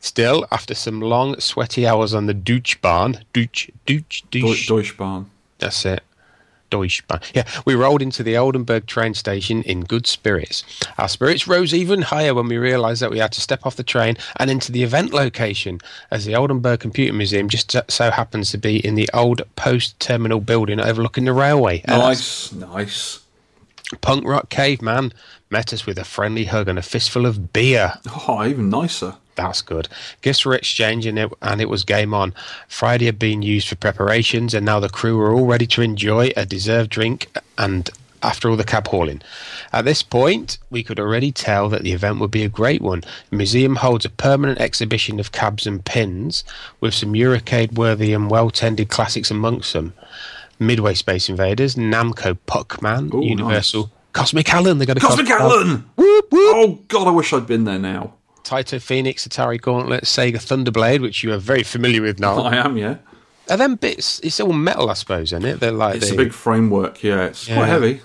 Still, 0.00 0.46
after 0.50 0.74
some 0.74 1.00
long, 1.00 1.38
sweaty 1.40 1.86
hours 1.86 2.12
on 2.12 2.26
the 2.26 2.34
Deutschbahn, 2.34 3.22
Deutsch, 3.32 3.70
Deutsch, 3.86 4.24
Deutsch, 4.30 4.66
Deutsch 4.66 4.96
Bahn. 4.96 5.30
that's 5.58 5.84
it. 5.86 6.02
Deutschbahn. 6.70 7.22
Yeah, 7.32 7.44
we 7.64 7.74
rolled 7.74 8.02
into 8.02 8.24
the 8.24 8.36
Oldenburg 8.36 8.86
train 8.86 9.14
station 9.14 9.62
in 9.62 9.82
good 9.82 10.06
spirits. 10.06 10.64
Our 10.98 11.08
spirits 11.08 11.46
rose 11.46 11.72
even 11.72 12.02
higher 12.02 12.34
when 12.34 12.48
we 12.48 12.56
realised 12.56 13.00
that 13.02 13.10
we 13.12 13.18
had 13.20 13.30
to 13.32 13.40
step 13.40 13.64
off 13.64 13.76
the 13.76 13.84
train 13.84 14.16
and 14.36 14.50
into 14.50 14.72
the 14.72 14.82
event 14.82 15.12
location, 15.12 15.80
as 16.10 16.24
the 16.24 16.34
Oldenburg 16.34 16.80
Computer 16.80 17.12
Museum 17.12 17.48
just 17.48 17.76
so 17.88 18.10
happens 18.10 18.50
to 18.50 18.58
be 18.58 18.84
in 18.84 18.96
the 18.96 19.08
old 19.14 19.42
post 19.54 19.98
terminal 20.00 20.40
building 20.40 20.80
overlooking 20.80 21.24
the 21.24 21.32
railway. 21.32 21.82
Nice, 21.86 22.52
nice. 22.52 23.20
Punk 24.00 24.26
Rock 24.26 24.48
Caveman 24.48 25.12
met 25.50 25.72
us 25.72 25.86
with 25.86 25.98
a 25.98 26.04
friendly 26.04 26.44
hug 26.44 26.68
and 26.68 26.78
a 26.78 26.82
fistful 26.82 27.24
of 27.24 27.52
beer. 27.52 27.94
Oh, 28.28 28.44
even 28.44 28.68
nicer. 28.68 29.14
That's 29.36 29.62
good. 29.62 29.88
Gifts 30.22 30.44
were 30.44 30.54
exchanged 30.54 31.06
and 31.06 31.18
it, 31.18 31.32
and 31.42 31.60
it 31.60 31.68
was 31.68 31.84
game 31.84 32.14
on. 32.14 32.34
Friday 32.68 33.04
had 33.04 33.18
been 33.18 33.42
used 33.42 33.68
for 33.68 33.76
preparations, 33.76 34.54
and 34.54 34.64
now 34.64 34.80
the 34.80 34.88
crew 34.88 35.16
were 35.16 35.32
all 35.32 35.46
ready 35.46 35.66
to 35.68 35.82
enjoy 35.82 36.30
a 36.36 36.46
deserved 36.46 36.90
drink 36.90 37.28
and 37.58 37.90
after 38.22 38.48
all 38.48 38.56
the 38.56 38.64
cab 38.64 38.88
hauling. 38.88 39.22
At 39.72 39.84
this 39.84 40.02
point, 40.02 40.58
we 40.70 40.82
could 40.82 40.98
already 40.98 41.30
tell 41.30 41.68
that 41.68 41.82
the 41.82 41.92
event 41.92 42.18
would 42.18 42.30
be 42.30 42.44
a 42.44 42.48
great 42.48 42.80
one. 42.80 43.02
The 43.30 43.36
museum 43.36 43.76
holds 43.76 44.04
a 44.04 44.10
permanent 44.10 44.58
exhibition 44.58 45.20
of 45.20 45.32
cabs 45.32 45.66
and 45.66 45.84
pins, 45.84 46.42
with 46.80 46.94
some 46.94 47.12
Eurocade 47.12 47.74
worthy 47.74 48.12
and 48.12 48.30
well 48.30 48.50
tended 48.50 48.88
classics 48.88 49.30
amongst 49.30 49.74
them. 49.74 49.92
Midway 50.58 50.94
Space 50.94 51.28
Invaders, 51.28 51.74
Namco 51.76 52.38
Puckman, 52.46 53.12
Ooh, 53.14 53.24
Universal. 53.24 53.90
Cosmic 54.12 54.52
Alien, 54.54 54.78
they 54.78 54.86
got 54.86 54.96
a 54.96 55.00
Cosmic 55.00 55.28
Alien! 55.30 55.84
Whoop, 55.96 56.32
whoop. 56.32 56.56
Oh, 56.56 56.78
God, 56.88 57.06
I 57.06 57.10
wish 57.10 57.32
I'd 57.32 57.46
been 57.46 57.64
there 57.64 57.78
now. 57.78 58.14
Taito 58.44 58.80
Phoenix, 58.80 59.26
Atari 59.26 59.60
Gauntlet, 59.60 60.04
Sega 60.04 60.36
Thunderblade, 60.36 61.02
which 61.02 61.22
you 61.22 61.32
are 61.32 61.38
very 61.38 61.62
familiar 61.62 62.00
with 62.00 62.18
now. 62.20 62.38
I 62.40 62.56
am, 62.56 62.76
yeah. 62.78 62.96
And 63.50 63.60
then 63.60 63.74
bits? 63.74 64.18
It's 64.20 64.40
all 64.40 64.52
metal, 64.52 64.88
I 64.88 64.94
suppose, 64.94 65.32
isn't 65.32 65.44
it? 65.44 65.60
They're 65.60 65.70
like 65.72 65.96
It's 65.96 66.08
the, 66.08 66.14
a 66.14 66.16
big 66.16 66.32
framework, 66.32 67.02
yeah. 67.02 67.24
It's 67.26 67.46
Yeah. 67.48 67.56
quite 67.56 67.66
heavy. 67.68 68.00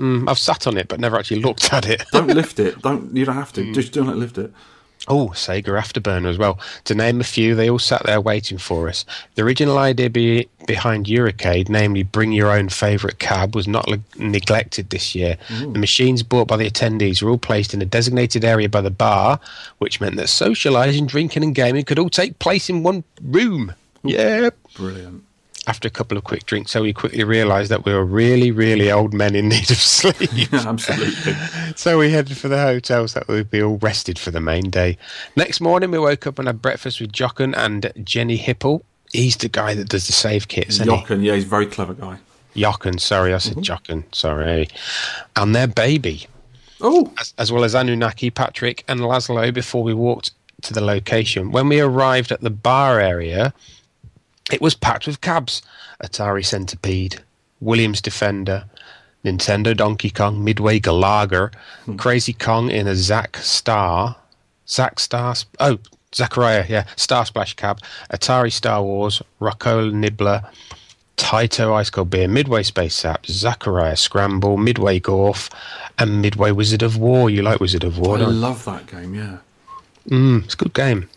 Mm, 0.00 0.28
I've 0.28 0.38
sat 0.40 0.66
on 0.66 0.76
it, 0.76 0.88
but 0.88 0.98
never 0.98 1.16
actually 1.16 1.40
looked 1.40 1.72
at 1.72 1.86
it. 1.88 2.02
Don't 2.12 2.26
lift 2.26 2.58
it. 2.66 2.82
Don't. 2.82 3.14
You 3.16 3.24
don't 3.24 3.36
have 3.36 3.52
to. 3.52 3.60
Mm. 3.62 3.74
Just 3.74 3.92
don't 3.92 4.18
lift 4.18 4.38
it. 4.38 4.52
Oh, 5.06 5.28
Sega 5.34 5.64
Afterburner 5.64 6.28
as 6.30 6.38
well. 6.38 6.58
To 6.84 6.94
name 6.94 7.20
a 7.20 7.24
few, 7.24 7.54
they 7.54 7.68
all 7.68 7.78
sat 7.78 8.02
there 8.04 8.20
waiting 8.20 8.56
for 8.56 8.88
us. 8.88 9.04
The 9.34 9.42
original 9.42 9.76
idea 9.76 10.08
be, 10.08 10.48
behind 10.66 11.06
Eurocade, 11.06 11.68
namely 11.68 12.02
bring 12.02 12.32
your 12.32 12.50
own 12.50 12.70
favourite 12.70 13.18
cab, 13.18 13.54
was 13.54 13.68
not 13.68 13.86
le- 13.86 13.98
neglected 14.16 14.88
this 14.88 15.14
year. 15.14 15.36
The 15.50 15.78
machines 15.78 16.22
bought 16.22 16.48
by 16.48 16.56
the 16.56 16.70
attendees 16.70 17.20
were 17.22 17.28
all 17.30 17.38
placed 17.38 17.74
in 17.74 17.82
a 17.82 17.86
designated 17.86 18.44
area 18.44 18.68
by 18.68 18.80
the 18.80 18.90
bar, 18.90 19.40
which 19.76 20.00
meant 20.00 20.16
that 20.16 20.26
socialising, 20.26 21.06
drinking, 21.06 21.42
and 21.42 21.54
gaming 21.54 21.84
could 21.84 21.98
all 21.98 22.08
take 22.10 22.38
place 22.38 22.70
in 22.70 22.82
one 22.82 23.04
room. 23.22 23.74
Yeah. 24.04 24.50
Brilliant. 24.74 25.23
After 25.66 25.88
a 25.88 25.90
couple 25.90 26.18
of 26.18 26.24
quick 26.24 26.44
drinks, 26.44 26.72
so 26.72 26.82
we 26.82 26.92
quickly 26.92 27.24
realised 27.24 27.70
that 27.70 27.86
we 27.86 27.94
were 27.94 28.04
really, 28.04 28.50
really 28.50 28.92
old 28.92 29.14
men 29.14 29.34
in 29.34 29.48
need 29.48 29.70
of 29.70 29.78
sleep. 29.78 30.16
Yeah, 30.32 30.68
absolutely. 30.68 31.34
So 31.76 31.98
we 31.98 32.10
headed 32.10 32.36
for 32.36 32.48
the 32.48 32.60
hotels 32.60 33.14
that 33.14 33.26
we'd 33.28 33.50
be 33.50 33.62
all 33.62 33.78
rested 33.78 34.18
for 34.18 34.30
the 34.30 34.40
main 34.40 34.70
day. 34.70 34.98
Next 35.36 35.60
morning, 35.60 35.90
we 35.90 35.98
woke 35.98 36.26
up 36.26 36.38
and 36.38 36.46
had 36.46 36.60
breakfast 36.60 37.00
with 37.00 37.12
Jochen 37.12 37.54
and 37.54 37.90
Jenny 38.04 38.38
Hipple. 38.38 38.82
He's 39.12 39.36
the 39.36 39.48
guy 39.48 39.74
that 39.74 39.88
does 39.88 40.06
the 40.06 40.12
save 40.12 40.48
kits, 40.48 40.78
Jochen, 40.78 41.22
yeah, 41.22 41.34
he's 41.34 41.44
a 41.44 41.48
very 41.48 41.66
clever 41.66 41.94
guy. 41.94 42.18
he? 42.52 42.60
Jochen, 42.60 42.98
sorry, 42.98 43.32
I 43.32 43.38
said 43.38 43.54
mm-hmm. 43.54 43.62
Jochen, 43.62 44.04
sorry. 44.12 44.68
And 45.34 45.54
their 45.54 45.66
baby, 45.66 46.26
Oh, 46.80 47.10
as, 47.18 47.32
as 47.38 47.50
well 47.50 47.64
as 47.64 47.74
Anunnaki, 47.74 48.30
Patrick, 48.30 48.84
and 48.88 49.00
Laszlo 49.00 49.52
before 49.54 49.82
we 49.82 49.94
walked 49.94 50.32
to 50.62 50.74
the 50.74 50.80
location. 50.80 51.50
When 51.50 51.68
we 51.68 51.80
arrived 51.80 52.32
at 52.32 52.40
the 52.40 52.50
bar 52.50 53.00
area, 53.00 53.54
it 54.52 54.60
was 54.60 54.74
packed 54.74 55.06
with 55.06 55.20
cabs 55.20 55.62
Atari 56.02 56.44
Centipede, 56.44 57.22
Williams 57.60 58.00
Defender, 58.00 58.64
Nintendo 59.24 59.76
Donkey 59.76 60.10
Kong, 60.10 60.44
Midway 60.44 60.78
Galaga, 60.78 61.52
Crazy 61.96 62.34
Kong 62.34 62.70
in 62.70 62.86
a 62.86 62.94
Zack 62.94 63.38
Star, 63.38 64.16
Zack 64.68 65.00
Star, 65.00 65.34
oh, 65.60 65.78
Zaccaria, 66.12 66.68
yeah, 66.68 66.84
Star 66.96 67.24
Splash 67.24 67.54
Cab, 67.54 67.80
Atari 68.12 68.52
Star 68.52 68.82
Wars, 68.82 69.22
Rock-Ola 69.40 69.92
Nibbler, 69.92 70.42
Taito 71.16 71.72
Ice 71.74 71.90
Cold 71.90 72.10
Beer, 72.10 72.28
Midway 72.28 72.62
Space 72.62 73.00
Zap, 73.00 73.24
Zaccaria 73.24 73.96
Scramble, 73.96 74.56
Midway 74.56 75.00
Golf, 75.00 75.48
and 75.98 76.20
Midway 76.20 76.50
Wizard 76.50 76.82
of 76.82 76.98
War. 76.98 77.30
You 77.30 77.42
like 77.42 77.60
Wizard 77.60 77.84
of 77.84 77.98
War, 77.98 78.18
I 78.18 78.22
love 78.22 78.64
that 78.66 78.86
game. 78.86 79.14
Yeah. 79.14 79.38
Mm, 80.08 80.44
it's 80.44 80.54
a 80.54 80.56
good 80.58 80.74
game. 80.74 81.08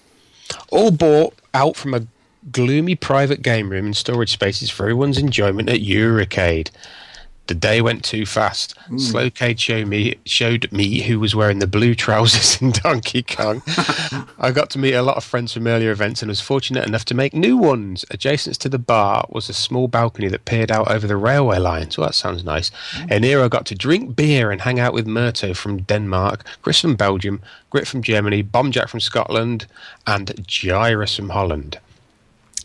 All 0.70 0.92
bought 0.92 1.34
out 1.54 1.76
from 1.76 1.94
a 1.94 2.02
gloomy 2.52 2.96
private 2.96 3.42
game 3.42 3.70
room 3.70 3.86
and 3.86 3.98
storage 3.98 4.32
spaces 4.32 4.70
for 4.70 4.84
everyone's 4.84 5.18
enjoyment 5.18 5.70
at 5.70 5.80
Eurocade. 5.80 6.70
The 7.48 7.56
day 7.56 7.82
went 7.82 8.04
too 8.04 8.26
fast. 8.26 8.78
Hmm. 8.88 8.98
Slowcade 8.98 9.58
showed 9.58 9.88
me 9.88 10.16
showed 10.26 10.70
me 10.72 11.02
who 11.02 11.18
was 11.18 11.34
wearing 11.34 11.60
the 11.60 11.68
blue 11.68 11.96
trousers 11.96 12.62
in 12.62 12.72
Donkey 12.84 13.24
Kong. 13.24 13.64
I 14.38 14.52
got 14.52 14.70
to 14.72 14.80
meet 14.80 14.94
a 14.94 15.02
lot 15.02 15.16
of 15.16 15.24
friends 15.24 15.54
from 15.54 15.66
earlier 15.66 15.92
events 15.92 16.22
and 16.22 16.28
was 16.28 16.42
fortunate 16.42 16.86
enough 16.86 17.06
to 17.06 17.16
make 17.16 17.34
new 17.34 17.56
ones. 17.56 18.04
Adjacent 18.12 18.60
to 18.60 18.70
the 18.70 18.78
bar 18.78 19.26
was 19.30 19.48
a 19.48 19.54
small 19.54 19.88
balcony 19.88 20.28
that 20.28 20.44
peered 20.44 20.72
out 20.72 20.92
over 20.92 21.08
the 21.08 21.16
railway 21.16 21.58
lines. 21.58 21.98
Well, 21.98 22.08
that 22.08 22.16
sounds 22.16 22.44
nice. 22.44 22.70
Hmm. 22.92 23.08
And 23.10 23.24
here 23.24 23.42
I 23.42 23.48
got 23.48 23.66
to 23.68 23.76
drink 23.76 24.18
beer 24.18 24.52
and 24.52 24.62
hang 24.62 24.78
out 24.78 24.94
with 24.94 25.08
Murto 25.08 25.56
from 25.56 25.84
Denmark, 25.84 26.44
Chris 26.62 26.82
from 26.82 26.98
Belgium, 26.98 27.42
Grit 27.70 27.88
from 27.88 28.02
Germany, 28.02 28.44
Bombjack 28.44 28.90
from 28.90 29.00
Scotland, 29.00 29.68
and 30.06 30.46
Gyrus 30.48 31.16
from 31.16 31.30
Holland. 31.30 31.80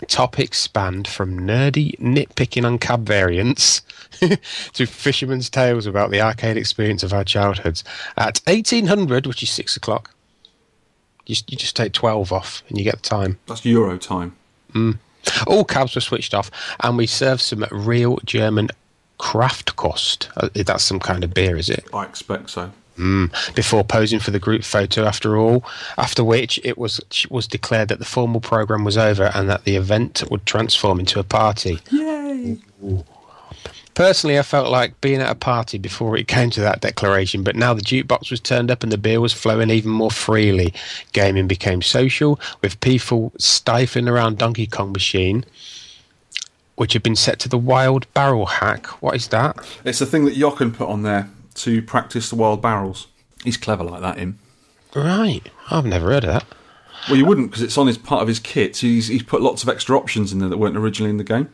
Topics 0.08 0.58
spanned 0.60 1.06
from 1.08 1.38
nerdy 1.40 1.98
nitpicking 1.98 2.64
on 2.64 2.78
cab 2.78 3.06
variants 3.06 3.82
to 4.72 4.86
fishermen's 4.86 5.48
tales 5.48 5.86
about 5.86 6.10
the 6.10 6.20
arcade 6.20 6.56
experience 6.56 7.02
of 7.02 7.12
our 7.12 7.24
childhoods. 7.24 7.84
At 8.16 8.40
1800, 8.46 9.26
which 9.26 9.42
is 9.42 9.50
six 9.50 9.76
o'clock, 9.76 10.10
you, 11.26 11.36
you 11.46 11.56
just 11.56 11.76
take 11.76 11.92
12 11.92 12.32
off 12.32 12.62
and 12.68 12.78
you 12.78 12.84
get 12.84 12.96
the 13.02 13.08
time. 13.08 13.38
That's 13.46 13.64
Euro 13.64 13.96
time. 13.98 14.36
All 15.46 15.64
cabs 15.64 15.94
were 15.94 16.00
switched 16.00 16.34
off, 16.34 16.50
and 16.80 16.96
we 16.96 17.06
served 17.06 17.42
some 17.42 17.64
real 17.70 18.18
German 18.24 18.68
Kraftkost. 19.20 20.28
Uh, 20.36 20.48
That's 20.64 20.82
some 20.82 20.98
kind 20.98 21.22
of 21.22 21.32
beer, 21.32 21.56
is 21.56 21.70
it? 21.70 21.86
I 21.94 22.04
expect 22.04 22.50
so. 22.50 22.72
Mm. 22.98 23.54
before 23.54 23.84
posing 23.84 24.18
for 24.18 24.32
the 24.32 24.38
group 24.38 24.64
photo 24.64 25.06
after 25.06 25.38
all 25.38 25.64
after 25.96 26.22
which 26.22 26.60
it 26.62 26.76
was 26.76 27.00
was 27.30 27.46
declared 27.46 27.88
that 27.88 27.98
the 27.98 28.04
formal 28.04 28.40
program 28.40 28.84
was 28.84 28.98
over 28.98 29.30
and 29.34 29.48
that 29.48 29.64
the 29.64 29.76
event 29.76 30.22
would 30.30 30.44
transform 30.44 31.00
into 31.00 31.18
a 31.18 31.24
party. 31.24 31.78
Yay! 31.90 32.58
personally 33.94 34.38
i 34.38 34.42
felt 34.42 34.70
like 34.70 34.98
being 35.00 35.20
at 35.20 35.30
a 35.30 35.34
party 35.34 35.78
before 35.78 36.16
it 36.16 36.28
came 36.36 36.50
to 36.50 36.60
that 36.60 36.80
declaration 36.80 37.42
but 37.42 37.56
now 37.56 37.72
the 37.72 37.80
jukebox 37.82 38.30
was 38.30 38.40
turned 38.40 38.70
up 38.70 38.82
and 38.82 38.92
the 38.92 38.98
beer 38.98 39.20
was 39.20 39.32
flowing 39.32 39.70
even 39.70 39.90
more 39.90 40.10
freely. 40.10 40.74
Gaming 41.12 41.46
became 41.46 41.80
social 41.82 42.38
with 42.60 42.80
people 42.80 43.32
stifling 43.38 44.08
around 44.08 44.38
donkey 44.38 44.66
kong 44.66 44.92
machine 44.92 45.44
which 46.76 46.94
had 46.94 47.02
been 47.02 47.16
set 47.16 47.38
to 47.38 47.48
the 47.48 47.58
wild 47.58 48.12
barrel 48.14 48.46
hack. 48.46 48.86
What 49.02 49.14
is 49.14 49.28
that? 49.28 49.56
It's 49.84 49.98
the 49.98 50.06
thing 50.06 50.24
that 50.24 50.34
Jochen 50.34 50.72
put 50.72 50.88
on 50.88 51.02
there. 51.02 51.28
To 51.54 51.82
practice 51.82 52.30
the 52.30 52.36
wild 52.36 52.62
barrels. 52.62 53.08
He's 53.44 53.56
clever 53.56 53.84
like 53.84 54.00
that, 54.00 54.18
him. 54.18 54.38
Right. 54.94 55.42
I've 55.70 55.84
never 55.86 56.10
heard 56.10 56.24
of 56.24 56.32
that. 56.32 56.44
Well, 57.08 57.16
you 57.16 57.26
wouldn't 57.26 57.50
because 57.50 57.62
it's 57.62 57.76
on 57.78 57.86
his 57.88 57.98
part 57.98 58.22
of 58.22 58.28
his 58.28 58.38
kit. 58.38 58.76
So 58.76 58.86
he's, 58.86 59.08
he's 59.08 59.22
put 59.22 59.42
lots 59.42 59.62
of 59.62 59.68
extra 59.68 59.96
options 59.96 60.32
in 60.32 60.38
there 60.38 60.48
that 60.48 60.58
weren't 60.58 60.76
originally 60.76 61.10
in 61.10 61.16
the 61.16 61.24
game. 61.24 61.48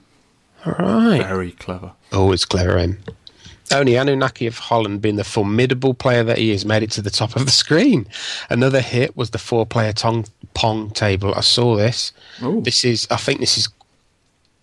Right. 0.67 1.19
Very 1.23 1.53
clever. 1.53 1.93
Oh, 2.13 2.23
Always 2.23 2.45
clever, 2.45 2.79
him. 2.79 2.99
Only 3.73 3.97
Anunnaki 3.97 4.47
of 4.47 4.59
Holland, 4.59 5.03
being 5.03 5.17
the 5.17 5.25
formidable 5.25 5.95
player 5.95 6.25
that 6.25 6.39
he 6.39 6.51
is, 6.53 6.65
made 6.65 6.83
it 6.83 6.91
to 6.93 7.03
the 7.03 7.11
top 7.11 7.37
of 7.37 7.45
the 7.45 7.51
screen. 7.51 8.07
Another 8.51 8.81
hit 8.81 9.17
was 9.17 9.31
the 9.31 9.39
four-player 9.39 9.93
tong- 9.93 10.27
pong 10.55 10.91
table. 10.91 11.35
I 11.35 11.41
saw 11.43 11.77
this. 11.77 12.13
Oh. 12.43 12.61
This 12.63 12.85
is, 12.85 13.07
I 13.11 13.17
think, 13.17 13.41
this 13.41 13.59
is, 13.59 13.69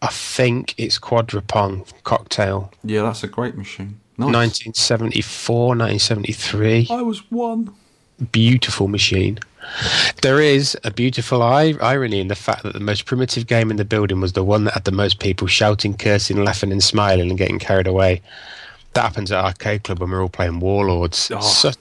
I 0.01 0.07
think 0.07 0.73
it's 0.77 0.97
Quadrapong 0.99 1.91
cocktail. 2.03 2.71
Yeah, 2.83 3.03
that's 3.03 3.23
a 3.23 3.27
great 3.27 3.55
machine. 3.55 3.99
Nice. 4.17 4.33
1974, 4.33 5.67
1973. 5.67 6.87
I 6.89 7.01
was 7.01 7.19
one. 7.31 7.73
beautiful 8.31 8.87
machine. 8.87 9.39
There 10.21 10.39
is 10.39 10.77
a 10.83 10.91
beautiful 10.91 11.41
irony 11.41 12.19
in 12.19 12.27
the 12.27 12.35
fact 12.35 12.63
that 12.63 12.73
the 12.73 12.79
most 12.79 13.05
primitive 13.05 13.47
game 13.47 13.71
in 13.71 13.77
the 13.77 13.85
building 13.85 14.21
was 14.21 14.33
the 14.33 14.43
one 14.43 14.63
that 14.65 14.75
had 14.75 14.83
the 14.83 14.91
most 14.91 15.19
people 15.19 15.47
shouting, 15.47 15.95
cursing, 15.95 16.43
laughing, 16.43 16.71
and 16.71 16.83
smiling 16.83 17.29
and 17.29 17.37
getting 17.37 17.57
carried 17.59 17.87
away. 17.87 18.21
That 18.93 19.01
happens 19.01 19.31
at 19.31 19.43
Arcade 19.43 19.83
Club 19.83 19.99
when 19.99 20.11
we're 20.11 20.21
all 20.21 20.29
playing 20.29 20.59
Warlords. 20.59 21.31
Oh. 21.33 21.41
So, 21.41 21.69
It 21.69 21.75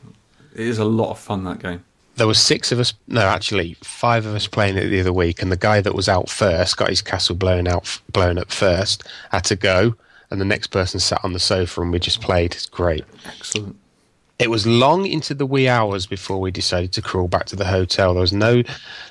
is 0.67 0.79
a 0.79 0.85
lot 0.85 1.11
of 1.11 1.19
fun 1.19 1.45
that 1.45 1.61
game. 1.61 1.85
there 2.17 2.27
was 2.27 2.39
six 2.39 2.73
of 2.73 2.81
us, 2.81 2.95
no, 3.07 3.21
actually 3.21 3.75
five 3.83 4.25
of 4.25 4.35
us 4.35 4.47
playing 4.47 4.77
it 4.77 4.89
the 4.89 5.01
other 5.01 5.13
week, 5.13 5.43
and 5.43 5.53
the 5.53 5.57
guy 5.57 5.81
that 5.81 5.95
was 5.95 6.09
out 6.09 6.29
first 6.31 6.77
got 6.77 6.89
his 6.89 7.03
castle 7.03 7.37
blown 7.37 7.69
out, 7.69 8.01
blown 8.13 8.39
up 8.39 8.51
first, 8.51 9.05
had 9.31 9.45
to 9.45 9.57
go, 9.57 9.95
and 10.35 10.41
the 10.41 10.45
next 10.45 10.67
person 10.67 10.99
sat 10.99 11.25
on 11.25 11.33
the 11.33 11.39
sofa 11.39 11.81
and 11.81 11.93
we 11.93 12.01
just 12.01 12.21
played. 12.21 12.55
It's 12.55 12.67
great. 12.67 13.05
Excellent. 13.25 13.77
It 14.41 14.51
was 14.51 14.67
long 14.67 15.07
into 15.07 15.33
the 15.33 15.47
wee 15.47 15.69
hours 15.69 16.07
before 16.07 16.41
we 16.41 16.51
decided 16.51 16.93
to 16.95 17.03
crawl 17.03 17.29
back 17.29 17.47
to 17.47 17.57
the 17.57 17.67
hotel. 17.67 18.15
There 18.15 18.21
was 18.21 18.33
no, 18.33 18.65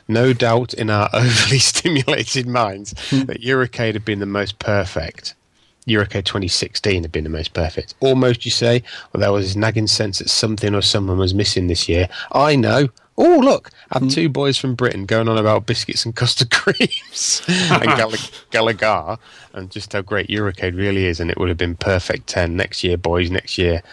no 0.09 0.33
doubt 0.33 0.73
in 0.73 0.89
our 0.89 1.09
overly 1.13 1.59
stimulated 1.59 2.45
minds 2.45 2.93
hmm. 3.09 3.21
that 3.21 3.41
Eurocade 3.41 3.93
had 3.93 4.03
been 4.03 4.19
the 4.19 4.25
most 4.25 4.59
perfect. 4.59 5.33
Eurocade 5.88 6.25
2016 6.25 7.03
had 7.03 7.12
been 7.12 7.23
the 7.23 7.29
most 7.29 7.53
perfect. 7.53 7.95
Almost, 8.01 8.43
you 8.43 8.51
say, 8.51 8.83
well, 9.13 9.21
there 9.21 9.31
was 9.31 9.47
this 9.47 9.55
nagging 9.55 9.88
sense 9.88 10.19
that 10.19 10.29
something 10.29 10.75
or 10.75 10.81
someone 10.81 11.17
was 11.17 11.33
missing 11.33 11.67
this 11.67 11.88
year. 11.88 12.09
I 12.33 12.57
know. 12.57 12.89
Oh, 13.17 13.38
look, 13.39 13.69
I 13.91 13.99
have 13.99 14.10
two 14.10 14.28
boys 14.30 14.58
from 14.58 14.73
Britain 14.76 15.06
going 15.06 15.30
on 15.30 15.38
about 15.38 15.65
biscuits 15.67 16.04
and 16.06 16.15
custard 16.15 16.49
creams 16.52 17.41
and 17.47 17.84
Gall- 17.97 18.12
Gallagher 18.49 19.17
and 19.54 19.69
just 19.69 19.93
how 19.93 20.02
great 20.02 20.30
Eurocade 20.30 20.76
really 20.76 21.06
is. 21.06 21.19
And 21.19 21.30
it 21.30 21.38
would 21.38 21.49
have 21.49 21.58
been 21.58 21.76
perfect 21.76 22.28
10 22.28 22.56
next 22.58 22.84
year, 22.84 22.97
boys, 22.97 23.30
next 23.30 23.58
year. 23.58 23.84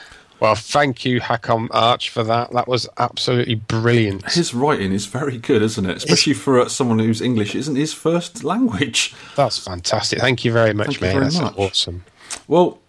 Well, 0.41 0.55
thank 0.55 1.05
you, 1.05 1.21
Hakon 1.21 1.69
Arch, 1.71 2.09
for 2.09 2.25
that. 2.25 2.51
That 2.53 2.67
was 2.67 2.89
absolutely 2.97 3.57
brilliant. 3.57 4.33
His 4.33 4.55
writing 4.55 4.91
is 4.93 5.05
very 5.05 5.37
good, 5.37 5.61
isn't 5.61 5.85
it? 5.85 5.99
Especially 5.99 6.33
for 6.33 6.59
uh, 6.59 6.69
someone 6.71 6.99
whose 6.99 7.21
English 7.21 7.55
isn't 7.55 7.77
his 7.77 7.93
first 7.93 8.43
language. 8.43 9.15
That's 9.37 9.59
fantastic. 9.59 10.19
Thank 10.19 10.47
you 10.47 10.51
very 10.53 10.73
much, 10.73 10.87
Thank 10.97 11.01
mate. 11.03 11.13
very 11.13 11.25
That's 11.25 11.41
much. 11.41 11.59
awesome. 11.59 12.05
Well, 12.49 12.80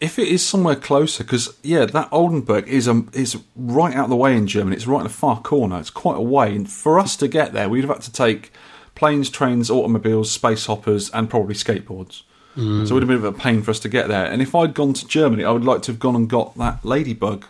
if 0.00 0.18
it 0.18 0.28
is 0.28 0.46
somewhere 0.46 0.76
closer, 0.76 1.22
because 1.24 1.54
yeah, 1.62 1.84
that 1.86 2.08
Oldenburg 2.10 2.66
is 2.68 2.88
um, 2.88 3.10
is 3.12 3.36
right 3.56 3.94
out 3.94 4.08
the 4.08 4.16
way 4.16 4.36
in 4.36 4.46
Germany. 4.46 4.76
It's 4.76 4.86
right 4.86 5.00
in 5.00 5.04
the 5.04 5.10
far 5.10 5.40
corner. 5.40 5.78
It's 5.78 5.90
quite 5.90 6.16
a 6.16 6.22
way, 6.22 6.54
and 6.56 6.70
for 6.70 6.98
us 6.98 7.16
to 7.16 7.28
get 7.28 7.52
there, 7.52 7.68
we'd 7.68 7.84
have 7.84 7.90
had 7.96 8.02
to 8.02 8.12
take 8.12 8.52
planes, 8.94 9.30
trains, 9.30 9.70
automobiles, 9.70 10.30
space 10.30 10.66
hoppers, 10.66 11.10
and 11.10 11.28
probably 11.30 11.54
skateboards. 11.54 12.22
So 12.56 12.62
it 12.62 12.90
would 12.92 13.02
have 13.02 13.08
been 13.08 13.16
a 13.16 13.20
bit 13.20 13.28
of 13.28 13.34
a 13.36 13.38
pain 13.38 13.62
for 13.62 13.70
us 13.70 13.80
to 13.80 13.88
get 13.88 14.08
there. 14.08 14.26
And 14.26 14.42
if 14.42 14.54
I'd 14.54 14.74
gone 14.74 14.92
to 14.92 15.06
Germany, 15.06 15.44
I 15.44 15.50
would 15.50 15.64
like 15.64 15.80
to 15.82 15.92
have 15.92 15.98
gone 15.98 16.14
and 16.14 16.28
got 16.28 16.58
that 16.58 16.84
Ladybug 16.84 17.46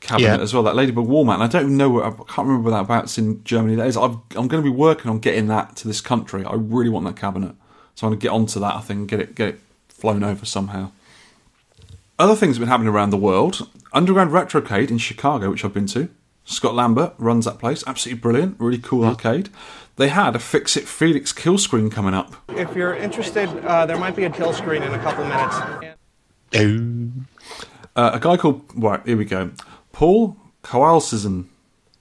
cabinet 0.00 0.26
Yeah. 0.36 0.38
as 0.38 0.54
well, 0.54 0.62
that 0.64 0.76
Ladybug 0.76 1.06
wall 1.06 1.24
mat. 1.24 1.34
And 1.36 1.42
I 1.42 1.46
don't 1.48 1.62
even 1.62 1.76
know 1.76 1.90
where, 1.90 2.04
I 2.04 2.10
can't 2.10 2.46
remember 2.46 2.70
whereabouts 2.70 3.18
in 3.18 3.42
Germany 3.42 3.74
that 3.76 3.86
is. 3.88 3.96
I've, 3.96 4.16
I'm 4.36 4.46
going 4.46 4.62
to 4.62 4.62
be 4.62 4.68
working 4.68 5.10
on 5.10 5.18
getting 5.18 5.48
that 5.48 5.74
to 5.76 5.88
this 5.88 6.00
country. 6.00 6.44
I 6.44 6.54
really 6.54 6.90
want 6.90 7.04
that 7.06 7.16
cabinet. 7.16 7.54
So 7.96 8.06
I'm 8.06 8.10
going 8.12 8.20
to 8.20 8.22
get 8.22 8.30
onto 8.32 8.60
that, 8.60 8.74
I 8.76 8.80
think, 8.80 8.98
and 9.00 9.08
get 9.08 9.20
it, 9.20 9.34
get 9.34 9.48
it 9.48 9.60
flown 9.88 10.22
over 10.22 10.44
somehow. 10.46 10.92
Other 12.20 12.36
things 12.36 12.56
have 12.56 12.60
been 12.60 12.68
happening 12.68 12.92
around 12.92 13.08
the 13.08 13.16
world. 13.16 13.66
Underground 13.94 14.30
Retrocade 14.30 14.90
in 14.90 14.98
Chicago, 14.98 15.48
which 15.48 15.64
I've 15.64 15.72
been 15.72 15.86
to. 15.86 16.10
Scott 16.44 16.74
Lambert 16.74 17.14
runs 17.16 17.46
that 17.46 17.58
place. 17.58 17.82
Absolutely 17.86 18.20
brilliant. 18.20 18.56
Really 18.60 18.76
cool 18.76 19.06
arcade. 19.06 19.48
They 19.96 20.08
had 20.08 20.36
a 20.36 20.38
Fix 20.38 20.76
It 20.76 20.86
Felix 20.86 21.32
kill 21.32 21.56
screen 21.56 21.88
coming 21.88 22.12
up. 22.12 22.34
If 22.50 22.76
you're 22.76 22.94
interested, 22.94 23.48
uh, 23.64 23.86
there 23.86 23.96
might 23.96 24.16
be 24.16 24.24
a 24.24 24.30
kill 24.30 24.52
screen 24.52 24.82
in 24.82 24.92
a 24.92 24.98
couple 24.98 25.24
minutes. 25.24 25.56
Oh, 26.56 27.10
Uh, 27.96 28.10
a 28.12 28.20
guy 28.20 28.36
called 28.36 28.64
right 28.74 29.00
here 29.06 29.16
we 29.16 29.24
go, 29.24 29.52
Paul 29.92 30.36
Kowalczyzn. 30.62 31.46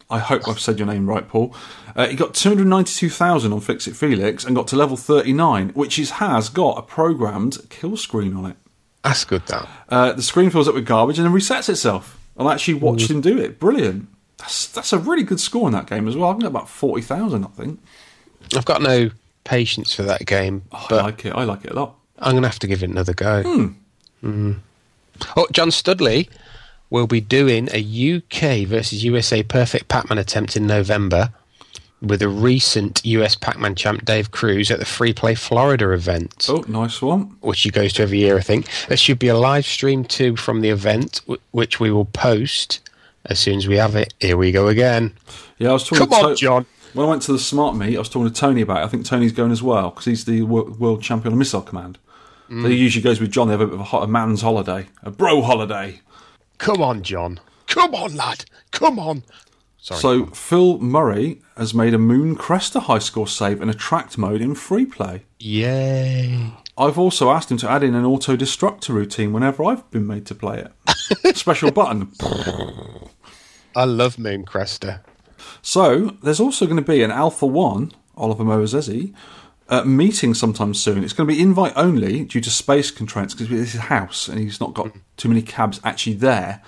I 0.09 0.19
hope 0.19 0.49
I've 0.49 0.59
said 0.59 0.79
your 0.79 0.87
name 0.87 1.09
right, 1.09 1.29
Paul. 1.29 1.55
Uh, 1.95 2.07
he 2.07 2.17
got 2.17 2.33
292,000 2.33 3.53
on 3.53 3.61
Fix 3.61 3.87
It 3.87 3.95
Felix 3.95 4.43
and 4.43 4.53
got 4.53 4.67
to 4.67 4.75
level 4.75 4.97
39, 4.97 5.69
which 5.69 5.97
is, 5.97 6.11
has 6.11 6.49
got 6.49 6.77
a 6.77 6.81
programmed 6.81 7.69
kill 7.69 7.95
screen 7.95 8.35
on 8.35 8.45
it. 8.45 8.57
That's 9.03 9.25
good, 9.25 9.45
that. 9.47 9.67
Uh, 9.89 10.13
the 10.13 10.21
screen 10.21 10.49
fills 10.49 10.67
up 10.67 10.75
with 10.75 10.85
garbage 10.85 11.17
and 11.19 11.25
then 11.25 11.33
resets 11.33 11.69
itself. 11.69 12.17
I 12.37 12.53
actually 12.53 12.75
watched 12.75 13.09
him 13.09 13.19
do 13.21 13.37
it. 13.37 13.59
Brilliant. 13.59 14.07
That's 14.37 14.67
that's 14.67 14.93
a 14.93 14.97
really 14.97 15.23
good 15.23 15.39
score 15.41 15.67
in 15.67 15.73
that 15.73 15.87
game 15.87 16.07
as 16.07 16.15
well. 16.15 16.29
I've 16.29 16.39
got 16.39 16.47
about 16.47 16.69
40,000, 16.69 17.43
I 17.43 17.47
think. 17.49 17.79
I've 18.55 18.63
got 18.65 18.81
no 18.81 19.09
patience 19.43 19.93
for 19.93 20.03
that 20.03 20.25
game, 20.25 20.63
Oh, 20.71 20.87
I 20.91 20.95
like 20.95 21.25
it. 21.25 21.33
I 21.33 21.43
like 21.43 21.65
it 21.65 21.71
a 21.71 21.73
lot. 21.73 21.95
I'm 22.19 22.31
going 22.31 22.43
to 22.43 22.49
have 22.49 22.59
to 22.59 22.67
give 22.67 22.83
it 22.83 22.89
another 22.89 23.13
go. 23.13 23.43
Mm. 24.23 24.59
Oh, 25.35 25.47
John 25.51 25.71
Studley 25.71 26.29
will 26.89 27.07
be 27.07 27.21
doing 27.21 27.69
a 27.73 28.17
UK 28.17 28.67
versus 28.67 29.03
USA 29.03 29.43
Perfect 29.43 29.87
Pac-Man 29.87 30.17
attempt 30.17 30.55
in 30.55 30.67
November 30.67 31.31
with 32.01 32.21
a 32.21 32.29
recent 32.29 33.05
US 33.05 33.35
Pac-Man 33.35 33.75
champ 33.75 34.05
Dave 34.05 34.31
Cruz 34.31 34.71
at 34.71 34.79
the 34.79 34.85
Free 34.85 35.13
Play 35.13 35.35
Florida 35.35 35.91
event, 35.91 36.45
Oh, 36.49 36.63
nice 36.67 37.01
one. 37.01 37.35
which 37.41 37.61
he 37.61 37.69
goes 37.71 37.93
to 37.93 38.03
every 38.03 38.19
year, 38.19 38.37
I 38.37 38.41
think. 38.41 38.67
There 38.87 38.97
should 38.97 39.19
be 39.19 39.27
a 39.27 39.37
live 39.37 39.65
stream 39.65 40.05
too 40.05 40.35
from 40.35 40.61
the 40.61 40.69
event, 40.69 41.21
wh- 41.29 41.35
which 41.53 41.79
we 41.79 41.91
will 41.91 42.05
post 42.05 42.79
as 43.25 43.39
soon 43.39 43.57
as 43.57 43.67
we 43.67 43.75
have 43.77 43.95
it. 43.95 44.13
Here 44.19 44.37
we 44.37 44.51
go 44.51 44.67
again. 44.69 45.13
Yeah, 45.57 45.69
I 45.71 45.73
was 45.73 45.83
talking 45.83 46.07
Come 46.07 46.09
to 46.21 46.27
on, 46.29 46.35
John. 46.37 46.65
When 46.93 47.05
I 47.05 47.09
went 47.09 47.21
to 47.23 47.33
the 47.33 47.39
Smart 47.39 47.75
Meet, 47.75 47.95
I 47.95 47.99
was 47.99 48.09
talking 48.09 48.29
to 48.29 48.33
Tony 48.33 48.61
about 48.61 48.77
it. 48.81 48.85
I 48.85 48.87
think 48.87 49.05
Tony's 49.05 49.31
going 49.33 49.51
as 49.51 49.61
well 49.61 49.89
because 49.89 50.05
he's 50.05 50.25
the 50.25 50.41
wor- 50.43 50.71
world 50.71 51.03
champion 51.03 51.33
of 51.33 51.37
Missile 51.37 51.61
Command. 51.61 51.97
Mm. 52.49 52.63
So 52.63 52.69
he 52.69 52.75
usually 52.77 53.03
goes 53.03 53.19
with 53.19 53.29
John. 53.31 53.47
They 53.47 53.51
have 53.53 53.61
a 53.61 53.65
bit 53.67 53.75
of 53.75 53.81
a, 53.81 53.83
ho- 53.83 54.01
a 54.01 54.07
man's 54.07 54.41
holiday, 54.41 54.87
a 55.03 55.11
bro 55.11 55.41
holiday. 55.41 55.99
Come 56.57 56.81
on, 56.81 57.03
John. 57.03 57.39
Come 57.67 57.93
on, 57.93 58.15
lad. 58.15 58.45
Come 58.71 58.97
on. 58.97 59.21
Sorry. 59.81 59.99
So 59.99 60.25
Phil 60.27 60.77
Murray 60.79 61.41
has 61.55 61.73
made 61.73 61.93
a 61.93 61.97
Moon 61.97 62.35
Cresta 62.35 62.81
high 62.81 62.99
score 62.99 63.27
save 63.27 63.61
in 63.61 63.69
a 63.69 63.73
tracked 63.73 64.17
mode 64.17 64.41
in 64.41 64.55
free 64.55 64.85
play. 64.85 65.23
Yay. 65.39 66.51
I've 66.77 66.97
also 66.97 67.31
asked 67.31 67.51
him 67.51 67.57
to 67.57 67.69
add 67.69 67.83
in 67.83 67.95
an 67.95 68.05
auto 68.05 68.35
destructor 68.35 68.93
routine 68.93 69.33
whenever 69.33 69.63
I've 69.63 69.89
been 69.91 70.07
made 70.07 70.25
to 70.27 70.35
play 70.35 70.65
it. 70.65 71.37
Special 71.37 71.71
button. 71.71 72.11
I 73.75 73.85
love 73.85 74.17
Moon 74.19 74.45
Cresta. 74.45 75.01
So 75.61 76.17
there's 76.23 76.39
also 76.39 76.65
going 76.65 76.77
to 76.77 76.83
be 76.83 77.03
an 77.03 77.11
Alpha 77.11 77.45
One 77.45 77.91
Oliver 78.15 78.43
Moazzezi 78.43 79.13
uh, 79.69 79.83
meeting 79.83 80.33
sometime 80.33 80.73
soon. 80.73 81.03
It's 81.03 81.13
going 81.13 81.27
to 81.27 81.33
be 81.33 81.41
invite 81.41 81.73
only 81.75 82.25
due 82.25 82.41
to 82.41 82.49
space 82.49 82.91
constraints 82.91 83.33
because 83.33 83.51
it's 83.51 83.71
his 83.73 83.81
house 83.81 84.27
and 84.27 84.39
he's 84.39 84.59
not 84.59 84.73
got 84.73 84.91
too 85.17 85.29
many 85.29 85.41
cabs 85.41 85.79
actually 85.83 86.15
there. 86.15 86.61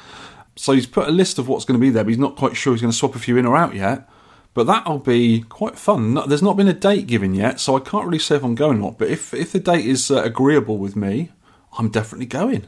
So 0.61 0.73
he's 0.73 0.85
put 0.85 1.07
a 1.07 1.11
list 1.11 1.39
of 1.39 1.47
what's 1.47 1.65
going 1.65 1.79
to 1.79 1.81
be 1.81 1.89
there, 1.89 2.03
but 2.03 2.09
he's 2.09 2.19
not 2.19 2.35
quite 2.35 2.55
sure 2.55 2.71
he's 2.71 2.83
going 2.83 2.91
to 2.91 2.97
swap 2.97 3.15
a 3.15 3.19
few 3.19 3.35
in 3.35 3.47
or 3.47 3.57
out 3.57 3.73
yet. 3.73 4.07
But 4.53 4.67
that'll 4.67 4.99
be 4.99 5.41
quite 5.41 5.75
fun. 5.75 6.13
No, 6.13 6.27
there's 6.27 6.43
not 6.43 6.55
been 6.55 6.67
a 6.67 6.73
date 6.73 7.07
given 7.07 7.33
yet, 7.33 7.59
so 7.59 7.75
I 7.75 7.79
can't 7.79 8.05
really 8.05 8.19
say 8.19 8.35
if 8.35 8.43
I'm 8.43 8.53
going 8.53 8.77
or 8.77 8.81
not. 8.91 8.99
But 8.99 9.07
if 9.07 9.33
if 9.33 9.53
the 9.53 9.59
date 9.59 9.87
is 9.87 10.11
uh, 10.11 10.21
agreeable 10.21 10.77
with 10.77 10.95
me, 10.95 11.31
I'm 11.79 11.89
definitely 11.89 12.27
going. 12.27 12.67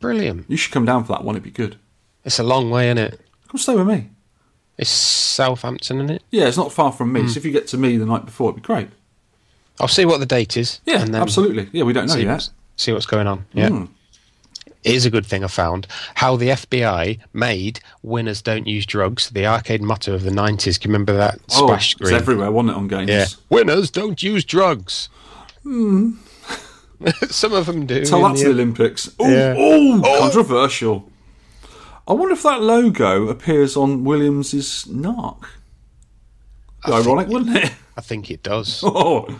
Brilliant. 0.00 0.50
You 0.50 0.56
should 0.56 0.72
come 0.72 0.84
down 0.84 1.04
for 1.04 1.12
that 1.12 1.22
one. 1.22 1.36
It'd 1.36 1.44
be 1.44 1.52
good. 1.52 1.78
It's 2.24 2.40
a 2.40 2.42
long 2.42 2.70
way, 2.70 2.88
isn't 2.88 2.98
it? 2.98 3.20
Come 3.46 3.58
stay 3.58 3.76
with 3.76 3.86
me. 3.86 4.10
It's 4.76 4.90
Southampton, 4.90 5.98
isn't 5.98 6.10
it? 6.10 6.24
Yeah, 6.32 6.48
it's 6.48 6.56
not 6.56 6.72
far 6.72 6.90
from 6.90 7.12
me. 7.12 7.28
So 7.28 7.38
if 7.38 7.44
you 7.44 7.52
get 7.52 7.68
to 7.68 7.78
me 7.78 7.98
the 7.98 8.06
night 8.06 8.24
before, 8.24 8.50
it'd 8.50 8.62
be 8.62 8.66
great. 8.66 8.88
I'll 9.78 9.86
see 9.86 10.06
what 10.06 10.18
the 10.18 10.26
date 10.26 10.56
is. 10.56 10.80
Yeah, 10.86 11.02
and 11.02 11.14
then 11.14 11.22
absolutely. 11.22 11.68
Yeah, 11.70 11.84
we 11.84 11.92
don't 11.92 12.08
know 12.08 12.14
See 12.14 12.22
yet. 12.22 12.32
what's, 12.32 12.50
see 12.74 12.92
what's 12.92 13.06
going 13.06 13.28
on. 13.28 13.46
Yeah. 13.52 13.68
Hmm. 13.68 13.84
Is 14.82 15.04
a 15.04 15.10
good 15.10 15.26
thing 15.26 15.44
I 15.44 15.48
found. 15.48 15.86
How 16.14 16.36
the 16.36 16.48
FBI 16.48 17.18
made 17.34 17.80
Winners 18.02 18.40
Don't 18.40 18.66
Use 18.66 18.86
Drugs, 18.86 19.28
the 19.28 19.46
arcade 19.46 19.82
motto 19.82 20.14
of 20.14 20.22
the 20.22 20.30
90s. 20.30 20.80
Can 20.80 20.90
you 20.90 20.94
remember 20.94 21.14
that 21.16 21.38
Oh, 21.52 21.66
splash 21.66 21.96
it's 22.00 22.10
everywhere, 22.10 22.50
wasn't 22.50 22.70
it, 22.70 22.76
on 22.76 22.88
games? 22.88 23.10
Yeah. 23.10 23.26
Winners 23.50 23.90
don't 23.90 24.22
use 24.22 24.42
drugs. 24.44 25.10
Hmm. 25.64 26.12
Some 27.28 27.52
of 27.52 27.66
them 27.66 27.84
do. 27.86 28.04
Tell 28.06 28.22
that 28.22 28.36
to 28.36 28.38
the 28.38 28.44
the- 28.44 28.50
Olympics. 28.54 29.08
Ooh, 29.20 29.30
Yeah. 29.30 29.54
ooh, 29.58 30.00
controversial. 30.02 31.10
I 32.08 32.12
wonder 32.14 32.32
if 32.34 32.42
that 32.44 32.62
logo 32.62 33.28
appears 33.28 33.76
on 33.76 34.04
Williams's 34.04 34.86
narc. 34.88 35.44
Ironic, 36.88 37.28
wouldn't 37.28 37.56
it? 37.56 37.72
I 37.96 38.00
think 38.00 38.30
it 38.30 38.42
does. 38.42 38.80
Oh, 38.82 39.38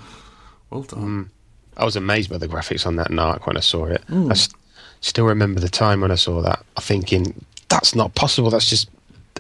well 0.68 0.82
done. 0.82 1.30
I 1.76 1.84
was 1.86 1.96
amazed 1.96 2.28
by 2.30 2.36
the 2.36 2.46
graphics 2.48 2.86
on 2.86 2.96
that 2.96 3.08
narc 3.08 3.46
when 3.46 3.56
I 3.56 3.60
saw 3.60 3.86
it. 3.86 4.02
Hmm. 4.08 4.28
I 4.28 4.32
s- 4.32 4.50
Still 5.00 5.24
remember 5.26 5.60
the 5.60 5.68
time 5.68 6.00
when 6.00 6.10
I 6.10 6.16
saw 6.16 6.40
that, 6.42 6.64
I'm 6.76 6.82
thinking 6.82 7.44
that's 7.68 7.94
not 7.94 8.14
possible. 8.14 8.50
That's 8.50 8.68
just 8.68 8.88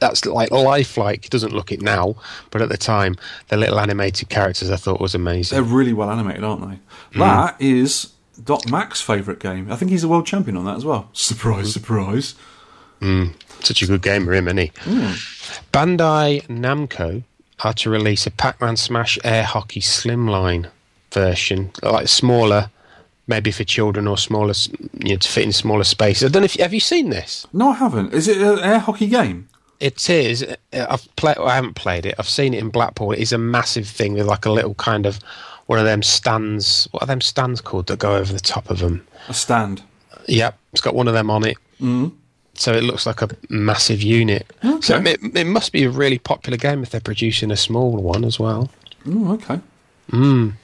that's 0.00 0.24
like 0.24 0.50
lifelike. 0.50 1.26
It 1.26 1.30
doesn't 1.30 1.52
look 1.52 1.70
it 1.72 1.82
now, 1.82 2.16
but 2.50 2.62
at 2.62 2.70
the 2.70 2.78
time, 2.78 3.16
the 3.48 3.56
little 3.58 3.78
animated 3.78 4.30
characters 4.30 4.70
I 4.70 4.76
thought 4.76 5.00
was 5.00 5.14
amazing. 5.14 5.54
They're 5.56 5.62
really 5.62 5.92
well 5.92 6.10
animated, 6.10 6.42
aren't 6.44 6.62
they? 6.62 6.78
Mm. 7.18 7.18
That 7.18 7.56
is 7.60 8.12
Doc 8.42 8.68
Mac's 8.70 9.02
favourite 9.02 9.40
game. 9.40 9.70
I 9.70 9.76
think 9.76 9.90
he's 9.90 10.02
a 10.04 10.08
world 10.08 10.26
champion 10.26 10.56
on 10.56 10.64
that 10.64 10.76
as 10.76 10.84
well. 10.86 11.10
Surprise, 11.12 11.68
Mm. 11.68 11.72
surprise. 11.72 12.34
Such 13.62 13.82
a 13.82 13.86
good 13.86 14.00
gamer, 14.02 14.32
him, 14.32 14.48
isn't 14.48 14.58
he? 14.58 14.68
Bandai 15.72 16.46
Namco 16.48 17.22
are 17.62 17.72
to 17.74 17.90
release 17.90 18.26
a 18.26 18.30
Pac-Man 18.30 18.76
Smash 18.76 19.18
Air 19.24 19.44
Hockey 19.44 19.80
Slimline 19.80 20.68
version, 21.12 21.70
like 21.82 22.08
smaller, 22.08 22.70
maybe 23.30 23.50
for 23.50 23.64
children 23.64 24.06
or 24.06 24.18
smaller, 24.18 24.52
you 24.98 25.10
know, 25.10 25.16
to 25.16 25.28
fit 25.28 25.44
in 25.44 25.52
smaller 25.52 25.84
spaces. 25.84 26.24
I 26.24 26.28
don't 26.32 26.42
know 26.42 26.46
if 26.46 26.54
have 26.56 26.74
you 26.74 26.80
seen 26.80 27.08
this. 27.08 27.46
No, 27.54 27.70
I 27.70 27.76
haven't. 27.76 28.12
Is 28.12 28.28
it 28.28 28.36
an 28.36 28.58
air 28.58 28.80
hockey 28.80 29.06
game? 29.06 29.48
It 29.78 30.10
is. 30.10 30.44
I've 30.74 31.16
played. 31.16 31.38
I 31.38 31.54
haven't 31.54 31.74
played 31.74 32.04
it. 32.04 32.14
I've 32.18 32.28
seen 32.28 32.52
it 32.52 32.58
in 32.58 32.68
Blackpool. 32.68 33.12
It 33.12 33.20
is 33.20 33.32
a 33.32 33.38
massive 33.38 33.88
thing 33.88 34.12
with 34.12 34.26
like 34.26 34.44
a 34.44 34.50
little 34.50 34.74
kind 34.74 35.06
of 35.06 35.20
one 35.66 35.78
of 35.78 35.86
them 35.86 36.02
stands. 36.02 36.86
What 36.90 37.04
are 37.04 37.06
them 37.06 37.22
stands 37.22 37.62
called 37.62 37.86
that 37.86 37.98
go 37.98 38.16
over 38.16 38.30
the 38.30 38.40
top 38.40 38.68
of 38.68 38.80
them? 38.80 39.06
A 39.28 39.32
stand. 39.32 39.82
Yep, 40.26 40.58
it's 40.72 40.82
got 40.82 40.94
one 40.94 41.08
of 41.08 41.14
them 41.14 41.30
on 41.30 41.46
it. 41.46 41.56
Mm. 41.80 42.12
So 42.54 42.74
it 42.74 42.82
looks 42.82 43.06
like 43.06 43.22
a 43.22 43.28
massive 43.48 44.02
unit. 44.02 44.52
So 44.82 44.98
it, 44.98 45.18
it 45.34 45.46
must 45.46 45.72
be 45.72 45.84
a 45.84 45.90
really 45.90 46.18
popular 46.18 46.58
game 46.58 46.82
if 46.82 46.90
they're 46.90 47.00
producing 47.00 47.50
a 47.50 47.56
small 47.56 47.96
one 47.96 48.22
as 48.22 48.38
well. 48.38 48.70
Oh, 49.08 49.32
okay. 49.32 49.60
Mm. 50.10 50.54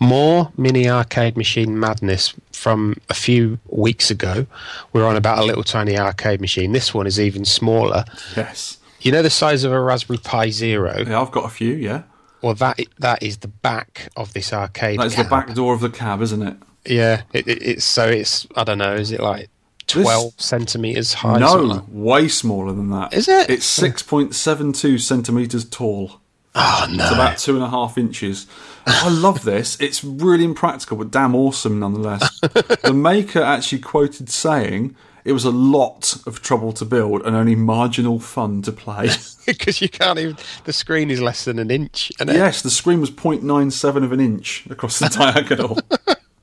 More 0.00 0.52
mini 0.56 0.88
arcade 0.88 1.36
machine 1.36 1.78
madness 1.78 2.34
from 2.52 2.96
a 3.10 3.14
few 3.14 3.58
weeks 3.68 4.10
ago. 4.10 4.46
We're 4.92 5.06
on 5.06 5.16
about 5.16 5.38
a 5.38 5.44
little 5.44 5.64
tiny 5.64 5.98
arcade 5.98 6.40
machine. 6.40 6.72
This 6.72 6.94
one 6.94 7.06
is 7.06 7.18
even 7.18 7.44
smaller. 7.44 8.04
Yes. 8.36 8.78
You 9.00 9.10
know 9.12 9.22
the 9.22 9.30
size 9.30 9.64
of 9.64 9.72
a 9.72 9.80
Raspberry 9.80 10.18
Pi 10.18 10.50
Zero? 10.50 11.04
Yeah, 11.06 11.20
I've 11.20 11.32
got 11.32 11.44
a 11.44 11.48
few. 11.48 11.72
Yeah, 11.74 12.02
Well, 12.40 12.54
that 12.54 12.78
that 13.00 13.22
is 13.22 13.38
the 13.38 13.48
back 13.48 14.08
of 14.16 14.32
this 14.32 14.52
arcade. 14.52 15.00
that's 15.00 15.16
the 15.16 15.24
back 15.24 15.52
door 15.54 15.74
of 15.74 15.80
the 15.80 15.90
cab, 15.90 16.22
isn't 16.22 16.42
it? 16.42 16.56
Yeah, 16.84 17.22
it, 17.32 17.46
it, 17.48 17.62
it's 17.62 17.84
so 17.84 18.06
it's 18.08 18.46
I 18.56 18.62
don't 18.64 18.78
know. 18.78 18.94
Is 18.94 19.10
it 19.10 19.20
like 19.20 19.48
twelve 19.88 20.34
centimeters 20.36 21.14
high? 21.14 21.38
no, 21.38 21.84
way 21.88 22.28
smaller 22.28 22.72
than 22.72 22.90
that. 22.90 23.12
Is 23.12 23.26
it? 23.28 23.50
It's 23.50 23.66
six 23.66 24.02
point 24.04 24.34
seven 24.36 24.72
two 24.72 24.98
centimeters 24.98 25.64
tall. 25.68 26.20
Oh 26.54 26.86
no! 26.90 27.04
It's 27.04 27.12
about 27.12 27.38
two 27.38 27.54
and 27.54 27.64
a 27.64 27.68
half 27.68 27.96
inches. 27.96 28.46
I 28.86 29.08
love 29.08 29.44
this. 29.44 29.80
It's 29.80 30.04
really 30.04 30.44
impractical, 30.44 30.96
but 30.96 31.10
damn 31.10 31.34
awesome 31.34 31.78
nonetheless. 31.78 32.40
the 32.40 32.92
maker 32.94 33.40
actually 33.40 33.78
quoted 33.78 34.28
saying 34.28 34.94
it 35.24 35.32
was 35.32 35.44
a 35.44 35.50
lot 35.50 36.16
of 36.26 36.42
trouble 36.42 36.72
to 36.72 36.84
build 36.84 37.22
and 37.24 37.36
only 37.36 37.54
marginal 37.54 38.18
fun 38.18 38.60
to 38.62 38.72
play. 38.72 39.08
because 39.46 39.80
you 39.80 39.88
can't 39.88 40.18
even. 40.18 40.36
The 40.64 40.72
screen 40.72 41.10
is 41.10 41.20
less 41.20 41.44
than 41.44 41.58
an 41.58 41.70
inch. 41.70 42.12
And 42.18 42.28
yes, 42.28 42.62
the 42.62 42.70
screen 42.70 43.00
was 43.00 43.10
0.97 43.10 44.04
of 44.04 44.12
an 44.12 44.20
inch 44.20 44.66
across 44.68 44.98
the 44.98 45.08
diagonal. 45.34 45.78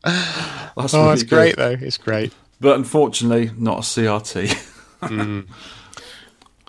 That's 0.03 0.93
oh, 0.93 1.01
really 1.01 1.13
it's 1.13 1.23
good. 1.23 1.29
great 1.29 1.55
though. 1.57 1.77
It's 1.79 1.97
great. 1.97 2.33
But 2.61 2.75
unfortunately, 2.77 3.51
not 3.57 3.79
a 3.79 3.81
CRT. 3.81 4.75
Hmm. 5.01 5.41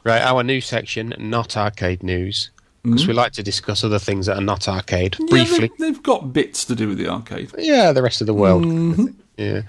Right, 0.03 0.23
our 0.23 0.43
new 0.43 0.61
section, 0.61 1.15
not 1.19 1.57
arcade 1.57 2.03
news, 2.03 2.51
because 2.83 3.05
mm. 3.05 3.09
we 3.09 3.15
like 3.15 3.33
to 3.33 3.43
discuss 3.43 3.85
other 3.85 3.99
things 3.99 4.27
that 4.27 4.39
are 4.39 4.43
not 4.43 4.69
arcade 4.69 5.17
Yeah, 5.19 5.27
briefly. 5.29 5.71
they, 5.79 5.87
they've 5.87 6.03
got 6.03 6.33
bits 6.33 6.65
to 6.67 6.75
do 6.75 6.89
with 6.89 6.99
the 6.99 7.09
arcade. 7.09 7.53
Yeah, 7.59 7.93
the 7.93 8.03
rest 8.03 8.21
of 8.21 8.27
the 8.27 8.35
world. 8.35 8.65
Mm-hmm. 8.65 9.07
Yeah. 9.37 9.63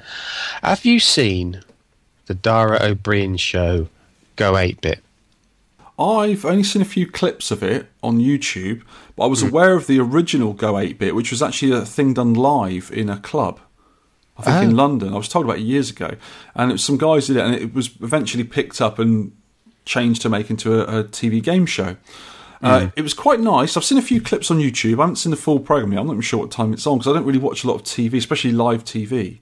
Have 0.63 0.85
you 0.85 0.99
seen 0.99 1.61
the 2.27 2.33
Dara 2.33 2.79
Ó 2.79 2.95
Briain 2.95 3.39
show 3.39 3.87
Go 4.35 4.57
8 4.57 4.81
Bit? 4.81 4.99
I've 5.99 6.45
only 6.45 6.63
seen 6.63 6.81
a 6.81 6.85
few 6.85 7.05
clips 7.05 7.51
of 7.51 7.61
it 7.61 7.87
on 8.01 8.17
YouTube, 8.17 8.81
but 9.15 9.25
I 9.25 9.27
was 9.27 9.41
hmm. 9.41 9.49
aware 9.49 9.73
of 9.75 9.87
the 9.87 9.99
original 9.99 10.53
Go 10.53 10.79
8 10.79 10.97
bit, 10.97 11.13
which 11.13 11.31
was 11.31 11.41
actually 11.41 11.73
a 11.73 11.85
thing 11.85 12.13
done 12.13 12.33
live 12.33 12.91
in 12.91 13.09
a 13.09 13.17
club. 13.17 13.59
I 14.37 14.43
think 14.43 14.71
in 14.71 14.79
ah. 14.79 14.83
London. 14.83 15.13
I 15.13 15.17
was 15.17 15.29
told 15.29 15.45
about 15.45 15.57
it 15.57 15.63
years 15.63 15.91
ago. 15.91 16.15
And 16.55 16.71
it 16.71 16.73
was 16.73 16.83
some 16.83 16.97
guys 16.97 17.27
did 17.27 17.37
it, 17.37 17.45
and 17.45 17.53
it 17.53 17.73
was 17.73 17.91
eventually 18.01 18.43
picked 18.43 18.81
up 18.81 18.97
and 18.97 19.35
changed 19.85 20.21
to 20.23 20.29
make 20.29 20.49
into 20.49 20.81
a, 20.81 20.99
a 20.99 21.03
TV 21.03 21.43
game 21.43 21.65
show. 21.65 21.97
Uh, 22.63 22.89
it 22.95 23.01
was 23.01 23.13
quite 23.13 23.39
nice. 23.39 23.75
I've 23.75 23.83
seen 23.83 23.97
a 23.97 24.01
few 24.03 24.21
clips 24.21 24.51
on 24.51 24.59
YouTube. 24.59 24.99
I 24.99 25.01
haven't 25.03 25.15
seen 25.17 25.31
the 25.31 25.37
full 25.37 25.59
program 25.59 25.91
yet. 25.93 25.99
I'm 25.99 26.05
not 26.07 26.13
even 26.13 26.21
sure 26.21 26.39
what 26.39 26.51
time 26.51 26.73
it's 26.73 26.85
on 26.85 26.97
because 26.99 27.11
I 27.11 27.15
don't 27.15 27.25
really 27.25 27.39
watch 27.39 27.63
a 27.63 27.67
lot 27.67 27.75
of 27.75 27.83
TV, 27.83 28.13
especially 28.17 28.51
live 28.51 28.83
TV. 28.85 29.39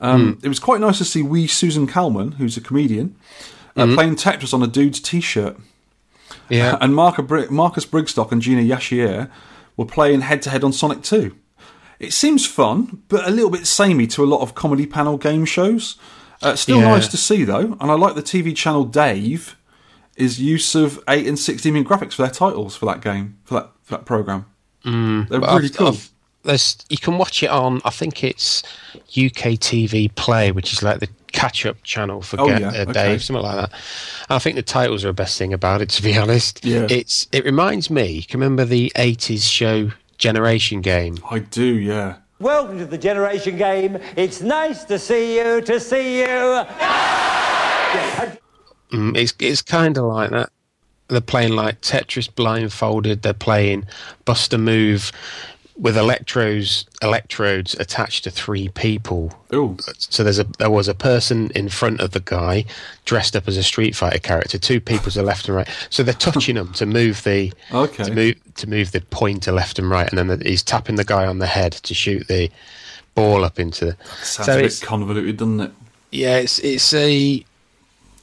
Um, 0.00 0.38
It 0.42 0.48
was 0.48 0.58
quite 0.58 0.80
nice 0.80 0.98
to 0.98 1.04
see 1.04 1.22
wee 1.22 1.46
Susan 1.46 1.86
Calman, 1.86 2.32
who's 2.32 2.56
a 2.56 2.60
comedian, 2.60 3.16
uh, 3.76 3.86
playing 3.94 4.16
Tetris 4.16 4.52
on 4.54 4.62
a 4.62 4.66
dude's 4.66 5.00
T-shirt. 5.00 5.56
Yeah. 6.48 6.76
And 6.80 6.94
Marcus, 6.94 7.50
Marcus 7.50 7.86
Brigstocke 7.86 8.32
and 8.32 8.42
Gina 8.42 8.62
Yashere 8.62 9.30
were 9.76 9.86
playing 9.86 10.22
head 10.22 10.42
to 10.42 10.50
head 10.50 10.62
on 10.64 10.72
Sonic 10.72 11.02
2. 11.02 11.34
It 11.98 12.12
seems 12.12 12.46
fun, 12.46 13.02
but 13.08 13.26
a 13.26 13.30
little 13.30 13.50
bit 13.50 13.66
samey 13.66 14.06
to 14.08 14.24
a 14.24 14.26
lot 14.26 14.40
of 14.40 14.54
comedy 14.54 14.86
panel 14.86 15.16
game 15.16 15.44
shows. 15.44 15.96
Uh, 16.42 16.56
still 16.56 16.78
Yeah. 16.80 16.88
nice 16.90 17.06
to 17.08 17.16
see 17.16 17.44
though, 17.44 17.76
and 17.80 17.90
I 17.90 17.94
like 17.94 18.16
the 18.16 18.22
TV 18.22 18.52
channel 18.56 18.84
Dave 18.84 19.56
is 20.16 20.40
use 20.40 20.74
of 20.74 21.02
8 21.08 21.26
and 21.26 21.38
16 21.38 21.72
million 21.72 21.88
graphics 21.88 22.14
for 22.14 22.22
their 22.22 22.30
titles 22.30 22.76
for 22.76 22.86
that 22.86 23.00
game, 23.00 23.38
for 23.44 23.54
that, 23.54 23.70
for 23.82 23.96
that 23.96 24.04
program. 24.04 24.46
Mm, 24.84 25.28
They're 25.28 25.40
really 25.40 25.54
I've- 25.66 25.70
cool. 25.70 25.88
I've- 25.88 26.08
there's, 26.44 26.76
you 26.88 26.98
can 26.98 27.18
watch 27.18 27.44
it 27.44 27.50
on, 27.50 27.80
I 27.84 27.90
think 27.90 28.24
it's 28.24 28.64
UK 29.16 29.56
TV 29.56 30.12
Play, 30.16 30.50
which 30.50 30.72
is 30.72 30.82
like 30.82 30.98
the 30.98 31.08
catch 31.30 31.64
up 31.64 31.80
channel 31.84 32.20
for 32.20 32.40
Oh, 32.40 32.48
Ga- 32.48 32.58
yeah, 32.58 32.68
uh, 32.68 32.82
okay. 32.82 32.92
Dave, 32.92 33.22
something 33.22 33.44
like 33.44 33.54
that. 33.56 33.70
And 34.28 34.36
I 34.36 34.38
think 34.40 34.56
the 34.56 34.62
titles 34.62 35.04
are 35.04 35.08
the 35.08 35.12
best 35.12 35.38
thing 35.38 35.52
about 35.52 35.82
it, 35.82 35.88
to 35.90 36.02
be 36.02 36.18
honest. 36.18 36.64
Yeah. 36.64 36.88
It's 36.90 37.28
It 37.30 37.44
reminds 37.44 37.90
me, 37.90 38.22
can 38.22 38.40
you 38.40 38.44
remember 38.44 38.64
the 38.64 38.90
80s 38.96 39.48
show 39.48 39.92
Generation 40.18 40.80
Game? 40.80 41.18
I 41.30 41.38
do, 41.38 41.64
yeah. 41.64 42.16
Welcome 42.40 42.78
to 42.78 42.86
the 42.86 42.98
Generation 42.98 43.56
Game. 43.56 43.98
It's 44.16 44.42
nice 44.42 44.82
to 44.86 44.98
see 44.98 45.36
you, 45.38 45.60
to 45.60 45.78
see 45.78 46.22
you. 46.22 46.26
Mm, 48.92 49.16
it's 49.16 49.34
it's 49.38 49.62
kind 49.62 49.96
of 49.98 50.04
like 50.04 50.30
that. 50.30 50.50
They're 51.08 51.20
playing 51.20 51.52
like 51.54 51.80
Tetris 51.80 52.32
blindfolded. 52.34 53.22
They're 53.22 53.34
playing 53.34 53.86
Bust-a-Move 54.24 55.12
with 55.76 55.96
electrodes 55.96 56.84
electrodes 57.00 57.74
attached 57.74 58.24
to 58.24 58.30
three 58.30 58.68
people. 58.68 59.32
Oh, 59.52 59.76
So 59.98 60.22
there's 60.22 60.38
a 60.38 60.44
there 60.58 60.70
was 60.70 60.86
a 60.88 60.94
person 60.94 61.50
in 61.54 61.68
front 61.70 62.00
of 62.00 62.10
the 62.12 62.20
guy 62.20 62.64
dressed 63.04 63.34
up 63.34 63.48
as 63.48 63.56
a 63.56 63.62
Street 63.62 63.96
Fighter 63.96 64.18
character. 64.18 64.58
Two 64.58 64.80
people 64.80 65.10
to 65.10 65.22
left 65.22 65.48
and 65.48 65.56
right. 65.56 65.68
So 65.90 66.02
they're 66.02 66.14
touching 66.14 66.56
them 66.56 66.72
to 66.74 66.86
move 66.86 67.24
the 67.24 67.52
Okay. 67.72 68.04
to 68.04 68.12
move 68.12 68.54
to 68.56 68.68
move 68.68 68.92
the 68.92 69.00
pointer 69.00 69.52
left 69.52 69.78
and 69.78 69.88
right, 69.90 70.08
and 70.08 70.18
then 70.18 70.28
the, 70.28 70.48
he's 70.48 70.62
tapping 70.62 70.96
the 70.96 71.04
guy 71.04 71.26
on 71.26 71.38
the 71.38 71.46
head 71.46 71.72
to 71.72 71.94
shoot 71.94 72.28
the 72.28 72.50
ball 73.14 73.44
up 73.44 73.58
into 73.58 73.86
the. 73.86 73.96
sounds 74.22 74.46
so 74.46 74.58
a 74.58 74.62
bit 74.62 74.80
convoluted, 74.82 75.36
doesn't 75.38 75.60
it? 75.60 75.72
yeah, 76.10 76.36
it's 76.36 76.58
it's 76.60 76.92
a 76.92 77.44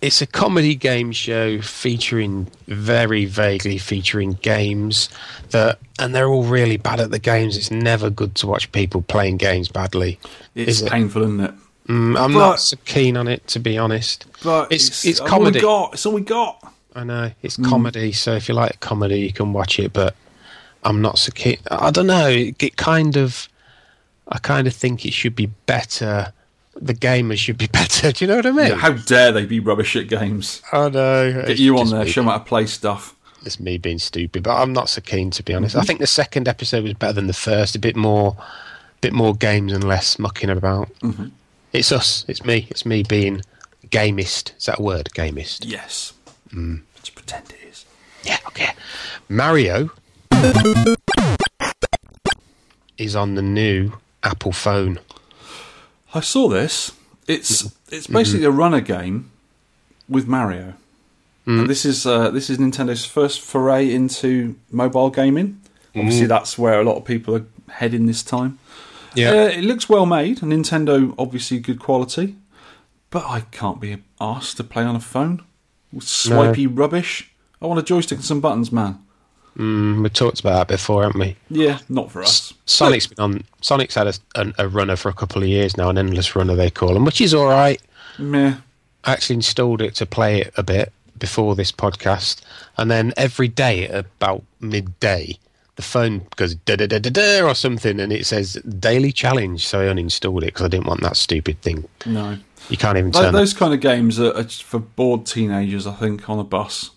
it's 0.02 0.22
a 0.22 0.26
comedy 0.28 0.76
game 0.76 1.12
show 1.12 1.62
featuring 1.62 2.48
very 2.68 3.26
vaguely 3.26 3.78
featuring 3.78 4.34
games 4.42 5.10
that 5.50 5.80
and 5.98 6.16
they're 6.16 6.30
all 6.30 6.44
really 6.44 6.78
bad 6.78 7.00
at 7.00 7.12
the 7.12 7.20
games. 7.20 7.58
It's 7.58 7.72
never 7.72 8.10
good 8.10 8.36
to 8.36 8.48
watch 8.48 8.72
people 8.72 9.02
playing 9.02 9.38
games 9.38 9.68
badly. 9.68 10.20
It's 10.56 10.82
Is 10.82 10.90
painful, 10.90 11.24
isn't 11.24 11.40
it? 11.42 11.54
Mm, 11.88 12.20
I'm 12.20 12.34
But- 12.34 12.40
not 12.40 12.60
so 12.60 12.78
keen 12.86 13.18
on 13.18 13.28
it 13.28 13.46
to 13.48 13.60
be 13.60 13.78
honest. 13.78 14.26
But 14.44 14.72
it's 14.72 15.04
it's, 15.06 15.20
all 15.20 15.26
we 15.26 15.30
comedy. 15.30 15.60
got. 15.60 15.94
It's 15.94 16.06
all 16.06 16.14
we 16.14 16.22
got. 16.22 16.74
I 16.96 17.04
know 17.04 17.32
it's 17.44 17.58
comedy, 17.58 18.12
so 18.14 18.34
if 18.36 18.50
you 18.50 18.56
like 18.56 18.80
comedy, 18.80 19.20
you 19.20 19.32
can 19.34 19.54
watch 19.54 19.80
it. 19.80 19.94
But 19.94 20.16
I'm 20.84 21.02
not 21.02 21.18
so 21.20 21.32
keen. 21.34 21.58
I 21.70 21.92
don't 21.92 22.08
know. 22.08 22.28
It, 22.28 22.62
it 22.64 22.78
kind 22.78 23.16
of, 23.18 23.48
I 24.28 24.38
kind 24.40 24.66
of 24.68 24.74
think 24.74 25.06
it 25.06 25.14
should 25.14 25.36
be 25.36 25.48
better. 25.66 26.32
The 26.82 26.94
gamers 26.94 27.38
should 27.38 27.58
be 27.58 27.68
better. 27.72 28.12
Do 28.12 28.24
you 28.24 28.30
know 28.30 28.38
what 28.38 28.46
I 28.46 28.52
mean? 28.52 28.68
Yeah, 28.70 28.76
how 28.76 28.92
dare 28.94 29.32
they 29.32 29.46
be 29.46 29.60
rubbish 29.60 29.96
at 29.96 30.08
games? 30.08 30.62
I 30.72 30.90
know. 30.90 31.34
Get 31.34 31.50
It's 31.52 31.60
you 31.60 31.78
on 31.78 31.90
there, 31.90 32.06
me- 32.06 32.10
show 32.10 32.22
them 32.22 32.30
how 32.30 32.38
to 32.38 32.44
play 32.44 32.66
stuff. 32.66 33.16
It's 33.46 33.60
me 33.60 33.78
being 33.78 34.00
stupid, 34.00 34.44
but 34.44 34.56
I'm 34.62 34.74
not 34.74 34.90
so 34.90 35.00
keen 35.02 35.32
to 35.32 35.44
be 35.44 35.54
honest. 35.54 35.76
I 35.76 35.82
think 35.84 36.00
the 36.00 36.08
second 36.08 36.48
episode 36.50 36.84
was 36.84 36.94
better 36.94 37.14
than 37.14 37.28
the 37.28 37.34
first. 37.34 37.74
A 37.76 37.80
bit 37.80 37.96
more, 37.96 38.36
bit 39.00 39.14
more 39.14 39.34
games 39.34 39.72
and 39.72 39.82
less 39.84 40.20
mucking 40.20 40.50
about. 40.50 40.90
Mm-hmm. 41.00 41.28
It's 41.72 41.92
us. 41.94 42.26
It's 42.28 42.44
me. 42.44 42.68
It's 42.70 42.86
me 42.86 43.02
being 43.04 43.42
gamist. 43.92 44.52
Is 44.58 44.66
that 44.66 44.80
a 44.80 44.82
word? 44.82 45.10
Gamist. 45.14 45.66
Yes. 45.66 46.12
Mm. 46.54 46.82
Let's 46.96 47.10
pretend 47.12 47.50
it 47.52 47.68
is. 47.70 47.86
Yeah. 48.24 48.40
Okay. 48.48 48.72
Mario 49.30 49.90
is 52.98 53.16
on 53.16 53.36
the 53.36 53.42
new 53.42 53.94
Apple 54.24 54.52
phone. 54.52 55.00
I 56.14 56.22
saw 56.22 56.48
this. 56.50 56.92
It's 57.28 57.64
it's 57.92 58.08
Mm-hmm. 58.08 58.14
basically 58.14 58.46
a 58.46 58.52
runner 58.52 58.82
game 58.82 59.32
with 60.08 60.28
Mario. 60.28 60.74
Mm. 61.48 61.62
And 61.62 61.70
this 61.70 61.86
is 61.86 62.06
uh, 62.06 62.30
this 62.32 62.50
is 62.50 62.58
Nintendo's 62.58 63.06
first 63.06 63.42
foray 63.42 63.92
into 63.94 64.56
mobile 64.72 65.10
gaming. 65.10 65.62
Obviously, 65.96 66.26
Mm. 66.26 66.30
that's 66.30 66.58
where 66.58 66.80
a 66.80 66.84
lot 66.84 66.98
of 66.98 67.06
people 67.06 67.36
are 67.36 67.46
heading 67.70 68.06
this 68.06 68.24
time. 68.24 68.60
Yeah. 69.16 69.32
Uh, 69.32 69.48
it 69.48 69.64
looks 69.64 69.90
well 69.90 70.06
made. 70.06 70.40
Nintendo, 70.42 71.14
obviously, 71.18 71.60
good 71.60 71.80
quality. 71.80 72.36
but 73.12 73.26
I 73.26 73.42
can't 73.52 73.80
be 73.82 73.98
asked 74.22 74.58
to 74.58 74.64
play 74.64 74.84
on 74.84 74.96
a 74.96 75.00
phone. 75.00 75.42
Swipey 76.00 76.68
rubbish. 76.68 77.32
I 77.60 77.66
want 77.66 77.80
a 77.80 77.84
joystick 77.84 78.20
and 78.20 78.26
some 78.26 78.40
buttons, 78.40 78.72
man. 78.72 79.00
Mm, 79.60 80.02
we 80.04 80.10
talked 80.10 80.40
about 80.40 80.68
that 80.68 80.74
before, 80.74 81.04
haven't 81.04 81.20
we? 81.20 81.36
Yeah, 81.50 81.80
not 81.90 82.10
for 82.12 82.22
us. 82.22 82.54
Sonic's 82.66 83.08
been 83.08 83.20
on. 83.22 83.44
Sonic's 83.62 83.94
had 83.96 84.08
a, 84.08 84.14
a, 84.36 84.54
a 84.60 84.68
runner 84.70 84.96
for 84.96 85.10
a 85.10 85.14
couple 85.14 85.42
of 85.44 85.50
years 85.50 85.76
now, 85.76 85.90
an 85.90 85.98
endless 85.98 86.34
runner 86.36 86.56
they 86.56 86.70
call 86.70 86.94
them, 86.94 87.04
which 87.04 87.20
is 87.20 87.34
all 87.34 87.48
right. 87.48 87.82
Meh. 88.18 88.56
I 89.04 89.12
actually 89.14 89.36
installed 89.36 89.82
it 89.82 89.96
to 89.96 90.06
play 90.06 90.42
it 90.42 90.54
a 90.56 90.64
bit 90.64 90.94
before 91.18 91.56
this 91.56 91.72
podcast, 91.74 92.42
and 92.78 92.90
then 92.90 93.12
every 93.18 93.50
day 93.50 93.86
at 93.88 94.06
about 94.06 94.44
midday, 94.62 95.38
the 95.76 95.82
phone 95.82 96.26
goes 96.38 96.56
da 96.56 96.78
da 96.78 96.88
da 96.88 97.00
da 97.00 97.10
da 97.10 97.42
or 97.46 97.54
something, 97.54 98.00
and 98.00 98.14
it 98.14 98.26
says 98.26 98.54
daily 98.80 99.12
challenge. 99.12 99.68
So 99.68 99.82
I 99.82 99.94
uninstalled 99.94 100.44
it 100.44 100.48
because 100.54 100.64
I 100.64 100.70
didn't 100.70 100.88
want 100.88 101.02
that 101.02 101.18
stupid 101.18 101.62
thing. 101.62 101.86
No. 102.06 102.38
You 102.70 102.78
can't 102.78 102.98
even 102.98 103.12
Like, 103.12 103.24
turn. 103.26 103.34
those 103.34 103.54
kind 103.54 103.74
of 103.74 103.82
games 103.82 104.20
are, 104.22 104.34
are 104.38 104.44
for 104.44 104.80
bored 104.80 105.26
teenagers, 105.26 105.86
I 105.88 105.94
think, 105.96 106.30
on 106.30 106.40
a 106.40 106.44
bus. 106.44 106.92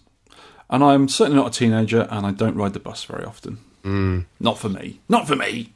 And 0.72 0.82
I'm 0.82 1.06
certainly 1.06 1.40
not 1.40 1.54
a 1.54 1.58
teenager, 1.58 2.08
and 2.10 2.24
I 2.24 2.30
don't 2.30 2.56
ride 2.56 2.72
the 2.72 2.80
bus 2.80 3.04
very 3.04 3.24
often. 3.24 3.58
Mm. 3.84 4.24
Not 4.40 4.58
for 4.58 4.70
me. 4.70 5.00
Not 5.06 5.28
for 5.28 5.36
me. 5.36 5.74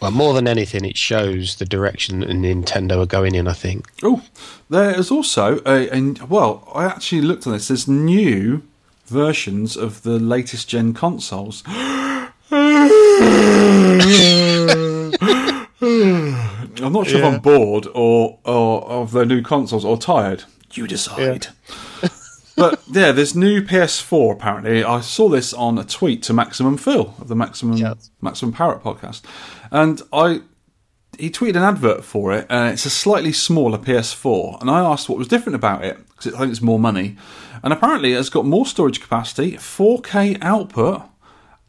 well, 0.00 0.10
more 0.10 0.32
than 0.32 0.48
anything, 0.48 0.82
it 0.86 0.96
shows 0.96 1.56
the 1.56 1.66
direction 1.66 2.20
that 2.20 2.30
Nintendo 2.30 3.02
are 3.02 3.06
going 3.06 3.34
in. 3.34 3.46
I 3.46 3.52
think. 3.52 3.86
Oh, 4.02 4.22
there 4.70 4.98
is 4.98 5.10
also 5.10 5.60
a, 5.66 5.94
a. 5.94 6.24
Well, 6.24 6.66
I 6.74 6.86
actually 6.86 7.20
looked 7.20 7.46
on 7.46 7.52
this. 7.52 7.68
There's 7.68 7.86
new 7.86 8.62
versions 9.04 9.76
of 9.76 10.02
the 10.04 10.18
latest 10.18 10.68
gen 10.68 10.94
consoles. 10.94 11.62
I'm 16.82 16.94
not 16.94 17.06
sure 17.06 17.18
if 17.18 17.24
I'm 17.24 17.40
bored 17.40 17.86
or, 17.94 18.38
or 18.44 18.82
of 18.88 19.12
their 19.12 19.26
new 19.26 19.42
consoles 19.42 19.84
or 19.84 19.98
tired. 19.98 20.44
You 20.72 20.86
decide. 20.86 21.48
But 22.60 22.80
yeah, 22.90 23.10
this 23.12 23.34
new 23.34 23.62
PS4 23.62 24.32
apparently. 24.32 24.84
I 24.84 25.00
saw 25.00 25.28
this 25.28 25.52
on 25.52 25.78
a 25.78 25.84
tweet 25.84 26.22
to 26.24 26.32
Maximum 26.32 26.76
Phil 26.76 27.14
of 27.20 27.28
the 27.28 27.36
Maximum 27.36 27.76
Yes. 27.76 28.10
Maximum 28.20 28.52
Parrot 28.52 28.82
podcast, 28.82 29.22
and 29.70 30.00
I 30.12 30.42
he 31.18 31.28
tweeted 31.30 31.56
an 31.56 31.62
advert 31.64 32.04
for 32.04 32.32
it, 32.32 32.46
and 32.48 32.72
it's 32.72 32.86
a 32.86 32.90
slightly 32.90 33.32
smaller 33.32 33.78
PS4. 33.78 34.60
And 34.60 34.70
I 34.70 34.80
asked 34.80 35.08
what 35.08 35.18
was 35.18 35.28
different 35.28 35.56
about 35.56 35.84
it 35.84 35.98
because 36.08 36.34
I 36.34 36.38
think 36.38 36.52
it's 36.52 36.62
more 36.62 36.78
money, 36.78 37.16
and 37.62 37.72
apparently 37.72 38.12
it's 38.12 38.30
got 38.30 38.46
more 38.46 38.64
storage 38.66 39.00
capacity, 39.00 39.52
4K 39.52 40.38
output, 40.40 41.02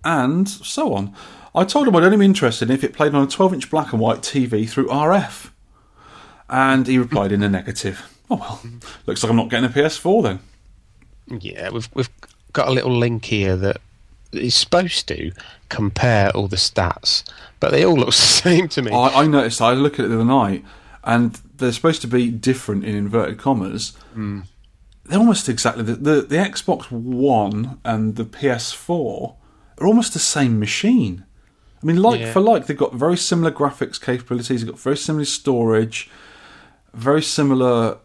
and 0.04 0.48
so 0.48 0.94
on. 0.94 1.14
I 1.54 1.66
told 1.66 1.88
him 1.88 1.96
I'd 1.96 2.04
only 2.04 2.18
be 2.18 2.26
interested 2.26 2.70
if 2.70 2.84
it 2.84 2.94
played 2.94 3.14
on 3.14 3.24
a 3.24 3.28
12-inch 3.28 3.70
black 3.70 3.92
and 3.92 4.00
white 4.02 4.20
TV 4.20 4.70
through 4.70 4.88
RF, 4.88 5.52
and 6.50 6.88
he 6.88 6.98
replied 6.98 7.32
in 7.32 7.44
a 7.44 7.50
negative. 7.50 8.02
Oh 8.30 8.38
well, 8.38 8.62
looks 9.06 9.24
like 9.24 9.30
I'm 9.30 9.36
not 9.36 9.50
getting 9.50 9.70
a 9.70 9.74
PS4 9.74 10.24
then. 10.24 10.39
Yeah, 11.40 11.70
we've 11.70 11.90
we've 11.94 12.10
got 12.54 12.68
a 12.68 12.72
little 12.72 12.96
link 12.96 13.26
here 13.26 13.56
that 13.58 13.78
is 14.32 14.56
supposed 14.56 15.08
to 15.10 15.32
compare 15.70 16.30
all 16.36 16.48
the 16.48 16.56
stats, 16.58 17.24
but 17.60 17.72
they 17.72 17.86
all 17.86 17.96
look 17.96 18.08
the 18.08 18.12
same 18.14 18.68
to 18.70 18.82
me. 18.82 18.92
I, 18.92 19.22
I 19.24 19.28
noticed. 19.28 19.62
I 19.62 19.72
looked 19.74 20.00
at 20.00 20.06
it 20.06 20.10
the 20.10 20.16
other 20.16 20.26
night, 20.26 20.64
and 21.04 21.36
they're 21.58 21.72
supposed 21.72 22.02
to 22.02 22.08
be 22.08 22.30
different 22.32 22.84
in 22.86 22.96
inverted 22.96 23.38
commas. 23.38 23.94
Hmm. 24.14 24.42
They're 25.06 25.20
almost 25.20 25.50
exactly 25.50 25.84
the, 25.84 25.96
the 25.96 26.22
the 26.22 26.36
Xbox 26.38 26.90
One 26.92 27.80
and 27.84 28.16
the 28.16 28.24
PS4 28.26 29.36
are 29.80 29.88
almost 29.88 30.14
the 30.14 30.20
same 30.20 30.60
machine. 30.60 31.26
I 31.82 31.86
mean, 31.88 31.98
like 32.02 32.20
Yeah. 32.20 32.32
for 32.32 32.40
like, 32.40 32.68
they've 32.68 32.78
got 32.78 32.94
very 32.94 33.18
similar 33.18 33.52
graphics 33.52 34.00
capabilities. 34.00 34.62
They've 34.62 34.70
got 34.70 34.80
very 34.80 34.96
similar 34.98 35.26
storage, 35.26 36.10
very 36.94 37.24
similar 37.24 37.98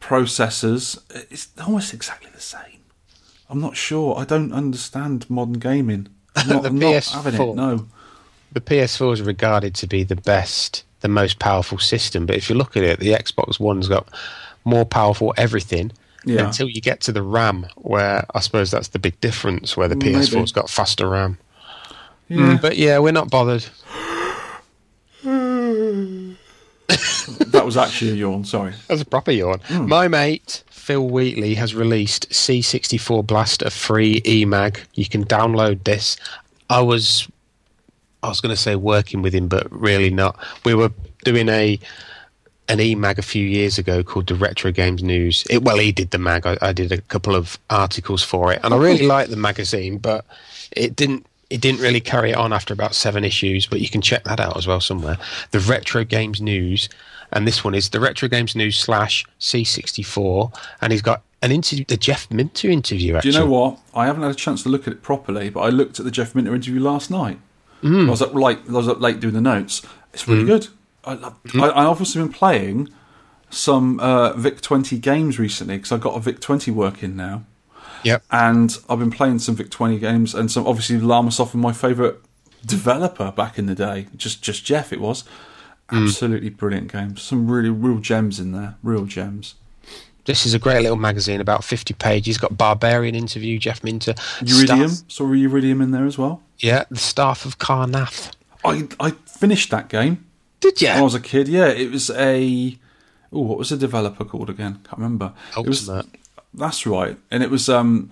processors. 0.00 0.98
It's 1.30 1.48
almost 1.64 1.94
exactly 1.94 2.30
the 2.34 2.40
same. 2.40 2.80
I'm 3.48 3.60
not 3.60 3.76
sure. 3.76 4.16
I 4.18 4.24
don't 4.24 4.52
understand 4.52 5.28
modern 5.28 5.54
gaming. 5.54 6.08
I'm 6.36 6.48
not, 6.48 6.62
The 6.62 6.68
I'm 6.68 6.78
PS4. 6.78 7.52
it. 7.52 7.56
No. 7.56 7.86
the 8.52 8.60
PS4 8.60 9.14
is 9.14 9.22
regarded 9.22 9.74
to 9.76 9.86
be 9.86 10.04
the 10.04 10.16
best, 10.16 10.84
the 11.00 11.08
most 11.08 11.38
powerful 11.38 11.78
system. 11.78 12.26
But 12.26 12.36
if 12.36 12.48
you 12.48 12.56
look 12.56 12.76
at 12.76 12.82
it, 12.82 13.00
the 13.00 13.12
Xbox 13.12 13.58
One's 13.60 13.88
got 13.88 14.08
more 14.64 14.84
powerful 14.84 15.34
everything. 15.36 15.92
Yeah. 16.24 16.46
Until 16.46 16.68
you 16.68 16.82
get 16.82 17.00
to 17.02 17.12
the 17.12 17.22
RAM, 17.22 17.66
where 17.76 18.26
I 18.34 18.40
suppose 18.40 18.70
that's 18.70 18.88
the 18.88 18.98
big 18.98 19.18
difference, 19.22 19.74
where 19.74 19.88
the 19.88 19.96
PS4's 19.96 20.52
got 20.52 20.68
faster 20.68 21.08
RAM. 21.08 21.38
Yeah. 22.28 22.36
Mm, 22.36 22.60
but 22.60 22.76
yeah, 22.76 22.98
we're 22.98 23.12
not 23.12 23.30
bothered. 23.30 23.64
That 27.38 27.64
was 27.64 27.76
actually 27.76 28.12
a 28.12 28.14
yawn. 28.14 28.44
Sorry. 28.44 28.72
That's 28.88 29.02
a 29.02 29.04
proper 29.04 29.30
yawn. 29.30 29.60
Hmm. 29.66 29.88
My 29.88 30.08
mate 30.08 30.62
Phil 30.90 31.08
Wheatley 31.08 31.54
has 31.54 31.72
released 31.72 32.28
C64 32.30 33.24
Blaster 33.24 33.70
free 33.70 34.22
eMag. 34.22 34.80
You 34.94 35.06
can 35.06 35.24
download 35.24 35.84
this. 35.84 36.16
I 36.68 36.80
was, 36.80 37.28
I 38.24 38.28
was 38.28 38.40
going 38.40 38.54
to 38.54 38.60
say 38.60 38.74
working 38.74 39.22
with 39.22 39.32
him, 39.32 39.46
but 39.46 39.70
really 39.70 40.10
not. 40.10 40.36
We 40.64 40.74
were 40.74 40.90
doing 41.22 41.48
a 41.48 41.78
an 42.68 42.78
eMag 42.78 43.18
a 43.18 43.22
few 43.22 43.46
years 43.46 43.78
ago 43.78 44.02
called 44.02 44.26
the 44.26 44.34
Retro 44.34 44.72
Games 44.72 45.02
News. 45.02 45.44
It, 45.50 45.62
well, 45.62 45.78
he 45.78 45.92
did 45.92 46.12
the 46.12 46.18
mag. 46.18 46.46
I, 46.46 46.56
I 46.60 46.72
did 46.72 46.90
a 46.90 47.00
couple 47.02 47.36
of 47.36 47.58
articles 47.68 48.24
for 48.24 48.52
it, 48.52 48.60
and 48.64 48.74
I 48.74 48.76
really 48.76 49.02
hmm. 49.02 49.08
liked 49.08 49.30
the 49.30 49.36
magazine, 49.36 49.98
but 49.98 50.24
it 50.72 50.96
didn't. 50.96 51.24
It 51.50 51.60
didn't 51.60 51.82
really 51.82 52.00
carry 52.00 52.30
it 52.30 52.36
on 52.36 52.52
after 52.52 52.72
about 52.72 52.96
seven 52.96 53.24
issues, 53.24 53.66
but 53.66 53.80
you 53.80 53.88
can 53.88 54.00
check 54.00 54.24
that 54.24 54.40
out 54.40 54.56
as 54.56 54.66
well 54.66 54.80
somewhere. 54.80 55.18
The 55.50 55.58
Retro 55.60 56.04
Games 56.04 56.40
News, 56.40 56.88
and 57.32 57.46
this 57.46 57.64
one 57.64 57.74
is 57.74 57.90
the 57.90 58.00
Retro 58.00 58.28
Games 58.28 58.56
News 58.56 58.78
slash 58.78 59.24
C64, 59.40 60.52
and 60.80 60.92
he's 60.92 61.02
got 61.02 61.22
an 61.42 61.52
interview, 61.52 61.84
the 61.86 61.96
Jeff 61.96 62.30
Minter 62.30 62.68
interview. 62.68 63.20
Do 63.20 63.28
you 63.28 63.38
know 63.38 63.46
what? 63.46 63.78
I 63.94 64.06
haven't 64.06 64.22
had 64.22 64.32
a 64.32 64.36
chance 64.36 64.62
to 64.64 64.68
look 64.68 64.86
at 64.86 64.92
it 64.92 65.02
properly, 65.02 65.50
but 65.50 65.60
I 65.60 65.68
looked 65.68 65.98
at 65.98 66.04
the 66.04 66.10
Jeff 66.10 66.34
Minter 66.34 66.54
interview 66.54 66.80
last 66.80 67.10
night. 67.10 67.38
Mm. 67.82 68.08
I 68.08 68.10
was 68.10 68.22
up 68.22 68.34
late. 68.34 68.58
I 68.68 68.72
was 68.72 68.88
up 68.88 69.00
late 69.00 69.20
doing 69.20 69.34
the 69.34 69.40
notes. 69.40 69.82
It's 70.12 70.28
really 70.28 70.44
mm. 70.44 70.48
good. 70.48 70.68
I, 71.04 71.14
love, 71.14 71.42
mm. 71.44 71.62
I, 71.62 71.68
I've 71.68 71.88
obviously 71.88 72.20
been 72.20 72.32
playing 72.32 72.88
some 73.48 73.98
uh, 74.00 74.34
Vic 74.34 74.60
Twenty 74.60 74.98
games 74.98 75.38
recently 75.38 75.76
because 75.76 75.92
I've 75.92 76.00
got 76.00 76.16
a 76.16 76.20
Vic 76.20 76.40
Twenty 76.40 76.70
working 76.70 77.16
now, 77.16 77.44
Yep. 78.04 78.22
and 78.30 78.76
I've 78.88 78.98
been 78.98 79.10
playing 79.10 79.38
some 79.38 79.56
Vic 79.56 79.70
Twenty 79.70 79.98
games 79.98 80.34
and 80.34 80.50
some 80.50 80.66
obviously 80.66 80.98
Llamasoft 80.98 81.54
was 81.54 81.54
my 81.54 81.72
favourite 81.72 82.16
developer 82.66 83.32
back 83.32 83.58
in 83.58 83.64
the 83.64 83.74
day. 83.74 84.08
Just 84.16 84.42
just 84.42 84.64
Jeff, 84.64 84.92
it 84.92 85.00
was 85.00 85.24
absolutely 85.92 86.50
brilliant 86.50 86.92
games. 86.92 87.22
Some 87.22 87.50
really 87.50 87.70
real 87.70 87.98
gems 87.98 88.38
in 88.40 88.52
there, 88.52 88.76
real 88.82 89.04
gems. 89.04 89.54
This 90.26 90.44
is 90.46 90.52
a 90.54 90.58
great 90.58 90.82
little 90.82 90.96
magazine, 90.98 91.40
about 91.40 91.64
50 91.64 91.94
pages. 91.94 92.36
Got 92.38 92.56
Barbarian 92.58 93.14
interview, 93.14 93.58
Jeff 93.58 93.82
Minter. 93.82 94.12
Uridium, 94.40 94.88
Staff- 94.90 95.10
saw 95.10 95.24
Uridium 95.24 95.82
in 95.82 95.90
there 95.92 96.04
as 96.04 96.18
well. 96.18 96.42
yeah, 96.58 96.84
the 96.90 96.96
staff 96.98 97.44
of 97.46 97.58
Karnath. 97.58 98.32
I 98.64 98.86
I 99.00 99.12
finished 99.26 99.70
that 99.70 99.88
game. 99.88 100.24
Did 100.60 100.80
you? 100.82 100.88
when 100.88 100.98
I 100.98 101.02
was 101.02 101.14
a 101.14 101.20
kid. 101.20 101.48
Yeah, 101.48 101.68
it 101.68 101.90
was 101.90 102.10
a. 102.10 102.76
Oh, 103.32 103.40
what 103.42 103.58
was 103.58 103.70
the 103.70 103.76
developer 103.78 104.24
called 104.24 104.50
again? 104.50 104.74
Can't 104.84 104.98
remember. 104.98 105.32
It 105.56 105.66
was, 105.66 105.88
that's 106.52 106.84
right, 106.86 107.16
and 107.30 107.42
it 107.42 107.50
was 107.50 107.68
um, 107.70 108.10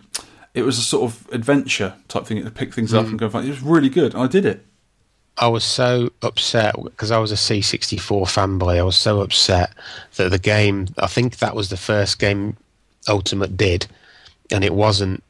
it 0.55 0.63
was 0.63 0.79
a 0.79 0.83
sort 0.83 1.11
of 1.13 1.29
adventure 1.33 1.95
type 2.09 2.25
thing 2.25 2.43
to 2.43 2.51
pick 2.51 2.73
things 2.73 2.95
up 2.95 3.05
Hmm. 3.05 3.11
and 3.11 3.19
go. 3.19 3.29
find 3.29 3.47
It 3.47 3.51
was 3.51 3.63
really 3.63 3.91
good. 3.91 4.15
I 4.15 4.27
did 4.29 4.47
it. 4.47 4.65
I 5.41 5.47
was 5.47 5.65
so 5.65 6.11
upset 6.23 6.75
because 6.83 7.13
I 7.13 7.19
was 7.19 7.31
a 7.31 7.37
C64 7.37 8.23
fanboy. 8.23 8.79
I 8.79 8.83
was 8.83 8.97
so 8.97 9.21
upset 9.21 9.73
that 10.17 10.31
the 10.31 10.39
game, 10.39 10.89
I 10.99 11.07
think 11.07 11.39
that 11.39 11.55
was 11.55 11.69
the 11.69 11.77
first 11.77 12.19
game 12.19 12.57
Ultimate 13.09 13.57
did, 13.57 13.87
and 14.51 14.65
it 14.65 14.75
wasn't. 14.75 15.23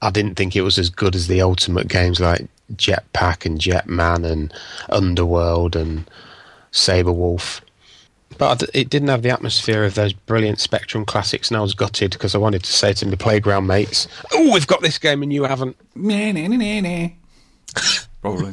I 0.00 0.10
didn't 0.10 0.36
think 0.36 0.54
it 0.54 0.62
was 0.62 0.78
as 0.78 0.90
good 0.90 1.16
as 1.16 1.26
the 1.26 1.40
Ultimate 1.40 1.88
games 1.88 2.20
like 2.20 2.46
Jetpac 2.74 3.44
and 3.44 3.58
Jetman 3.58 4.24
and 4.24 4.52
Underwurlde 4.90 5.74
and 5.74 6.08
Sabre 6.70 7.12
Wulf. 7.12 7.60
But 8.38 8.62
it 8.74 8.90
didn't 8.90 9.08
have 9.08 9.22
the 9.22 9.30
atmosphere 9.30 9.84
of 9.84 9.94
those 9.94 10.12
brilliant 10.12 10.60
Spectrum 10.60 11.04
classics, 11.04 11.50
and 11.50 11.56
I 11.56 11.62
was 11.62 11.74
gutted 11.74 12.12
because 12.12 12.34
I 12.34 12.38
wanted 12.38 12.62
to 12.62 12.72
say 12.72 12.92
to 12.92 13.06
my 13.06 13.16
playground 13.16 13.66
mates, 13.66 14.06
"Oh, 14.32 14.52
we've 14.52 14.66
got 14.68 14.82
this 14.82 14.98
game 14.98 15.22
and 15.24 15.32
you 15.32 15.44
haven't." 15.44 15.76
Nah, 15.96 16.30
nah, 16.32 16.46
nah, 16.46 16.56
nah, 16.56 16.80
nah. 16.80 17.08
Probably. 18.22 18.52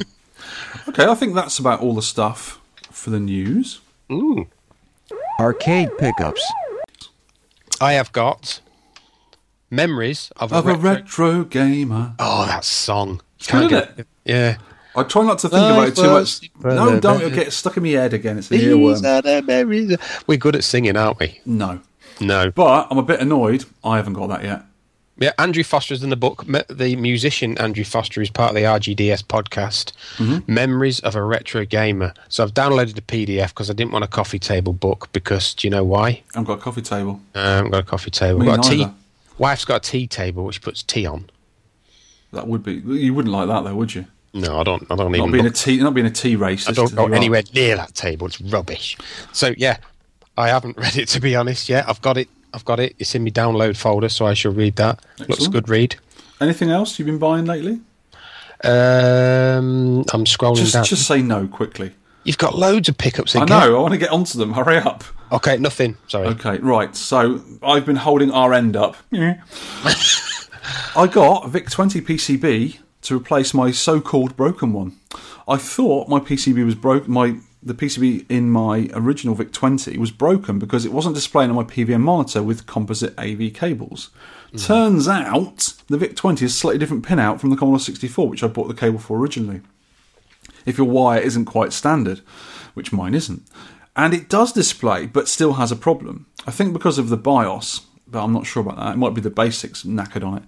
Okay, 0.89 1.05
I 1.05 1.15
think 1.15 1.35
that's 1.35 1.59
about 1.59 1.81
all 1.81 1.93
the 1.95 2.01
stuff 2.01 2.59
for 2.91 3.09
the 3.09 3.19
news. 3.19 3.79
Ooh. 4.11 4.47
Arcade 5.39 5.97
pickups. 5.97 6.43
I 7.81 7.93
have 7.93 8.11
got 8.11 8.61
memories 9.69 10.31
of 10.37 10.51
a 10.51 10.55
Of 10.55 10.67
a 10.67 10.75
retro- 10.75 10.91
retro 10.93 11.43
gamer. 11.45 12.13
Oh, 12.19 12.45
that 12.45 12.63
song. 12.63 13.21
It's 13.39 13.47
good, 13.51 13.69
Can't 13.69 13.83
isn't 13.83 13.99
it? 13.99 14.07
Yeah. 14.25 14.57
I 14.95 15.03
try 15.03 15.23
not 15.23 15.39
to 15.39 15.49
think 15.49 15.59
about 15.59 15.87
it 15.87 15.95
too 15.95 16.09
much. 16.09 16.51
No, 16.63 16.99
don't 16.99 17.21
it'll 17.21 17.31
get 17.35 17.51
stuck 17.51 17.77
in 17.77 17.83
my 17.83 17.89
head 17.89 18.13
again. 18.13 18.37
It's 18.37 18.51
an 18.51 18.57
These 18.57 18.67
earworm. 18.67 19.03
are 19.17 19.21
the 19.23 19.41
memories. 19.41 19.97
We're 20.27 20.37
good 20.37 20.55
at 20.55 20.63
singing, 20.63 20.95
aren't 20.95 21.19
we? 21.19 21.39
No. 21.45 21.79
No. 22.21 22.51
But 22.51 22.87
I'm 22.91 22.99
a 22.99 23.03
bit 23.03 23.19
annoyed. 23.19 23.65
I 23.83 23.95
haven't 23.97 24.13
got 24.13 24.27
that 24.27 24.43
yet. 24.43 24.61
Yeah, 25.17 25.31
Andrew 25.37 25.63
Foster 25.63 25.93
is 25.93 26.03
in 26.03 26.09
the 26.09 26.15
book. 26.15 26.43
The 26.69 26.95
musician 26.95 27.55
Andrew 27.59 27.83
Foster 27.83 28.21
is 28.21 28.31
part 28.31 28.49
of 28.49 28.55
the 28.55 28.63
RGDS 28.63 29.23
podcast, 29.23 29.91
Memories 30.47 30.99
of 31.01 31.15
a 31.15 31.23
Retro 31.23 31.65
Gamer. 31.65 32.13
So 32.29 32.43
I've 32.43 32.53
downloaded 32.53 32.95
the 32.95 33.01
PDF 33.01 33.49
because 33.49 33.69
I 33.69 33.73
didn't 33.73 33.91
want 33.91 34.03
a 34.03 34.07
coffee 34.07 34.39
table 34.39 34.73
book 34.73 35.09
because 35.13 35.53
do 35.53 35.67
you 35.67 35.71
know 35.71 35.83
why? 35.83 36.23
I've 36.35 36.45
got 36.45 36.57
a 36.59 36.61
coffee 36.61 36.81
table. 36.81 37.21
Uh, 37.35 37.39
I 37.39 37.55
haven't 37.57 37.71
got 37.71 37.79
a 37.79 37.83
coffee 37.85 38.09
table. 38.11 38.39
Me 38.39 38.49
I've 38.49 38.57
got 38.57 38.65
a 38.65 38.69
tea. 38.69 38.77
neither. 38.77 38.93
Wife's 39.37 39.65
got 39.65 39.87
a 39.87 39.91
tea 39.91 40.07
table 40.07 40.45
which 40.45 40.61
puts 40.61 40.81
tea 40.81 41.05
on. 41.05 41.29
That 42.31 42.47
would 42.47 42.63
be. 42.63 42.73
You 42.73 43.13
wouldn't 43.13 43.31
like 43.33 43.47
that 43.47 43.63
though, 43.63 43.75
would 43.75 43.93
you? 43.93 44.05
No, 44.33 44.59
I 44.59 44.63
don't. 44.63 44.81
I 44.89 44.95
don't 44.95 45.11
Not 45.11 45.17
even. 45.19 45.31
being 45.31 45.45
a 45.45 45.51
tea, 45.51 45.77
not 45.77 45.93
being 45.93 46.07
a 46.07 46.11
tea 46.11 46.35
racist. 46.35 46.69
I 46.69 46.71
don't 46.71 46.95
go 46.95 47.05
anywhere 47.07 47.43
near 47.53 47.75
that 47.75 47.93
table. 47.93 48.25
It's 48.25 48.41
rubbish. 48.41 48.97
So 49.31 49.53
yeah, 49.57 49.77
I 50.35 50.47
haven't 50.47 50.75
read 50.79 50.97
it 50.97 51.07
to 51.09 51.19
be 51.19 51.35
honest 51.35 51.69
yet. 51.69 51.87
I've 51.87 52.01
got 52.01 52.17
it. 52.17 52.27
I've 52.53 52.65
got 52.65 52.79
it. 52.79 52.95
It's 52.99 53.15
in 53.15 53.23
my 53.23 53.29
download 53.31 53.75
folder, 53.77 54.09
so 54.09 54.25
I 54.25 54.33
shall 54.33 54.51
read 54.53 54.75
that. 54.75 54.99
Looks 55.19 55.31
Excellent. 55.31 55.53
good. 55.53 55.69
Read. 55.69 55.95
Anything 56.39 56.69
else 56.69 56.99
you've 56.99 57.05
been 57.07 57.17
buying 57.19 57.45
lately? 57.45 57.79
Um, 58.63 60.05
I'm 60.13 60.25
scrolling 60.25 60.57
Just, 60.57 60.73
down. 60.73 60.83
just 60.85 61.05
say 61.07 61.21
no 61.21 61.47
quickly. 61.47 61.93
You've 62.23 62.37
got 62.37 62.55
loads 62.57 62.87
of 62.87 62.97
pickups 62.97 63.35
I 63.35 63.43
know. 63.43 63.77
I 63.77 63.81
want 63.81 63.93
to 63.93 63.97
get 63.97 64.09
onto 64.11 64.37
them. 64.37 64.53
Hurry 64.53 64.77
up. 64.77 65.03
Okay, 65.31 65.57
nothing. 65.57 65.97
Sorry. 66.07 66.27
Okay, 66.27 66.57
right. 66.59 66.95
So 66.95 67.41
I've 67.61 67.85
been 67.85 67.97
holding 67.97 68.31
our 68.31 68.53
end 68.53 68.77
up. 68.77 68.95
I 70.95 71.07
got 71.11 71.45
a 71.45 71.49
VIC 71.49 71.69
20 71.69 72.01
PCB 72.01 72.77
to 73.01 73.17
replace 73.17 73.53
my 73.53 73.71
so-called 73.71 74.37
broken 74.37 74.71
one. 74.71 74.95
I 75.47 75.57
thought 75.57 76.07
my 76.07 76.19
PCB 76.19 76.63
was 76.63 76.75
broke. 76.75 77.07
My 77.09 77.35
the 77.65 77.73
PCB 77.73 78.25
in 78.29 78.49
my 78.49 78.89
original 78.93 79.35
VIC 79.35 79.51
20 79.51 79.97
was 79.97 80.11
broken 80.11 80.59
because 80.59 80.85
it 80.85 80.93
wasn't 80.93 81.15
displaying 81.15 81.49
on 81.49 81.55
my 81.55 81.63
PVM 81.63 82.01
monitor 82.01 82.43
with 82.43 82.65
composite 82.65 83.17
AV 83.17 83.53
cables. 83.53 84.09
Hmm. 84.51 84.57
Turns 84.57 85.07
out 85.07 85.73
the 85.87 85.97
VIC 85.97 86.15
20 86.15 86.45
is 86.45 86.53
a 86.53 86.55
slightly 86.55 86.79
different 86.79 87.05
pinout 87.05 87.39
from 87.39 87.49
the 87.49 87.55
Commodore 87.55 87.79
64, 87.79 88.27
which 88.27 88.43
I 88.43 88.47
bought 88.47 88.67
the 88.67 88.73
cable 88.73 88.99
for 88.99 89.17
originally 89.17 89.61
if 90.65 90.77
your 90.77 90.87
wire 90.87 91.19
isn't 91.19 91.45
quite 91.45 91.73
standard, 91.73 92.19
which 92.73 92.93
mine 92.93 93.13
isn't. 93.13 93.43
And 93.95 94.13
it 94.13 94.29
does 94.29 94.53
display, 94.53 95.05
but 95.05 95.27
still 95.27 95.53
has 95.53 95.71
a 95.71 95.75
problem. 95.75 96.25
I 96.47 96.51
think 96.51 96.73
because 96.73 96.97
of 96.97 97.09
the 97.09 97.17
BIOS, 97.17 97.81
but 98.07 98.23
I'm 98.23 98.33
not 98.33 98.45
sure 98.45 98.61
about 98.61 98.77
that. 98.77 98.93
It 98.93 98.97
might 98.97 99.13
be 99.13 99.21
the 99.21 99.29
basics 99.29 99.83
knackered 99.83 100.25
on 100.25 100.37
it. 100.37 100.43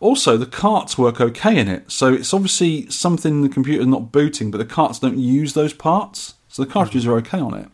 Also, 0.00 0.36
the 0.36 0.46
carts 0.46 0.98
work 0.98 1.20
okay 1.20 1.58
in 1.58 1.68
it, 1.68 1.90
so 1.90 2.12
it's 2.12 2.34
obviously 2.34 2.88
something 2.90 3.42
the 3.42 3.48
computer's 3.48 3.86
not 3.86 4.12
booting, 4.12 4.50
but 4.50 4.58
the 4.58 4.64
carts 4.64 4.98
don't 4.98 5.18
use 5.18 5.54
those 5.54 5.72
parts, 5.72 6.34
so 6.50 6.64
the 6.64 6.70
cartridges 6.70 7.06
are 7.06 7.14
okay 7.14 7.40
on 7.40 7.54
it. 7.54 7.68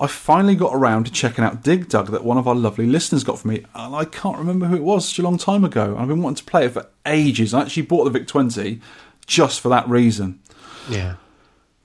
I 0.00 0.06
finally 0.06 0.54
got 0.54 0.74
around 0.74 1.04
to 1.04 1.12
checking 1.12 1.44
out 1.44 1.62
Dig 1.62 1.88
Dug 1.88 2.10
that 2.10 2.24
one 2.24 2.36
of 2.36 2.46
our 2.46 2.54
lovely 2.54 2.86
listeners 2.86 3.24
got 3.24 3.38
for 3.38 3.48
me, 3.48 3.64
and 3.74 3.94
I 3.94 4.04
can't 4.04 4.36
remember 4.36 4.66
who 4.66 4.76
it 4.76 4.82
was 4.82 5.08
such 5.08 5.18
a 5.18 5.22
long 5.22 5.38
time 5.38 5.64
ago. 5.64 5.96
I've 5.98 6.08
been 6.08 6.22
wanting 6.22 6.44
to 6.44 6.44
play 6.44 6.66
it 6.66 6.72
for 6.72 6.86
ages. 7.06 7.54
I 7.54 7.62
actually 7.62 7.84
bought 7.84 8.04
the 8.04 8.10
VIC 8.10 8.26
20 8.26 8.80
just 9.26 9.60
for 9.60 9.70
that 9.70 9.88
reason. 9.88 10.40
Yeah. 10.88 11.16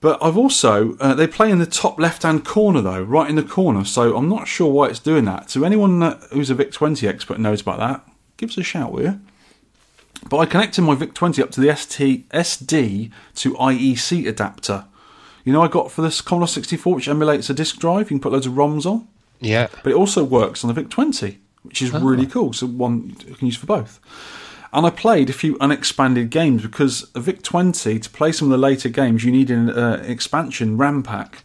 But 0.02 0.22
I've 0.22 0.38
also 0.38 0.98
uh, 0.98 1.14
they 1.14 1.28
play 1.28 1.52
in 1.52 1.60
the 1.60 1.66
top 1.66 2.00
left-hand 2.00 2.46
corner 2.46 2.82
though, 2.82 3.02
right 3.02 3.30
in 3.30 3.36
the 3.36 3.44
corner. 3.44 3.86
So 3.86 4.16
I'm 4.16 4.30
not 4.30 4.48
sure 4.48 4.72
why 4.72 4.88
it's 4.88 5.00
doing 5.00 5.26
that. 5.26 5.50
So 5.50 5.64
anyone 5.64 6.00
that, 6.00 6.22
who's 6.32 6.50
a 6.50 6.56
VIC 6.56 6.72
20 6.72 7.08
expert 7.08 7.40
knows 7.40 7.62
about 7.62 7.80
that, 7.80 8.06
give 8.38 8.50
us 8.50 8.58
a 8.58 8.64
shout, 8.64 8.92
will 8.92 9.04
you? 9.04 9.22
But 10.30 10.40
I 10.40 10.46
connected 10.46 10.82
my 10.82 10.96
VIC 10.96 11.14
20 11.14 11.42
up 11.42 11.52
to 11.52 11.62
the 11.62 11.74
ST, 11.76 12.28
SD 12.30 13.12
to 13.36 13.54
IEC 13.54 14.28
adapter. 14.28 14.86
You 15.50 15.54
know, 15.54 15.64
I 15.64 15.68
got 15.68 15.90
for 15.90 16.04
this 16.04 16.22
Commodore 16.22 16.48
64, 16.48 16.94
which 16.94 17.08
emulates 17.08 17.50
a 17.50 17.56
disk 17.56 17.80
drive. 17.80 18.12
You 18.12 18.20
can 18.20 18.20
put 18.20 18.34
loads 18.34 18.46
of 18.46 18.54
ROMs 18.54 18.86
on, 18.86 19.08
Yeah. 19.40 19.66
but 19.84 19.92
it 19.92 19.96
also 19.96 20.24
works 20.24 20.64
on 20.64 20.68
the 20.68 20.76
VIC 20.80 20.92
20, 20.92 21.40
which 21.64 21.82
is 21.82 21.92
really 21.92 22.28
cool. 22.28 22.54
So 22.54 22.68
one 22.68 23.16
you 23.28 23.34
can 23.34 23.48
use 23.48 23.56
for 23.56 23.66
both. 23.66 24.00
And 24.72 24.86
I 24.86 24.92
played 24.92 25.28
a 25.28 25.34
few 25.34 25.58
unexpanded 25.60 26.30
games 26.30 26.62
because 26.62 27.10
a 27.16 27.20
VIC 27.20 27.42
20 27.42 27.98
to 27.98 28.10
play 28.12 28.32
some 28.32 28.48
of 28.48 28.52
the 28.52 28.60
later 28.64 28.90
games 28.90 29.24
you 29.26 29.32
need 29.32 29.50
an 29.50 29.72
uh, 29.72 30.04
expansion 30.06 30.78
RAM 30.78 31.02
pack. 31.02 31.44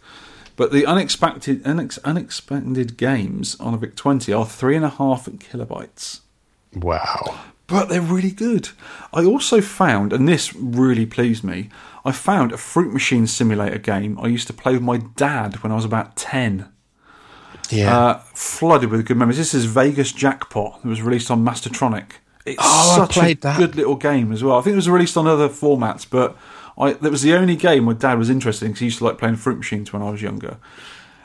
But 0.57 0.71
the 0.71 0.85
unexpected, 0.85 1.65
unex, 1.65 1.99
unexpanded 2.05 2.99
games 2.99 3.57
on 3.59 3.73
a 3.73 3.79
VIC 3.79 3.97
20 3.97 4.35
are 4.35 4.45
three 4.45 4.77
and 4.77 4.85
a 4.85 4.91
half 4.91 5.25
kilobytes 5.25 6.21
Wow. 6.77 7.37
but 7.69 7.89
they're 7.89 8.03
really 8.03 8.33
good. 8.33 8.69
I 9.15 9.25
also 9.25 9.63
found, 9.63 10.13
and 10.13 10.29
this 10.29 10.55
really 10.55 11.07
pleased 11.07 11.43
me, 11.43 11.71
I 12.05 12.13
found 12.13 12.53
a 12.53 12.57
fruit 12.57 12.93
machine 12.93 13.27
simulator 13.27 13.79
game 13.79 14.19
I 14.21 14.27
used 14.29 14.47
to 14.49 14.53
play 14.53 14.73
with 14.75 14.83
my 14.83 14.99
dad 15.17 15.63
when 15.63 15.73
I 15.73 15.75
was 15.77 15.85
about 15.85 16.17
10. 16.17 16.69
Yeah. 17.71 17.99
Uh, 17.99 18.19
flooded 18.35 18.91
with 18.91 19.07
good 19.07 19.17
memories. 19.17 19.39
This 19.39 19.55
is 19.55 19.65
Vegas 19.65 20.13
Jackpot. 20.13 20.81
It 20.85 20.89
was 20.89 21.01
released 21.01 21.31
on 21.31 21.45
Mastertronic. 21.45 22.13
It's 22.45 22.59
Oh, 22.63 22.93
I 23.03 23.07
such 23.07 23.17
a 23.17 23.35
that. 23.35 23.59
good 23.59 23.75
little 23.75 23.97
game 23.97 24.33
as 24.33 24.45
well. 24.45 24.59
I 24.59 24.63
think 24.63 24.75
it 24.75 24.77
was 24.77 24.89
released 24.91 25.17
on 25.17 25.27
other 25.27 25.49
formats, 25.49 26.07
but 26.09 26.37
I, 26.77 26.93
that 26.93 27.11
was 27.11 27.23
the 27.23 27.33
only 27.35 27.57
game 27.57 27.85
my 27.85 27.95
dad 27.95 28.19
was 28.19 28.29
interested 28.29 28.67
in 28.67 28.73
because 28.73 28.81
he 28.81 28.87
used 28.87 28.99
to 28.99 29.05
like 29.05 29.17
playing 29.17 29.37
fruit 29.37 29.57
machines 29.57 29.93
when 29.93 30.03
I 30.03 30.11
was 30.11 30.21
younger. 30.21 30.59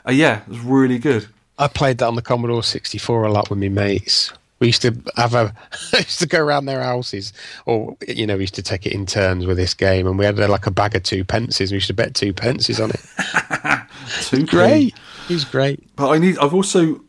Uh, 0.07 0.11
yeah, 0.11 0.41
it 0.43 0.47
was 0.47 0.59
really 0.59 0.97
good. 0.97 1.27
I 1.57 1.67
played 1.67 1.97
that 1.97 2.05
on 2.07 2.15
the 2.15 2.21
Commodore 2.21 2.63
64 2.63 3.25
a 3.25 3.32
lot 3.34 3.49
with 3.49 3.59
my 3.59 3.67
mates. 3.67 4.32
We 4.60 4.68
used 4.68 4.82
to 4.82 4.95
have 5.16 5.34
a, 5.34 5.53
used 5.93 6.20
to 6.20 6.28
go 6.28 6.39
around 6.43 6.66
their 6.66 6.82
houses, 6.82 7.34
or 7.66 7.95
you 8.07 8.28
know, 8.28 8.36
we 8.36 8.41
used 8.41 8.55
to 8.55 8.64
take 8.64 8.86
it 8.86 8.93
in 8.93 9.05
turns 9.05 9.45
with 9.45 9.57
this 9.57 9.74
game, 9.74 10.07
and 10.07 10.18
we 10.18 10.26
had 10.26 10.39
uh, 10.39 10.47
like 10.47 10.68
a 10.68 10.72
bag 10.72 10.95
of 10.95 11.03
two 11.03 11.24
pences. 11.24 11.72
We 11.72 11.76
used 11.76 11.88
to 11.88 11.93
bet 11.93 12.16
two 12.16 12.34
pences 12.34 12.80
on 12.80 12.91
it. 12.91 13.01
Too 14.22 14.45
Great, 14.45 14.95
he 15.28 15.34
was 15.36 15.45
great. 15.45 15.95
But 15.95 16.10
I 16.10 16.18
need. 16.18 16.38
I've 16.39 16.53
also 16.53 17.01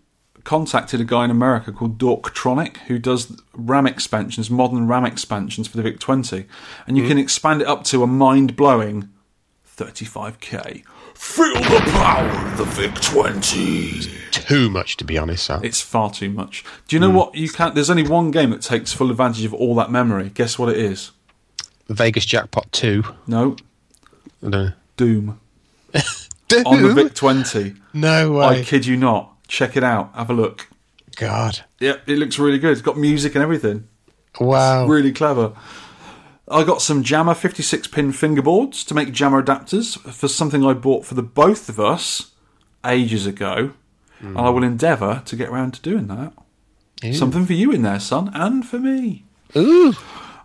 contacted 0.44 1.00
a 1.00 1.04
guy 1.04 1.24
in 1.24 1.30
America 1.30 1.72
called 1.72 1.98
Dorktronic 1.98 2.78
who 2.86 2.98
does 2.98 3.40
RAM 3.54 3.86
expansions, 3.86 4.50
modern 4.50 4.86
RAM 4.86 5.04
expansions 5.04 5.68
for 5.68 5.76
the 5.76 5.82
VIC 5.82 6.00
20, 6.00 6.46
and 6.86 6.96
you 6.96 7.06
can 7.06 7.18
expand 7.18 7.62
it 7.62 7.68
up 7.68 7.84
to 7.84 8.02
a 8.02 8.06
mind 8.06 8.56
blowing 8.56 9.08
35k. 9.76 10.84
Feel 11.14 11.54
the 11.54 11.90
power 11.92 12.28
of 12.46 12.58
the 12.58 12.64
VIC 12.64 12.94
20. 12.94 14.29
Too 14.50 14.70
much, 14.70 14.96
to 14.98 15.04
be 15.04 15.16
honest. 15.16 15.44
Sal. 15.44 15.64
It's 15.64 15.80
far 15.80 16.10
too 16.10 16.30
much. 16.30 16.64
Do 16.88 16.96
you 16.96 17.00
know 17.00 17.10
hmm. 17.10 17.16
what 17.16 17.34
you 17.34 17.48
can't. 17.48 17.74
There's 17.74 17.90
only 17.90 18.06
one 18.06 18.30
game 18.30 18.50
that 18.50 18.62
takes 18.62 18.92
full 18.92 19.10
advantage 19.10 19.44
of 19.44 19.54
all 19.54 19.74
that 19.76 19.90
memory. 19.90 20.30
Guess 20.30 20.58
what 20.58 20.68
it 20.68 20.76
is? 20.76 21.12
Vegas 21.88 22.24
Jackpot 22.24 22.70
Two. 22.72 23.02
No, 23.26 23.56
I 24.44 24.50
don't. 24.50 24.74
Doom 24.96 25.40
Doom? 26.48 26.66
on 26.66 26.82
the 26.82 26.92
VIC 26.92 27.14
20. 27.14 27.74
No 27.94 28.32
way. 28.32 28.44
I 28.44 28.62
kid 28.62 28.84
you 28.84 28.96
not. 28.96 29.32
Check 29.48 29.76
it 29.76 29.82
out. 29.82 30.14
Have 30.14 30.30
a 30.30 30.34
look. 30.34 30.68
God. 31.16 31.60
Yep, 31.80 32.08
it 32.08 32.18
looks 32.18 32.38
really 32.38 32.58
good. 32.58 32.72
It's 32.72 32.82
got 32.82 32.98
music 32.98 33.34
and 33.34 33.42
everything. 33.42 33.88
Wow. 34.38 34.86
Really 34.86 35.12
clever. 35.12 35.52
I 36.48 36.64
got 36.64 36.82
some 36.82 37.04
JAMMA 37.04 37.36
56 37.36 37.88
pin 37.88 38.12
fingerboards 38.12 38.86
to 38.86 38.94
make 38.94 39.12
JAMMA 39.12 39.44
adapters 39.44 39.98
for 40.12 40.28
something 40.28 40.64
I 40.64 40.72
bought 40.72 41.04
for 41.04 41.14
the 41.14 41.22
both 41.22 41.68
of 41.68 41.78
us 41.78 42.32
ages 42.84 43.26
ago. 43.26 43.72
And 44.20 44.38
I 44.38 44.50
will 44.50 44.64
endeavour 44.64 45.22
to 45.24 45.36
get 45.36 45.48
around 45.48 45.74
to 45.74 45.82
doing 45.82 46.06
that. 46.08 46.32
Something 47.14 47.46
for 47.46 47.54
you 47.54 47.72
in 47.72 47.82
there, 47.82 47.98
son, 48.00 48.30
and 48.34 48.66
for 48.66 48.78
me. 48.78 49.24
Ooh. 49.56 49.94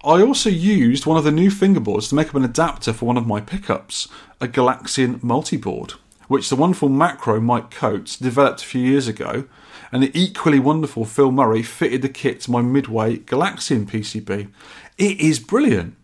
I 0.03 0.21
also 0.21 0.49
used 0.49 1.05
one 1.05 1.17
of 1.17 1.23
the 1.23 1.31
new 1.31 1.49
fingerboards 1.49 2.09
to 2.09 2.15
make 2.15 2.29
up 2.29 2.35
an 2.35 2.45
adapter 2.45 2.93
for 2.93 3.05
one 3.05 3.17
of 3.17 3.27
my 3.27 3.41
pickups, 3.41 4.07
a 4.39 4.47
Galaxian 4.47 5.19
multiboard, 5.19 5.91
which 6.27 6.49
the 6.49 6.55
wonderful 6.55 6.89
Macro 6.89 7.41
Mike 7.41 7.71
Coates 7.71 8.15
developed 8.15 8.61
a 8.61 8.65
few 8.65 8.81
years 8.81 9.07
ago, 9.07 9.45
and 9.91 10.03
the 10.03 10.11
equally 10.13 10.59
wonderful 10.59 11.05
Phil 11.05 11.31
Murray 11.31 11.63
fitted 11.63 12.01
the 12.01 12.09
kit 12.09 12.41
to 12.41 12.51
my 12.51 12.61
Midway 12.61 13.17
Galaxian 13.17 13.85
PCB. 13.85 14.49
It 14.97 15.19
is 15.19 15.39
brilliant. 15.39 15.95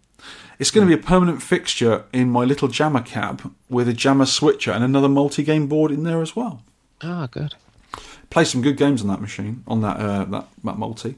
It's 0.60 0.72
going 0.72 0.88
to 0.88 0.96
be 0.96 1.00
a 1.00 1.04
permanent 1.04 1.42
fixture 1.42 2.06
in 2.12 2.30
my 2.30 2.44
little 2.44 2.68
JAMMA 2.68 3.06
cab 3.06 3.54
with 3.70 3.88
a 3.88 3.94
JAMMA 3.94 4.28
switcher 4.28 4.72
and 4.72 4.84
another 4.84 5.10
multi-game 5.10 5.68
board 5.68 5.92
in 5.92 6.04
there 6.04 6.22
as 6.22 6.36
well. 6.36 6.64
Ah, 7.02 7.28
good. 7.32 7.56
Play 8.32 8.46
some 8.46 8.62
good 8.64 8.78
games 8.78 9.02
on 9.04 9.08
that 9.10 9.22
machine, 9.22 9.64
on 9.68 9.82
that 9.82 9.98
uh, 9.98 10.26
that, 10.26 10.48
that 10.64 10.78
multi. 10.80 11.16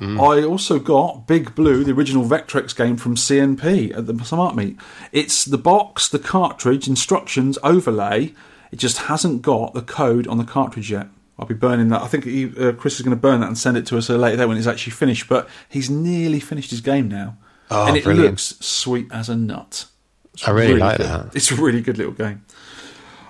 I 0.00 0.42
also 0.42 0.80
got 0.80 1.28
Big 1.28 1.54
Blue, 1.54 1.84
the 1.84 1.92
original 1.92 2.24
Vectrex 2.24 2.74
game 2.76 2.96
from 2.96 3.14
CNP 3.14 3.96
at 3.96 4.06
the 4.08 4.24
Smart 4.24 4.56
Meet. 4.56 4.76
It's 5.12 5.44
the 5.44 5.58
box, 5.58 6.08
the 6.08 6.18
cartridge, 6.18 6.88
instructions, 6.88 7.56
overlay. 7.62 8.34
It 8.72 8.80
just 8.80 8.98
hasn't 9.02 9.42
got 9.42 9.74
the 9.74 9.82
code 9.82 10.26
on 10.26 10.38
the 10.38 10.44
cartridge 10.44 10.90
yet. 10.90 11.06
I'll 11.38 11.46
be 11.46 11.54
burning 11.54 11.88
that. 11.90 12.02
I 12.02 12.08
think 12.08 12.24
he, 12.24 12.46
uh, 12.58 12.72
Chris 12.72 12.96
is 12.96 13.02
going 13.02 13.16
to 13.16 13.20
burn 13.20 13.40
that 13.42 13.46
and 13.46 13.56
send 13.56 13.76
it 13.76 13.86
to 13.86 13.96
us 13.98 14.08
later 14.08 14.36
there 14.36 14.48
when 14.48 14.56
it's 14.56 14.66
actually 14.66 14.92
finished. 14.92 15.28
But 15.28 15.48
he's 15.68 15.88
nearly 15.88 16.40
finished 16.40 16.70
his 16.70 16.80
game 16.80 17.08
now, 17.08 17.36
Oh, 17.70 17.86
and 17.86 17.96
it 17.96 18.02
brilliant. 18.02 18.30
looks 18.30 18.56
sweet 18.58 19.06
as 19.12 19.28
a 19.28 19.36
nut. 19.36 19.86
It's 20.34 20.48
I 20.48 20.50
really 20.50 20.80
like 20.80 20.96
good. 20.96 21.06
that. 21.06 21.36
It's 21.36 21.52
a 21.52 21.54
really 21.54 21.80
good 21.80 21.96
little 21.98 22.12
game. 22.14 22.44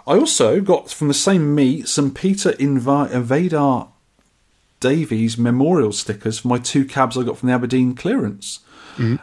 I 0.07 0.15
also 0.19 0.61
got 0.61 0.91
from 0.91 1.09
the 1.09 1.15
same 1.15 1.55
meet 1.55 1.89
some 1.89 2.13
Peter 2.13 2.53
Inva- 2.53 3.11
Invadar 3.11 3.89
Davies 4.81 5.39
memorial 5.39 5.93
stickers 5.93 6.41
for 6.41 6.49
my 6.49 6.59
two 6.59 6.85
cabs 6.85 7.17
I 7.17 7.23
got 7.23 7.39
from 7.39 7.49
the 7.49 7.55
Aberdeen 7.55 7.95
clearance. 7.95 8.61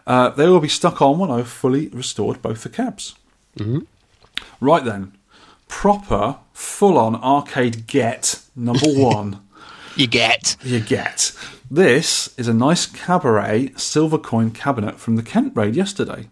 Uh, 0.08 0.30
they 0.30 0.48
will 0.48 0.60
be 0.62 0.68
stuck 0.68 1.00
on 1.02 1.20
when 1.20 1.30
I've 1.30 1.48
fully 1.50 1.90
restored 1.90 2.42
both 2.42 2.64
the 2.64 2.70
cabs. 2.70 3.16
Right 4.62 4.84
then, 4.84 5.14
proper, 5.68 6.38
full 6.54 6.98
on 6.98 7.16
arcade 7.18 7.86
get 7.86 8.42
number 8.56 8.80
one. 8.88 9.42
You 9.96 10.08
get. 10.08 10.56
you 10.64 10.80
get. 10.80 11.34
This 11.70 12.34
is 12.38 12.48
a 12.48 12.54
nice 12.54 12.86
cabaret 12.86 13.74
silver 13.76 14.18
coin 14.18 14.52
cabinet 14.52 15.00
from 15.00 15.18
the 15.18 15.24
Kent 15.24 15.54
raid 15.56 15.76
yesterday. 15.76 16.30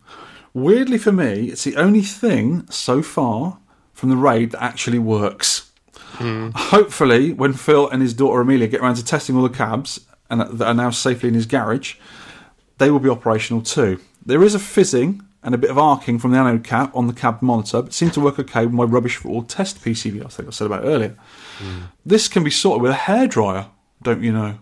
Weirdly 0.54 0.98
for 0.98 1.12
me, 1.12 1.50
it's 1.50 1.64
the 1.64 1.76
only 1.76 2.02
thing 2.02 2.66
so 2.72 3.02
far 3.04 3.60
from 3.98 4.10
the 4.10 4.16
raid 4.16 4.52
that 4.52 4.64
actually 4.64 5.00
works. 5.00 5.72
Hmm. 5.96 6.52
Hopefully, 6.54 7.34
when 7.34 7.54
Phil 7.54 7.90
and 7.90 8.00
his 8.00 8.14
daughter 8.14 8.42
Amelia 8.42 8.68
get 8.68 8.82
around 8.82 8.96
to 8.96 9.04
testing 9.04 9.36
all 9.36 9.42
the 9.42 9.50
cabs 9.50 10.00
and 10.30 10.40
uh, 10.40 10.46
that 10.46 10.68
are 10.68 10.74
now 10.76 10.92
safely 10.92 11.30
in 11.30 11.34
his 11.34 11.48
garage, 11.48 11.96
they 12.78 12.92
will 12.92 13.00
be 13.00 13.10
operational 13.10 13.64
too. 13.64 14.00
There 14.24 14.44
is 14.44 14.54
a 14.54 14.60
fizzing 14.60 15.24
and 15.42 15.56
a 15.56 15.58
bit 15.58 15.72
of 15.72 15.80
arcing 15.80 16.20
from 16.20 16.30
the 16.30 16.38
anode 16.38 16.64
cap 16.64 16.96
on 16.96 17.08
the 17.08 17.14
cab 17.14 17.42
monitor, 17.42 17.82
but 17.82 17.88
it 17.88 17.94
seemed 17.96 18.14
to 18.14 18.22
work 18.22 18.38
okay 18.38 18.68
with 18.68 18.76
my 18.76 18.84
rubbish 18.84 19.16
for 19.16 19.30
all 19.30 19.42
test 19.42 19.84
PCB, 19.84 20.24
I 20.24 20.28
think 20.28 20.48
I 20.48 20.52
said 20.52 20.68
about 20.68 20.86
earlier. 20.86 21.18
Hmm. 21.58 21.80
This 22.06 22.28
can 22.28 22.44
be 22.44 22.52
sorted 22.52 22.84
with 22.84 22.92
a 22.92 22.96
hairdryer, 22.96 23.70
don't 24.04 24.22
you 24.22 24.32
know? 24.32 24.60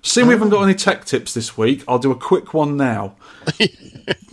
Seeing 0.00 0.28
we 0.28 0.32
haven't 0.32 0.48
got 0.48 0.60
oh. 0.60 0.64
any 0.64 0.74
tech 0.74 1.04
tips 1.04 1.34
this 1.34 1.58
week, 1.58 1.84
I'll 1.86 1.98
do 1.98 2.10
a 2.10 2.16
quick 2.16 2.54
one 2.54 2.78
now. 2.78 3.16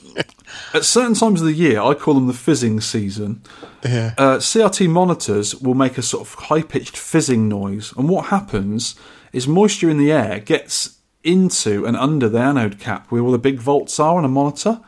At 0.73 0.85
certain 0.85 1.13
times 1.13 1.41
of 1.41 1.47
the 1.47 1.53
year, 1.53 1.81
I 1.81 1.93
call 1.93 2.13
them 2.13 2.27
the 2.27 2.33
fizzing 2.33 2.79
season. 2.81 3.41
Yeah. 3.83 4.13
Uh, 4.17 4.37
CRT 4.37 4.89
monitors 4.89 5.55
will 5.55 5.73
make 5.73 5.97
a 5.97 6.01
sort 6.01 6.27
of 6.27 6.33
high 6.35 6.61
pitched 6.61 6.97
fizzing 6.97 7.47
noise, 7.47 7.93
and 7.97 8.09
what 8.09 8.27
happens 8.27 8.95
is 9.33 9.47
moisture 9.47 9.89
in 9.89 9.97
the 9.97 10.11
air 10.11 10.39
gets 10.39 10.99
into 11.23 11.85
and 11.85 11.97
under 11.97 12.29
the 12.29 12.39
anode 12.39 12.79
cap 12.79 13.07
where 13.09 13.21
all 13.21 13.31
the 13.31 13.37
big 13.37 13.59
volts 13.59 13.99
are 13.99 14.17
on 14.17 14.25
a 14.25 14.29
monitor. 14.29 14.81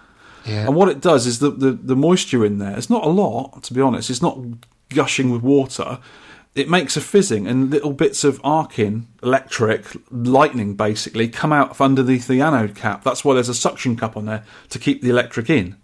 Yeah. 0.46 0.66
And 0.66 0.76
what 0.76 0.90
it 0.90 1.02
does 1.02 1.28
is 1.28 1.40
the, 1.40 1.52
the, 1.52 1.72
the 1.72 1.96
moisture 1.96 2.46
in 2.46 2.58
there, 2.58 2.76
it's 2.76 2.90
not 2.90 3.06
a 3.06 3.10
lot, 3.10 3.64
to 3.64 3.74
be 3.74 3.82
honest, 3.82 4.10
it's 4.10 4.22
not 4.22 4.40
gushing 4.90 5.30
with 5.30 5.42
water. 5.42 6.00
It 6.54 6.70
makes 6.70 6.98
a 6.98 7.02
fizzing 7.02 7.48
and 7.48 7.70
little 7.70 7.94
bits 7.94 8.24
of 8.26 8.42
arcing, 8.44 9.08
electric, 9.24 9.86
lightning 10.12 10.76
basically, 10.76 11.30
come 11.30 11.54
out 11.54 11.78
from 11.78 11.86
underneath 11.86 12.28
the 12.28 12.42
anode 12.42 12.76
cap. 12.76 13.04
That's 13.04 13.24
why 13.24 13.36
there's 13.36 13.48
a 13.48 13.54
suction 13.54 13.96
cup 13.96 14.18
on 14.18 14.26
there 14.26 14.44
to 14.70 14.80
keep 14.80 15.02
the 15.02 15.10
electric 15.10 15.50
in. 15.50 15.78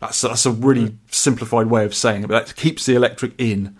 That's, 0.00 0.20
that's 0.20 0.44
a 0.44 0.50
really 0.50 0.98
simplified 1.12 1.68
way 1.68 1.84
of 1.84 1.94
saying 1.94 2.24
it, 2.24 2.26
but 2.26 2.46
that 2.46 2.56
keeps 2.56 2.84
the 2.84 2.96
electric 2.96 3.34
in. 3.38 3.76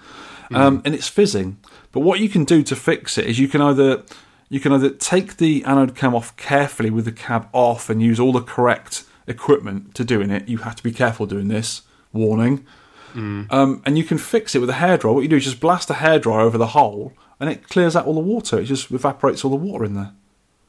Um, 0.55 0.83
and 0.85 0.95
it's 0.95 1.09
fizzing. 1.09 1.59
But 1.93 2.01
what 2.01 2.20
you 2.20 2.29
can 2.29 2.45
do 2.45 2.62
to 2.62 2.77
fix 2.77 3.18
it 3.18 3.27
is 3.27 3.39
you 3.39 3.49
can 3.49 3.61
either 3.61 4.03
you 4.49 4.61
can 4.61 4.73
either 4.73 4.91
take 4.91 5.39
the 5.39 5.64
anode 5.64 5.97
cap 5.97 6.12
off 6.12 6.37
carefully 6.37 6.91
with 6.91 7.07
the 7.07 7.12
cab 7.12 7.49
off 7.53 7.89
and 7.89 8.03
use 8.03 8.20
all 8.20 8.33
the 8.33 8.43
correct 8.43 9.05
equipment 9.27 9.95
to 9.95 10.05
doing 10.05 10.31
it. 10.31 10.47
You 10.47 10.59
have 10.59 10.77
to 10.77 10.83
be 10.83 10.93
careful 10.93 11.25
doing 11.25 11.49
this. 11.49 11.83
Warning. 12.12 12.66
Um, 13.15 13.83
and 13.85 13.97
you 13.99 14.05
can 14.05 14.19
fix 14.19 14.55
it 14.55 14.59
with 14.61 14.71
a 14.71 14.75
hairdryer. 14.75 15.15
What 15.15 15.21
you 15.23 15.29
do 15.29 15.37
is 15.37 15.45
just 15.45 15.61
blast 15.61 15.91
a 15.91 15.95
hairdryer 15.95 16.41
over 16.41 16.59
the 16.59 16.69
hole, 16.69 17.13
and 17.41 17.51
it 17.51 17.69
clears 17.69 17.95
out 17.97 18.07
all 18.07 18.15
the 18.15 18.21
water. 18.21 18.59
It 18.59 18.65
just 18.65 18.91
evaporates 18.91 19.45
all 19.45 19.51
the 19.51 19.57
water 19.57 19.85
in 19.85 19.95
there, 19.95 20.13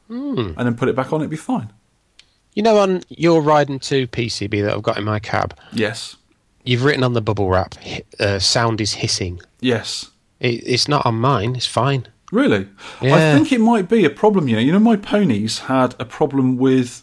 and 0.08 0.56
then 0.56 0.74
put 0.76 0.88
it 0.88 0.96
back 0.96 1.12
on. 1.12 1.20
It'd 1.20 1.30
be 1.30 1.36
fine. 1.36 1.72
You 2.54 2.62
know, 2.62 2.78
on 2.78 3.02
your 3.08 3.42
Raiden 3.42 3.80
2 3.82 4.06
PCB 4.08 4.62
that 4.64 4.74
I've 4.74 4.82
got 4.82 4.96
in 4.98 5.04
my 5.04 5.18
cab, 5.18 5.58
Yes. 5.72 6.16
you've 6.64 6.84
written 6.84 7.02
on 7.02 7.12
the 7.14 7.20
bubble 7.20 7.48
wrap, 7.48 7.74
uh, 8.20 8.38
sound 8.38 8.80
is 8.80 8.92
hissing. 8.94 9.40
Yes. 9.60 10.10
It, 10.40 10.62
it's 10.66 10.86
not 10.86 11.04
on 11.04 11.16
mine, 11.16 11.56
it's 11.56 11.66
fine. 11.66 12.06
Really? 12.30 12.68
Yeah. 13.02 13.16
I 13.16 13.34
think 13.36 13.50
it 13.52 13.60
might 13.60 13.88
be 13.88 14.04
a 14.04 14.10
problem, 14.10 14.48
you 14.48 14.54
know. 14.56 14.62
You 14.62 14.72
know, 14.72 14.78
my 14.78 14.96
ponies 14.96 15.60
had 15.60 15.94
a 15.98 16.04
problem 16.04 16.56
with 16.56 17.02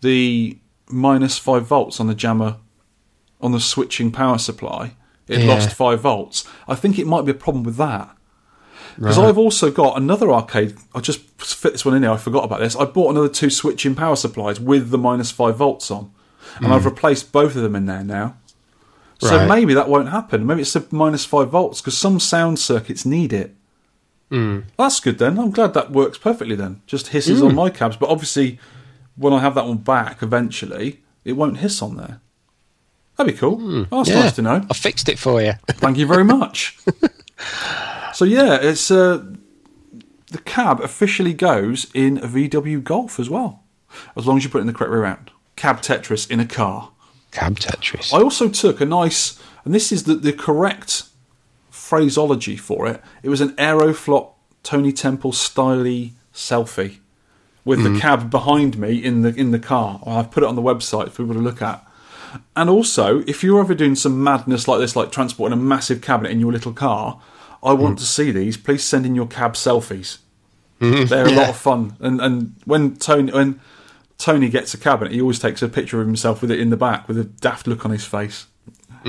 the 0.00 0.56
minus 0.88 1.36
five 1.38 1.66
volts 1.66 2.00
on 2.00 2.06
the 2.06 2.14
JAMMA, 2.14 2.56
on 3.40 3.52
the 3.52 3.60
switching 3.60 4.10
power 4.10 4.38
supply. 4.38 4.92
It 5.26 5.40
Yeah. 5.40 5.54
lost 5.54 5.70
five 5.70 6.00
volts. 6.00 6.44
I 6.66 6.74
think 6.74 6.98
it 6.98 7.06
might 7.06 7.24
be 7.24 7.30
a 7.30 7.34
problem 7.34 7.64
with 7.64 7.76
that. 7.76 8.16
Because 8.96 9.18
I've 9.18 9.38
also 9.38 9.70
got 9.70 9.96
another 9.96 10.32
arcade. 10.32 10.74
I 10.92 11.00
just 11.00 11.20
fit 11.40 11.72
this 11.72 11.84
one 11.84 11.94
in 11.94 12.02
here. 12.02 12.10
I 12.10 12.16
forgot 12.16 12.44
about 12.44 12.58
this. 12.58 12.74
I 12.74 12.84
bought 12.84 13.10
another 13.12 13.28
two 13.28 13.48
switching 13.48 13.94
power 13.94 14.16
supplies 14.16 14.58
with 14.58 14.90
the 14.90 14.98
minus 14.98 15.30
five 15.30 15.56
volts 15.56 15.88
on, 15.90 16.10
and 16.56 16.72
I've 16.72 16.82
hmm. 16.82 16.88
replaced 16.88 17.30
both 17.30 17.54
of 17.54 17.62
them 17.62 17.76
in 17.76 17.86
there 17.86 18.02
now. 18.02 18.34
So 19.20 19.36
Right. 19.36 19.48
maybe 19.48 19.74
that 19.74 19.88
won't 19.88 20.08
happen. 20.08 20.46
Maybe 20.46 20.62
it's 20.62 20.72
the 20.72 20.84
minus 20.90 21.24
five 21.24 21.50
volts 21.50 21.80
because 21.80 21.96
some 21.96 22.18
sound 22.18 22.58
circuits 22.58 23.04
need 23.04 23.32
it. 23.32 23.54
Hmm. 24.30 24.60
That's 24.76 24.98
good 24.98 25.18
then. 25.18 25.38
I'm 25.38 25.50
glad 25.52 25.74
that 25.74 25.92
works 25.92 26.18
perfectly 26.18 26.56
then. 26.56 26.80
Just 26.86 27.08
hisses 27.08 27.40
on 27.40 27.50
hmm. 27.50 27.56
my 27.56 27.70
cabs, 27.70 27.96
but 27.96 28.08
obviously 28.08 28.58
when 29.16 29.32
I 29.32 29.40
have 29.40 29.54
that 29.54 29.66
one 29.66 29.78
back 29.78 30.22
eventually, 30.22 31.02
it 31.24 31.32
won't 31.32 31.58
hiss 31.58 31.82
on 31.82 31.96
there. 31.96 32.20
That'd 33.18 33.34
be 33.34 33.38
cool. 33.38 33.86
Oh, 33.92 33.98
that's 33.98 34.08
Yeah. 34.08 34.20
nice 34.20 34.32
to 34.36 34.42
know. 34.42 34.64
I 34.70 34.74
fixed 34.74 35.08
it 35.08 35.18
for 35.18 35.42
you. 35.42 35.52
Thank 35.68 35.98
you 35.98 36.06
very 36.06 36.24
much. 36.24 36.78
so 38.14 38.24
yeah, 38.24 38.56
it's 38.62 38.90
uh, 38.90 39.24
the 40.30 40.38
cab 40.38 40.80
officially 40.80 41.34
goes 41.34 41.88
in 41.94 42.18
a 42.18 42.28
VW 42.28 42.82
Golf 42.82 43.18
as 43.18 43.28
well, 43.28 43.64
as 44.16 44.26
long 44.26 44.36
as 44.36 44.44
you 44.44 44.50
put 44.50 44.58
it 44.58 44.62
in 44.62 44.66
the 44.68 44.72
correct 44.72 44.92
way 44.92 44.98
around. 44.98 45.30
Cab 45.56 45.80
Tetris 45.82 46.30
in 46.30 46.38
a 46.40 46.46
car. 46.46 46.92
Cab 47.32 47.58
Tetris. 47.58 48.14
I 48.14 48.22
also 48.22 48.48
took 48.48 48.80
a 48.80 48.86
nice, 48.86 49.38
and 49.64 49.74
this 49.74 49.90
is 49.92 50.04
the, 50.04 50.14
the 50.14 50.32
correct 50.32 51.02
phraseology 51.70 52.56
for 52.56 52.86
it. 52.86 53.02
It 53.22 53.28
was 53.28 53.40
an 53.40 53.50
Aeroflot 53.56 54.30
Tony 54.62 54.92
Temple 54.92 55.32
styly 55.32 56.12
selfie 56.32 56.98
with 57.64 57.82
the 57.82 57.98
cab 58.00 58.30
behind 58.30 58.78
me 58.78 58.96
in 59.02 59.22
the 59.22 59.34
in 59.34 59.50
the 59.50 59.58
car. 59.58 60.00
I've 60.06 60.30
put 60.30 60.42
it 60.42 60.46
on 60.48 60.54
the 60.56 60.62
website 60.62 61.06
for 61.10 61.22
people 61.24 61.34
to 61.34 61.40
look 61.40 61.60
at. 61.60 61.84
And 62.56 62.68
also, 62.68 63.20
if 63.26 63.42
you're 63.42 63.60
ever 63.60 63.74
doing 63.74 63.94
some 63.94 64.22
madness 64.22 64.68
like 64.68 64.80
this, 64.80 64.96
like 64.96 65.10
transporting 65.10 65.58
a 65.58 65.62
massive 65.62 66.00
cabinet 66.00 66.30
in 66.30 66.40
your 66.40 66.52
little 66.52 66.72
car, 66.72 67.20
I 67.62 67.72
want 67.72 67.94
hmm. 67.94 67.98
to 67.98 68.04
see 68.04 68.30
these. 68.30 68.56
Please 68.56 68.84
send 68.84 69.06
in 69.06 69.14
your 69.14 69.26
cab 69.26 69.54
selfies. 69.54 70.18
Mm-hmm. 70.80 71.06
They're 71.06 71.26
a 71.26 71.32
lot 71.32 71.50
of 71.50 71.56
fun. 71.56 71.96
And 72.00 72.20
and 72.20 72.54
when 72.64 72.96
Tony 72.96 73.32
when 73.32 73.60
Tony 74.16 74.48
gets 74.48 74.74
a 74.74 74.78
cabinet, 74.78 75.12
he 75.12 75.20
always 75.20 75.38
takes 75.38 75.62
a 75.62 75.68
picture 75.68 76.00
of 76.00 76.06
himself 76.06 76.40
with 76.40 76.50
it 76.50 76.60
in 76.60 76.70
the 76.70 76.76
back 76.76 77.08
with 77.08 77.18
a 77.18 77.24
daft 77.24 77.66
look 77.66 77.84
on 77.84 77.90
his 77.90 78.04
face, 78.04 78.46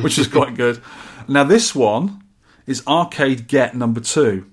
which 0.02 0.18
is 0.18 0.28
quite 0.40 0.56
good. 0.56 0.82
Now 1.28 1.44
this 1.44 1.76
one 1.76 2.24
is 2.66 2.84
Arcade 2.88 3.48
Get 3.48 3.76
number 3.76 4.00
two. 4.00 4.50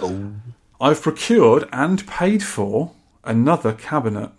Oh. 0.00 0.32
I've 0.80 1.02
procured 1.02 1.68
and 1.72 2.06
paid 2.06 2.42
for 2.42 2.92
another 3.24 3.72
cabinet 3.72 4.30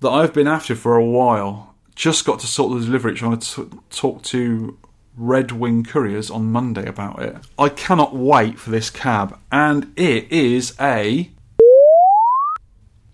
that 0.00 0.10
I've 0.10 0.32
been 0.32 0.46
after 0.46 0.74
for 0.74 0.96
a 0.96 1.04
while. 1.04 1.74
Just 1.96 2.24
got 2.24 2.38
to 2.40 2.46
sort 2.46 2.78
the 2.78 2.84
delivery. 2.84 3.14
Trying 3.14 3.38
to 3.38 3.64
t- 3.64 3.76
talk 3.90 4.22
to 4.24 4.78
Red 5.16 5.50
Wing 5.50 5.82
Couriers 5.82 6.30
on 6.30 6.52
Monday 6.52 6.86
about 6.86 7.20
it. 7.22 7.36
I 7.58 7.70
cannot 7.70 8.14
wait 8.14 8.58
for 8.58 8.70
this 8.70 8.90
cab, 8.90 9.38
and 9.50 9.92
it 9.96 10.30
is 10.30 10.74
a. 10.80 11.30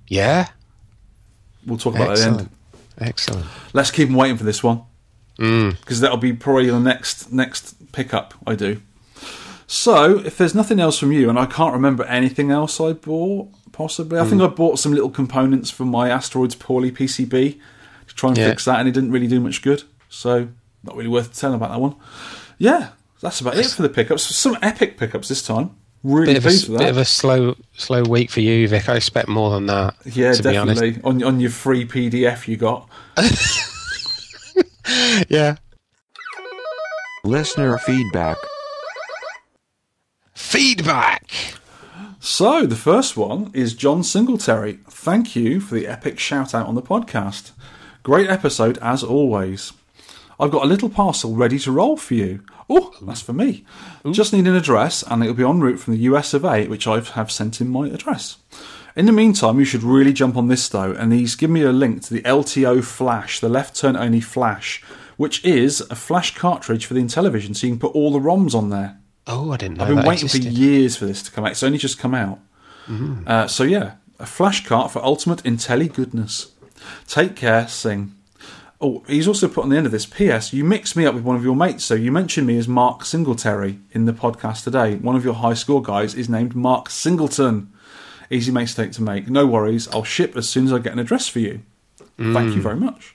yeah? 0.08 0.48
We'll 1.64 1.78
talk 1.78 1.94
about 1.94 2.16
that 2.16 2.26
at 2.26 2.32
the 2.34 2.40
end. 2.40 2.50
Excellent. 2.98 3.46
Excellent. 3.46 3.46
Let's 3.72 3.90
keep 3.90 4.08
'em 4.08 4.14
waiting 4.14 4.36
for 4.36 4.44
this 4.44 4.62
one 4.62 4.82
mm. 5.38 5.78
because 5.80 6.00
that'll 6.00 6.16
be 6.16 6.32
probably 6.32 6.68
the 6.68 6.80
next 6.80 7.32
next 7.32 7.92
pickup 7.92 8.34
I 8.46 8.54
do. 8.54 8.80
So, 9.66 10.18
if 10.18 10.36
there's 10.36 10.54
nothing 10.54 10.80
else 10.80 10.98
from 10.98 11.12
you, 11.12 11.30
and 11.30 11.38
I 11.38 11.46
can't 11.46 11.72
remember 11.72 12.04
anything 12.04 12.50
else 12.50 12.78
I 12.78 12.92
bought, 12.92 13.48
possibly, 13.72 14.18
I 14.18 14.24
think 14.24 14.42
mm. 14.42 14.44
I 14.44 14.48
bought 14.48 14.78
some 14.78 14.92
little 14.92 15.08
components 15.08 15.70
for 15.70 15.86
my 15.86 16.10
Asteroids 16.10 16.54
Poorly 16.54 16.90
PCB 16.92 17.58
to 18.12 18.16
try 18.16 18.28
and 18.30 18.38
Yeah. 18.38 18.48
fix 18.50 18.64
that, 18.66 18.78
and 18.78 18.88
it 18.88 18.92
didn't 18.92 19.10
really 19.10 19.26
do 19.26 19.40
much 19.40 19.62
good. 19.62 19.82
So, 20.08 20.48
not 20.84 20.96
really 20.96 21.08
worth 21.08 21.38
telling 21.38 21.56
about 21.56 21.70
that 21.70 21.80
one. 21.80 21.94
Yeah, 22.58 22.88
that's 23.20 23.40
about 23.40 23.56
it 23.56 23.66
for 23.66 23.82
the 23.82 23.88
pickups. 23.88 24.22
Some 24.22 24.56
epic 24.62 24.98
pickups 24.98 25.28
this 25.28 25.42
time. 25.42 25.70
Really 26.04 26.26
Bit 26.34 26.38
of, 26.38 26.44
a, 26.46 26.48
pleased 26.48 26.68
with 26.68 26.78
bit 26.80 26.88
of 26.90 26.96
a 26.96 27.04
slow 27.04 27.56
slow 27.76 28.02
week 28.02 28.30
for 28.30 28.40
you, 28.40 28.66
Vic. 28.66 28.88
I 28.88 28.96
expect 28.96 29.28
more 29.28 29.50
than 29.52 29.66
that. 29.66 29.94
yeah, 30.04 30.32
to 30.32 30.42
be 30.42 30.56
honest. 30.56 30.80
definitely. 30.80 31.02
On 31.08 31.22
on 31.22 31.40
your 31.40 31.50
free 31.50 31.84
PDF 31.86 32.46
you 32.48 32.56
got. 32.56 32.88
Yeah. 35.28 35.56
Listener 37.24 37.78
feedback. 37.78 38.36
Feedback. 40.34 41.30
So, 42.20 42.66
the 42.66 42.76
first 42.76 43.16
one 43.16 43.50
is 43.54 43.74
John 43.74 44.02
Singletary. 44.02 44.78
Thank 44.88 45.34
you 45.34 45.60
for 45.60 45.74
the 45.74 45.86
epic 45.86 46.18
shout 46.18 46.54
out 46.54 46.66
on 46.66 46.74
the 46.74 46.82
podcast. 46.82 47.52
Great 48.02 48.28
episode 48.28 48.78
as 48.78 49.04
always. 49.04 49.72
I've 50.40 50.50
got 50.50 50.64
a 50.64 50.68
little 50.68 50.88
parcel 50.88 51.36
ready 51.36 51.58
to 51.60 51.70
roll 51.70 51.96
for 51.96 52.14
you. 52.14 52.42
Oh, 52.68 52.92
that's 53.00 53.22
for 53.22 53.32
me. 53.32 53.64
Just 54.10 54.32
need 54.32 54.48
an 54.48 54.56
address 54.56 55.04
and 55.08 55.22
it'll 55.22 55.36
be 55.36 55.44
en 55.44 55.60
route 55.60 55.78
from 55.78 55.94
the 55.94 56.00
US 56.00 56.34
of 56.34 56.44
A, 56.44 56.66
which 56.66 56.88
I 56.88 56.98
have 56.98 57.30
sent 57.30 57.60
in 57.60 57.68
my 57.68 57.88
address. 57.88 58.38
In 58.96 59.06
the 59.06 59.12
meantime, 59.12 59.60
you 59.60 59.64
should 59.64 59.84
really 59.84 60.12
jump 60.12 60.36
on 60.36 60.48
this 60.48 60.68
though, 60.68 60.90
and 60.92 61.12
he's 61.12 61.36
given 61.36 61.54
me 61.54 61.62
a 61.62 61.70
link 61.70 62.02
to 62.02 62.14
the 62.14 62.22
LTO 62.22 62.82
Flash, 62.82 63.38
the 63.38 63.48
left 63.48 63.76
turn 63.76 63.96
only 63.96 64.20
Flash, 64.20 64.82
which 65.16 65.44
is 65.44 65.80
a 65.82 65.94
flash 65.94 66.34
cartridge 66.34 66.86
for 66.86 66.94
the 66.94 67.00
Intellivision, 67.00 67.54
so 67.54 67.66
you 67.66 67.72
can 67.74 67.80
put 67.80 67.94
all 67.94 68.12
the 68.12 68.18
ROMs 68.18 68.54
on 68.54 68.70
there. 68.70 68.98
Oh, 69.28 69.52
I 69.52 69.56
didn't 69.56 69.78
know 69.78 69.84
I've 69.84 69.94
been 69.94 70.04
waiting 70.04 70.24
existed. 70.24 70.52
for 70.52 70.58
years 70.58 70.96
for 70.96 71.06
this 71.06 71.22
to 71.22 71.30
come 71.30 71.44
out. 71.44 71.52
It's 71.52 71.62
only 71.62 71.78
just 71.78 71.98
come 71.98 72.14
out. 72.14 72.40
Uh, 73.26 73.46
so 73.46 73.62
yeah, 73.62 73.94
a 74.18 74.26
flash 74.26 74.66
cart 74.66 74.90
for 74.90 75.02
ultimate 75.04 75.42
Intelli 75.44 75.92
goodness. 75.92 76.52
Take 77.06 77.36
care, 77.36 77.68
sing. 77.68 78.14
Oh, 78.80 79.04
he's 79.06 79.28
also 79.28 79.46
put 79.46 79.62
on 79.62 79.70
the 79.70 79.76
end 79.76 79.86
of 79.86 79.92
this. 79.92 80.06
P.S. 80.06 80.52
You 80.52 80.64
mixed 80.64 80.96
me 80.96 81.06
up 81.06 81.14
with 81.14 81.22
one 81.22 81.36
of 81.36 81.44
your 81.44 81.54
mates, 81.54 81.84
so 81.84 81.94
you 81.94 82.10
mentioned 82.10 82.48
me 82.48 82.58
as 82.58 82.66
Mark 82.66 83.04
Singletary 83.04 83.78
in 83.92 84.06
the 84.06 84.12
podcast 84.12 84.64
today. 84.64 84.96
One 84.96 85.14
of 85.14 85.24
your 85.24 85.34
high 85.34 85.54
score 85.54 85.80
guys 85.80 86.14
is 86.14 86.28
named 86.28 86.56
Mark 86.56 86.90
Singleton. 86.90 87.72
Easy 88.28 88.50
mistake 88.50 88.92
to 88.92 89.02
make. 89.02 89.28
No 89.28 89.46
worries. 89.46 89.86
I'll 89.88 90.02
ship 90.02 90.36
as 90.36 90.48
soon 90.48 90.66
as 90.66 90.72
I 90.72 90.78
get 90.78 90.94
an 90.94 90.98
address 90.98 91.28
for 91.28 91.38
you. 91.38 91.62
Thank 92.18 92.54
you 92.54 92.60
mm. 92.60 92.62
very 92.62 92.76
much. 92.76 93.14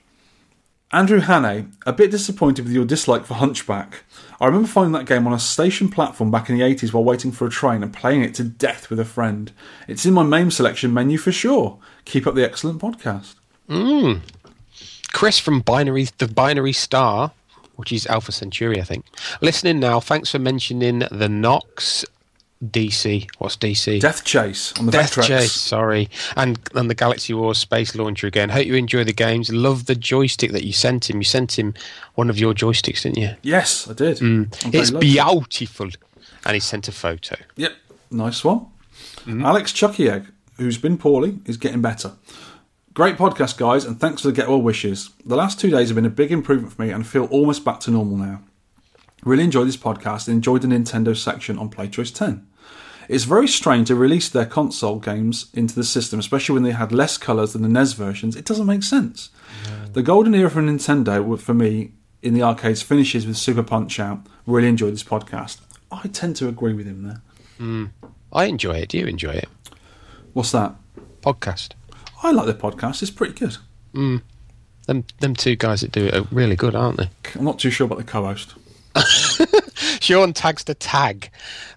Andrew 0.93 1.20
Hannay, 1.20 1.70
a 1.86 1.91
bit 1.91 2.11
disappointed 2.11 2.63
with 2.63 2.74
your 2.74 2.86
dislike 2.86 3.26
for 3.26 3.34
Hunchback. 3.34 4.05
I 4.39 4.45
remember 4.45 4.70
finding 4.70 4.93
that 4.93 5.05
game 5.05 5.28
on 5.28 5.34
a 5.34 5.39
station 5.39 5.89
platform 5.89 6.32
back 6.32 6.49
in 6.49 6.57
the 6.57 6.63
80s 6.63 6.93
while 6.93 7.03
waiting 7.03 7.34
for 7.34 7.45
a 7.45 7.49
train 7.49 7.84
and 7.84 7.91
playing 7.91 8.22
it 8.22 8.34
to 8.36 8.43
death 8.45 8.89
with 8.89 8.99
a 8.99 9.05
friend. 9.05 9.51
It's 9.88 10.05
in 10.05 10.13
my 10.13 10.24
main 10.24 10.49
selection 10.49 10.93
menu 10.93 11.18
for 11.18 11.34
sure. 11.34 11.80
Keep 12.05 12.26
up 12.26 12.36
the 12.36 12.45
excellent 12.45 12.80
podcast. 12.80 13.36
Mm. 13.70 14.22
Chris 15.13 15.39
from 15.39 15.61
Binary, 15.61 16.07
the 16.18 16.28
Binary 16.28 16.74
Star, 16.74 17.32
which 17.76 17.91
is 17.91 18.05
Alpha 18.07 18.32
Centauri, 18.32 18.80
I 18.80 18.84
think. 18.84 19.05
Listening 19.41 19.80
now. 19.80 19.99
Thanks 19.99 20.32
for 20.32 20.39
mentioning 20.39 20.99
the 21.11 21.30
Nox 21.30 22.05
DC. 22.63 23.30
What's 23.38 23.55
DC? 23.55 24.01
Death 24.01 24.24
Chase 24.24 24.74
on 24.80 24.88
the 24.88 24.91
Death 24.91 25.15
Vectrex. 25.15 25.28
Chase, 25.28 25.53
sorry, 25.53 26.09
and 26.36 26.59
and 26.76 26.89
the 26.89 26.95
Galaxy 26.95 27.34
Wars 27.34 27.57
Space 27.57 27.95
Launcher 27.95 28.28
again. 28.28 28.49
Hope 28.49 28.65
you 28.65 28.76
enjoy 28.76 29.03
the 29.03 29.13
games. 29.13 29.51
Love 29.51 29.86
the 29.86 29.95
joystick 29.95 30.51
that 30.51 30.63
you 30.63 30.74
sent 30.74 31.09
him. 31.09 31.18
You 31.18 31.24
sent 31.24 31.57
him 31.57 31.74
one 32.15 32.30
of 32.30 32.38
your 32.38 32.53
joysticks, 32.53 33.03
didn't 33.03 33.18
you? 33.18 33.36
Yes, 33.43 33.88
I 33.89 33.93
did. 33.93 34.18
Mm. 34.18 34.65
I'm 34.65 34.74
It's 34.74 34.91
beautiful, 34.91 35.89
and 36.45 36.53
he 36.53 36.59
sent 36.59 36.88
a 36.88 36.91
photo. 36.91 37.36
Yep, 37.55 37.74
nice 38.11 38.43
one. 38.43 38.59
Mm-hmm. 39.20 39.45
Alex 39.45 39.72
Chucky 39.72 40.09
Egg, 40.09 40.26
who's 40.57 40.78
been 40.78 40.97
poorly, 40.97 41.39
is 41.45 41.57
getting 41.57 41.82
better. 41.82 42.13
Great 42.97 43.15
podcast, 43.15 43.59
guys, 43.59 43.85
and 43.85 43.99
thanks 43.99 44.23
for 44.23 44.29
the 44.29 44.33
get 44.33 44.49
well 44.49 44.59
wishes. 44.59 45.11
The 45.23 45.35
last 45.35 45.59
two 45.59 45.69
days 45.69 45.89
have 45.89 45.95
been 45.95 46.03
a 46.07 46.09
big 46.09 46.31
improvement 46.31 46.73
for 46.73 46.81
me 46.81 46.89
and 46.89 47.03
I 47.03 47.05
feel 47.05 47.25
almost 47.25 47.63
back 47.63 47.79
to 47.81 47.91
normal 47.91 48.17
now. 48.17 48.41
Really 49.23 49.43
enjoyed 49.43 49.67
this 49.67 49.77
podcast 49.77 50.27
and 50.27 50.33
enjoyed 50.33 50.63
the 50.63 50.67
Nintendo 50.67 51.15
section 51.15 51.59
on 51.59 51.69
PlayChoice 51.69 52.11
10. 52.15 52.47
It's 53.07 53.25
very 53.25 53.47
strange 53.47 53.89
to 53.89 53.95
release 53.95 54.29
their 54.29 54.47
console 54.47 54.97
games 54.97 55.51
into 55.53 55.75
the 55.75 55.83
system, 55.83 56.19
especially 56.19 56.53
when 56.55 56.63
they 56.63 56.71
had 56.71 56.91
less 56.91 57.19
colours 57.19 57.53
than 57.53 57.61
the 57.61 57.69
NES 57.69 57.93
versions. 57.93 58.35
It 58.35 58.45
doesn't 58.45 58.65
make 58.65 58.81
sense. 58.81 59.29
The 59.93 60.01
golden 60.01 60.33
era 60.33 60.49
for 60.49 60.63
Nintendo, 60.63 61.39
for 61.39 61.53
me, 61.53 61.91
in 62.23 62.33
the 62.33 62.41
arcades 62.41 62.81
finishes 62.81 63.27
with 63.27 63.37
Super 63.37 63.61
Punch 63.61 63.99
Out. 63.99 64.25
Really 64.47 64.69
enjoyed 64.69 64.93
this 64.93 65.03
podcast. 65.03 65.59
I 65.91 66.07
tend 66.07 66.35
to 66.37 66.47
agree 66.47 66.73
with 66.73 66.87
him 66.87 67.03
there. 67.03 67.21
Hmm. 67.59 67.85
I 68.33 68.45
enjoy 68.45 68.77
it. 68.77 68.89
Do 68.89 68.97
you 68.97 69.05
enjoy 69.05 69.33
it? 69.33 69.49
What's 70.33 70.51
that? 70.53 70.73
Podcast. 71.21 71.73
I 72.24 72.32
like 72.32 72.45
the 72.47 72.53
podcast. 72.53 73.01
It's 73.01 73.11
pretty 73.11 73.34
good. 73.34 73.57
Mm. 73.93 74.22
Them 74.86 75.03
them 75.20 75.36
two 75.36 75.55
guys 75.55 75.82
that 75.82 75.91
do 75.91 76.05
it 76.05 76.15
are 76.15 76.28
really 76.32 76.55
good, 76.55 76.76
aren't 76.76 76.97
they? 76.97 77.09
I'm 77.36 77.43
not 77.45 77.59
too 77.59 77.70
sure 77.70 77.86
about 77.86 77.97
the 77.97 78.03
co-host. 78.03 78.55
Shaun 80.01 80.34
tags 80.34 80.63
the 80.63 80.74
tag. 80.74 81.30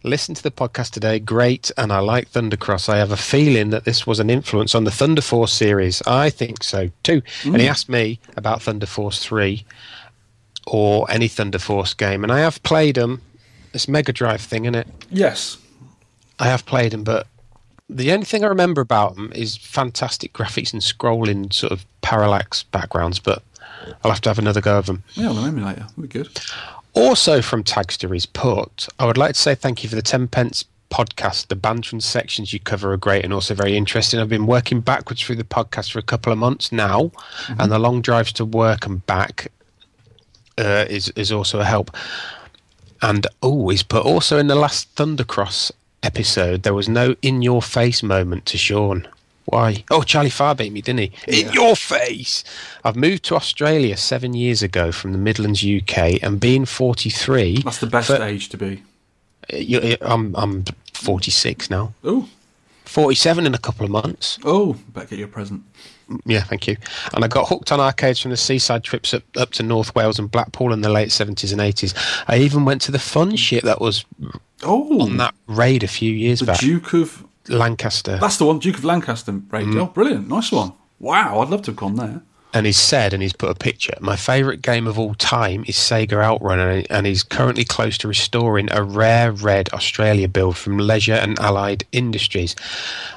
Listen 0.05 0.35
to 0.35 0.43
the 0.43 0.51
podcast 0.51 0.91
today. 0.91 1.19
Great, 1.19 1.71
and 1.77 1.93
I 1.93 1.99
like 1.99 2.31
Thundercross. 2.31 2.89
I 2.89 2.99
have 2.99 3.11
a 3.11 3.17
feeling 3.17 3.71
that 3.71 3.85
this 3.85 4.07
was 4.07 4.21
an 4.21 4.31
influence 4.31 4.75
on 4.75 4.85
the 4.85 4.91
Thunder 4.91 5.21
Force 5.21 5.53
series. 5.53 6.01
I 6.07 6.31
think 6.31 6.63
so 6.63 6.91
too. 7.03 7.23
And 7.45 7.57
he 7.57 7.67
mm. 7.67 7.71
asked 7.71 7.89
me 7.89 8.21
about 8.37 8.63
Thunder 8.63 8.87
Force 8.87 9.23
three 9.23 9.65
or 10.67 11.11
any 11.11 11.29
Thunder 11.29 11.59
Force 11.59 11.95
game, 11.95 12.23
and 12.23 12.33
I 12.33 12.41
have 12.41 12.63
played 12.63 12.95
them. 12.95 13.23
This 13.73 13.87
Mega 13.87 14.13
Drive 14.13 14.41
thing, 14.41 14.65
in 14.65 14.75
it. 14.75 14.89
Yes. 15.11 15.57
I 16.41 16.47
have 16.47 16.67
played 16.67 16.91
them, 16.91 17.05
but 17.05 17.29
the 17.97 18.13
only 18.13 18.25
thing 18.25 18.45
I 18.45 18.49
remember 18.49 18.81
about 18.81 19.17
them 19.17 19.33
is 19.35 19.57
fantastic 19.57 20.33
graphics 20.33 20.73
and 20.73 20.83
scrolling 20.83 21.53
sort 21.53 21.73
of 21.73 21.85
parallax 22.03 22.63
backgrounds. 22.63 23.19
But 23.19 23.43
I'll 24.05 24.11
have 24.11 24.21
to 24.23 24.31
have 24.31 24.39
another 24.39 24.61
go 24.61 24.79
of 24.79 24.87
them. 24.87 25.03
Yeah, 25.15 25.31
on 25.31 25.37
the 25.37 25.43
emulator. 25.43 25.81
That'd 25.81 26.03
be 26.03 26.09
good. 26.09 26.41
Also 26.93 27.41
from 27.41 27.63
Taggsta 27.63 28.15
is 28.15 28.27
put, 28.27 28.89
I 28.99 29.07
would 29.07 29.19
like 29.19 29.35
to 29.35 29.41
say 29.41 29.55
thank 29.55 29.83
you 29.83 29.89
for 29.89 29.97
the 29.97 30.03
10 30.03 30.29
pence 30.29 30.65
podcast. 30.91 31.47
The 31.47 31.57
banter 31.57 31.95
and 31.95 32.03
sections 32.03 32.53
you 32.53 32.59
cover 32.59 32.93
are 32.93 32.97
great 32.97 33.25
and 33.25 33.33
also 33.33 33.55
very 33.55 33.77
interesting. 33.77 34.19
I've 34.19 34.29
been 34.29 34.47
working 34.47 34.81
backwards 34.81 35.23
through 35.23 35.37
the 35.37 35.45
podcast 35.45 35.93
for 35.93 36.01
a 36.01 36.03
couple 36.03 36.33
of 36.33 36.39
months 36.39 36.73
now, 36.73 37.13
and 37.59 37.71
the 37.71 37.79
long 37.79 38.03
drives 38.03 38.33
to 38.35 38.45
work 38.45 38.87
and 38.87 39.05
back 39.07 39.53
uh, 40.59 40.87
is, 40.89 41.09
is 41.11 41.31
also 41.31 41.61
a 41.61 41.65
help. 41.65 41.97
And 43.03 43.27
oh, 43.43 43.69
he's 43.69 43.83
put 43.83 44.05
also 44.05 44.37
in 44.37 44.49
the 44.49 44.55
last 44.55 44.95
Thundercross 44.97 45.73
episode, 46.03 46.63
there 46.63 46.75
was 46.75 46.89
no 46.89 47.15
in 47.23 47.43
your 47.43 47.63
face 47.63 48.03
moment 48.03 48.47
to 48.47 48.59
Shaun. 48.59 49.07
Why? 49.47 49.85
Oh, 49.91 50.03
Charlie 50.03 50.31
Farr 50.31 50.55
beat 50.55 50.73
me, 50.73 50.81
didn't 50.81 51.01
he? 51.01 51.13
In 51.27 51.53
your 51.53 51.75
face! 51.75 52.45
I've 52.85 52.95
moved 52.95 53.25
to 53.25 53.35
Australia 53.37 53.97
seven 53.97 54.33
years 54.35 54.63
ago 54.63 54.93
from 54.93 55.11
the 55.13 55.19
Midlands, 55.19 55.65
UK, 55.65 56.23
and 56.23 56.39
being 56.39 56.65
43. 56.65 57.63
That's 57.63 57.79
the 57.79 57.87
best 57.87 58.09
for- 58.09 58.23
age 58.23 58.49
to 58.51 58.57
be. 58.57 58.83
Uh, 59.53 59.57
you- 59.57 59.79
uh, 59.81 59.97
I'm, 60.03 60.37
I'm 60.37 60.65
46 60.95 61.69
now. 61.71 61.95
Oh, 62.05 62.29
47 62.85 63.47
in 63.47 63.55
a 63.55 63.59
couple 63.59 63.85
of 63.85 63.91
months. 63.91 64.39
oh, 64.45 64.75
better 64.95 65.07
get 65.09 65.19
your 65.19 65.29
present. 65.29 65.63
Yeah, 66.25 66.43
thank 66.43 66.67
you. 66.67 66.77
And 67.15 67.25
I 67.25 67.29
got 67.29 67.49
hooked 67.49 67.73
on 67.73 67.81
arcades 67.81 68.21
from 68.21 68.31
the 68.31 68.37
seaside 68.37 68.85
trips 68.85 69.15
up, 69.15 69.23
up 69.37 69.51
to 69.53 69.63
North 69.63 69.95
Wales 69.95 70.19
and 70.19 70.31
Blackpool 70.31 70.73
in 70.73 70.81
the 70.81 70.89
late 70.89 71.09
70s 71.11 71.53
and 71.53 71.61
80s. 71.61 71.95
I 72.29 72.39
even 72.39 72.65
went 72.65 72.83
to 72.83 72.93
the 72.93 72.99
fun 72.99 73.37
ship 73.37 73.65
that 73.65 73.81
was 73.81 74.05
Oh, 74.63 75.01
on 75.03 75.17
that 75.17 75.35
raid 75.47 75.83
a 75.83 75.89
few 75.89 76.13
years 76.13 76.41
the 76.41 76.47
back. 76.47 76.61
Duke 76.61 76.93
of. 76.95 77.25
Lancaster. 77.49 78.19
That's 78.19 78.37
the 78.37 78.45
one, 78.45 78.59
Duke 78.59 78.77
of 78.79 78.85
Lancaster 78.85 79.33
raid. 79.33 79.69
Oh, 79.69 79.87
mm. 79.87 79.95
brilliant. 79.95 80.29
Nice 80.29 80.53
one. 80.53 80.73
Wow, 81.01 81.41
I'd 81.41 81.49
love 81.49 81.63
to 81.63 81.71
have 81.71 81.77
gone 81.77 81.97
there. 81.97 82.21
And 82.53 82.67
he's 82.67 82.77
said 82.79 83.13
and 83.13 83.23
he's 83.23 83.33
put 83.33 83.51
a 83.51 83.55
picture 83.55 83.95
my 84.01 84.17
favourite 84.17 84.61
game 84.63 84.87
of 84.87 84.99
all 84.99 85.15
time 85.15 85.65
is 85.69 85.77
sega 85.77 86.23
outrun 86.23 86.85
and, 86.91 87.07
he's 87.07 87.23
currently 87.23 87.65
close 87.65 87.97
to 87.99 88.09
restoring 88.09 88.69
a 88.73 88.83
rare 88.83 89.31
red 89.33 89.69
australia 89.73 90.29
build 90.29 90.57
from 90.57 90.79
leisure 90.79 91.15
and 91.15 91.39
allied 91.39 91.85
industries 91.93 92.55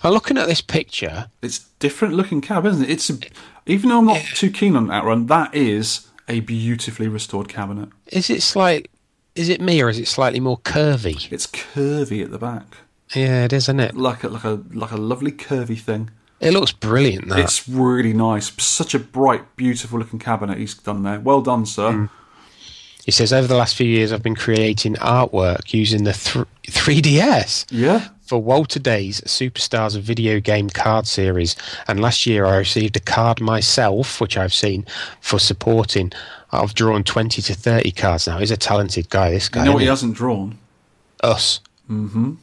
i'm 0.03 0.13
looking 0.13 0.37
at 0.37 0.47
this 0.47 0.61
picture 0.61 1.27
It's 1.41 1.59
different 1.79 2.13
looking 2.13 2.41
cab, 2.41 2.65
isn't 2.65 2.83
it? 2.83 2.89
It's 2.89 3.09
a, 3.09 3.17
even 3.65 3.89
though 3.89 3.99
I'm 3.99 4.05
not 4.05 4.21
too 4.35 4.49
keen 4.51 4.75
on 4.75 4.89
Outrun, 4.91 5.25
that 5.27 5.53
is 5.53 6.07
a 6.27 6.39
beautifully 6.41 7.07
restored 7.07 7.49
cabinet. 7.49 7.89
is 8.07 8.29
it 8.29 8.41
slight 8.41 8.89
is 9.35 9.49
it 9.49 9.59
me 9.59 9.81
or 9.81 9.89
is 9.89 9.97
it 9.99 10.07
slightly 10.07 10.39
more 10.39 10.59
curvy 10.59 11.31
It's 11.31 11.47
curvy 11.47 12.23
at 12.23 12.31
the 12.31 12.37
back, 12.37 12.77
yeah 13.15 13.45
it 13.45 13.53
is 13.53 13.63
isn't 13.63 13.79
it 13.79 13.95
like 13.95 14.23
a 14.23 14.29
like 14.29 14.43
a 14.43 14.61
like 14.73 14.91
a 14.91 14.97
lovely 14.97 15.31
curvy 15.31 15.79
thing. 15.79 16.09
It 16.43 16.51
looks 16.53 16.71
brilliant 16.71 17.29
that 17.29 17.39
It's 17.39 17.67
really 17.67 18.13
nice. 18.13 18.51
Such 18.61 18.93
a 18.93 18.99
bright, 18.99 19.55
beautiful 19.55 19.97
looking 19.99 20.19
cabinet 20.19 20.57
he's 20.57 20.73
done 20.75 21.03
there. 21.03 21.19
Well 21.19 21.41
done, 21.41 21.65
sir. 21.65 22.09
he 23.05 23.11
says 23.11 23.33
over 23.33 23.47
the 23.47 23.55
last 23.57 23.75
few 23.75 23.87
years 23.87 24.11
i've 24.13 24.23
been 24.23 24.35
creating 24.35 24.95
artwork 24.95 25.73
using 25.73 26.03
the 26.05 26.13
th- 26.13 26.45
3ds 26.67 27.65
Yeah. 27.69 28.07
for 28.25 28.41
Walter 28.41 28.79
Day's 28.79 29.19
Superstars 29.21 29.95
of 29.97 30.03
Video 30.03 30.39
Game 30.39 30.69
card 30.69 31.05
series. 31.07 31.55
And 31.87 31.99
last 31.99 32.25
year 32.25 32.45
I 32.45 32.55
received 32.57 32.95
a 32.95 33.01
card 33.01 33.41
myself, 33.41 34.21
which 34.21 34.37
I've 34.37 34.53
seen, 34.53 34.85
for 35.19 35.39
supporting. 35.39 36.13
I've 36.51 36.73
drawn 36.73 37.03
20 37.03 37.41
to 37.41 37.53
30 37.53 37.91
cards 37.91 38.27
now. 38.27 38.37
He's 38.37 38.51
a 38.51 38.55
talented 38.57 39.09
guy, 39.09 39.31
this 39.31 39.49
guy. 39.49 39.61
You 39.61 39.65
know 39.65 39.71
what 39.73 39.79
he 39.81 39.85
isn't 39.87 39.91
hasn't 39.91 40.15
drawn? 40.17 40.57
Us. 41.21 41.59
Mm-hmm. 41.91 42.33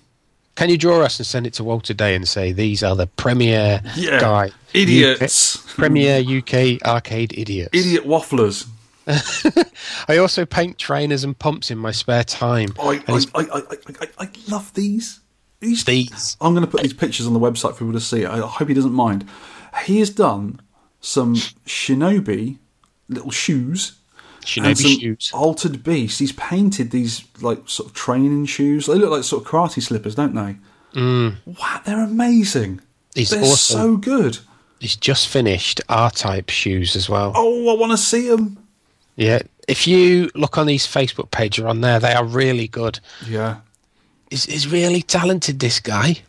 Can 0.61 0.68
you 0.68 0.76
draw 0.76 1.00
us 1.00 1.18
and 1.18 1.24
send 1.26 1.46
it 1.46 1.54
to 1.54 1.64
Walter 1.64 1.94
Day 1.94 2.14
and 2.14 2.28
say, 2.28 2.52
these 2.52 2.82
are 2.82 2.94
the 2.94 3.06
premier 3.06 3.80
Yeah. 3.96 4.20
guy. 4.20 4.50
Idiots. 4.74 5.56
UK, 5.56 5.74
premier 5.74 6.20
UK 6.20 6.82
arcade 6.86 7.32
idiots. 7.32 7.70
Idiot 7.72 8.04
wafflers. 8.04 8.66
I 10.06 10.18
also 10.18 10.44
paint 10.44 10.76
trainers 10.76 11.24
and 11.24 11.38
pumps 11.38 11.70
in 11.70 11.78
my 11.78 11.92
spare 11.92 12.24
time. 12.24 12.74
I, 12.78 13.02
I, 13.08 13.24
I, 13.34 13.40
I, 13.54 13.62
I, 14.02 14.08
I 14.18 14.28
love 14.48 14.74
these. 14.74 15.20
These. 15.61 15.84
These. 15.86 16.36
I'm 16.42 16.52
going 16.52 16.66
to 16.66 16.70
put 16.70 16.82
these 16.82 16.92
pictures 16.92 17.26
on 17.26 17.32
the 17.32 17.40
website 17.40 17.72
for 17.72 17.78
people 17.86 17.94
to 17.94 18.00
see. 18.00 18.26
I 18.26 18.40
hope 18.46 18.68
he 18.68 18.74
doesn't 18.74 18.92
mind. 18.92 19.26
He 19.86 19.98
has 20.00 20.11
done 20.11 20.61
some 21.00 21.36
shinobi 21.36 22.58
little 23.08 23.30
shoes 23.30 23.92
Shinobi 24.51 24.76
some 24.76 25.01
shoes. 25.01 25.30
altered 25.32 25.82
beasts. 25.84 26.18
He's 26.18 26.32
painted 26.32 26.90
these 26.90 27.24
like 27.40 27.68
sort 27.68 27.88
of 27.90 27.94
training 27.94 28.46
shoes. 28.46 28.86
They 28.86 28.94
look 28.94 29.11
like 29.11 29.24
sort 29.24 29.44
of 29.44 29.48
karate 29.51 29.82
slippers, 29.82 30.14
don't 30.14 30.34
they? 30.34 30.57
Mm. 30.98 31.36
Wow, 31.46 31.80
they're 31.84 32.03
amazing. 32.05 32.80
He's 33.14 33.30
they're 33.30 33.40
also- 33.40 33.74
so 33.74 33.96
good. 33.96 34.38
He's 34.80 34.96
just 34.96 35.28
finished 35.28 35.80
R-type 35.90 36.48
shoes 36.48 36.96
as 36.96 37.09
well. 37.09 37.32
Oh, 37.36 37.68
I 37.74 37.78
want 37.78 37.92
to 37.92 37.98
see 37.98 38.28
them. 38.30 38.57
Yeah, 39.14 39.42
if 39.68 39.86
you 39.86 40.30
look 40.34 40.57
on 40.57 40.68
his 40.68 40.86
Facebook 40.86 41.30
pages 41.30 41.64
on 41.66 41.82
there, 41.82 42.01
they 42.01 42.14
are 42.14 42.24
really 42.24 42.66
good. 42.66 42.98
Yeah, 43.28 43.57
He's, 44.30 44.46
he's 44.46 44.66
really 44.66 45.03
talented. 45.03 45.61
This 45.61 45.80
guy. 45.80 46.22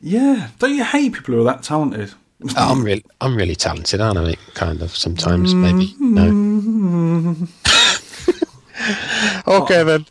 yeah. 0.00 0.48
Don't 0.58 0.74
you 0.74 0.84
hate 0.84 1.14
people 1.14 1.34
who 1.34 1.40
are 1.40 1.44
that 1.44 1.62
talented? 1.62 2.12
I'm 2.56 2.82
really, 2.88 3.04
I'm 3.20 3.36
really 3.36 3.56
talented, 3.56 4.00
aren't 4.00 4.18
I? 4.18 4.34
Kind 4.54 4.82
of 4.82 4.94
sometimes, 4.96 5.54
maybe. 5.54 5.94
No. 5.98 7.34
okay 9.46 9.82
then. 9.82 10.06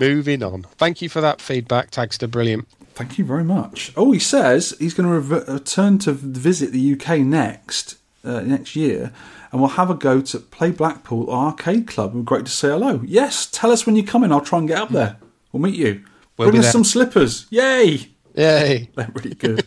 Moving 0.00 0.42
on. 0.42 0.62
Thank 0.76 1.02
you 1.02 1.08
for 1.08 1.20
that 1.20 1.40
feedback, 1.40 1.90
Taggsta. 1.90 2.30
Brilliant. 2.30 2.68
Thank 2.94 3.16
you 3.18 3.24
very 3.24 3.44
much. 3.44 3.92
Oh, 3.96 4.10
he 4.12 4.18
says 4.18 4.74
he's 4.80 4.92
going 4.94 5.08
to 5.08 5.14
rever- 5.14 5.44
return 5.52 5.98
to 6.00 6.12
visit 6.12 6.72
the 6.72 6.92
UK 6.94 7.20
next 7.20 7.96
uh, 8.24 8.40
next 8.40 8.74
year, 8.74 9.12
and 9.52 9.60
we'll 9.60 9.70
have 9.70 9.88
a 9.90 9.94
go 9.94 10.20
to 10.20 10.38
play 10.40 10.72
Blackpool 10.72 11.30
Arcade 11.32 11.86
Club. 11.86 12.12
We're 12.14 12.22
great 12.22 12.46
to 12.46 12.50
say 12.52 12.68
hello. 12.68 13.00
Yes, 13.06 13.46
tell 13.46 13.70
us 13.70 13.86
when 13.86 13.94
you're 13.94 14.04
coming. 14.04 14.32
I'll 14.32 14.40
try 14.40 14.58
and 14.58 14.66
get 14.66 14.78
up 14.78 14.88
there. 14.88 15.16
We'll 15.52 15.62
meet 15.62 15.76
you. 15.76 16.04
We'll 16.36 16.48
Bring 16.48 16.54
be 16.54 16.58
us 16.58 16.64
there. 16.66 16.72
some 16.72 16.84
slippers. 16.84 17.46
Yay! 17.50 18.08
Yay! 18.34 18.90
They're 18.96 19.10
really 19.14 19.34
good. 19.34 19.64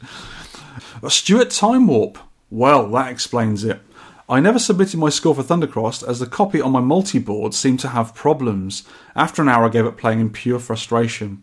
A 1.04 1.10
Stuart 1.10 1.50
Time 1.50 1.88
Warp. 1.88 2.20
Well, 2.52 2.88
that 2.92 3.12
explains 3.12 3.64
it. 3.64 3.82
I 4.30 4.40
never 4.40 4.60
submitted 4.60 5.00
my 5.00 5.10
score 5.10 5.34
for 5.34 5.42
Thundercrossed 5.42 6.08
as 6.08 6.20
the 6.20 6.28
copy 6.28 6.62
on 6.62 6.74
my 6.74 6.80
multi-board 6.80 7.56
seemed 7.56 7.80
to 7.80 7.88
have 7.88 8.14
problems. 8.14 8.84
After 9.16 9.42
an 9.42 9.50
hour, 9.50 9.66
I 9.66 9.70
gave 9.70 9.88
up 9.88 9.98
playing 9.98 10.20
in 10.20 10.30
pure 10.30 10.60
frustration. 10.60 11.42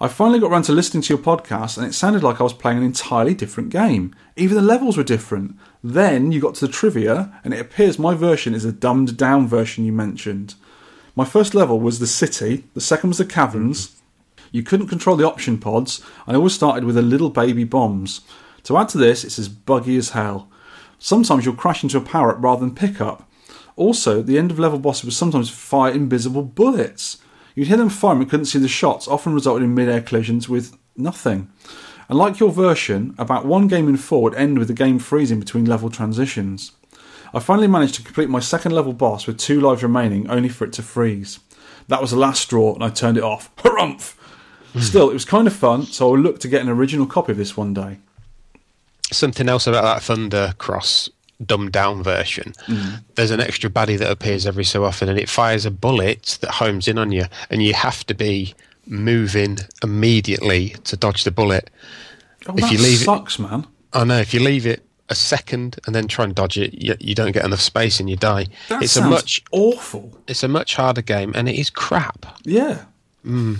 I 0.00 0.08
finally 0.08 0.40
got 0.40 0.50
round 0.50 0.64
to 0.64 0.72
listening 0.72 1.02
to 1.02 1.12
your 1.12 1.22
podcast, 1.22 1.76
and 1.76 1.86
it 1.86 1.92
sounded 1.92 2.22
like 2.22 2.40
I 2.40 2.44
was 2.44 2.54
playing 2.54 2.78
an 2.78 2.84
entirely 2.84 3.34
different 3.34 3.68
game. 3.68 4.14
Even 4.36 4.56
the 4.56 4.62
levels 4.62 4.96
were 4.96 5.04
different. 5.04 5.58
Then 5.82 6.32
you 6.32 6.40
got 6.40 6.54
to 6.54 6.66
the 6.66 6.72
trivia, 6.72 7.38
and 7.44 7.52
it 7.52 7.60
appears 7.60 7.98
my 7.98 8.14
version 8.14 8.54
is 8.54 8.64
a 8.64 8.72
dumbed 8.72 9.18
down 9.18 9.46
version 9.46 9.84
you 9.84 9.92
mentioned. 9.92 10.54
My 11.14 11.26
first 11.26 11.54
level 11.54 11.78
was 11.78 11.98
the 11.98 12.06
city, 12.06 12.64
the 12.72 12.80
second 12.80 13.10
was 13.10 13.18
the 13.18 13.26
caverns. 13.26 14.00
You 14.50 14.62
couldn't 14.62 14.88
control 14.88 15.16
the 15.16 15.26
option 15.26 15.58
pods, 15.58 16.02
and 16.26 16.34
I 16.34 16.38
always 16.38 16.54
started 16.54 16.84
with 16.84 16.94
the 16.94 17.02
little 17.02 17.28
baby 17.28 17.64
bombs. 17.64 18.22
To 18.64 18.76
add 18.76 18.88
to 18.90 18.98
this, 18.98 19.24
it's 19.24 19.38
as 19.38 19.48
buggy 19.48 19.96
as 19.96 20.10
hell. 20.10 20.48
Sometimes 20.98 21.44
you'll 21.44 21.54
crash 21.54 21.82
into 21.82 21.98
a 21.98 22.00
power 22.00 22.32
up 22.32 22.42
rather 22.42 22.60
than 22.60 22.74
pick 22.74 23.00
up. 23.00 23.30
Also, 23.76 24.22
the 24.22 24.38
end 24.38 24.50
of 24.50 24.58
level 24.58 24.78
bosses 24.78 25.04
would 25.04 25.14
sometimes 25.14 25.50
fire 25.50 25.92
invisible 25.92 26.42
bullets. 26.42 27.18
You'd 27.54 27.68
hear 27.68 27.76
them 27.76 27.88
fire 27.88 28.16
and 28.16 28.28
couldn't 28.28 28.46
see 28.46 28.58
the 28.58 28.68
shots, 28.68 29.06
often 29.06 29.34
resulting 29.34 29.64
in 29.64 29.74
mid-air 29.74 30.00
collisions 30.00 30.48
with 30.48 30.76
nothing. 30.96 31.50
And 32.08 32.18
like 32.18 32.40
your 32.40 32.50
version, 32.50 33.14
about 33.18 33.46
one 33.46 33.68
game 33.68 33.88
in 33.88 33.96
four 33.96 34.22
would 34.22 34.34
end 34.34 34.58
with 34.58 34.68
the 34.68 34.74
game 34.74 34.98
freezing 34.98 35.40
between 35.40 35.64
level 35.64 35.90
transitions. 35.90 36.72
I 37.32 37.40
finally 37.40 37.66
managed 37.66 37.96
to 37.96 38.02
complete 38.02 38.28
my 38.28 38.40
second 38.40 38.72
level 38.72 38.92
boss 38.92 39.26
with 39.26 39.38
two 39.38 39.60
lives 39.60 39.82
remaining, 39.82 40.30
only 40.30 40.48
for 40.48 40.64
it 40.64 40.72
to 40.74 40.82
freeze. 40.82 41.40
That 41.88 42.00
was 42.00 42.12
the 42.12 42.16
last 42.16 42.42
straw, 42.42 42.74
and 42.74 42.84
I 42.84 42.90
turned 42.90 43.18
it 43.18 43.24
off. 43.24 43.54
Harumph! 43.56 44.14
Still, 44.80 45.10
it 45.10 45.14
was 45.14 45.24
kind 45.24 45.46
of 45.46 45.52
fun, 45.52 45.82
so 45.84 46.08
I'll 46.08 46.18
look 46.18 46.40
to 46.40 46.48
get 46.48 46.62
an 46.62 46.68
original 46.68 47.06
copy 47.06 47.32
of 47.32 47.38
this 47.38 47.56
one 47.56 47.74
day. 47.74 47.98
Something 49.14 49.48
else 49.48 49.66
about 49.66 49.82
that 49.82 50.02
Thunder 50.02 50.54
Cross 50.58 51.08
dumbed 51.44 51.72
down 51.72 52.02
version. 52.02 52.52
There's 53.16 53.30
an 53.30 53.40
extra 53.40 53.68
baddie 53.70 53.98
that 53.98 54.10
appears 54.10 54.46
every 54.46 54.64
so 54.64 54.84
often, 54.84 55.08
and 55.08 55.18
it 55.18 55.28
fires 55.28 55.64
a 55.66 55.70
bullet 55.70 56.38
that 56.40 56.50
homes 56.52 56.88
in 56.88 56.98
on 56.98 57.12
you, 57.12 57.24
and 57.50 57.62
you 57.62 57.74
have 57.74 58.04
to 58.06 58.14
be 58.14 58.54
moving 58.86 59.58
immediately 59.82 60.70
to 60.84 60.96
dodge 60.96 61.24
the 61.24 61.30
bullet. 61.30 61.70
Oh, 62.46 62.54
If 62.56 62.70
you 62.70 62.78
leave 62.78 63.00
it- 63.00 63.04
sucks, 63.04 63.38
man. 63.38 63.66
I 63.92 64.04
know 64.04 64.18
if 64.18 64.34
you 64.34 64.40
leave 64.40 64.66
it 64.66 64.82
a 65.08 65.14
second 65.14 65.78
and 65.86 65.94
then 65.94 66.08
try 66.08 66.24
and 66.24 66.34
dodge 66.34 66.58
it, 66.58 66.74
you, 66.74 66.94
you 66.98 67.14
don't 67.14 67.32
get 67.32 67.44
enough 67.44 67.60
space 67.60 68.00
and 68.00 68.08
you 68.10 68.16
die. 68.16 68.46
That 68.68 68.82
it's 68.82 68.96
a 68.96 69.06
much 69.08 69.42
awful. 69.52 70.12
it's 70.26 70.42
a 70.42 70.48
much 70.48 70.74
harder 70.76 71.02
game, 71.02 71.32
and 71.34 71.48
it 71.48 71.54
is 71.58 71.70
crap. 71.70 72.26
Yeah. 72.44 72.84
Hmm. 73.22 73.54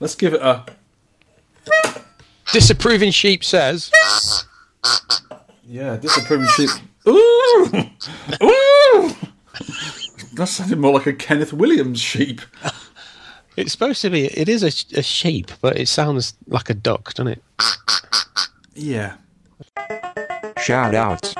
Let's 0.00 0.14
give 0.14 0.34
it 0.34 0.40
a. 0.42 0.64
Disapproving 2.52 3.12
sheep 3.12 3.44
says. 3.44 3.92
Yeah, 5.64 5.96
disapproving 5.96 6.48
sheep. 6.48 6.70
Ooh! 7.06 7.70
Ooh! 8.42 9.14
That 10.34 10.46
sounded 10.46 10.78
more 10.78 10.94
like 10.94 11.06
a 11.06 11.12
Kenneth 11.12 11.52
Williams 11.52 12.00
sheep. 12.00 12.40
It's 13.56 13.72
supposed 13.72 14.02
to 14.02 14.10
be. 14.10 14.26
It 14.26 14.48
is 14.48 14.62
a, 14.62 14.98
a 14.98 15.02
sheep, 15.02 15.50
but 15.60 15.78
it 15.78 15.88
sounds 15.88 16.34
like 16.46 16.70
a 16.70 16.74
duck, 16.74 17.14
doesn't 17.14 17.32
it? 17.32 17.42
Yeah. 18.74 19.16
Shout 20.62 20.94
out. 20.94 21.34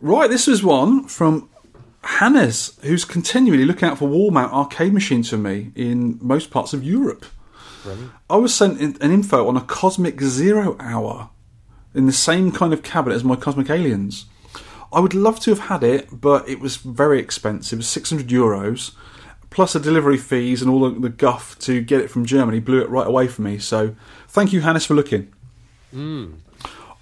Right, 0.00 0.28
this 0.28 0.46
was 0.46 0.62
one 0.62 1.04
from 1.08 1.48
Hannes, 2.02 2.78
who's 2.82 3.04
continually 3.04 3.64
looking 3.64 3.88
out 3.88 3.98
for 3.98 4.08
wall 4.08 4.30
mount 4.30 4.52
arcade 4.52 4.92
machines 4.92 5.30
for 5.30 5.38
me 5.38 5.72
in 5.74 6.18
most 6.20 6.50
parts 6.50 6.72
of 6.72 6.84
Europe. 6.84 7.26
I 8.28 8.36
was 8.36 8.54
sent 8.54 8.80
in, 8.80 8.96
an 9.00 9.10
info 9.10 9.48
on 9.48 9.56
a 9.56 9.60
Cosmic 9.60 10.20
Zero 10.20 10.76
Hour 10.80 11.30
in 11.94 12.06
the 12.06 12.12
same 12.12 12.52
kind 12.52 12.72
of 12.72 12.82
cabinet 12.82 13.14
as 13.14 13.24
my 13.24 13.36
Cosmic 13.36 13.70
Aliens. 13.70 14.26
I 14.92 15.00
would 15.00 15.14
love 15.14 15.40
to 15.40 15.50
have 15.50 15.68
had 15.68 15.82
it, 15.82 16.08
but 16.12 16.48
it 16.48 16.60
was 16.60 16.76
very 16.76 17.18
expensive. 17.18 17.76
It 17.76 17.80
was 17.80 17.88
600 17.88 18.28
euros, 18.28 18.94
plus 19.50 19.74
the 19.74 19.80
delivery 19.80 20.16
fees 20.16 20.62
and 20.62 20.70
all 20.70 20.88
the, 20.88 20.98
the 20.98 21.08
guff 21.08 21.58
to 21.60 21.80
get 21.80 22.00
it 22.00 22.10
from 22.10 22.24
Germany 22.24 22.60
blew 22.60 22.80
it 22.80 22.88
right 22.88 23.06
away 23.06 23.26
for 23.28 23.42
me. 23.42 23.58
So 23.58 23.94
thank 24.28 24.52
you, 24.52 24.60
Hannes, 24.60 24.86
for 24.86 24.94
looking. 24.94 25.32
Hmm. 25.92 26.34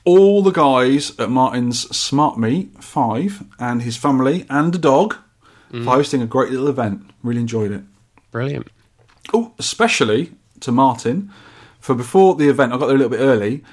All 0.04 0.42
the 0.42 0.52
guys 0.52 1.18
at 1.18 1.30
Martin's 1.30 1.96
Smart 1.96 2.38
Meet 2.38 2.82
5 2.82 3.44
and 3.58 3.82
his 3.82 3.96
family 3.96 4.46
and 4.48 4.74
a 4.74 4.78
dog 4.78 5.16
mm. 5.72 5.84
for 5.84 5.90
hosting 5.90 6.22
a 6.22 6.26
great 6.26 6.50
little 6.50 6.68
event. 6.68 7.10
Really 7.22 7.40
enjoyed 7.40 7.72
it. 7.72 7.82
Brilliant. 8.30 8.68
Oh, 9.34 9.52
especially 9.58 10.35
to 10.60 10.72
Martin 10.72 11.30
for 11.80 11.94
before 11.94 12.34
the 12.34 12.48
event. 12.48 12.72
I 12.72 12.78
got 12.78 12.86
there 12.86 12.96
a 12.96 12.98
little 12.98 13.16
bit 13.16 13.20
early. 13.20 13.64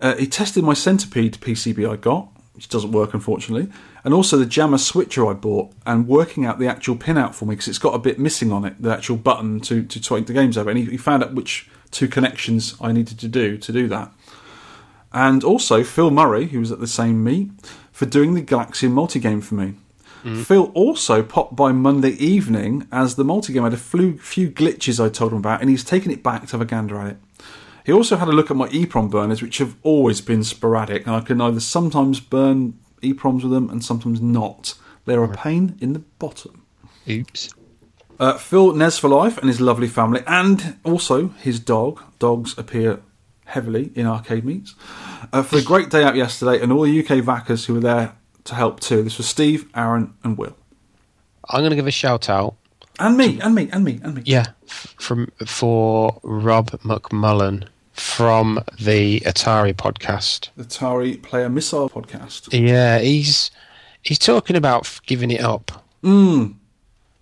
Uh, 0.00 0.16
he 0.16 0.26
tested 0.26 0.64
my 0.64 0.74
centipede 0.74 1.34
PCB 1.34 1.88
I 1.88 1.96
got, 1.96 2.28
which 2.54 2.68
doesn't 2.68 2.92
work 2.92 3.14
unfortunately, 3.14 3.72
and 4.04 4.12
also 4.12 4.36
the 4.36 4.46
JAMMA 4.46 4.78
switcher 4.78 5.26
I 5.26 5.32
bought, 5.32 5.72
and 5.86 6.08
working 6.08 6.44
out 6.44 6.58
the 6.58 6.66
actual 6.66 6.96
pinout 6.96 7.34
for 7.34 7.46
me 7.46 7.54
because 7.54 7.68
it's 7.68 7.78
got 7.78 7.94
a 7.94 7.98
bit 7.98 8.18
missing 8.18 8.52
on 8.52 8.64
it, 8.64 8.80
the 8.82 8.92
actual 8.92 9.16
button 9.16 9.60
to 9.60 9.84
to 9.84 10.00
take 10.00 10.26
the 10.26 10.32
games 10.32 10.58
over. 10.58 10.70
And 10.70 10.78
he, 10.78 10.86
he 10.86 10.96
found 10.96 11.22
out 11.22 11.34
which 11.34 11.70
two 11.90 12.08
connections 12.08 12.74
I 12.80 12.92
needed 12.92 13.18
to 13.20 13.28
do 13.28 13.56
to 13.58 13.72
do 13.72 13.86
that. 13.88 14.12
And 15.12 15.44
also 15.44 15.84
Phil 15.84 16.10
Murray, 16.10 16.46
who 16.46 16.58
was 16.58 16.72
at 16.72 16.80
the 16.80 16.86
same 16.86 17.22
meet, 17.22 17.50
for 17.92 18.06
doing 18.06 18.34
the 18.34 18.42
Galaxian 18.42 18.92
multi 18.92 19.20
game 19.20 19.40
for 19.40 19.54
me. 19.54 19.74
Phil 20.22 20.70
also 20.74 21.22
popped 21.22 21.56
by 21.56 21.72
Monday 21.72 22.10
evening 22.10 22.86
as 22.92 23.16
the 23.16 23.24
multi-game 23.24 23.64
had 23.64 23.74
a 23.74 23.76
flu- 23.76 24.18
few 24.18 24.50
glitches 24.50 25.04
I 25.04 25.08
told 25.08 25.32
him 25.32 25.38
about, 25.38 25.60
and 25.60 25.68
he's 25.68 25.84
taken 25.84 26.10
it 26.12 26.22
back 26.22 26.46
to 26.46 26.52
have 26.52 26.60
a 26.60 26.64
gander 26.64 27.00
at 27.00 27.06
it. 27.08 27.16
He 27.84 27.92
also 27.92 28.16
had 28.16 28.28
a 28.28 28.32
look 28.32 28.50
at 28.50 28.56
my 28.56 28.68
EEPROM 28.68 29.10
burners, 29.10 29.42
which 29.42 29.58
have 29.58 29.74
always 29.82 30.20
been 30.20 30.44
sporadic, 30.44 31.06
and 31.06 31.16
I 31.16 31.20
can 31.20 31.40
either 31.40 31.58
sometimes 31.58 32.20
burn 32.20 32.78
EEPROMs 33.02 33.42
with 33.42 33.50
them 33.50 33.68
and 33.68 33.84
sometimes 33.84 34.20
not. 34.20 34.74
They're 35.04 35.24
a 35.24 35.28
pain 35.28 35.76
in 35.80 35.92
the 35.92 35.98
bottom. 35.98 36.64
Oops. 37.08 37.52
Uh, 38.20 38.38
Phil 38.38 38.72
Nes 38.74 38.98
for 38.98 39.08
Life 39.08 39.38
and 39.38 39.48
his 39.48 39.60
lovely 39.60 39.88
family, 39.88 40.22
and 40.28 40.78
also 40.84 41.28
his 41.40 41.58
dog. 41.58 42.00
Dogs 42.20 42.56
appear 42.56 43.00
heavily 43.46 43.90
in 43.96 44.06
arcade 44.06 44.44
meets. 44.44 44.76
Uh, 45.32 45.42
for 45.42 45.56
the 45.56 45.62
great 45.62 45.90
day 45.90 46.04
out 46.04 46.14
yesterday, 46.14 46.62
and 46.62 46.70
all 46.70 46.82
the 46.82 47.02
UKVACers 47.02 47.66
who 47.66 47.74
were 47.74 47.80
there 47.80 48.14
to 48.44 48.54
help 48.54 48.80
too. 48.80 49.02
This 49.02 49.18
was 49.18 49.28
Steve, 49.28 49.68
Aaron, 49.74 50.14
and 50.24 50.36
Will. 50.38 50.56
I'm 51.48 51.60
going 51.60 51.70
to 51.70 51.76
give 51.76 51.86
a 51.86 51.90
shout 51.90 52.28
out. 52.28 52.54
And 52.98 53.16
me, 53.16 53.40
and 53.40 53.54
me, 53.54 53.68
and 53.72 53.84
me, 53.84 54.00
and 54.02 54.14
me. 54.16 54.22
Yeah, 54.24 54.46
from 54.66 55.28
for 55.46 56.20
Rob 56.22 56.70
McMullen 56.82 57.66
from 57.92 58.60
the 58.80 59.20
Atari 59.20 59.74
podcast. 59.74 60.50
The 60.56 60.64
Atari 60.64 61.22
Player 61.22 61.48
Missile 61.48 61.88
podcast. 61.88 62.48
Yeah, 62.52 62.98
he's 62.98 63.50
he's 64.02 64.18
talking 64.18 64.56
about 64.56 65.00
giving 65.06 65.30
it 65.30 65.40
up 65.40 65.84
Mm. 66.02 66.54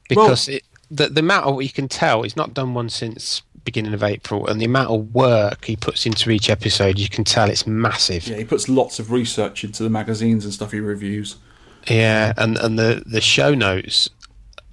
because 0.08 0.48
it, 0.48 0.64
the 0.90 1.08
the 1.08 1.22
of 1.46 1.62
you 1.62 1.70
can 1.70 1.86
tell 1.88 2.22
he's 2.22 2.36
not 2.36 2.52
done 2.54 2.74
one 2.74 2.88
since 2.88 3.42
beginning 3.64 3.94
of 3.94 4.02
April, 4.02 4.46
and 4.46 4.60
the 4.60 4.64
amount 4.64 4.90
of 4.90 5.14
work 5.14 5.64
he 5.64 5.76
puts 5.76 6.06
into 6.06 6.30
each 6.30 6.48
episode, 6.50 6.98
you 6.98 7.08
can 7.08 7.24
tell 7.24 7.48
it's 7.50 7.66
massive. 7.66 8.26
Yeah, 8.26 8.36
he 8.36 8.44
puts 8.44 8.68
lots 8.68 8.98
of 8.98 9.10
research 9.10 9.64
into 9.64 9.82
the 9.82 9.90
magazines 9.90 10.44
and 10.44 10.52
stuff 10.54 10.72
he 10.72 10.80
reviews. 10.80 11.36
Yeah, 11.88 12.32
and 12.36 12.58
and 12.58 12.78
the 12.78 13.02
the 13.06 13.20
show 13.20 13.54
notes 13.54 14.10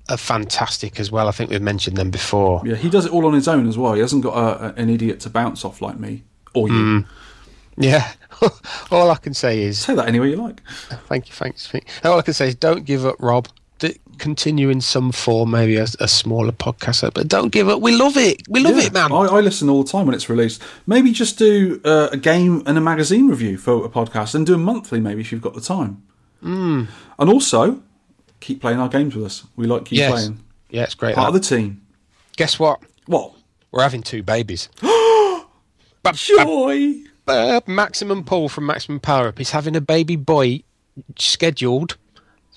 are 0.09 0.17
fantastic 0.17 0.99
as 0.99 1.11
well. 1.11 1.27
I 1.27 1.31
think 1.31 1.49
we've 1.49 1.61
mentioned 1.61 1.97
them 1.97 2.11
before. 2.11 2.61
Yeah, 2.65 2.75
he 2.75 2.89
does 2.89 3.05
it 3.05 3.11
all 3.11 3.25
on 3.25 3.33
his 3.33 3.47
own 3.47 3.67
as 3.67 3.77
well. 3.77 3.93
He 3.93 3.99
hasn't 4.01 4.23
got 4.23 4.33
a, 4.35 4.67
a- 4.69 4.73
an 4.81 4.89
idiot 4.89 5.19
to 5.21 5.29
bounce 5.29 5.65
off 5.65 5.81
like 5.81 5.99
me 5.99 6.23
or 6.53 6.67
you. 6.69 6.73
Mm. 6.73 7.05
Yeah. 7.79 8.11
All 8.91 9.11
I 9.11 9.15
can 9.15 9.33
say 9.35 9.61
is 9.61 9.77
Say 9.79 9.93
that 9.95 10.07
any 10.07 10.19
way 10.19 10.29
you 10.31 10.35
like. 10.35 10.61
thank 11.07 11.27
you, 11.27 11.33
thanks. 11.33 11.71
All 12.03 12.17
I 12.17 12.21
can 12.23 12.33
say 12.33 12.47
is 12.47 12.55
don't 12.55 12.85
give 12.85 13.05
up, 13.05 13.15
Rob. 13.19 13.47
Continue 14.17 14.69
in 14.69 14.81
some 14.81 15.11
form, 15.11 15.51
maybe 15.51 15.77
a, 15.77 15.87
a 15.99 16.07
smaller 16.07 16.51
podcast, 16.51 17.13
but 17.13 17.27
don't 17.27 17.51
give 17.51 17.69
up. 17.69 17.81
We 17.81 17.95
love 17.95 18.17
it. 18.17 18.41
We 18.49 18.59
love 18.59 18.77
Yeah, 18.77 18.85
it, 18.85 18.93
man. 18.93 19.11
I, 19.11 19.25
I 19.25 19.39
listen 19.41 19.69
all 19.69 19.83
the 19.83 19.89
time 19.89 20.05
when 20.05 20.15
it's 20.15 20.29
released. 20.29 20.61
Maybe 20.85 21.11
just 21.11 21.37
do 21.37 21.81
uh, 21.85 22.09
a 22.11 22.17
game 22.17 22.63
and 22.65 22.77
a 22.77 22.81
magazine 22.81 23.27
review 23.27 23.57
for 23.57 23.85
a 23.85 23.89
podcast, 23.89 24.35
and 24.35 24.45
do 24.45 24.53
a 24.55 24.57
monthly 24.57 24.99
maybe 24.99 25.21
if 25.21 25.31
you've 25.31 25.41
got 25.41 25.53
the 25.53 25.61
time. 25.61 26.03
Mm. 26.43 26.87
And 27.19 27.29
also, 27.29 27.81
keep 28.39 28.61
playing 28.61 28.79
our 28.79 28.89
games 28.89 29.15
with 29.15 29.25
us. 29.25 29.45
We 29.55 29.67
like 29.67 29.85
keep 29.85 29.99
yes. 29.99 30.11
playing. 30.11 30.43
Yeah, 30.69 30.83
it's 30.83 30.95
great. 30.95 31.15
Part 31.15 31.29
of 31.29 31.33
the 31.33 31.39
team. 31.39 31.81
Guess 32.35 32.59
what? 32.59 32.81
What? 33.05 33.33
We're 33.71 33.83
having 33.83 34.03
two 34.03 34.23
babies. 34.23 34.69
But- 36.03 36.15
Joy. 36.15 36.95
Uh, 37.27 37.59
Maximum 37.67 38.23
Paul 38.23 38.47
from 38.47 38.65
Maximum 38.65 39.01
Power 39.01 39.27
Up 39.27 39.41
is 39.41 39.51
having 39.51 39.75
a 39.75 39.81
baby 39.81 40.15
boy 40.15 40.63
scheduled. 41.17 41.97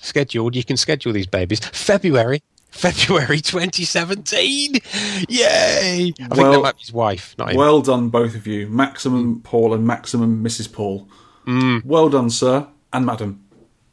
Scheduled. 0.01 0.55
You 0.55 0.63
can 0.63 0.77
schedule 0.77 1.13
these 1.13 1.27
babies. 1.27 1.59
February. 1.59 2.41
February 2.71 3.39
2017. 3.41 4.75
Yay! 5.27 5.39
I 5.39 6.11
think 6.11 6.35
Well- 6.35 6.51
that 6.53 6.61
might 6.61 6.75
be 6.75 6.81
his 6.81 6.93
wife, 6.93 7.35
not 7.37 7.51
him. 7.51 7.57
Well 7.57 7.81
done, 7.81 8.09
both 8.09 8.35
of 8.35 8.47
you. 8.47 8.67
Maximum 8.67 9.41
Paul 9.41 9.73
and 9.73 9.85
Maximum 9.85 10.43
Mrs. 10.43 10.71
Paul. 10.71 11.07
Mm. 11.45 11.83
Well 11.85 12.09
done, 12.09 12.29
sir 12.29 12.67
and 12.93 13.05
madam. 13.05 13.43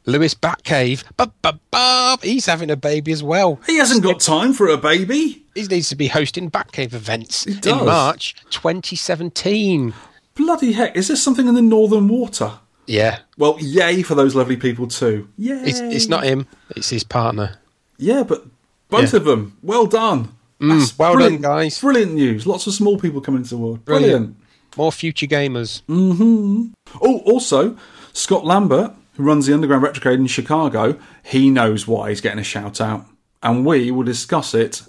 Lewis 0.05 0.33
Batcave. 0.33 1.03
Bub, 1.17 1.33
bub, 1.41 1.59
bub. 1.71 2.23
He's 2.23 2.45
having 2.45 2.71
a 2.71 2.75
baby 2.75 3.11
as 3.11 3.21
well. 3.21 3.59
He 3.67 3.77
hasn't 3.77 4.01
got 4.01 4.19
time 4.19 4.53
for 4.53 4.67
a 4.67 4.77
baby. 4.77 5.43
He 5.53 5.63
needs 5.67 5.89
to 5.89 5.95
be 5.95 6.07
hosting 6.07 6.49
Batcave 6.49 6.93
events 6.93 7.45
in 7.45 7.59
March 7.85 8.33
2017. 8.49 9.93
Bloody 10.35 10.71
heck! 10.71 10.95
Is 10.95 11.09
this 11.09 11.21
something 11.21 11.47
in 11.47 11.53
the 11.53 11.61
Northern 11.61 12.07
Water? 12.07 12.53
Yeah, 12.89 13.19
Well, 13.37 13.57
yay 13.59 14.01
for 14.01 14.15
those 14.15 14.33
lovely 14.35 14.57
people 14.57 14.87
too. 14.87 15.29
Yay! 15.37 15.61
it's 15.63 15.79
it's 15.79 16.07
not 16.07 16.23
him; 16.23 16.47
it's 16.75 16.89
his 16.89 17.03
partner. 17.03 17.57
Yeah, 17.97 18.23
but 18.23 18.45
both 18.89 19.13
Yeah. 19.13 19.17
of 19.19 19.25
them, 19.25 19.55
well 19.61 19.85
done. 19.85 20.29
Mm, 20.59 20.97
well 20.97 21.17
done, 21.17 21.37
guys. 21.37 21.79
Brilliant 21.79 22.13
news. 22.13 22.47
Lots 22.47 22.65
of 22.67 22.73
small 22.73 22.97
people 22.97 23.21
coming 23.21 23.41
into 23.41 23.51
the 23.51 23.57
world. 23.57 23.85
Brilliant. 23.85 24.09
Brilliant. 24.11 24.35
More 24.77 24.91
future 24.91 25.27
gamers. 25.27 25.81
Mm-hmm. 25.87 26.67
Oh, 27.01 27.19
also, 27.19 27.77
Scott 28.13 28.43
Lambert, 28.45 28.91
who 29.15 29.23
runs 29.23 29.45
the 29.45 29.53
Underground 29.53 29.83
Retrocade 29.83 30.15
in 30.15 30.27
Chicago, 30.27 30.97
he 31.23 31.49
knows 31.49 31.87
why 31.87 32.09
he's 32.09 32.21
getting 32.21 32.39
a 32.39 32.43
shout 32.43 32.81
out. 32.81 33.05
And 33.43 33.65
we 33.65 33.91
will 33.91 34.03
discuss 34.03 34.53
it 34.53 34.81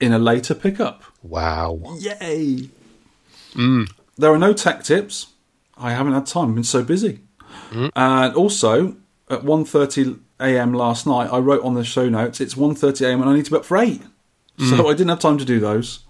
in 0.00 0.12
a 0.12 0.18
later 0.18 0.54
pickup. 0.54 1.02
Wow. 1.22 1.80
Yay! 1.98 2.68
There 3.54 4.32
are 4.32 4.38
no 4.38 4.52
tech 4.54 4.82
tips. 4.84 5.28
I 5.76 5.92
haven't 5.92 6.14
had 6.14 6.26
time. 6.26 6.48
I've 6.50 6.54
been 6.54 6.64
so 6.64 6.82
busy. 6.82 7.20
And 7.94 8.34
also, 8.34 8.96
at 9.30 9.42
1.30 9.42 10.20
a.m. 10.40 10.74
last 10.74 11.06
night, 11.06 11.28
I 11.32 11.38
wrote 11.38 11.62
on 11.62 11.74
the 11.74 11.84
show 11.84 12.08
notes, 12.08 12.40
it's 12.40 12.54
1.30 12.54 13.06
a.m. 13.06 13.20
and 13.20 13.30
I 13.30 13.34
need 13.34 13.44
to 13.46 13.50
be 13.50 13.56
up 13.56 13.64
for 13.64 13.78
8. 13.78 14.02
Mm. 14.58 14.76
So 14.76 14.88
I 14.88 14.92
didn't 14.92 15.08
have 15.08 15.18
time 15.20 15.38
to 15.38 15.44
do 15.44 15.60
those. 15.60 16.00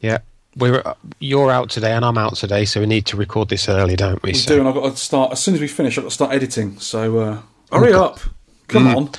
Yeah, 0.00 0.18
we're 0.56 0.82
you're 1.18 1.50
out 1.50 1.70
today 1.70 1.92
and 1.92 2.04
I'm 2.04 2.18
out 2.18 2.36
today, 2.36 2.64
so 2.64 2.80
we 2.80 2.86
need 2.86 3.06
to 3.06 3.16
record 3.16 3.48
this 3.48 3.68
early, 3.68 3.96
don't 3.96 4.22
we? 4.22 4.30
We 4.30 4.34
So- 4.34 4.54
do, 4.54 4.60
and 4.60 4.68
I've 4.68 4.74
got 4.74 4.90
to 4.90 4.96
start, 4.96 5.32
as 5.32 5.42
soon 5.42 5.54
as 5.54 5.60
we 5.60 5.68
finish, 5.68 5.96
I've 5.96 6.04
got 6.04 6.10
to 6.10 6.14
start 6.14 6.32
editing. 6.32 6.78
So 6.78 7.18
uh, 7.18 7.38
hurry 7.70 7.92
mm. 7.92 8.00
up. 8.00 8.20
Come 8.68 8.86
mm. 8.86 8.96
on. 8.96 9.10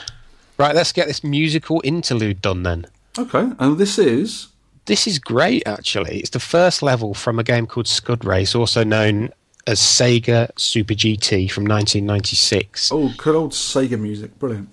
Right, 0.58 0.76
let's 0.76 0.92
get 0.92 1.08
this 1.08 1.24
musical 1.24 1.82
interlude 1.84 2.42
done 2.42 2.64
then. 2.64 2.86
Okay, 3.18 3.52
and 3.60 3.78
this 3.78 3.98
is 3.98 4.48
This 4.86 5.08
is 5.08 5.20
great, 5.20 5.64
actually. 5.66 6.20
It's 6.20 6.30
the 6.30 6.40
first 6.40 6.82
level 6.82 7.14
from 7.14 7.40
a 7.40 7.44
game 7.44 7.68
called 7.68 7.88
Scud 7.88 8.26
Race, 8.26 8.54
also 8.56 8.84
known 8.84 9.30
as 9.68 9.80
Sega 9.80 10.50
Super 10.60 10.94
GT 10.94 11.50
from 11.52 11.64
1996. 11.66 12.92
oh, 12.92 13.14
good 13.18 13.36
old 13.36 13.52
Sega 13.52 14.00
music, 14.00 14.38
brilliant. 14.40 14.70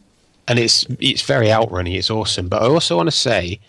and 0.48 0.58
it's 0.58 0.86
it's 0.98 1.22
very 1.22 1.46
outrunny. 1.46 1.96
It's 1.96 2.10
awesome. 2.10 2.48
But 2.48 2.62
I 2.62 2.66
also 2.66 2.96
want 2.96 3.06
to 3.08 3.16
say, 3.16 3.60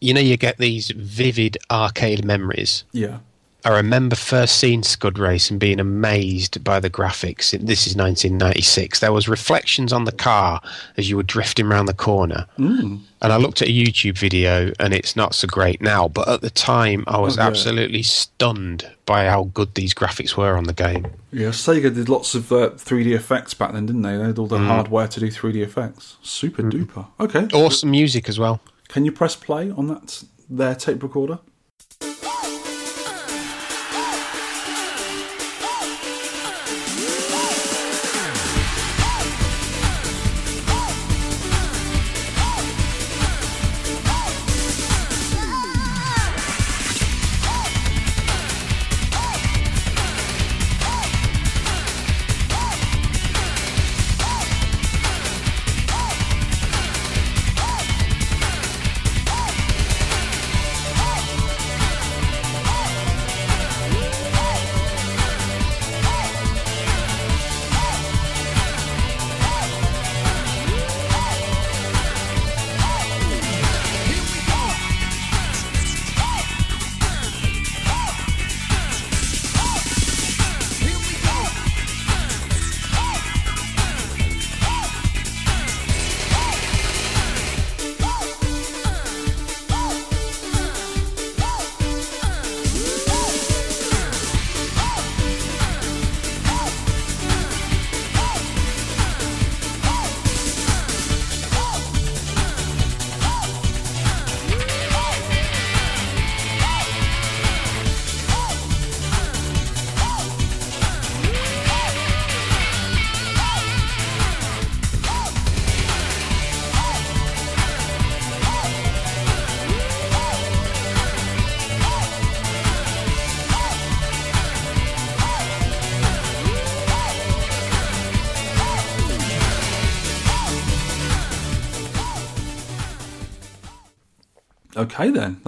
you 0.00 0.12
know, 0.14 0.20
you 0.20 0.36
get 0.36 0.58
these 0.58 0.90
vivid 0.90 1.56
arcade 1.70 2.24
memories. 2.24 2.84
Yeah, 2.92 3.18
I 3.64 3.70
remember 3.76 4.16
first 4.16 4.58
seeing 4.58 4.82
Scud 4.82 5.18
Race 5.18 5.50
and 5.50 5.58
being 5.60 5.78
amazed 5.80 6.62
by 6.64 6.80
the 6.80 6.90
graphics. 6.90 7.52
This 7.52 7.86
is 7.86 7.94
1996. 7.96 8.98
There 9.00 9.12
was 9.12 9.28
reflections 9.28 9.92
on 9.92 10.04
the 10.04 10.12
car 10.12 10.60
as 10.96 11.08
you 11.08 11.16
were 11.16 11.22
drifting 11.22 11.66
around 11.66 11.86
the 11.86 11.94
corner, 11.94 12.46
mm. 12.58 13.00
and 13.22 13.32
I 13.32 13.36
looked 13.36 13.62
at 13.62 13.68
a 13.68 13.72
YouTube 13.72 14.18
video, 14.18 14.72
and 14.80 14.92
it's 14.92 15.14
not 15.16 15.34
so 15.34 15.46
great 15.46 15.80
now. 15.80 16.08
But 16.08 16.28
at 16.28 16.40
the 16.40 16.50
time, 16.50 17.04
I 17.06 17.18
was 17.18 17.38
Oh, 17.38 17.42
yeah. 17.42 17.46
absolutely 17.46 18.02
stunned 18.02 18.90
by 19.06 19.26
how 19.26 19.44
good 19.54 19.74
these 19.74 19.92
graphics 19.94 20.36
were 20.36 20.56
on 20.56 20.64
the 20.64 20.72
game. 20.72 21.06
yeah. 21.30 21.48
Sega 21.48 21.94
did 21.94 22.08
lots 22.08 22.34
of 22.34 22.50
uh, 22.52 22.70
3D 22.70 23.14
effects 23.14 23.52
back 23.54 23.72
then, 23.72 23.86
didn't 23.86 24.02
they? 24.02 24.16
They 24.16 24.24
had 24.24 24.38
all 24.38 24.46
the 24.46 24.58
hardware 24.58 25.08
to 25.08 25.20
do 25.20 25.26
3D 25.26 25.56
effects. 25.62 26.16
Super 26.22 26.62
duper. 26.62 27.06
Okay, 27.20 27.46
Awesome 27.52 27.90
music 27.90 28.28
as 28.28 28.38
well. 28.38 28.60
can 28.88 29.04
you 29.04 29.12
press 29.12 29.36
play 29.36 29.70
on 29.70 29.88
that 29.88 30.24
their 30.48 30.74
tape 30.74 31.02
recorder? 31.02 31.38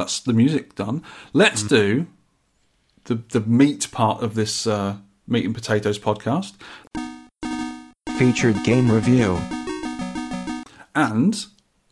That's 0.06 0.20
the 0.20 0.32
music 0.32 0.76
done. 0.76 1.02
Let's 1.32 1.64
do 1.64 2.06
the 3.06 3.16
the 3.16 3.40
meat 3.40 3.90
part 3.90 4.22
of 4.22 4.34
this 4.36 4.64
uh, 4.64 4.98
meat 5.26 5.44
and 5.44 5.52
potatoes 5.54 5.98
podcast, 5.98 6.54
Featured 8.16 8.62
game 8.62 8.88
review. 8.92 9.40
and 10.94 11.46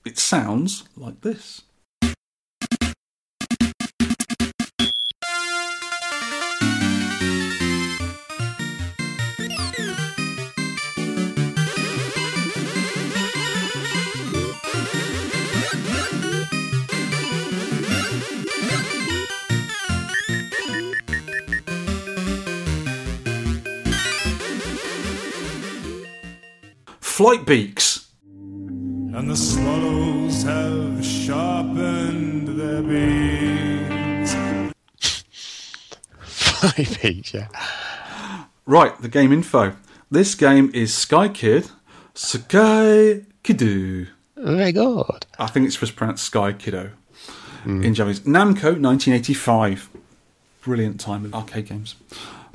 it 0.06 0.16
sounds 0.16 0.84
like 0.96 1.22
this. 1.22 1.62
Flight 27.14 27.46
beaks. 27.46 28.08
And 28.26 29.30
the 29.30 29.36
swallows 29.36 30.42
have 30.42 31.04
sharpened 31.04 32.48
their 32.58 32.82
beaks. 32.82 34.34
Five 36.22 37.04
each, 37.04 37.34
yeah. 37.34 37.46
Right, 38.66 39.00
the 39.00 39.08
game 39.08 39.30
info. 39.32 39.76
This 40.10 40.34
game 40.34 40.72
is 40.74 40.92
Sky 40.92 41.28
Kid, 41.28 41.70
Sky 42.14 43.20
Kiddo. 43.44 44.06
Very 44.36 44.72
good. 44.72 45.26
I 45.38 45.46
think 45.46 45.68
it's 45.68 45.76
just 45.76 45.94
pronounced 45.94 46.24
Sky 46.24 46.52
Kiddo 46.52 46.90
in 47.64 47.94
Japanese. 47.94 48.22
Namco 48.22 48.76
1985. 48.82 49.88
Brilliant 50.62 50.98
time 50.98 51.26
of 51.26 51.32
arcade 51.32 51.68
games. 51.68 51.94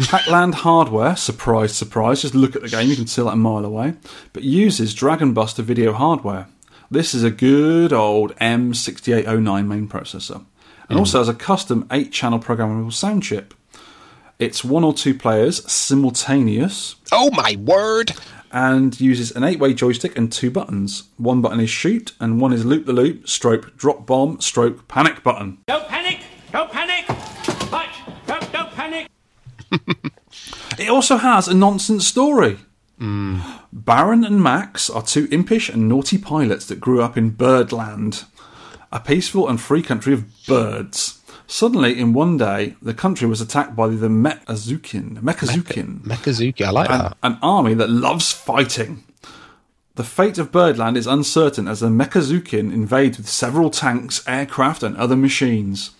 Pac-Land 0.07 0.55
Hardware, 0.55 1.15
surprise, 1.15 1.76
surprise. 1.76 2.21
Just 2.21 2.35
look 2.35 2.55
at 2.55 2.61
the 2.61 2.69
game, 2.69 2.88
you 2.88 2.95
can 2.95 3.07
see 3.07 3.21
that 3.21 3.30
a 3.30 3.35
mile 3.35 3.65
away. 3.65 3.93
But 4.34 4.43
uses 4.43 4.93
Dragon 4.93 5.34
Buster 5.34 5.61
video 5.61 5.93
hardware. 5.93 6.47
This 6.89 7.13
is 7.13 7.23
a 7.23 7.31
good 7.31 7.93
old 7.93 8.35
M6809 8.38 9.67
main 9.67 9.88
processor. 9.88 10.45
And 10.88 10.95
hmm. 10.95 10.99
also 10.99 11.19
has 11.19 11.30
a 11.30 11.34
custom 11.34 11.85
8 11.91 12.11
channel 12.11 12.39
programmable 12.39 12.93
sound 12.93 13.23
chip. 13.23 13.53
It's 14.39 14.63
one 14.63 14.85
or 14.85 14.93
two 14.93 15.13
players 15.13 15.69
simultaneous 15.69 16.95
Oh 17.11 17.30
my 17.31 17.57
word! 17.59 18.13
and 18.51 18.99
uses 18.99 19.31
an 19.31 19.43
eight 19.43 19.59
way 19.59 19.73
joystick 19.73 20.17
and 20.17 20.31
two 20.31 20.49
buttons. 20.49 21.03
One 21.17 21.41
button 21.41 21.59
is 21.59 21.69
shoot, 21.69 22.13
and 22.19 22.41
one 22.41 22.53
is 22.53 22.65
loop 22.65 22.85
the 22.85 22.93
loop, 22.93 23.27
stroke 23.27 23.76
drop 23.77 24.05
bomb, 24.05 24.41
stroke 24.41 24.88
panic 24.88 25.23
button. 25.23 25.59
Don't 25.67 25.88
panic! 25.88 26.19
Don't 26.51 26.71
panic! 26.71 26.78
it 30.79 30.89
also 30.89 31.17
has 31.17 31.47
a 31.47 31.53
nonsense 31.53 32.07
story. 32.07 32.57
Hmm. 32.97 33.39
Baron 33.71 34.23
and 34.23 34.43
Max 34.43 34.89
are 34.89 35.01
two 35.01 35.27
impish 35.31 35.69
and 35.69 35.87
naughty 35.87 36.17
pilots 36.17 36.65
that 36.67 36.79
grew 36.79 37.01
up 37.01 37.17
in 37.17 37.29
Birdland, 37.29 38.25
a 38.91 38.99
peaceful 38.99 39.47
and 39.47 39.59
free 39.59 39.81
country 39.81 40.13
of 40.13 40.25
birds. 40.45 41.19
Suddenly, 41.47 41.99
in 41.99 42.13
one 42.13 42.37
day, 42.37 42.75
the 42.81 42.93
country 42.93 43.27
was 43.27 43.41
attacked 43.41 43.75
by 43.75 43.87
the 43.87 44.07
Mekazukin. 44.07 45.17
Mekazukin. 45.19 46.01
Mekazuki, 46.01 46.63
I 46.63 46.69
like 46.69 46.89
an, 46.89 46.99
that. 46.99 47.17
an 47.23 47.39
army 47.41 47.73
that 47.73 47.89
loves 47.89 48.31
fighting. 48.31 49.03
The 49.95 50.03
fate 50.03 50.37
of 50.37 50.51
Birdland 50.51 50.95
is 50.95 51.07
uncertain 51.07 51.67
as 51.67 51.79
the 51.79 51.87
Mekazukin 51.87 52.71
invade 52.71 53.17
with 53.17 53.27
several 53.27 53.69
tanks, 53.69 54.23
aircraft, 54.27 54.83
and 54.83 54.95
other 54.95 55.15
machines. 55.15 55.91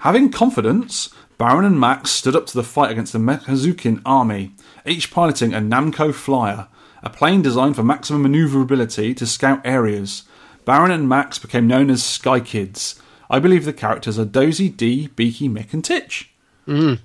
Having 0.00 0.32
confidence, 0.32 1.08
Baron 1.38 1.64
and 1.66 1.78
Max 1.78 2.10
stood 2.10 2.34
up 2.34 2.46
to 2.46 2.54
the 2.54 2.62
fight 2.64 2.90
against 2.90 3.12
the 3.12 3.18
Mekazukin 3.18 4.00
army, 4.06 4.52
each 4.86 5.10
piloting 5.10 5.52
a 5.52 5.58
Namco 5.60 6.14
Flyer, 6.14 6.68
a 7.02 7.10
plane 7.10 7.42
designed 7.42 7.76
for 7.76 7.82
maximum 7.82 8.22
maneuverability 8.22 9.12
to 9.14 9.26
scout 9.26 9.60
areas. 9.64 10.22
Baron 10.64 10.90
and 10.90 11.08
Max 11.08 11.38
became 11.38 11.66
known 11.66 11.90
as 11.90 12.02
Sky 12.02 12.40
Kids. 12.40 13.00
I 13.28 13.38
believe 13.38 13.64
the 13.64 13.72
characters 13.72 14.18
are 14.18 14.24
Dozy, 14.24 14.68
D, 14.68 15.08
Beaky, 15.08 15.48
Mick, 15.48 15.72
and 15.74 15.84
Titch. 15.84 16.30
Mm. 16.66 17.00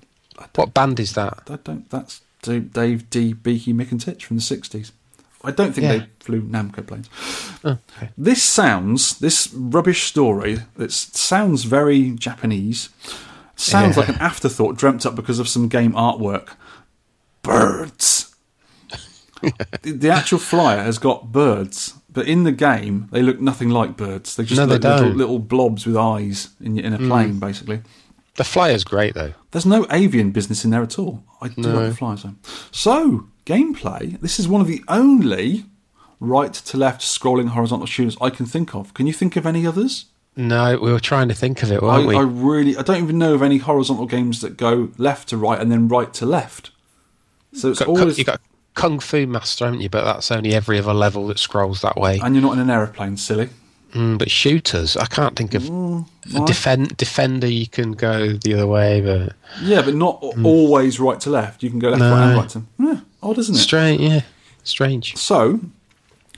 What 0.56 0.74
band 0.74 1.00
is 1.00 1.14
that? 1.14 1.44
I 1.50 1.58
don't. 1.58 1.90
That's 1.90 2.22
Dave 2.42 3.10
Dee. 3.10 3.34
Beaky, 3.34 3.74
Mick, 3.74 3.92
and 3.92 4.00
Titch 4.02 4.26
from 4.26 4.38
the 4.38 4.42
sixties. 4.42 4.92
I 5.44 5.52
don't 5.52 5.74
think 5.74 5.86
Yeah. 5.86 5.98
they 5.98 6.06
flew 6.20 6.42
Namco 6.42 6.86
planes. 6.86 7.10
Oh, 7.64 7.78
this 8.18 8.42
sounds 8.42 9.18
this 9.20 9.52
rubbish 9.54 10.04
story. 10.04 10.60
That 10.78 10.92
sounds 10.92 11.64
very 11.66 12.12
Japanese. 12.12 12.90
Sounds 13.62 13.96
Yeah. 13.96 14.02
like 14.02 14.10
an 14.10 14.16
afterthought 14.22 14.78
dreamt 14.78 15.06
up 15.06 15.16
because 15.16 15.40
of 15.40 15.48
some 15.48 15.68
game 15.68 15.94
artwork. 15.94 16.50
Birds. 17.44 18.34
the, 19.82 19.92
the 19.92 20.10
actual 20.10 20.38
flyer 20.40 20.84
has 20.84 21.00
got 21.00 21.32
birds, 21.32 21.96
but 22.12 22.28
in 22.28 22.44
the 22.44 22.52
game 22.52 23.08
they 23.12 23.22
look 23.22 23.40
nothing 23.40 23.70
like 23.70 23.98
birds. 23.98 24.36
They 24.36 24.44
just 24.44 24.60
No, 24.60 24.66
they 24.66 24.74
look 24.76 24.84
little. 24.84 25.14
Mm. 25.14 25.16
little 25.18 25.40
blobs 25.40 25.86
with 25.86 25.98
eyes 25.98 26.50
in, 26.60 26.78
in 26.78 26.94
a 26.94 26.98
plane, 26.98 27.40
basically. 27.40 27.82
The 28.36 28.44
Flyer's 28.44 28.84
great 28.84 29.14
though. 29.14 29.34
There's 29.52 29.66
no 29.66 29.86
avian 29.92 30.32
business 30.32 30.64
in 30.64 30.72
there 30.72 30.82
at 30.84 30.98
all. 30.98 31.24
I 31.42 31.50
do 31.50 31.62
No. 31.62 31.74
like 31.80 31.90
the 31.90 31.96
fly 31.96 32.16
zone. 32.16 32.38
So, 32.72 33.28
gameplay. 33.46 34.20
This 34.22 34.40
is 34.40 34.48
one 34.48 34.62
of 34.62 34.68
the 34.68 34.84
only 34.88 35.66
right 36.20 36.54
to 36.54 36.78
left 36.78 37.02
scrolling 37.02 37.50
horizontal 37.50 37.88
shooters 37.88 38.16
I 38.22 38.30
can 38.30 38.46
think 38.46 38.74
of. 38.76 38.94
Can 38.94 39.08
you 39.08 39.14
think 39.14 39.36
of 39.36 39.46
any 39.46 39.66
others? 39.68 40.06
No, 40.36 40.78
we 40.82 40.92
were 40.92 41.00
trying 41.00 41.28
to 41.28 41.34
think 41.34 41.62
of 41.62 41.72
it, 41.72 41.82
I, 41.82 41.86
weren't 41.86 42.08
we? 42.08 42.16
I 42.16 42.22
really, 42.22 42.78
I 42.78 42.84
don't 42.84 43.04
even 43.04 43.18
know 43.18 43.34
of 43.34 43.42
any 43.42 43.58
horizontal 43.58 44.06
games 44.06 44.42
that 44.42 44.56
go 44.58 44.90
left 44.98 45.30
to 45.30 45.38
right 45.38 45.60
and 45.60 45.72
then 45.72 45.88
right 45.90 46.14
to 46.16 46.26
left. 46.26 46.72
So 47.54 47.70
it's 47.72 47.80
Got- 47.80 47.90
always, 47.90 48.18
you 48.18 48.24
got 48.24 48.40
Kung 48.74 49.00
Fu 49.00 49.28
Master, 49.28 49.66
haven't 49.66 49.82
you? 49.82 49.90
But 49.90 50.06
that's 50.06 50.32
only 50.32 50.54
every 50.54 50.80
other 50.80 50.94
level 50.94 51.28
that 51.28 51.38
scrolls 51.40 51.82
that 51.82 51.98
way. 51.98 52.20
and 52.24 52.34
you're 52.34 52.42
not 52.42 52.54
in 52.54 52.60
an 52.60 52.70
aeroplane, 52.70 53.18
silly. 53.18 53.50
Mm, 53.92 54.18
but 54.18 54.32
shooters, 54.32 54.96
I 54.96 55.06
can't 55.06 55.36
think 55.36 55.54
of. 55.54 55.64
Mm, 55.64 56.06
a 56.42 56.46
defend, 56.46 56.96
defender, 56.96 57.48
you 57.48 57.68
can 57.68 57.92
go 57.92 58.32
the 58.32 58.54
other 58.54 58.68
way, 58.68 59.02
but 59.02 59.34
Yeah, 59.62 59.82
but 59.82 59.96
not 59.96 60.24
always 60.46 60.98
right 60.98 61.20
to 61.20 61.30
left. 61.30 61.62
You 61.62 61.70
can 61.70 61.80
go 61.80 61.90
left, 61.90 62.02
right, 62.02 62.24
and 62.24 62.32
Mm. 62.32 62.38
Right 62.40 62.50
to. 62.50 62.64
Yeah, 62.80 63.00
odd, 63.22 63.38
isn't 63.38 63.56
it? 63.56 63.58
strange. 63.58 64.00
Yeah, 64.00 64.22
strange. 64.64 65.18
So, 65.18 65.60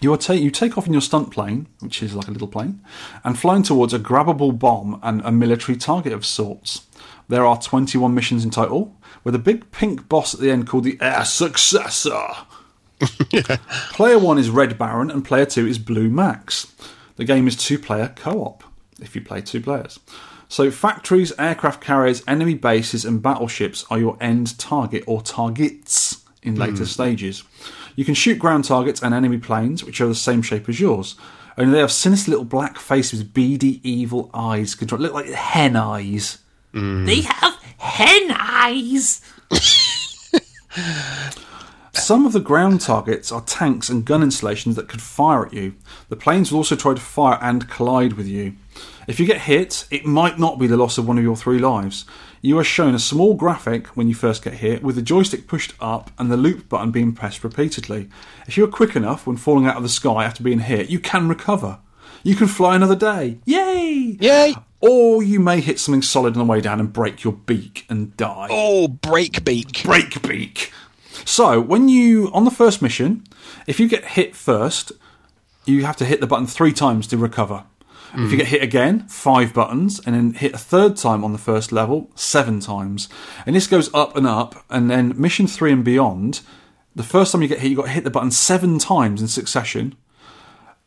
you 0.04 0.14
are 0.14 0.18
ta- 0.18 0.34
you 0.34 0.52
take 0.52 0.78
off 0.78 0.86
in 0.86 0.94
your 0.94 1.02
stunt 1.02 1.32
plane, 1.32 1.68
which 1.80 2.04
is 2.04 2.14
like 2.14 2.28
a 2.28 2.32
little 2.32 2.48
plane, 2.48 2.82
and 3.24 3.40
flying 3.40 3.64
towards 3.64 3.94
a 3.94 4.00
grabbable 4.00 4.58
bomb 4.58 5.00
and 5.02 5.22
a 5.24 5.32
military 5.32 5.78
target 5.78 6.14
of 6.14 6.26
sorts. 6.26 6.86
There 7.30 7.46
are 7.46 7.60
21 7.60 8.14
missions 8.14 8.44
in 8.44 8.52
total, 8.52 8.96
with 9.24 9.34
a 9.34 9.40
big 9.40 9.72
pink 9.72 10.10
boss 10.10 10.34
at 10.34 10.40
the 10.40 10.52
end 10.52 10.68
called 10.68 10.84
the 10.84 10.98
Air 11.00 11.26
Successor. 11.26 12.28
Player 13.94 14.20
1 14.20 14.38
is 14.38 14.50
Red 14.50 14.78
Baron, 14.78 15.10
and 15.10 15.26
Player 15.26 15.46
2 15.46 15.66
is 15.68 15.80
Blue 15.80 16.10
Max. 16.10 16.74
The 17.16 17.26
game 17.26 17.48
is 17.48 17.56
two 17.56 17.78
player 17.78 18.14
co 18.16 18.44
op, 18.44 18.64
if 19.00 19.16
you 19.16 19.22
play 19.22 19.42
two 19.42 19.62
players. 19.62 20.00
So, 20.48 20.70
factories, 20.70 21.32
aircraft 21.40 21.82
carriers, 21.82 22.24
enemy 22.28 22.54
bases, 22.56 23.06
and 23.06 23.22
battleships 23.22 23.86
are 23.90 24.00
your 24.00 24.18
end 24.22 24.58
target 24.60 25.04
or 25.08 25.22
targets 25.22 26.24
in 26.42 26.56
hmm. 26.56 26.62
later 26.62 26.86
stages. 26.86 27.44
You 27.96 28.06
can 28.06 28.14
shoot 28.14 28.40
ground 28.40 28.66
targets 28.66 29.02
and 29.02 29.14
enemy 29.14 29.38
planes, 29.38 29.84
which 29.84 30.02
are 30.02 30.08
the 30.08 30.16
same 30.16 30.42
shape 30.42 30.68
as 30.70 30.80
yours. 30.80 31.16
Only 31.58 31.74
they 31.74 31.80
have 31.80 31.92
sinister 31.92 32.32
little 32.32 32.46
black 32.46 32.78
faces 32.78 33.20
with 33.20 33.34
beady, 33.34 33.80
evil 33.88 34.30
eyes. 34.34 34.76
Control 34.76 35.02
look 35.02 35.14
like 35.14 35.28
hen 35.28 35.76
eyes. 35.76 36.40
Mm. 36.74 37.06
They 37.06 37.22
have 37.22 37.54
hen 37.78 38.32
eyes. 38.32 39.22
Some 41.94 42.26
of 42.26 42.34
the 42.34 42.40
ground 42.40 42.82
targets 42.82 43.32
are 43.32 43.42
tanks 43.42 43.88
and 43.88 44.04
gun 44.04 44.24
installations 44.24 44.76
that 44.76 44.90
could 44.90 45.02
fire 45.02 45.46
at 45.46 45.54
you. 45.54 45.76
The 46.10 46.16
planes 46.16 46.52
will 46.52 46.58
also 46.58 46.76
try 46.76 46.96
to 46.96 47.00
fire 47.00 47.38
and 47.40 47.70
collide 47.70 48.14
with 48.14 48.28
you. 48.28 48.56
If 49.08 49.20
you 49.20 49.28
get 49.28 49.42
hit, 49.42 49.86
it 49.92 50.06
might 50.06 50.40
not 50.40 50.58
be 50.58 50.68
the 50.68 50.76
loss 50.76 50.98
of 50.98 51.08
one 51.08 51.18
of 51.18 51.24
your 51.24 51.36
three 51.36 51.60
lives. 51.60 52.06
You 52.46 52.60
are 52.60 52.64
shown 52.66 52.94
a 52.94 53.00
small 53.00 53.36
graphic 53.36 53.88
when 53.96 54.10
you 54.10 54.14
first 54.16 54.44
get 54.44 54.56
hit, 54.56 54.84
with 54.84 54.96
the 54.98 55.02
joystick 55.02 55.48
pushed 55.48 55.74
up 55.80 56.12
and 56.20 56.30
the 56.30 56.36
loop 56.36 56.68
button 56.68 56.92
being 56.92 57.14
pressed 57.14 57.42
repeatedly. 57.42 58.10
If 58.48 58.58
you 58.58 58.66
are 58.66 58.68
quick 58.68 58.98
enough 58.98 59.26
when 59.26 59.38
falling 59.38 59.66
out 59.66 59.78
of 59.78 59.84
the 59.84 59.88
sky 59.88 60.26
after 60.26 60.44
being 60.44 60.60
hit, 60.60 60.90
you 60.90 61.00
can 61.00 61.30
recover. 61.30 61.80
You 62.22 62.36
can 62.36 62.48
fly 62.48 62.76
another 62.76 62.98
day. 62.98 63.40
Yay! 63.46 64.18
Yay! 64.20 64.56
Or 64.82 65.24
you 65.24 65.40
may 65.40 65.62
hit 65.62 65.80
something 65.80 66.02
solid 66.02 66.34
on 66.36 66.46
the 66.46 66.52
way 66.52 66.60
down 66.60 66.82
and 66.82 66.92
break 66.92 67.24
your 67.24 67.32
beak 67.32 67.86
and 67.90 68.16
die 68.18 68.50
Oh, 68.52 68.90
break 68.90 69.46
beak. 69.46 69.82
break 69.86 70.22
beak. 70.28 70.74
So 71.24 71.62
when 71.62 71.88
you 71.88 72.30
on 72.34 72.44
the 72.44 72.52
first 72.52 72.82
mission, 72.82 73.24
if 73.68 73.80
you 73.80 73.88
get 73.88 74.04
hit 74.04 74.36
first, 74.36 74.92
you 75.64 75.86
have 75.86 75.96
to 75.96 76.04
hit 76.06 76.20
the 76.20 76.28
button 76.28 76.48
three 76.48 76.74
times 76.74 77.08
to 77.08 77.16
recover. 77.18 77.64
If 78.16 78.32
you 78.32 78.38
get 78.38 78.48
hit 78.48 78.62
again, 78.62 79.08
five 79.08 79.54
buttons, 79.54 80.00
and 80.06 80.16
then 80.16 80.34
hit 80.34 80.54
a 80.54 80.58
third 80.58 80.98
time 80.98 81.24
on 81.24 81.32
the 81.32 81.40
first 81.40 81.72
level, 81.72 82.12
seven 82.16 82.60
times. 82.60 83.10
And 83.46 83.56
this 83.56 83.68
goes 83.68 83.94
up 83.94 84.16
and 84.16 84.28
up, 84.28 84.64
and 84.70 84.90
then 84.90 85.20
mission 85.20 85.48
three 85.48 85.72
and 85.72 85.84
beyond, 85.84 86.42
the 86.96 87.04
first 87.04 87.32
time 87.32 87.42
you 87.42 87.48
get 87.48 87.60
hit, 87.60 87.72
you 87.72 87.76
got 87.76 87.86
to 87.86 87.92
hit 87.92 88.04
the 88.04 88.12
button 88.12 88.32
seven 88.32 88.78
times 88.78 89.22
in 89.22 89.28
succession. 89.28 89.96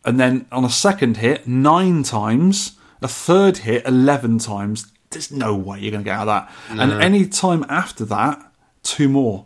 And 0.05 0.21
then 0.21 0.47
on 0.53 0.65
a 0.65 0.71
second 0.71 1.17
hit, 1.17 1.49
nine 1.49 2.03
times. 2.03 2.73
A 3.03 3.09
third 3.09 3.59
hit, 3.59 3.87
11 3.87 4.39
times. 4.39 4.91
There's 5.11 5.31
no 5.31 5.55
way 5.55 5.79
you're 5.81 5.91
going 5.91 6.03
to 6.03 6.09
get 6.09 6.17
out 6.17 6.29
of 6.29 6.49
that. 6.49 6.81
And 6.81 6.93
any 7.03 7.27
time 7.27 7.65
after 7.69 8.05
that, 8.07 8.53
two 8.83 9.09
more. 9.09 9.45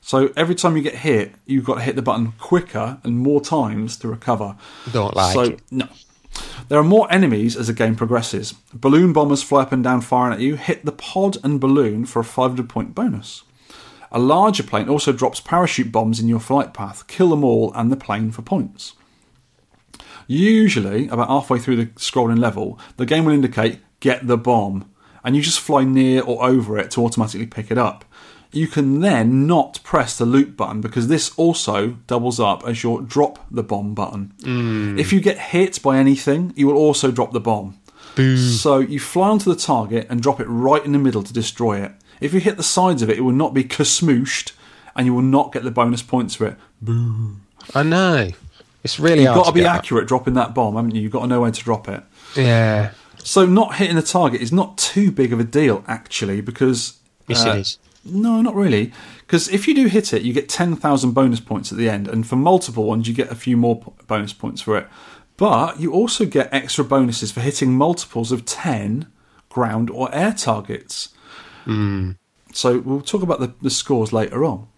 So 0.00 0.32
every 0.36 0.54
time 0.54 0.76
you 0.76 0.82
get 0.82 0.94
hit, 0.94 1.34
you've 1.46 1.64
got 1.64 1.74
to 1.74 1.80
hit 1.82 1.96
the 1.96 2.02
button 2.02 2.32
quicker 2.38 2.98
and 3.04 3.18
more 3.18 3.40
times 3.40 3.96
to 3.98 4.08
recover. 4.08 4.56
Don't 4.90 5.14
like 5.14 5.34
so. 5.34 5.56
No. 5.70 5.88
There 6.68 6.78
are 6.78 6.84
more 6.84 7.10
enemies 7.10 7.56
as 7.56 7.66
the 7.66 7.72
game 7.72 7.96
progresses. 7.96 8.52
Balloon 8.74 9.12
bombers 9.12 9.42
fly 9.42 9.62
up 9.62 9.72
and 9.72 9.82
down 9.82 10.00
firing 10.02 10.34
at 10.34 10.40
you. 10.40 10.56
Hit 10.56 10.84
the 10.84 10.92
pod 10.92 11.36
and 11.42 11.60
balloon 11.60 12.04
for 12.04 12.20
a 12.20 12.24
500 12.24 12.68
point 12.68 12.94
bonus. 12.94 13.42
A 14.10 14.18
larger 14.18 14.62
plane 14.62 14.88
also 14.88 15.12
drops 15.12 15.40
parachute 15.40 15.92
bombs 15.92 16.20
in 16.20 16.28
your 16.28 16.40
flight 16.40 16.72
path. 16.72 17.06
Kill 17.06 17.30
them 17.30 17.44
all 17.44 17.72
and 17.74 17.92
the 17.92 17.96
plane 17.96 18.30
for 18.30 18.42
points. 18.42 18.94
Usually, 20.26 21.08
about 21.08 21.28
halfway 21.28 21.58
through 21.58 21.76
the 21.76 21.86
scrolling 21.86 22.38
level, 22.38 22.78
the 22.96 23.06
game 23.06 23.24
will 23.24 23.32
indicate 23.32 23.80
get 24.00 24.26
the 24.26 24.36
bomb, 24.36 24.90
and 25.24 25.34
you 25.34 25.42
just 25.42 25.60
fly 25.60 25.84
near 25.84 26.22
or 26.22 26.44
over 26.44 26.78
it 26.78 26.90
to 26.92 27.04
automatically 27.04 27.46
pick 27.46 27.70
it 27.70 27.78
up. 27.78 28.04
You 28.50 28.66
can 28.66 29.00
then 29.00 29.46
not 29.46 29.80
press 29.82 30.16
the 30.16 30.24
loop 30.24 30.56
button 30.56 30.80
because 30.80 31.08
this 31.08 31.30
also 31.36 31.98
doubles 32.06 32.40
up 32.40 32.66
as 32.66 32.82
your 32.82 33.02
drop 33.02 33.44
the 33.50 33.62
bomb 33.62 33.94
button. 33.94 34.32
If 34.98 35.12
you 35.12 35.20
get 35.20 35.38
hit 35.38 35.82
by 35.82 35.98
anything, 35.98 36.52
you 36.56 36.66
will 36.66 36.76
also 36.76 37.10
drop 37.10 37.32
the 37.32 37.40
bomb. 37.40 37.78
So 38.58 38.78
you 38.78 38.98
fly 38.98 39.28
onto 39.28 39.52
the 39.52 39.60
target 39.60 40.06
and 40.08 40.22
drop 40.22 40.40
it 40.40 40.46
right 40.46 40.84
in 40.84 40.92
the 40.92 40.98
middle 40.98 41.22
to 41.22 41.32
destroy 41.32 41.80
it. 41.82 41.92
If 42.20 42.32
you 42.34 42.40
hit 42.40 42.56
the 42.56 42.62
sides 42.62 43.02
of 43.02 43.10
it, 43.10 43.18
it 43.18 43.20
will 43.20 43.32
not 43.32 43.54
be 43.54 43.62
kasmooshed, 43.64 44.52
and 44.96 45.06
you 45.06 45.14
will 45.14 45.22
not 45.22 45.52
get 45.52 45.62
the 45.62 45.70
bonus 45.70 46.02
points 46.02 46.34
for 46.34 46.46
it. 46.46 46.56
I 47.74 47.82
know. 47.82 48.30
It's 48.82 48.98
really 48.98 49.22
You've 49.22 49.34
got 49.34 49.46
to 49.46 49.52
be 49.52 49.64
accurate 49.64 50.08
dropping 50.08 50.34
that 50.34 50.54
bomb, 50.54 50.76
haven't 50.76 50.94
you? 50.94 51.02
You've 51.02 51.12
got 51.12 51.20
to 51.20 51.26
know 51.26 51.42
when 51.42 51.52
to 51.52 51.62
drop 51.62 51.88
it. 51.88 52.02
Yeah. 52.34 52.92
So 53.22 53.44
not 53.44 53.76
hitting 53.76 53.96
the 53.96 54.02
target 54.02 54.40
is 54.40 54.52
not 54.52 54.78
too 54.78 55.12
big 55.12 55.32
of 55.32 55.38
a 55.38 55.44
deal, 55.44 55.84
actually, 55.86 56.40
because 56.40 56.98
Yes, 57.28 57.44
uh, 57.44 57.50
it 57.50 57.58
is. 57.58 57.78
No, 58.08 58.40
not 58.40 58.54
really. 58.54 58.92
Because 59.20 59.48
if 59.48 59.68
you 59.68 59.74
do 59.74 59.86
hit 59.86 60.12
it, 60.12 60.22
you 60.22 60.32
get 60.32 60.48
ten 60.48 60.76
thousand 60.76 61.12
bonus 61.12 61.40
points 61.40 61.70
at 61.72 61.78
the 61.78 61.88
end, 61.88 62.08
and 62.08 62.26
for 62.26 62.36
multiple 62.36 62.84
ones, 62.84 63.08
you 63.08 63.14
get 63.14 63.30
a 63.30 63.34
few 63.34 63.56
more 63.56 63.80
po- 63.80 63.94
bonus 64.06 64.32
points 64.32 64.60
for 64.60 64.76
it. 64.76 64.86
But 65.36 65.78
you 65.78 65.92
also 65.92 66.24
get 66.24 66.52
extra 66.52 66.84
bonuses 66.84 67.30
for 67.30 67.40
hitting 67.40 67.72
multiples 67.72 68.32
of 68.32 68.44
ten 68.44 69.06
ground 69.48 69.90
or 69.90 70.12
air 70.14 70.32
targets. 70.32 71.10
Hmm. 71.64 72.12
So 72.52 72.78
we'll 72.78 73.02
talk 73.02 73.22
about 73.22 73.40
the, 73.40 73.54
the 73.62 73.70
scores 73.70 74.12
later 74.12 74.44
on. 74.44 74.68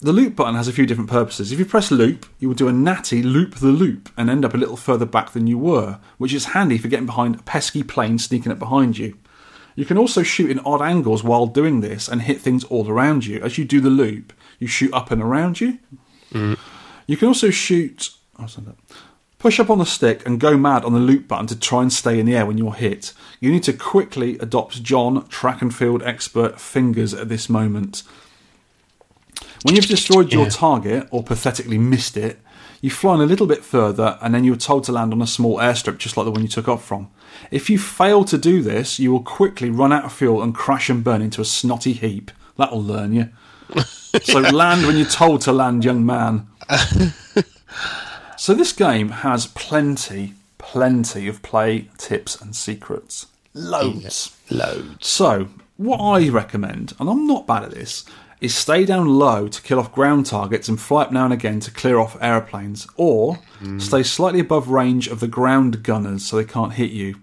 The 0.00 0.12
loop 0.12 0.36
button 0.36 0.56
has 0.56 0.68
a 0.68 0.72
few 0.72 0.84
different 0.84 1.08
purposes. 1.08 1.50
If 1.50 1.58
you 1.58 1.64
press 1.64 1.90
loop, 1.90 2.26
you 2.38 2.48
will 2.48 2.54
do 2.54 2.68
a 2.68 2.72
natty 2.72 3.22
loop 3.22 3.54
the 3.54 3.68
loop 3.68 4.10
and 4.18 4.28
end 4.28 4.44
up 4.44 4.52
a 4.52 4.58
little 4.58 4.76
further 4.76 5.06
back 5.06 5.30
than 5.30 5.46
you 5.46 5.56
were, 5.56 5.98
which 6.18 6.34
is 6.34 6.46
handy 6.46 6.76
for 6.76 6.88
getting 6.88 7.06
behind 7.06 7.36
a 7.36 7.42
pesky 7.44 7.82
plane 7.82 8.18
sneaking 8.18 8.52
up 8.52 8.58
behind 8.58 8.98
you. 8.98 9.16
You 9.74 9.84
can 9.84 9.98
also 9.98 10.22
shoot 10.22 10.50
in 10.50 10.60
odd 10.60 10.82
angles 10.82 11.24
while 11.24 11.46
doing 11.46 11.80
this 11.80 12.08
and 12.08 12.22
hit 12.22 12.40
things 12.40 12.64
all 12.64 12.88
around 12.88 13.26
you. 13.26 13.40
As 13.40 13.58
you 13.58 13.64
do 13.64 13.80
the 13.80 13.90
loop, 13.90 14.32
you 14.58 14.66
shoot 14.66 14.92
up 14.92 15.10
and 15.10 15.20
around 15.20 15.60
you. 15.60 15.78
Mm. 16.32 16.58
You 17.06 17.16
can 17.16 17.28
also 17.28 17.50
shoot. 17.50 18.10
oh. 18.38 18.46
Push 19.38 19.60
up 19.60 19.68
on 19.68 19.78
the 19.78 19.84
stick 19.84 20.24
and 20.26 20.40
go 20.40 20.56
mad 20.56 20.84
on 20.84 20.94
the 20.94 20.98
loop 20.98 21.28
button 21.28 21.46
to 21.48 21.58
try 21.58 21.82
and 21.82 21.92
stay 21.92 22.18
in 22.18 22.24
the 22.24 22.34
air 22.34 22.46
when 22.46 22.56
you're 22.56 22.72
hit. 22.72 23.12
You 23.40 23.52
need 23.52 23.62
to 23.64 23.74
quickly 23.74 24.38
adopt 24.38 24.82
John, 24.82 25.28
track 25.28 25.60
and 25.60 25.74
field 25.74 26.02
expert, 26.02 26.58
fingers 26.58 27.12
at 27.12 27.28
this 27.28 27.50
moment. 27.50 28.04
When 29.64 29.76
you've 29.76 29.86
destroyed 29.86 30.32
your 30.32 30.48
target 30.48 31.08
or 31.10 31.22
pathetically 31.22 31.78
missed 31.78 32.16
it, 32.16 32.38
you 32.80 32.90
fly 32.90 33.14
on 33.14 33.20
a 33.20 33.26
little 33.26 33.46
bit 33.46 33.64
further 33.64 34.18
and 34.22 34.34
then 34.34 34.44
you're 34.44 34.56
told 34.56 34.84
to 34.84 34.92
land 34.92 35.12
on 35.12 35.22
a 35.22 35.26
small 35.26 35.58
airstrip 35.58 35.98
just 35.98 36.16
like 36.16 36.24
the 36.24 36.30
one 36.30 36.42
you 36.42 36.48
took 36.48 36.68
off 36.68 36.84
from. 36.84 37.10
If 37.50 37.70
you 37.70 37.78
fail 37.78 38.24
to 38.24 38.38
do 38.38 38.62
this, 38.62 38.98
you 38.98 39.12
will 39.12 39.22
quickly 39.22 39.70
run 39.70 39.92
out 39.92 40.04
of 40.04 40.12
fuel 40.12 40.42
and 40.42 40.54
crash 40.54 40.90
and 40.90 41.04
burn 41.04 41.22
into 41.22 41.40
a 41.40 41.44
snotty 41.44 41.92
heap. 41.92 42.30
That'll 42.56 42.82
learn 42.82 43.12
you. 43.12 43.30
so 44.22 44.40
land 44.40 44.86
when 44.86 44.96
you're 44.96 45.06
told 45.06 45.40
to 45.42 45.52
land, 45.52 45.84
young 45.84 46.04
man. 46.04 46.46
so 48.36 48.54
this 48.54 48.72
game 48.72 49.08
has 49.10 49.46
plenty, 49.48 50.34
plenty 50.58 51.28
of 51.28 51.42
play 51.42 51.88
tips 51.98 52.40
and 52.40 52.54
secrets. 52.54 53.26
Loads. 53.54 54.36
Loads. 54.50 55.06
So, 55.06 55.48
what 55.76 55.98
I 55.98 56.28
recommend, 56.28 56.92
and 56.98 57.08
I'm 57.08 57.26
not 57.26 57.46
bad 57.46 57.64
at 57.64 57.70
this, 57.70 58.04
is 58.40 58.54
stay 58.54 58.84
down 58.84 59.06
low 59.08 59.48
to 59.48 59.62
kill 59.62 59.78
off 59.78 59.92
ground 59.92 60.26
targets 60.26 60.68
and 60.68 60.80
fly 60.80 61.02
up 61.02 61.12
now 61.12 61.24
and 61.24 61.32
again 61.32 61.60
to 61.60 61.70
clear 61.70 61.98
off 61.98 62.16
aeroplanes, 62.20 62.86
or 62.96 63.38
stay 63.78 64.02
slightly 64.02 64.40
above 64.40 64.68
range 64.68 65.08
of 65.08 65.20
the 65.20 65.28
ground 65.28 65.82
gunners 65.82 66.24
so 66.26 66.36
they 66.36 66.44
can't 66.44 66.74
hit 66.74 66.90
you. 66.90 67.16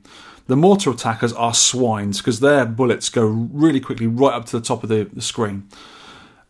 The 0.48 0.56
mortar 0.56 0.90
attackers 0.90 1.32
are 1.34 1.54
swines 1.54 2.18
because 2.18 2.40
their 2.40 2.66
bullets 2.66 3.10
go 3.10 3.26
really 3.26 3.80
quickly 3.80 4.08
right 4.08 4.34
up 4.34 4.46
to 4.48 4.60
the 4.60 4.66
top 4.66 4.84
of 4.84 4.90
the, 4.90 5.08
the 5.14 5.22
screen. 5.22 5.68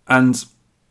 And 0.07 0.43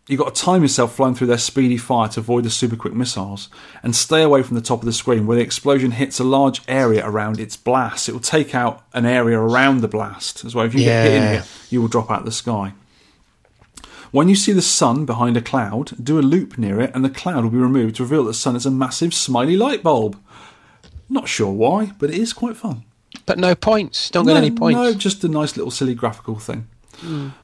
you've 0.07 0.21
got 0.21 0.35
to 0.35 0.43
time 0.43 0.63
yourself 0.63 0.95
flying 0.95 1.15
through 1.15 1.27
their 1.29 1.39
speedy 1.39 1.77
fire 1.77 2.09
to 2.09 2.21
avoid 2.21 2.45
the 2.45 2.51
super 2.51 2.77
quick 2.77 2.93
missiles 2.95 3.49
and 3.83 3.95
stay 3.97 4.23
away 4.23 4.43
from 4.43 4.55
the 4.57 4.61
top 4.63 4.81
of 4.81 4.85
the 4.87 4.93
screen 4.93 5.27
where 5.27 5.37
the 5.37 5.43
explosion 5.43 5.93
hits 5.93 6.21
a 6.21 6.25
large 6.25 6.61
area 6.69 7.05
around 7.07 7.41
its 7.41 7.57
blast. 7.57 8.09
It 8.09 8.13
will 8.13 8.21
take 8.21 8.55
out 8.55 8.85
an 8.93 9.07
area 9.07 9.39
around 9.39 9.81
the 9.81 9.89
blast 9.89 10.45
as 10.45 10.55
well. 10.55 10.67
If 10.67 10.75
you 10.75 10.81
get 10.81 11.05
hit 11.05 11.15
in 11.15 11.23
Yeah. 11.23 11.41
it, 11.41 11.49
you 11.71 11.81
will 11.81 11.89
drop 11.89 12.11
out 12.11 12.21
of 12.21 12.25
the 12.27 12.33
sky. 12.33 12.75
When 14.11 14.29
you 14.29 14.35
see 14.35 14.53
the 14.53 14.63
sun 14.63 15.05
behind 15.07 15.37
a 15.37 15.41
cloud, 15.43 15.93
do 16.03 16.19
a 16.19 16.21
loop 16.23 16.59
near 16.59 16.81
it 16.81 16.91
and 16.95 17.05
the 17.05 17.11
cloud 17.11 17.45
will 17.45 17.51
be 17.51 17.59
removed 17.59 17.97
to 17.97 18.03
reveal 18.03 18.25
that 18.25 18.31
the 18.31 18.35
sun 18.35 18.57
is 18.57 18.67
a 18.67 18.71
massive 18.71 19.15
smiley 19.15 19.57
light 19.57 19.83
bulb. 19.83 20.21
Not 21.09 21.29
sure 21.29 21.53
why, 21.53 21.93
but 21.99 22.11
it 22.11 22.19
is 22.19 22.33
quite 22.33 22.57
fun. 22.57 22.85
But 23.27 23.39
no 23.39 23.55
points. 23.55 24.11
Don't 24.11 24.27
get 24.27 24.33
No, 24.35 24.39
any 24.39 24.51
points. 24.51 24.77
No, 24.77 24.93
just 24.95 25.23
a 25.25 25.29
nice 25.29 25.57
little 25.57 25.71
silly 25.71 25.95
graphical 25.95 26.39
thing. 26.39 26.69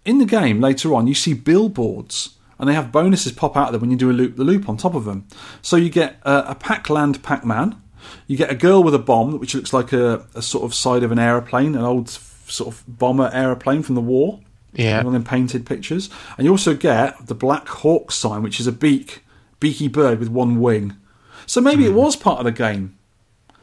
In 0.04 0.18
the 0.18 0.26
game 0.26 0.60
later 0.60 0.94
on, 0.94 1.06
you 1.06 1.14
see 1.14 1.32
billboards, 1.32 2.36
and 2.58 2.68
they 2.68 2.74
have 2.74 2.92
bonuses 2.92 3.32
pop 3.32 3.56
out 3.56 3.68
of 3.68 3.72
them 3.72 3.80
when 3.80 3.90
you 3.90 3.96
do 3.96 4.10
a 4.10 4.12
loop 4.12 4.36
the 4.36 4.44
loop 4.44 4.68
on 4.68 4.76
top 4.76 4.94
of 4.94 5.04
them. 5.06 5.26
So 5.62 5.76
you 5.76 5.88
get 5.88 6.16
uh, 6.24 6.44
a 6.46 6.54
Pac-Land 6.54 7.22
Pac-Man, 7.22 7.80
you 8.26 8.36
get 8.36 8.50
a 8.50 8.54
girl 8.54 8.82
with 8.82 8.94
a 8.94 8.98
bomb, 8.98 9.38
which 9.38 9.54
looks 9.54 9.72
like 9.72 9.92
a, 9.92 10.26
a 10.34 10.42
sort 10.42 10.64
of 10.64 10.74
side 10.74 11.02
of 11.02 11.10
an 11.10 11.18
aeroplane, 11.18 11.74
an 11.74 11.82
old 11.82 12.10
sort 12.10 12.72
of 12.74 12.84
bomber 12.86 13.30
aeroplane 13.32 13.82
from 13.82 13.94
the 13.94 14.00
war. 14.00 14.40
Yeah. 14.76 15.02
them 15.02 15.24
painted 15.24 15.66
pictures, 15.66 16.10
and 16.36 16.44
you 16.44 16.50
also 16.50 16.74
get 16.74 17.26
the 17.26 17.34
Black 17.34 17.66
Hawk 17.68 18.12
sign, 18.12 18.42
which 18.42 18.60
is 18.60 18.66
a 18.66 18.72
beak, 18.72 19.24
beaky 19.58 19.88
bird 19.88 20.18
with 20.18 20.28
one 20.28 20.60
wing. 20.60 20.96
So 21.46 21.60
maybe 21.60 21.86
it 21.86 21.90
hmm. 21.90 21.96
was 21.96 22.16
part 22.16 22.38
of 22.38 22.44
the 22.44 22.52
game, 22.52 22.96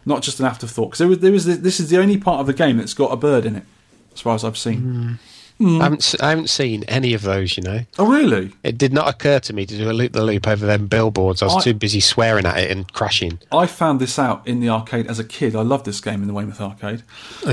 not 0.06 0.22
just 0.24 0.40
an 0.40 0.46
afterthought. 0.46 0.90
Because 0.90 1.00
there 1.00 1.08
was, 1.08 1.20
there 1.20 1.32
was 1.32 1.46
this 1.46 1.80
is 1.80 1.90
the 1.90 1.98
only 1.98 2.18
part 2.18 2.40
of 2.40 2.48
the 2.48 2.54
game 2.54 2.78
that's 2.78 2.94
got 2.94 3.12
a 3.12 3.18
bird 3.18 3.46
in 3.46 3.56
it, 3.56 3.66
as 4.14 4.22
far 4.22 4.36
as 4.36 4.44
I've 4.44 4.58
seen. 4.58 4.80
Hmm. 4.80 5.14
I, 5.60 5.84
haven't, 5.84 6.16
I 6.20 6.30
haven't 6.32 6.50
seen 6.50 6.84
any 6.86 7.14
of 7.14 7.22
those, 7.22 7.56
you 7.56 7.64
know. 7.64 7.82
Oh, 7.98 8.06
really? 8.06 8.52
It 8.64 8.78
did 8.78 8.92
not 8.92 9.08
occur 9.08 9.40
to 9.40 9.54
me 9.54 9.66
to 9.66 9.78
do 9.78 9.90
a 9.90 9.94
loop 9.94 10.12
the 10.12 10.24
loop 10.24 10.48
over 10.48 10.66
them 10.66 10.88
billboards. 10.88 11.42
I 11.42 11.46
was 11.46 11.58
I- 11.58 11.62
too 11.62 11.74
busy 11.74 12.00
swearing 12.00 12.46
at 12.46 12.58
it 12.58 12.72
and 12.72 12.92
crashing. 12.92 13.40
I 13.52 13.66
found 13.66 14.02
this 14.02 14.20
out 14.20 14.46
in 14.48 14.60
the 14.60 14.70
arcade 14.70 15.08
as 15.08 15.20
a 15.20 15.24
kid. 15.24 15.56
I 15.56 15.62
loved 15.62 15.86
this 15.86 16.02
game 16.02 16.22
in 16.22 16.28
the 16.28 16.34
Weymouth 16.34 16.60
arcade. 16.60 17.04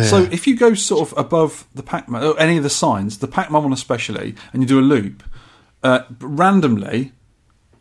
So 0.04 0.22
if 0.32 0.46
you 0.46 0.56
go 0.56 0.74
sort 0.74 1.10
of 1.10 1.18
above 1.18 1.66
the 1.74 1.82
Pac-Man, 1.82 2.24
or 2.24 2.38
any 2.40 2.56
of 2.56 2.62
the 2.64 2.70
signs, 2.70 3.18
the 3.18 3.28
Pac-Man 3.28 3.62
one 3.62 3.72
especially, 3.72 4.34
and 4.52 4.62
you 4.62 4.68
do 4.68 4.80
a 4.80 4.82
loop, 4.82 5.22
uh, 5.82 6.00
randomly, 6.18 7.12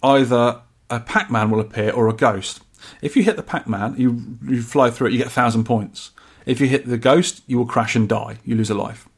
either 0.03 0.61
a 0.89 0.99
Pac-Man 0.99 1.49
will 1.49 1.59
appear 1.59 1.91
or 1.91 2.07
a 2.07 2.13
ghost. 2.13 2.61
If 3.01 3.17
you 3.17 3.23
hit 3.23 3.35
the 3.35 3.43
Pac-Man, 3.43 3.95
you 3.97 4.37
you 4.47 4.61
fly 4.61 4.89
through 4.91 5.07
it, 5.07 5.13
you 5.13 5.17
get 5.17 5.27
a 5.27 5.31
thousand 5.31 5.63
points. 5.63 6.11
If 6.45 6.61
you 6.61 6.67
hit 6.67 6.85
the 6.87 6.97
ghost, 6.97 7.41
you 7.47 7.57
will 7.57 7.65
crash 7.65 7.95
and 7.95 8.07
die. 8.07 8.37
You 8.45 8.55
lose 8.55 8.69
a 8.69 8.75
life. 8.75 9.08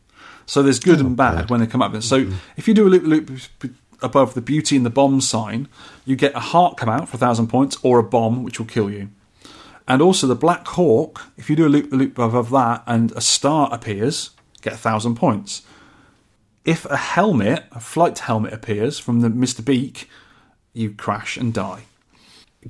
So 0.46 0.62
there's 0.62 0.80
good 0.80 1.00
and 1.00 1.10
oh, 1.10 1.16
bad 1.16 1.50
when 1.50 1.60
they 1.60 1.68
come 1.68 1.82
up. 1.82 1.92
So 2.04 2.22
mm-hmm. 2.22 2.36
if 2.58 2.68
you 2.68 2.74
do 2.74 2.88
a 2.88 2.90
loop 2.90 3.04
loop 3.04 3.76
above 4.02 4.34
the 4.34 4.42
beauty 4.42 4.76
and 4.76 4.86
the 4.86 4.90
bomb 4.90 5.22
sign, 5.22 5.68
you 6.06 6.16
get 6.16 6.36
a 6.36 6.40
heart 6.40 6.78
come 6.78 6.90
out 6.90 7.08
for 7.10 7.18
a 7.18 7.20
thousand 7.20 7.48
points 7.48 7.78
or 7.84 8.00
a 8.00 8.04
bomb 8.04 8.44
which 8.44 8.60
will 8.60 8.66
kill 8.66 8.90
you. 8.90 9.10
And 9.88 10.02
also 10.02 10.28
the 10.28 10.36
Black 10.36 10.68
Hawk, 10.70 11.22
if 11.38 11.50
you 11.50 11.56
do 11.56 11.68
a 11.68 11.70
loop 11.70 11.92
loop 11.92 12.18
above 12.18 12.50
that 12.52 12.84
and 12.88 13.12
a 13.14 13.22
star 13.22 13.70
appears, 13.72 14.32
get 14.62 14.74
a 14.74 14.78
thousand 14.78 15.16
points. 15.16 15.64
If 16.64 16.86
a 16.86 16.98
helmet, 16.98 17.66
a 17.72 17.80
flight 17.80 18.20
helmet 18.20 18.54
appears 18.54 19.00
from 19.00 19.22
the 19.22 19.30
Mr. 19.30 19.66
Beak, 19.66 20.08
you 20.74 20.92
crash 20.92 21.36
and 21.36 21.54
die. 21.54 21.84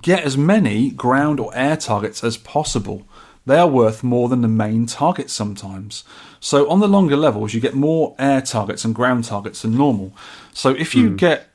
Get 0.02 0.24
as 0.24 0.38
many 0.38 0.90
ground 0.92 1.40
or 1.40 1.52
air 1.54 1.76
targets 1.76 2.24
as 2.24 2.38
possible. 2.38 3.06
They 3.46 3.58
are 3.58 3.68
worth 3.68 4.04
more 4.04 4.30
than 4.30 4.42
the 4.42 4.48
main 4.48 4.86
target 4.86 5.30
sometimes. 5.30 6.06
So 6.42 6.68
on 6.70 6.80
the 6.80 6.88
longer 6.88 7.16
levels, 7.16 7.54
you 7.54 7.62
get 7.62 7.76
more 7.76 8.16
air 8.18 8.42
targets 8.42 8.84
and 8.84 8.94
ground 8.94 9.26
targets 9.26 9.62
than 9.62 9.78
normal. 9.78 10.12
So 10.54 10.72
if 10.72 10.96
you 10.96 11.10
hmm. 11.10 11.16
get 11.16 11.48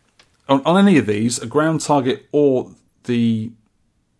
on, 0.48 0.62
on 0.64 0.78
any 0.78 0.96
of 0.96 1.06
these, 1.06 1.38
a 1.40 1.46
ground 1.46 1.80
target 1.80 2.26
or 2.30 2.70
the 3.04 3.50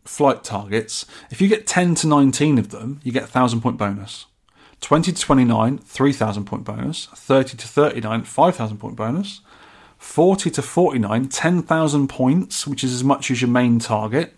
flight 0.05 0.43
targets, 0.43 1.07
if 1.31 1.41
you 1.41 1.49
get 1.49 1.69
10 1.69 1.95
to 1.97 2.09
19 2.09 2.59
of 2.59 2.71
them, 2.71 3.01
you 3.05 3.13
get 3.13 3.23
a 3.23 3.27
1,000 3.27 3.61
point 3.61 3.79
bonus. 3.79 4.27
20 4.81 5.13
to 5.13 5.21
29, 5.21 5.79
3,000 5.79 6.45
point 6.45 6.65
bonus. 6.65 7.07
30 7.07 7.57
to 7.57 7.69
39, 7.69 8.25
5,000 8.25 8.79
point 8.79 8.97
bonus. 8.97 9.41
40 9.99 10.51
to 10.51 10.63
49, 10.63 11.29
10,000 11.29 12.09
points, 12.09 12.67
which 12.67 12.83
is 12.83 12.93
as 12.93 13.05
much 13.05 13.31
as 13.31 13.41
your 13.41 13.51
main 13.51 13.79
target. 13.79 14.35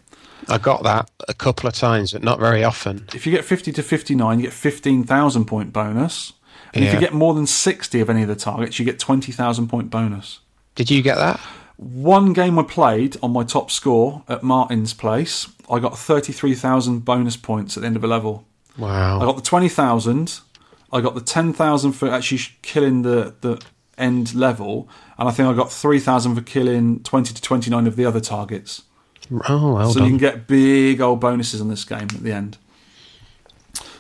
I 0.49 0.59
got 0.59 0.83
that 0.85 1.11
a 1.29 1.35
couple 1.35 1.69
of 1.69 1.75
times, 1.75 2.13
but 2.13 2.23
not 2.23 2.39
very 2.39 2.65
often. 2.65 3.07
If 3.15 3.27
you 3.27 3.33
get 3.33 3.45
50 3.45 3.73
to 3.73 3.83
59, 3.83 4.39
you 4.39 4.47
get 4.47 4.53
15,000 4.53 5.45
point 5.45 5.73
bonus. 5.73 6.33
And 6.75 6.85
if 6.85 6.93
you 6.93 7.01
get 7.01 7.15
more 7.15 7.35
than 7.35 7.47
60 7.47 8.01
of 8.01 8.11
any 8.11 8.23
of 8.23 8.29
the 8.29 8.37
targets, 8.37 8.79
you 8.79 8.85
get 8.85 8.99
20,000 8.99 9.69
point 9.69 9.91
bonus. 9.91 10.41
Did 10.75 10.91
you 10.91 11.03
get 11.03 11.17
that? 11.17 11.41
One 11.77 12.33
game 12.33 12.59
I 12.59 12.65
played 12.65 13.17
on 13.23 13.33
my 13.33 13.45
top 13.45 13.71
score 13.71 14.25
at 14.29 14.43
Martin's 14.43 14.95
place, 14.95 15.49
I 15.71 15.79
got 15.79 15.97
33,000 15.97 17.05
bonus 17.05 17.37
points 17.37 17.77
at 17.77 17.83
the 17.83 17.87
end 17.87 17.97
of 17.97 18.03
a 18.03 18.09
level. 18.09 18.47
Wow. 18.77 19.21
I 19.21 19.25
got 19.25 19.37
the 19.37 19.43
20,000, 19.43 20.41
I 20.93 21.01
got 21.01 21.15
the 21.15 21.21
10,000 21.21 21.93
for 21.93 22.11
actually 22.11 22.41
killing 22.63 23.03
the, 23.03 23.35
the 23.41 23.63
end 23.97 24.35
level, 24.35 24.89
and 25.19 25.29
I 25.29 25.33
think 25.33 25.49
I 25.49 25.53
got 25.53 25.71
3,000 25.71 26.35
for 26.35 26.41
killing 26.41 27.03
20 27.03 27.35
to 27.35 27.43
29 27.43 27.87
of 27.87 27.97
the 27.97 28.05
other 28.05 28.21
targets. 28.21 28.83
Oh, 29.49 29.75
well 29.75 29.93
so 29.93 30.03
you 30.03 30.09
can 30.09 30.19
get 30.19 30.47
big 30.47 31.01
old 31.01 31.21
bonuses 31.21 31.61
on 31.61 31.69
this 31.69 31.85
game 31.85 32.09
at 32.15 32.23
the 32.23 32.33
end. 32.33 32.59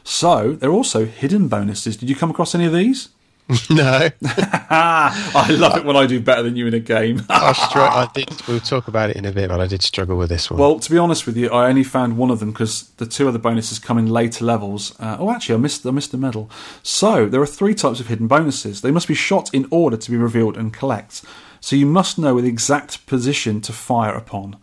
So 0.04 0.52
there 0.52 0.70
are 0.70 0.72
also 0.72 1.04
hidden 1.04 1.48
bonuses. 1.48 1.96
Did 1.96 2.08
you 2.08 2.16
come 2.16 2.30
across 2.30 2.54
any 2.54 2.64
of 2.64 2.72
these? 2.72 3.10
no. 3.70 4.08
I 4.30 5.48
love 5.50 5.78
it 5.78 5.84
when 5.84 5.96
I 5.96 6.06
do 6.06 6.20
better 6.20 6.42
than 6.42 6.56
you 6.56 6.66
in 6.66 6.74
a 6.74 6.80
game. 6.80 7.22
I, 7.30 7.52
str- 7.68 7.78
I 7.78 8.08
did. 8.12 8.30
We'll 8.46 8.60
talk 8.60 8.88
about 8.88 9.08
it 9.10 9.16
in 9.16 9.24
a 9.24 9.32
bit, 9.32 9.48
but 9.48 9.58
I 9.58 9.66
did 9.66 9.82
struggle 9.82 10.18
with 10.18 10.28
this 10.28 10.50
one. 10.50 10.60
Well, 10.60 10.78
to 10.78 10.90
be 10.90 10.98
honest 10.98 11.26
with 11.26 11.36
you, 11.36 11.48
I 11.48 11.68
only 11.68 11.84
found 11.84 12.18
one 12.18 12.30
of 12.30 12.40
them 12.40 12.52
because 12.52 12.88
the 12.98 13.06
two 13.06 13.26
other 13.26 13.38
bonuses 13.38 13.78
come 13.78 13.96
in 13.96 14.06
later 14.06 14.44
levels. 14.44 14.98
Uh, 15.00 15.16
oh, 15.18 15.30
actually, 15.30 15.54
I 15.54 15.58
missed 15.58 15.86
I 15.86 15.90
missed 15.92 16.12
a 16.12 16.18
medal. 16.18 16.50
So 16.82 17.26
there 17.26 17.40
are 17.40 17.46
three 17.46 17.74
types 17.74 18.00
of 18.00 18.08
hidden 18.08 18.28
bonuses. 18.28 18.82
They 18.82 18.90
must 18.90 19.08
be 19.08 19.14
shot 19.14 19.52
in 19.54 19.66
order 19.70 19.96
to 19.96 20.10
be 20.10 20.16
revealed 20.18 20.56
and 20.58 20.72
collect. 20.72 21.22
So 21.60 21.74
you 21.74 21.86
must 21.86 22.18
know 22.18 22.38
the 22.40 22.48
exact 22.48 23.06
position 23.06 23.60
to 23.62 23.72
fire 23.72 24.14
upon. 24.14 24.56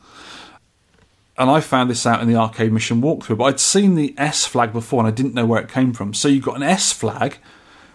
And 1.38 1.50
I 1.50 1.60
found 1.60 1.90
this 1.90 2.06
out 2.06 2.22
in 2.22 2.30
the 2.30 2.36
arcade 2.36 2.72
mission 2.72 3.02
walkthrough, 3.02 3.38
but 3.38 3.46
I'd 3.46 3.60
seen 3.60 3.96
the 3.96 4.14
S 4.18 4.46
flag 4.46 4.72
before 4.72 5.00
and 5.02 5.08
I 5.08 5.12
didn't 5.12 5.34
know 5.34 5.46
where 5.46 5.62
it 5.62 5.70
came 5.70 5.94
from. 5.94 6.14
So 6.14 6.28
you've 6.28 6.46
got 6.46 6.56
an 6.56 6.64
S 6.64 6.94
flag, 6.94 7.38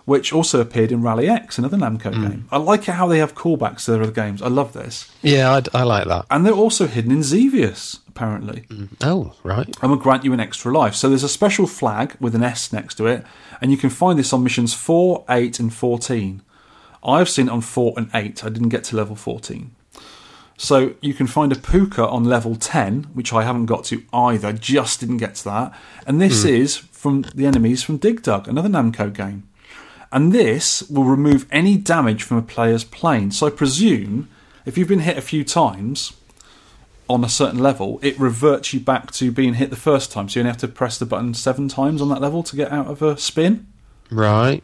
which 0.04 0.32
also 0.32 0.60
appeared 0.60 0.92
in 0.92 1.00
Rally 1.00 1.28
X, 1.28 1.56
another 1.56 1.78
Namco 1.78 2.14
hmm. 2.14 2.28
game. 2.28 2.48
I 2.50 2.58
like 2.58 2.84
how 2.84 3.06
they 3.06 3.18
have 3.18 3.34
callbacks 3.34 3.86
to 3.86 3.92
their 3.92 4.02
other 4.02 4.12
games. 4.12 4.42
I 4.42 4.48
love 4.48 4.74
this. 4.74 5.10
yeah, 5.22 5.50
I, 5.50 5.80
I 5.80 5.82
like 5.84 6.06
that. 6.08 6.26
And 6.30 6.44
they're 6.44 6.52
also 6.52 6.86
hidden 6.86 7.12
in 7.12 7.22
Xevious, 7.22 8.00
apparently 8.08 8.66
mm. 8.68 8.88
Oh, 9.00 9.34
right. 9.42 9.74
and 9.80 9.90
will 9.90 9.98
grant 9.98 10.24
you 10.24 10.34
an 10.34 10.40
extra 10.40 10.72
life. 10.72 10.94
So 10.94 11.08
there's 11.08 11.22
a 11.22 11.28
special 11.28 11.66
flag 11.66 12.16
with 12.20 12.34
an 12.34 12.42
S 12.42 12.72
next 12.74 12.96
to 12.96 13.06
it, 13.06 13.24
and 13.62 13.70
you 13.70 13.78
can 13.78 13.88
find 13.88 14.18
this 14.18 14.32
on 14.34 14.42
missions 14.42 14.74
4, 14.74 15.24
8, 15.30 15.60
and 15.60 15.72
14. 15.72 16.42
I've 17.02 17.28
seen 17.30 17.48
it 17.48 17.52
on 17.52 17.62
4 17.62 17.94
and 17.96 18.10
8. 18.12 18.44
I 18.44 18.48
didn't 18.50 18.68
get 18.68 18.84
to 18.84 18.96
level 18.96 19.16
14. 19.16 19.74
So 20.60 20.92
you 21.00 21.14
can 21.14 21.26
find 21.26 21.52
a 21.52 21.56
Pooka 21.56 22.06
on 22.06 22.24
level 22.24 22.54
10, 22.54 23.04
which 23.14 23.32
I 23.32 23.44
haven't 23.44 23.64
got 23.64 23.82
to 23.84 24.02
either, 24.12 24.52
just 24.52 25.00
didn't 25.00 25.16
get 25.16 25.36
to 25.36 25.44
that. 25.44 25.80
And 26.06 26.20
this 26.20 26.42
hmm. 26.42 26.50
is 26.50 26.76
from 26.76 27.22
the 27.34 27.46
enemies 27.46 27.82
from 27.82 27.96
Dig 27.96 28.20
Dug, 28.20 28.46
another 28.46 28.68
Namco 28.68 29.10
game. 29.10 29.48
And 30.12 30.34
this 30.34 30.82
will 30.82 31.04
remove 31.04 31.46
any 31.50 31.78
damage 31.78 32.24
from 32.24 32.36
a 32.36 32.42
player's 32.42 32.84
plane. 32.84 33.30
So 33.30 33.46
I 33.46 33.50
presume 33.50 34.28
if 34.66 34.76
you've 34.76 34.86
been 34.86 34.98
hit 34.98 35.16
a 35.16 35.22
few 35.22 35.44
times 35.44 36.12
on 37.08 37.24
a 37.24 37.28
certain 37.30 37.60
level, 37.60 37.98
it 38.02 38.20
reverts 38.20 38.74
you 38.74 38.80
back 38.80 39.12
to 39.12 39.32
being 39.32 39.54
hit 39.54 39.70
the 39.70 39.76
first 39.76 40.12
time. 40.12 40.28
So 40.28 40.40
you 40.40 40.42
only 40.42 40.50
have 40.50 40.60
to 40.60 40.68
press 40.68 40.98
the 40.98 41.06
button 41.06 41.32
seven 41.32 41.68
times 41.68 42.02
on 42.02 42.10
that 42.10 42.20
level 42.20 42.42
to 42.42 42.54
get 42.54 42.70
out 42.70 42.86
of 42.86 43.00
a 43.00 43.16
spin. 43.16 43.66
Right. 44.10 44.62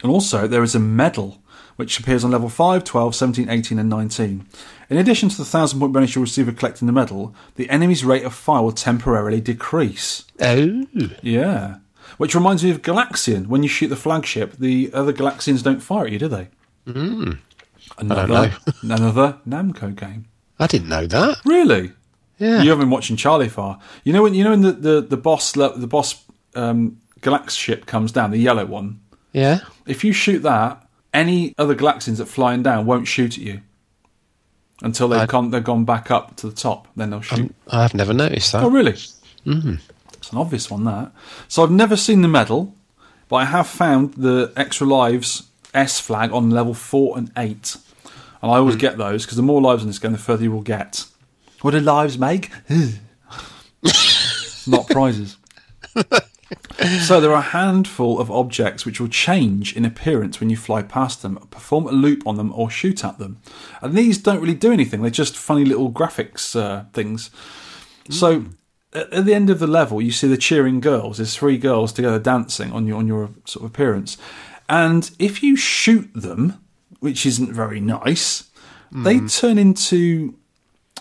And 0.00 0.12
also, 0.12 0.46
there 0.46 0.62
is 0.62 0.76
a 0.76 0.80
medal 0.80 1.42
which 1.78 2.00
appears 2.00 2.24
on 2.24 2.32
level 2.32 2.48
5, 2.48 2.82
12, 2.82 3.14
17, 3.14 3.48
18, 3.48 3.78
and 3.78 3.88
19. 3.88 4.44
In 4.90 4.96
addition 4.96 5.28
to 5.28 5.36
the 5.36 5.42
1,000 5.42 5.78
point 5.78 5.92
bonus 5.92 6.12
you'll 6.12 6.24
receive 6.24 6.46
for 6.46 6.52
collecting 6.52 6.86
the 6.86 6.92
medal, 6.92 7.32
the 7.54 7.70
enemy's 7.70 8.04
rate 8.04 8.24
of 8.24 8.34
fire 8.34 8.62
will 8.62 8.72
temporarily 8.72 9.40
decrease. 9.40 10.24
Oh. 10.40 10.86
Yeah. 11.22 11.76
Which 12.16 12.34
reminds 12.34 12.64
me 12.64 12.72
of 12.72 12.82
Galaxian. 12.82 13.46
When 13.46 13.62
you 13.62 13.68
shoot 13.68 13.88
the 13.88 13.96
flagship, 13.96 14.56
the 14.56 14.90
other 14.92 15.12
Galaxians 15.12 15.62
don't 15.62 15.78
fire 15.78 16.06
at 16.06 16.10
you, 16.10 16.18
do 16.18 16.26
they? 16.26 16.48
Mm. 16.84 17.38
Another, 17.96 18.26
know. 18.26 18.50
another 18.82 19.38
Namco 19.48 19.94
game. 19.94 20.24
I 20.58 20.66
didn't 20.66 20.88
know 20.88 21.06
that. 21.06 21.36
Really? 21.44 21.92
Yeah. 22.38 22.60
You 22.60 22.70
haven't 22.70 22.86
been 22.86 22.90
watching 22.90 23.14
Charlie 23.16 23.48
Far. 23.48 23.78
You 24.02 24.12
know 24.12 24.24
when 24.24 24.34
you 24.34 24.42
know 24.42 24.50
when 24.50 24.62
the 24.62 24.72
the, 24.72 25.00
the 25.00 25.16
boss 25.16 25.52
the 25.52 25.86
boss 25.88 26.24
um, 26.56 27.00
Galax 27.20 27.50
ship 27.50 27.86
comes 27.86 28.10
down, 28.10 28.32
the 28.32 28.38
yellow 28.38 28.66
one. 28.66 29.00
Yeah. 29.32 29.60
If 29.86 30.02
you 30.02 30.12
shoot 30.12 30.40
that, 30.40 30.87
any 31.14 31.54
other 31.58 31.74
Galaxians 31.74 32.18
that 32.18 32.26
flying 32.26 32.62
down 32.62 32.86
won't 32.86 33.06
shoot 33.08 33.36
at 33.38 33.44
you 33.44 33.60
until 34.82 35.08
they've 35.08 35.20
I- 35.20 35.26
gone 35.26 35.50
they've 35.50 35.64
gone 35.64 35.84
back 35.84 36.10
up 36.10 36.36
to 36.36 36.48
the 36.48 36.54
top. 36.54 36.88
Then 36.96 37.10
they'll 37.10 37.20
shoot. 37.22 37.38
Um, 37.40 37.54
I've 37.70 37.94
never 37.94 38.12
noticed 38.12 38.52
that. 38.52 38.62
Oh, 38.64 38.70
really? 38.70 38.92
Mm. 39.46 39.80
It's 40.14 40.32
an 40.32 40.38
obvious 40.38 40.70
one, 40.70 40.84
that. 40.84 41.12
So 41.48 41.62
I've 41.62 41.70
never 41.70 41.96
seen 41.96 42.22
the 42.22 42.28
medal, 42.28 42.74
but 43.28 43.36
I 43.36 43.44
have 43.46 43.66
found 43.66 44.14
the 44.14 44.52
extra 44.56 44.86
lives 44.86 45.44
S 45.74 46.00
flag 46.00 46.32
on 46.32 46.50
level 46.50 46.74
4 46.74 47.16
and 47.18 47.30
8. 47.36 47.76
And 48.42 48.50
I 48.52 48.56
always 48.56 48.76
get 48.76 48.98
those, 48.98 49.24
because 49.24 49.36
the 49.36 49.42
more 49.42 49.60
lives 49.60 49.82
in 49.82 49.88
this 49.88 49.98
game, 49.98 50.12
the 50.12 50.18
further 50.18 50.44
you 50.44 50.52
will 50.52 50.60
get. 50.62 51.04
What 51.62 51.72
do 51.72 51.80
lives 51.80 52.18
make? 52.18 52.50
Not 54.66 54.86
prizes. 54.88 55.36
so 57.06 57.20
there 57.20 57.30
are 57.30 57.38
a 57.38 57.42
handful 57.42 58.18
of 58.20 58.30
objects 58.30 58.86
which 58.86 59.00
will 59.00 59.08
change 59.08 59.76
in 59.76 59.84
appearance 59.84 60.40
when 60.40 60.50
you 60.50 60.56
fly 60.56 60.82
past 60.82 61.22
them, 61.22 61.36
perform 61.50 61.86
a 61.86 61.92
loop 61.92 62.26
on 62.26 62.36
them, 62.36 62.52
or 62.54 62.70
shoot 62.70 63.04
at 63.04 63.18
them. 63.18 63.40
And 63.82 63.94
these 63.94 64.18
don't 64.18 64.40
really 64.40 64.54
do 64.54 64.72
anything; 64.72 65.02
they're 65.02 65.10
just 65.10 65.36
funny 65.36 65.64
little 65.64 65.90
graphics 65.90 66.58
uh, 66.58 66.84
things. 66.92 67.30
So 68.10 68.46
at, 68.94 69.12
at 69.12 69.24
the 69.26 69.34
end 69.34 69.50
of 69.50 69.58
the 69.58 69.66
level, 69.66 70.00
you 70.00 70.12
see 70.12 70.28
the 70.28 70.36
cheering 70.36 70.80
girls. 70.80 71.18
There's 71.18 71.36
three 71.36 71.58
girls 71.58 71.92
together 71.92 72.18
dancing 72.18 72.72
on 72.72 72.86
your 72.86 72.96
on 72.96 73.06
your 73.06 73.30
sort 73.44 73.64
of 73.64 73.70
appearance, 73.70 74.16
and 74.68 75.10
if 75.18 75.42
you 75.42 75.56
shoot 75.56 76.10
them, 76.14 76.62
which 77.00 77.26
isn't 77.26 77.52
very 77.52 77.80
nice, 77.80 78.50
they 78.90 79.20
turn 79.20 79.58
into 79.58 80.34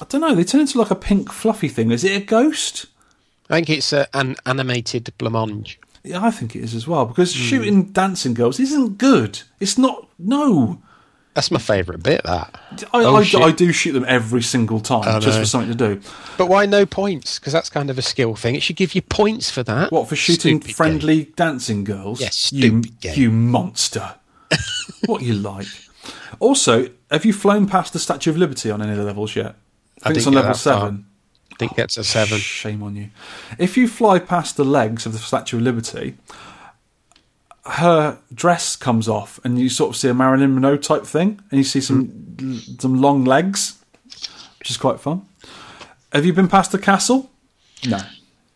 I 0.02 0.06
don't 0.06 0.22
know. 0.22 0.36
They 0.36 0.44
turn 0.44 0.61
into 0.61 0.80
like 0.80 0.91
a 0.91 0.95
pink 0.95 1.32
fluffy 1.32 1.69
thing. 1.69 1.91
Is 1.91 2.03
it 2.03 2.22
a 2.22 2.26
ghost? 2.26 2.88
I 3.49 3.56
think 3.56 3.69
it's 3.69 3.94
an 3.94 4.36
animated 4.45 5.14
blancmange. 5.18 5.78
Yeah, 6.03 6.24
I 6.24 6.32
think 6.32 6.56
it 6.56 6.64
is 6.64 6.74
as 6.74 6.88
well 6.88 7.06
because 7.06 7.34
hmm. 7.34 7.41
shooting 7.41 7.84
dancing 7.86 8.34
girls 8.34 8.60
isn't 8.60 8.98
good. 8.98 9.41
It's 9.60 9.78
not. 9.78 10.07
No, 10.19 10.82
That's 11.34 11.52
my 11.52 11.60
favourite 11.60 12.02
bit. 12.02 12.24
That. 12.24 12.60
I, 12.94 13.03
Oh, 13.03 13.15
I. 13.18 13.44
I 13.44 13.52
do 13.52 13.72
shoot 13.72 13.91
them 13.91 14.06
every 14.07 14.41
single 14.41 14.80
time 14.80 15.03
oh, 15.06 15.19
just 15.19 15.38
know. 15.38 15.44
for 15.44 15.45
something 15.45 15.78
to 15.78 15.95
do. 15.95 16.02
But 16.38 16.48
why 16.48 16.65
no 16.65 16.86
points? 16.86 17.40
Because 17.40 17.53
that's 17.53 17.69
kind 17.69 17.90
of 17.90 17.98
a 17.98 18.02
skill 18.02 18.36
thing. 18.36 18.56
It 18.56 18.64
should 18.64 18.78
give 18.78 18.95
you 18.95 19.02
points 19.02 19.52
for 19.52 19.64
that. 19.64 19.91
What 19.91 20.07
for 20.07 20.15
shooting 20.15 20.61
Stupid 20.61 20.76
friendly 20.76 21.26
dancing 21.36 21.84
girls? 21.84 22.22
Yes, 22.22 22.52
you 22.52 22.82
game. 22.82 23.14
you 23.15 23.32
monster. 23.32 24.15
what 25.06 25.22
you 25.22 25.34
like? 25.34 25.68
Also, 26.40 26.90
have 27.11 27.26
you 27.26 27.34
flown 27.34 27.68
past 27.68 27.94
the 27.94 27.99
Statue 27.99 28.32
of 28.32 28.38
Liberty 28.38 28.72
on 28.72 28.82
any 28.82 28.91
of 28.91 28.98
the 28.98 29.03
levels 29.03 29.36
yet? 29.36 29.56
I 30.03 30.03
I 30.03 30.07
think 30.10 30.18
it's 30.18 30.28
on 30.28 30.34
level 30.34 30.53
seven. 30.53 30.98
far. 30.98 31.06
Think 31.57 31.77
it's 31.77 31.97
a 31.97 32.03
seven. 32.03 32.38
Shame 32.39 32.84
on 32.84 32.95
you. 32.95 33.09
If 33.57 33.77
you 33.77 33.88
fly 33.88 34.19
past 34.19 34.57
the 34.57 34.65
legs 34.65 35.05
of 35.05 35.13
the 35.13 35.19
Statue 35.19 35.57
of 35.57 35.63
Liberty, 35.63 36.15
her 37.65 38.19
dress 38.34 38.75
comes 38.75 39.07
off, 39.09 39.39
and 39.43 39.59
you 39.59 39.69
sort 39.69 39.89
of 39.91 39.95
see 39.97 40.07
a 40.09 40.13
Marilyn 40.13 40.53
Monroe 40.53 40.77
type 40.77 41.05
thing, 41.05 41.39
and 41.51 41.57
you 41.57 41.63
see 41.63 41.81
some 41.81 42.59
some 42.79 43.01
long 43.01 43.25
legs, 43.25 43.84
which 44.59 44.69
is 44.69 44.77
quite 44.77 44.99
fun. 44.99 45.25
Have 46.13 46.25
you 46.25 46.34
been 46.34 46.47
past 46.47 46.71
the 46.71 46.79
castle? 46.79 47.29
No. 47.85 47.99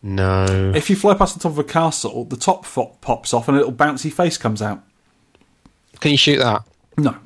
No. 0.02 0.72
If 0.74 0.90
you 0.90 0.96
fly 0.96 1.14
past 1.14 1.34
the 1.34 1.40
top 1.40 1.52
of 1.52 1.58
a 1.58 1.64
castle, 1.64 2.24
the 2.24 2.36
top 2.36 2.64
fo- 2.64 2.96
pops 3.00 3.32
off, 3.32 3.46
and 3.48 3.56
a 3.56 3.60
little 3.60 3.74
bouncy 3.74 4.12
face 4.12 4.36
comes 4.36 4.60
out. 4.60 4.82
Can 6.00 6.10
you 6.10 6.16
shoot 6.16 6.38
that? 6.38 6.62
No. 6.96 7.16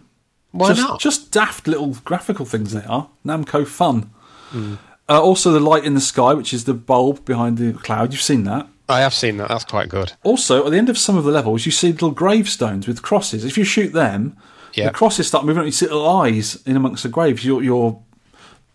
Why 0.51 0.69
just, 0.69 0.81
not? 0.81 1.01
Just 1.01 1.31
daft 1.33 1.67
little 1.67 1.95
graphical 2.05 2.45
things 2.45 2.73
they 2.73 2.85
are. 2.85 3.09
Namco 3.25 3.67
fun. 3.67 4.11
Hmm. 4.51 4.75
Uh, 5.09 5.21
also, 5.23 5.53
the 5.53 5.61
light 5.61 5.85
in 5.85 5.95
the 5.95 6.01
sky, 6.01 6.35
which 6.35 6.53
is 6.53 6.65
the 6.65 6.75
bulb 6.75 7.25
behind 7.25 7.59
the 7.59 7.73
cloud. 7.73 8.13
You've 8.13 8.23
seen 8.23 8.45
that. 8.45 8.69
I 8.89 9.01
have 9.01 9.15
seen 9.15 9.37
that. 9.37 9.49
That's 9.49 9.65
quite 9.65 9.89
good. 9.89 10.13
Also, 10.25 10.65
at 10.65 10.71
the 10.71 10.79
end 10.79 10.89
of 10.89 10.99
some 10.99 11.17
of 11.17 11.25
the 11.25 11.31
levels, 11.31 11.65
you 11.67 11.73
see 11.73 11.93
little 11.93 12.11
gravestones 12.11 12.87
with 12.89 13.03
crosses. 13.03 13.45
If 13.45 13.57
you 13.59 13.65
shoot 13.65 13.93
them, 13.93 14.37
Yeah. 14.75 14.87
the 14.87 14.93
crosses 14.93 15.27
start 15.29 15.45
moving. 15.45 15.65
You 15.65 15.71
see 15.73 15.87
little 15.87 16.09
eyes 16.09 16.61
in 16.67 16.77
amongst 16.77 17.03
the 17.05 17.09
graves. 17.09 17.45
You're, 17.45 17.63
you're 17.63 18.01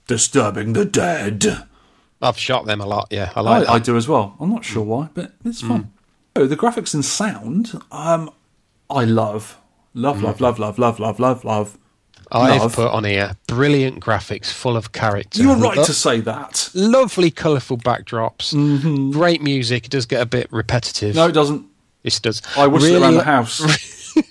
disturbing 0.08 0.74
the 0.74 0.86
dead. 0.86 1.46
I've 2.22 2.38
shot 2.38 2.66
them 2.66 2.82
a 2.82 2.86
lot. 2.86 3.08
Yeah, 3.10 3.32
I 3.36 3.40
I, 3.40 3.42
like 3.42 3.70
I 3.70 3.74
that. 3.80 3.86
do 3.86 3.98
as 3.98 4.08
well. 4.08 4.36
I'm 4.40 4.50
not 4.52 4.64
sure 4.66 4.84
why, 4.84 5.10
but 5.14 5.34
it's 5.44 5.62
fun. 5.62 5.92
Oh, 6.36 6.46
the 6.46 6.56
graphics 6.58 6.94
and 6.94 7.04
sound, 7.04 7.82
um, 7.92 8.30
I 8.90 9.04
love. 9.06 9.58
Love, 9.94 10.22
love, 10.22 10.40
love, 10.40 10.60
love, 10.60 10.78
love, 10.80 11.00
love, 11.00 11.20
love, 11.20 11.44
love. 11.44 11.78
I've 12.32 12.62
love. 12.62 12.76
put 12.76 12.92
on 12.92 13.04
here 13.04 13.36
brilliant 13.48 14.00
graphics, 14.02 14.52
full 14.52 14.78
of 14.78 14.92
character. 14.94 15.42
You're 15.42 15.56
right 15.58 15.78
Lo- 15.78 15.84
to 15.84 15.94
say 15.94 16.22
that. 16.22 16.70
Lovely, 16.74 17.32
colourful 17.32 17.78
backdrops. 17.80 18.54
Great 19.12 19.42
music. 19.42 19.86
It 19.86 19.92
does 19.92 20.06
get 20.06 20.22
a 20.22 20.26
bit 20.26 20.48
repetitive. 20.52 21.16
No, 21.16 21.28
it 21.28 21.34
doesn't. 21.34 21.66
Yes, 22.04 22.18
it 22.18 22.24
does. 22.24 22.42
I 22.58 22.68
whistle 22.68 22.90
Really 22.90 23.02
around 23.04 23.16
the 23.16 23.24
house. 23.24 24.16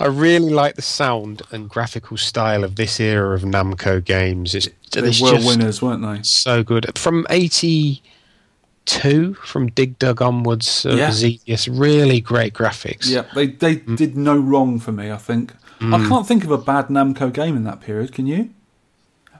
I 0.00 0.06
really 0.06 0.50
like 0.50 0.76
the 0.76 0.82
sound 0.82 1.42
and 1.50 1.68
graphical 1.68 2.16
style 2.16 2.62
of 2.62 2.76
this 2.76 3.00
era 3.00 3.34
of 3.34 3.42
Namco 3.42 4.04
games. 4.04 4.54
It's, 4.54 4.68
they 4.92 5.00
it's 5.08 5.20
were 5.20 5.32
just 5.32 5.46
winners, 5.46 5.82
weren't 5.82 6.02
they? 6.02 6.22
so 6.22 6.62
good. 6.62 6.96
From 6.96 7.26
82, 7.30 9.34
from 9.34 9.66
Dig 9.68 9.98
Dug 9.98 10.22
onwards, 10.22 10.86
uh, 10.86 10.94
Yeah. 10.94 11.10
Xevious, 11.10 11.66
really 11.66 12.20
great 12.20 12.54
graphics. 12.54 13.08
Yeah, 13.08 13.24
they 13.34 13.46
they 13.48 13.76
did 13.76 14.16
no 14.16 14.36
wrong 14.38 14.78
for 14.78 14.92
me. 14.92 15.10
I 15.10 15.16
think 15.16 15.52
I 15.80 16.06
can't 16.08 16.26
think 16.26 16.44
of 16.44 16.50
a 16.50 16.58
bad 16.58 16.88
Namco 16.88 17.32
game 17.32 17.56
in 17.56 17.64
that 17.64 17.80
period. 17.80 18.12
Can 18.12 18.26
you? 18.26 18.50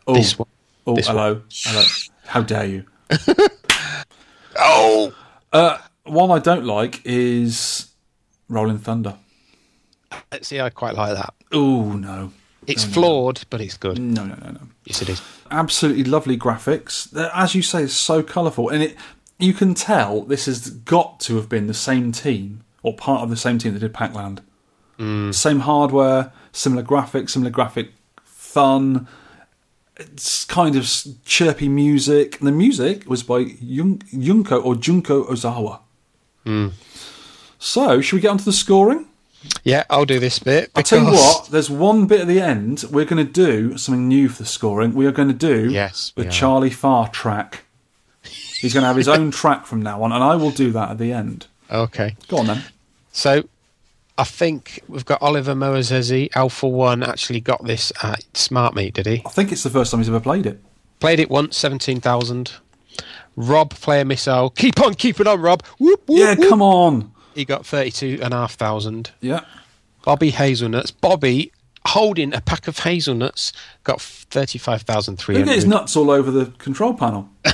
Oh, 0.07 0.15
This 0.15 0.39
one. 0.39 0.49
oh, 0.87 0.95
this 0.95 1.07
hello, 1.09 1.43
hello. 1.65 1.85
How 2.27 2.43
dare 2.43 2.65
you? 2.67 2.85
Oh! 4.61 5.15
Uh, 5.53 5.79
one 6.05 6.31
I 6.31 6.39
don't 6.41 6.65
like 6.65 7.01
is 7.05 7.91
Rolling 8.49 8.79
Thunder. 8.79 9.17
See, 10.43 10.61
I 10.61 10.71
quite 10.71 10.95
like 10.95 11.15
that. 11.15 11.35
Oh 11.53 11.93
no, 11.93 12.33
It's 12.67 12.85
flawed, 12.85 13.43
but 13.51 13.61
it's 13.61 13.77
good. 13.77 13.99
no, 13.99 14.25
no, 14.25 14.35
no, 14.35 14.51
no. 14.51 14.61
Yes, 14.85 15.01
it 15.03 15.09
is. 15.11 15.23
Absolutely 15.51 16.05
lovely 16.05 16.37
graphics. 16.37 17.15
As 17.35 17.55
you 17.55 17.63
say, 17.63 17.85
it's 17.85 17.93
so 17.95 18.23
colourful, 18.23 18.69
and 18.71 18.83
it 18.83 18.97
you 19.39 19.53
can 19.55 19.75
tell 19.75 20.23
this 20.23 20.47
has 20.47 20.71
got 20.71 21.21
to 21.21 21.37
have 21.37 21.49
been 21.49 21.67
the 21.69 21.75
same 21.75 22.11
team 22.11 22.65
or 22.83 22.95
part 22.97 23.23
of 23.23 23.31
the 23.31 23.37
same 23.37 23.59
team 23.59 23.73
that 23.75 23.81
did 23.81 23.95
Pac-Land. 23.95 24.43
Mm. 24.99 25.35
Same 25.35 25.61
hardware, 25.61 26.33
similar 26.53 26.83
graphics, 26.83 27.31
similar 27.31 27.51
graphic 27.51 27.93
fun. 28.25 29.07
It's 29.97 30.45
kind 30.45 30.77
of 30.77 30.89
chirpy 31.25 31.69
music. 31.69 32.39
And 32.39 32.47
the 32.47 32.53
music 32.53 33.09
was 33.09 33.23
by 33.23 33.39
Yun- 33.61 33.99
Yunko 34.13 34.65
or 34.65 34.75
Junko 34.77 35.25
Ozawa. 35.25 35.81
Mm. 36.47 36.73
So, 37.59 38.01
should 38.01 38.17
we 38.17 38.21
get 38.23 38.31
onto 38.31 38.45
the 38.45 38.53
scoring? 38.53 39.07
Yeah, 39.63 39.85
I'll 39.91 40.05
do 40.05 40.19
this 40.19 40.39
bit. 40.39 40.71
I'll 40.75 40.83
tell 40.83 41.01
you 41.01 41.13
what, 41.13 41.49
there's 41.51 41.71
one 41.71 42.07
bit 42.07 42.21
at 42.21 42.27
the 42.27 42.41
end. 42.41 42.85
We're 42.91 43.05
going 43.05 43.25
to 43.25 43.33
do 43.33 43.77
something 43.79 44.09
new 44.09 44.29
for 44.29 44.43
the 44.43 44.49
scoring. 44.49 44.95
We 44.95 45.07
are 45.07 45.13
going 45.13 45.29
to 45.29 45.35
do 45.35 45.71
Yes, 45.71 46.13
the. 46.17 46.25
Charlie 46.29 46.71
Farr 46.71 47.09
track. 47.09 47.65
He's 48.23 48.75
going 48.75 48.83
to 48.83 48.89
have 48.89 48.97
his 48.97 49.09
own 49.17 49.31
track 49.31 49.65
from 49.67 49.83
now 49.83 50.03
on, 50.03 50.13
and 50.13 50.23
I 50.23 50.35
will 50.37 50.51
do 50.51 50.73
that 50.73 50.91
at 50.91 50.99
the 50.99 51.13
end. 51.13 51.47
Okay. 51.71 52.17
Go 52.29 52.39
on 52.39 52.47
then. 52.47 52.63
So, 53.13 53.45
I 54.19 54.25
think 54.25 54.83
we've 54.89 55.05
got 55.05 55.23
Oliver 55.23 55.55
Moazzezi, 55.55 56.29
Alpha 56.35 56.67
One, 56.67 57.03
actually 57.05 57.41
got 57.41 57.65
this 57.65 57.93
at 58.03 58.25
Smart 58.37 58.75
Meet, 58.75 58.95
did 58.95 59.07
he? 59.07 59.23
I 59.25 59.31
think 59.31 59.53
it's 59.53 59.63
the 59.63 59.71
first 59.71 59.91
time 59.93 60.01
he's 60.01 60.09
ever 60.09 60.19
played 60.21 60.45
it. 60.45 60.61
Played 60.99 61.21
it 61.21 61.31
once, 61.31 61.57
17,000. 61.57 62.53
Rob, 63.37 63.71
player 63.71 64.05
missile. 64.05 64.51
Keep 64.51 64.81
on 64.81 64.95
keeping 64.95 65.29
on, 65.29 65.41
Rob. 65.41 65.63
Whoop, 65.79 66.03
whoop, 66.09 66.19
Yeah, 66.19 66.35
whoop. 66.35 66.49
come 66.49 66.61
on. 66.63 67.13
He 67.37 67.45
got 67.45 67.65
32,500. 67.65 69.11
Yeah. 69.21 69.43
Bobby 70.05 70.31
Hazelnuts. 70.31 70.91
Bobby, 70.91 71.53
holding 71.89 72.35
a 72.35 72.41
pack 72.41 72.69
of 72.69 72.79
hazelnuts, 72.79 73.53
got 73.85 74.01
thirty-five 74.01 74.83
thousand 74.83 75.17
three 75.17 75.37
Look 75.37 75.49
at 75.49 75.55
his 75.55 75.67
nuts 75.67 75.97
all 75.97 76.11
over 76.11 76.31
the 76.31 76.47
control 76.59 76.95
panel. 76.95 77.29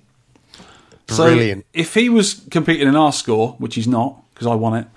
So 1.09 1.25
Brilliant. 1.25 1.65
if 1.73 1.93
he 1.93 2.09
was 2.09 2.41
competing 2.49 2.87
in 2.87 2.95
our 2.95 3.11
score, 3.11 3.49
which 3.59 3.75
he's 3.75 3.87
not, 3.87 4.19
because 4.33 4.47
I 4.47 4.55
won 4.55 4.73
it, 4.75 4.87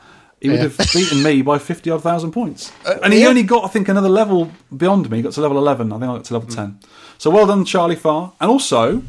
he 0.41 0.49
would 0.49 0.57
Yeah. 0.61 0.69
have 0.69 0.79
beaten 0.93 1.23
me 1.23 1.43
by 1.43 1.59
50 1.59 1.91
odd 1.91 2.03
thousand 2.03 2.33
points. 2.33 2.73
and 3.03 3.13
he 3.13 3.21
yeah. 3.23 3.29
only 3.29 3.43
got, 3.43 3.65
I 3.65 3.69
think, 3.69 3.89
another 3.89 4.09
level 4.09 4.51
beyond 4.75 5.11
me. 5.11 5.19
He 5.19 5.23
got 5.23 5.33
to 5.35 5.41
level 5.43 5.59
11. 5.59 5.93
I 5.93 5.99
think 5.99 6.11
I 6.11 6.15
got 6.17 6.25
to 6.25 6.33
level 6.35 6.49
10. 6.49 6.79
So 7.19 7.31
well 7.31 7.47
done, 7.47 7.65
Charlie 7.65 7.97
Farr. 7.97 8.33
And 8.41 8.51
also, 8.51 9.03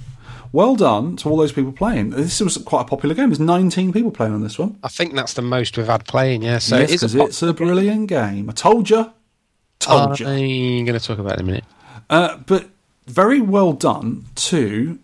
well 0.52 0.76
done 0.76 1.15
to 1.18 1.30
all 1.30 1.38
those 1.38 1.52
people 1.52 1.72
playing. 1.72 2.11
This 2.11 2.40
was 2.40 2.57
quite 2.57 2.82
a 2.82 2.86
popular 2.86 3.15
game. 3.15 3.30
There's 3.30 3.40
19 3.40 3.94
people 3.94 4.11
playing 4.11 4.34
on 4.34 4.41
this 4.41 4.57
one. 4.57 4.78
I 4.84 4.88
think 4.88 5.14
that's 5.14 5.34
the 5.34 5.41
most 5.41 5.78
we've 5.78 5.88
had 5.88 6.06
playing, 6.06 6.44
yeah. 6.44 6.60
So 6.60 6.78
yes, 6.78 6.91
it 6.91 7.03
is 7.03 7.15
a 7.15 7.24
it's 7.24 7.41
a 7.41 7.53
brilliant 7.53 8.07
game. 8.07 8.49
I 8.49 8.53
told 8.53 8.90
you. 8.90 9.11
Told 9.80 10.19
you. 10.19 10.28
I'm 10.28 10.86
going 10.86 10.99
to 10.99 11.06
talk 11.06 11.19
about 11.19 11.34
it 11.34 11.40
in 11.40 11.45
a 11.45 11.48
minute. 11.48 11.65
Uh, 12.10 12.38
but 12.38 12.69
very 13.06 13.41
well 13.41 13.74
done 13.74 14.26
to 14.36 14.99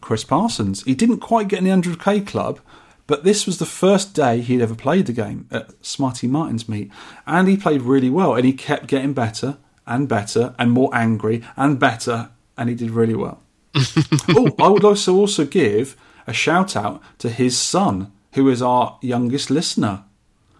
Chris 0.00 0.24
Parsons. 0.24 0.82
He 0.84 0.94
didn't 0.94 1.18
quite 1.18 1.48
get 1.48 1.58
in 1.58 1.64
the 1.64 1.70
100k 1.70 2.26
club, 2.26 2.60
but 3.06 3.24
this 3.24 3.46
was 3.46 3.58
the 3.58 3.66
first 3.66 4.14
day 4.14 4.40
he'd 4.40 4.60
ever 4.60 4.74
played 4.74 5.06
the 5.06 5.12
game 5.12 5.46
at 5.50 5.84
Smarty 5.84 6.26
Martin's 6.26 6.68
meet, 6.68 6.90
and 7.26 7.48
he 7.48 7.56
played 7.56 7.82
really 7.82 8.10
well. 8.10 8.34
And 8.34 8.44
he 8.44 8.52
kept 8.52 8.86
getting 8.86 9.12
better 9.12 9.58
and 9.86 10.08
better 10.08 10.54
and 10.58 10.70
more 10.70 10.90
angry 10.94 11.42
and 11.56 11.78
better, 11.78 12.30
and 12.56 12.68
he 12.68 12.74
did 12.74 12.90
really 12.90 13.14
well. 13.14 13.41
oh, 14.28 14.54
I 14.58 14.68
would 14.68 14.84
also 14.84 15.14
also 15.16 15.44
give 15.44 15.96
a 16.26 16.32
shout 16.32 16.76
out 16.76 17.02
to 17.18 17.28
his 17.30 17.58
son, 17.58 18.12
who 18.34 18.48
is 18.48 18.62
our 18.62 18.98
youngest 19.02 19.50
listener, 19.50 20.04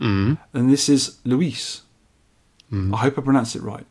Mm. 0.01 0.39
and 0.53 0.69
this 0.71 0.89
is 0.89 1.19
Luis. 1.25 1.83
I 2.73 2.97
hope 2.97 3.19
I 3.19 3.21
pronounced 3.23 3.55
it 3.55 3.63
right. 3.63 3.85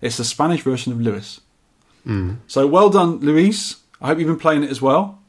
It's 0.00 0.16
the 0.16 0.24
Spanish 0.24 0.62
version 0.62 0.92
of 0.92 1.00
Luis. 1.00 1.40
Mm. 2.04 2.38
So 2.48 2.66
well 2.66 2.90
done, 2.90 3.20
Luis. 3.20 3.76
I 4.00 4.08
hope 4.08 4.18
you've 4.18 4.26
been 4.26 4.38
playing 4.40 4.64
it 4.64 4.70
as 4.70 4.82
well. 4.82 5.20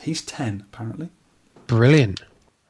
He's 0.00 0.20
10, 0.22 0.64
apparently. 0.72 1.08
Brilliant. 1.66 2.22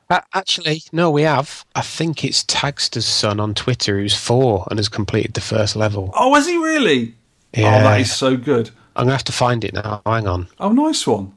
Uh, 0.09 0.21
actually, 0.33 0.83
no, 0.93 1.11
we 1.11 1.23
have. 1.23 1.65
I 1.75 1.81
think 1.81 2.25
it's 2.25 2.45
Taggsta's 2.45 3.05
son 3.05 3.41
on 3.41 3.53
Twitter 3.53 3.99
who's 3.99 4.15
four 4.15 4.67
and 4.71 4.79
has 4.79 4.89
completed 4.89 5.35
the 5.35 5.41
first 5.41 5.75
level. 5.75 6.13
Oh, 6.15 6.35
is 6.37 6.47
he 6.47 6.57
really? 6.57 7.15
Yeah. 7.53 7.79
Oh, 7.81 7.83
that 7.83 8.01
is 8.01 8.15
so 8.15 8.37
good. 8.37 8.71
I'm 8.97 9.03
going 9.05 9.09
to 9.09 9.15
have 9.15 9.25
to 9.25 9.33
find 9.33 9.65
it 9.65 9.75
now. 9.75 10.03
Hang 10.07 10.27
on. 10.27 10.49
Oh, 10.59 10.71
nice 10.73 11.07
one. 11.07 11.33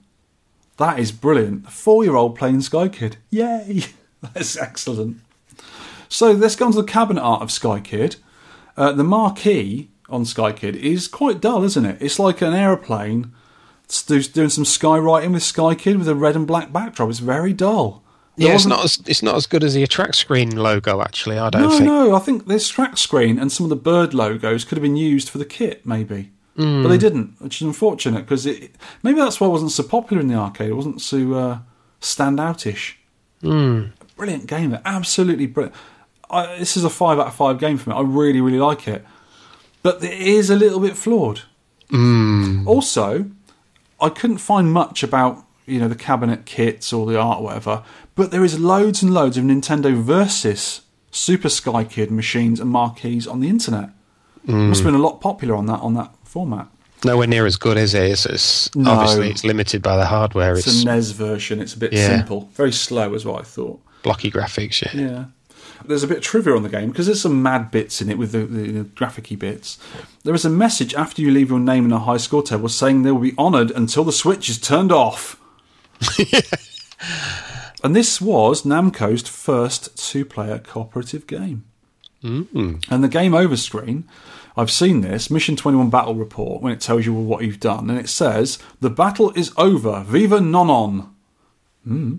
That 0.77 0.99
is 0.99 1.11
brilliant. 1.11 1.67
A 1.67 1.71
four 1.71 2.03
year 2.03 2.15
old 2.15 2.35
playing 2.37 2.61
Sky 2.61 2.87
Kid. 2.87 3.17
Yay! 3.31 3.85
That's 4.33 4.57
excellent. 4.57 5.17
So 6.09 6.31
let's 6.31 6.55
go 6.55 6.67
on 6.67 6.71
to 6.73 6.81
the 6.81 6.87
cabinet 6.87 7.21
art 7.21 7.41
of 7.41 7.51
Sky 7.51 7.79
Kid. 7.79 8.17
Uh, 8.75 8.91
the 8.91 9.03
marquee 9.03 9.89
on 10.09 10.23
Sky 10.23 10.51
Kid 10.51 10.75
is 10.75 11.07
quite 11.07 11.41
dull, 11.41 11.63
isn't 11.63 11.85
it? 11.85 11.97
It's 12.01 12.19
like 12.19 12.41
an 12.41 12.53
aeroplane 12.53 13.31
doing 14.05 14.49
some 14.49 14.63
skywriting 14.65 15.33
with 15.33 15.43
Sky 15.43 15.73
Kid 15.73 15.97
with 15.97 16.07
a 16.07 16.15
red 16.15 16.35
and 16.35 16.45
black 16.45 16.71
backdrop. 16.71 17.09
It's 17.09 17.19
very 17.19 17.53
dull. 17.53 18.03
There 18.35 18.49
Yeah, 18.49 18.55
it's 18.55 18.65
not 18.67 18.83
as 18.85 18.99
it's 19.07 19.23
not 19.23 19.35
as 19.35 19.47
good 19.47 19.63
as 19.63 19.73
the 19.73 19.81
attract 19.83 20.15
screen 20.15 20.55
logo. 20.55 21.01
Actually, 21.01 21.39
I 21.39 21.49
don't 21.49 21.61
No, 21.63 21.69
think. 21.71 21.83
no. 21.85 22.15
I 22.15 22.19
think 22.19 22.45
this 22.47 22.69
track 22.69 22.97
screen 22.97 23.39
and 23.39 23.51
some 23.51 23.63
of 23.65 23.69
the 23.71 23.75
bird 23.75 24.13
logos 24.13 24.63
could 24.63 24.77
have 24.77 24.83
been 24.83 24.95
used 24.97 25.29
for 25.29 25.39
the 25.39 25.45
kit, 25.45 25.85
maybe, 25.87 26.31
but 26.57 26.87
they 26.89 26.97
didn't, 26.97 27.35
which 27.39 27.61
is 27.61 27.67
unfortunate 27.67 28.21
because 28.21 28.45
it 28.47 28.71
maybe 29.03 29.19
that's 29.19 29.39
why 29.39 29.47
it 29.47 29.51
wasn't 29.51 29.71
so 29.71 29.83
popular 29.83 30.19
in 30.21 30.27
the 30.27 30.35
arcade. 30.35 30.69
It 30.69 30.73
wasn't 30.73 31.01
so 31.01 31.33
uh, 31.33 31.59
stand 31.99 32.39
outish. 32.39 32.95
Brilliant 34.17 34.47
game, 34.47 34.77
absolutely 34.83 35.45
brilliant. 35.45 35.75
I, 36.29 36.57
this 36.57 36.75
is 36.75 36.83
a 36.83 36.89
five 36.89 37.19
out 37.19 37.27
of 37.27 37.35
five 37.35 37.59
game 37.59 37.77
for 37.77 37.91
me. 37.91 37.95
I 37.95 38.01
really, 38.01 38.41
really 38.41 38.57
like 38.59 38.87
it, 38.87 39.05
but 39.83 40.03
it 40.03 40.19
is 40.19 40.49
a 40.49 40.55
little 40.55 40.79
bit 40.79 40.97
flawed. 40.97 41.41
Also, 42.67 43.27
I 44.01 44.09
couldn't 44.09 44.39
find 44.39 44.73
much 44.73 45.03
about 45.03 45.45
you 45.67 45.79
know 45.79 45.87
the 45.87 45.95
cabinet 45.95 46.45
kits 46.45 46.91
or 46.91 47.05
the 47.05 47.19
art 47.19 47.39
or 47.39 47.43
whatever, 47.43 47.83
but 48.15 48.31
there 48.31 48.43
is 48.43 48.59
loads 48.59 49.03
and 49.03 49.13
loads 49.13 49.37
of 49.37 49.43
Nintendo 49.43 49.93
versus 49.95 50.81
Super 51.11 51.49
Sky 51.49 51.83
Kid 51.83 52.09
machines 52.11 52.59
and 52.59 52.69
marquees 52.71 53.27
on 53.27 53.39
the 53.41 53.47
internet. 53.49 53.89
Must 54.45 54.81
have 54.81 54.85
been 54.91 54.99
a 54.99 55.03
lot 55.03 55.19
popular 55.21 55.55
on 55.55 55.65
that 55.67 55.79
on 55.81 55.93
that 55.95 56.11
format. 56.37 56.67
Nowhere 57.03 57.25
near 57.27 57.45
as 57.47 57.55
good 57.57 57.77
as 57.77 57.93
it 57.95 58.03
is. 58.11 58.25
It's, 58.27 58.75
No. 58.75 58.91
Obviously, 58.91 59.29
it's 59.31 59.43
limited 59.43 59.81
by 59.81 59.97
the 59.97 60.05
hardware. 60.05 60.53
It's, 60.55 60.67
It's, 60.67 60.83
a 60.83 60.85
NES 60.85 61.11
version. 61.11 61.59
It's 61.59 61.73
a 61.73 61.79
bit 61.79 61.93
Yeah. 61.93 62.09
simple, 62.17 62.49
very 62.53 62.71
slow, 62.71 63.13
is 63.15 63.25
what 63.25 63.41
I 63.41 63.43
thought. 63.43 63.79
blocky 64.03 64.29
graphics. 64.31 64.77
Yeah. 64.83 65.01
Yeah. 65.01 65.25
There's 65.87 66.03
a 66.03 66.07
bit 66.07 66.17
of 66.17 66.23
trivia 66.23 66.55
on 66.55 66.61
the 66.63 66.69
game 66.69 66.89
because 66.91 67.07
there's 67.07 67.21
some 67.21 67.41
mad 67.41 67.71
bits 67.71 68.01
in 68.01 68.09
it 68.11 68.17
with 68.17 68.31
the, 68.31 68.39
the, 68.45 68.71
the 68.71 68.83
graphicy 68.99 69.37
bits. 69.37 69.77
There 70.23 70.35
is 70.35 70.45
a 70.45 70.49
message 70.49 70.93
after 70.93 71.21
you 71.23 71.31
leave 71.31 71.49
your 71.49 71.59
name 71.59 71.85
in 71.85 71.91
a 71.91 71.99
high 71.99 72.17
score 72.17 72.43
table 72.43 72.69
saying 72.69 73.01
they 73.01 73.11
will 73.11 73.27
be 73.31 73.37
honoured 73.37 73.71
until 73.71 74.03
the 74.03 74.11
switch 74.11 74.47
is 74.49 74.59
turned 74.59 74.91
off. 74.91 75.39
and 77.83 77.95
this 77.95 78.21
was 78.21 78.63
Namco's 78.63 79.27
first 79.27 79.97
two 79.97 80.23
player 80.25 80.59
cooperative 80.59 81.25
game. 81.27 81.65
Mm. 82.23 82.83
And 82.89 83.03
the 83.03 83.07
game 83.19 83.33
over 83.33 83.57
screen, 83.57 84.05
I've 84.57 84.71
seen 84.71 85.01
this 85.01 85.29
Mission 85.29 85.55
21 85.55 85.91
Battle 85.91 86.15
Report 86.15 86.63
when 86.63 86.73
it 86.73 86.81
tells 86.81 87.05
you 87.05 87.13
what 87.13 87.43
you've 87.43 87.59
done, 87.59 87.89
and 87.91 87.99
it 87.99 88.09
says, 88.09 88.57
The 88.81 88.89
battle 88.89 89.31
is 89.35 89.53
over. 89.55 90.03
Viva 90.03 90.41
non 90.41 90.69
on. 90.69 91.15
Hmm. 91.83 92.15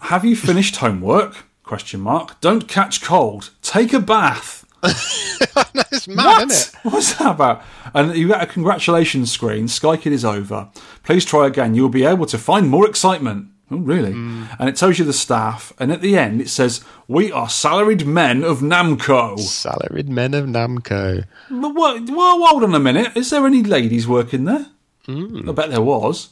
Have 0.00 0.24
you 0.24 0.34
finished 0.34 0.76
homework? 0.76 1.44
Question 1.62 2.00
mark. 2.00 2.40
Don't 2.40 2.66
catch 2.68 3.02
cold. 3.02 3.50
Take 3.62 3.92
a 3.92 4.00
bath. 4.00 4.64
it's 4.82 6.08
mad, 6.08 6.24
What? 6.24 6.50
isn't 6.50 6.74
it? 6.74 6.90
What's 6.92 7.14
that 7.14 7.32
about? 7.32 7.62
And 7.94 8.16
you 8.16 8.28
get 8.28 8.42
a 8.42 8.46
congratulations 8.46 9.30
screen. 9.30 9.68
Sky 9.68 9.96
Kid 9.98 10.12
is 10.12 10.24
over. 10.24 10.70
Please 11.02 11.24
try 11.24 11.46
again. 11.46 11.74
You'll 11.74 11.88
be 11.90 12.04
able 12.04 12.26
to 12.26 12.38
find 12.38 12.68
more 12.68 12.88
excitement. 12.88 13.48
Oh, 13.70 13.78
really? 13.78 14.12
Mm. 14.12 14.54
And 14.58 14.68
it 14.68 14.76
tells 14.76 14.98
you 14.98 15.04
the 15.04 15.12
staff, 15.12 15.72
and 15.78 15.90
at 15.90 16.02
the 16.02 16.18
end 16.18 16.40
it 16.40 16.48
says, 16.50 16.84
"We 17.08 17.32
are 17.32 17.48
salaried 17.48 18.06
men 18.06 18.44
of 18.44 18.58
Namco." 18.60 19.38
Salaried 19.38 20.08
men 20.08 20.34
of 20.34 20.46
Namco. 20.46 21.24
But 21.50 21.74
what, 21.74 22.08
well, 22.10 22.46
hold 22.46 22.64
on 22.64 22.74
a 22.74 22.78
minute. 22.80 23.16
Is 23.16 23.30
there 23.30 23.46
any 23.46 23.62
ladies 23.62 24.06
working 24.06 24.44
there? 24.44 24.66
Mm. 25.08 25.48
I 25.48 25.52
bet 25.52 25.70
there 25.70 25.80
was. 25.82 26.28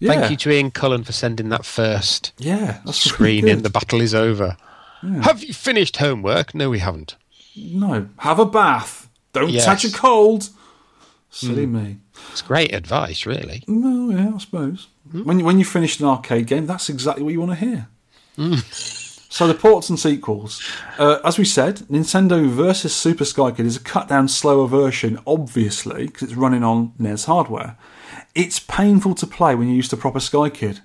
Yeah. 0.00 0.14
Thank 0.14 0.30
you 0.30 0.36
to 0.38 0.50
Ian 0.50 0.70
Cullen 0.70 1.04
for 1.04 1.12
sending 1.12 1.50
that 1.50 1.66
first 1.66 2.32
Yeah, 2.38 2.80
that's 2.86 3.06
really 3.20 3.40
screen 3.40 3.48
in. 3.48 3.62
The 3.62 3.70
battle 3.70 4.00
is 4.00 4.14
over. 4.14 4.56
Have 5.22 5.42
you 5.44 5.54
finished 5.54 5.96
homework? 5.98 6.54
No, 6.54 6.70
we 6.70 6.78
haven't. 6.78 7.16
No, 7.56 8.08
have 8.18 8.38
a 8.38 8.46
bath. 8.46 9.08
Don't 9.32 9.50
Yes. 9.50 9.64
catch 9.64 9.84
a 9.84 9.92
cold. 9.92 10.48
Silly 11.30 11.66
mm. 11.66 11.72
me. 11.72 11.96
It's 12.32 12.42
great 12.42 12.74
advice, 12.74 13.24
really. 13.24 13.62
No, 13.66 14.10
yeah, 14.10 14.32
I 14.34 14.38
suppose. 14.38 14.88
Mm-hmm. 15.10 15.24
When 15.24 15.38
you, 15.40 15.44
when 15.44 15.58
you 15.58 15.64
finish 15.64 15.98
an 16.00 16.06
arcade 16.06 16.46
game, 16.46 16.66
that's 16.66 16.88
exactly 16.88 17.22
what 17.22 17.32
you 17.32 17.40
want 17.40 17.58
to 17.58 17.64
hear. 17.64 17.88
Mm. 18.38 18.62
So 19.32 19.46
the 19.46 19.54
ports 19.54 19.88
and 19.88 19.98
sequels, 19.98 20.62
uh, 20.98 21.18
as 21.24 21.38
we 21.38 21.44
said, 21.44 21.76
Nintendo 21.88 22.48
versus 22.48 22.94
Super 22.94 23.24
Sky 23.24 23.52
Kid 23.52 23.64
is 23.64 23.76
a 23.76 23.80
cut 23.80 24.08
down, 24.08 24.28
slower 24.28 24.66
version, 24.66 25.20
obviously, 25.26 26.06
because 26.06 26.24
it's 26.24 26.34
running 26.34 26.64
on 26.64 26.92
NES 26.98 27.26
hardware. 27.26 27.76
It's 28.34 28.58
painful 28.58 29.14
to 29.16 29.26
play 29.26 29.54
when 29.54 29.68
you're 29.68 29.76
used 29.76 29.90
to 29.90 29.96
proper 29.96 30.20
Sky 30.20 30.50
Kid. 30.50 30.80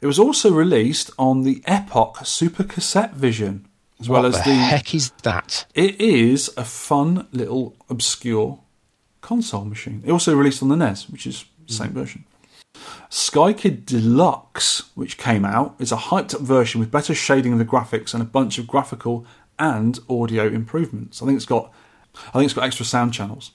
It 0.00 0.06
was 0.06 0.18
also 0.18 0.52
released 0.52 1.10
on 1.18 1.42
the 1.42 1.62
Epoch 1.64 2.26
Super 2.26 2.64
Cassette 2.64 3.14
Vision, 3.14 3.66
as 4.00 4.08
well 4.08 4.26
as 4.26 4.36
the, 4.42 4.50
the. 4.50 4.54
heck 4.54 4.94
is 4.94 5.10
that? 5.22 5.66
It 5.74 6.00
is 6.00 6.50
a 6.56 6.64
fun 6.64 7.28
little 7.32 7.76
obscure 7.88 8.60
console 9.20 9.64
machine. 9.64 10.02
It 10.04 10.10
also 10.10 10.36
released 10.36 10.62
on 10.62 10.68
the 10.68 10.76
NES, 10.76 11.08
which 11.08 11.26
is 11.26 11.44
the 11.66 11.72
same 11.72 11.90
mm. 11.90 11.94
version. 11.94 12.24
Sky 13.08 13.52
Kid 13.52 13.86
Deluxe, 13.86 14.90
which 14.94 15.16
came 15.16 15.44
out, 15.44 15.74
is 15.78 15.92
a 15.92 15.96
hyped 15.96 16.34
up 16.34 16.40
version 16.40 16.80
with 16.80 16.90
better 16.90 17.14
shading 17.14 17.52
of 17.52 17.58
the 17.58 17.64
graphics 17.64 18.12
and 18.12 18.22
a 18.22 18.26
bunch 18.26 18.58
of 18.58 18.66
graphical 18.66 19.24
and 19.58 19.98
audio 20.08 20.46
improvements. 20.46 21.22
I 21.22 21.26
think 21.26 21.36
it's 21.36 21.46
got, 21.46 21.72
I 22.28 22.32
think 22.32 22.44
it's 22.44 22.54
got 22.54 22.64
extra 22.64 22.84
sound 22.84 23.14
channels. 23.14 23.52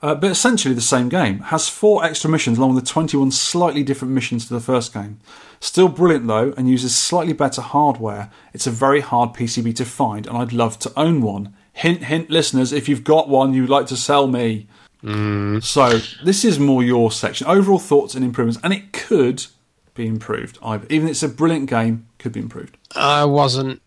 Uh, 0.00 0.14
but 0.14 0.30
essentially 0.30 0.74
the 0.74 0.80
same 0.80 1.08
game. 1.08 1.40
Has 1.40 1.68
four 1.68 2.04
extra 2.04 2.30
missions 2.30 2.56
along 2.56 2.74
with 2.74 2.84
the 2.84 2.90
21 2.90 3.32
slightly 3.32 3.82
different 3.82 4.14
missions 4.14 4.46
to 4.46 4.54
the 4.54 4.60
first 4.60 4.94
game. 4.94 5.18
Still 5.60 5.88
brilliant 5.88 6.28
though, 6.28 6.54
and 6.56 6.68
uses 6.68 6.94
slightly 6.96 7.32
better 7.32 7.60
hardware. 7.60 8.30
It's 8.54 8.66
a 8.66 8.70
very 8.70 9.00
hard 9.00 9.34
PCB 9.34 9.74
to 9.76 9.84
find, 9.84 10.26
and 10.26 10.36
I'd 10.36 10.52
love 10.52 10.78
to 10.80 10.92
own 10.96 11.20
one. 11.20 11.54
Hint, 11.72 12.04
hint, 12.04 12.30
listeners, 12.30 12.72
if 12.72 12.88
you've 12.88 13.04
got 13.04 13.28
one 13.28 13.54
you'd 13.54 13.68
like 13.68 13.86
to 13.86 13.96
sell 13.96 14.28
me. 14.28 14.68
Mm. 15.02 15.62
So 15.62 15.98
this 16.24 16.44
is 16.44 16.58
more 16.58 16.82
your 16.82 17.10
section. 17.12 17.46
Overall 17.46 17.78
thoughts 17.78 18.14
and 18.14 18.24
improvements, 18.24 18.60
and 18.64 18.72
it 18.72 18.92
could 18.92 19.46
be 19.94 20.06
improved. 20.06 20.58
I- 20.62 20.80
Even 20.90 21.08
it's 21.08 21.22
a 21.22 21.28
brilliant 21.28 21.68
game, 21.70 22.06
could 22.18 22.32
be 22.32 22.40
improved. 22.40 22.76
I 22.96 23.24
wasn't 23.24 23.80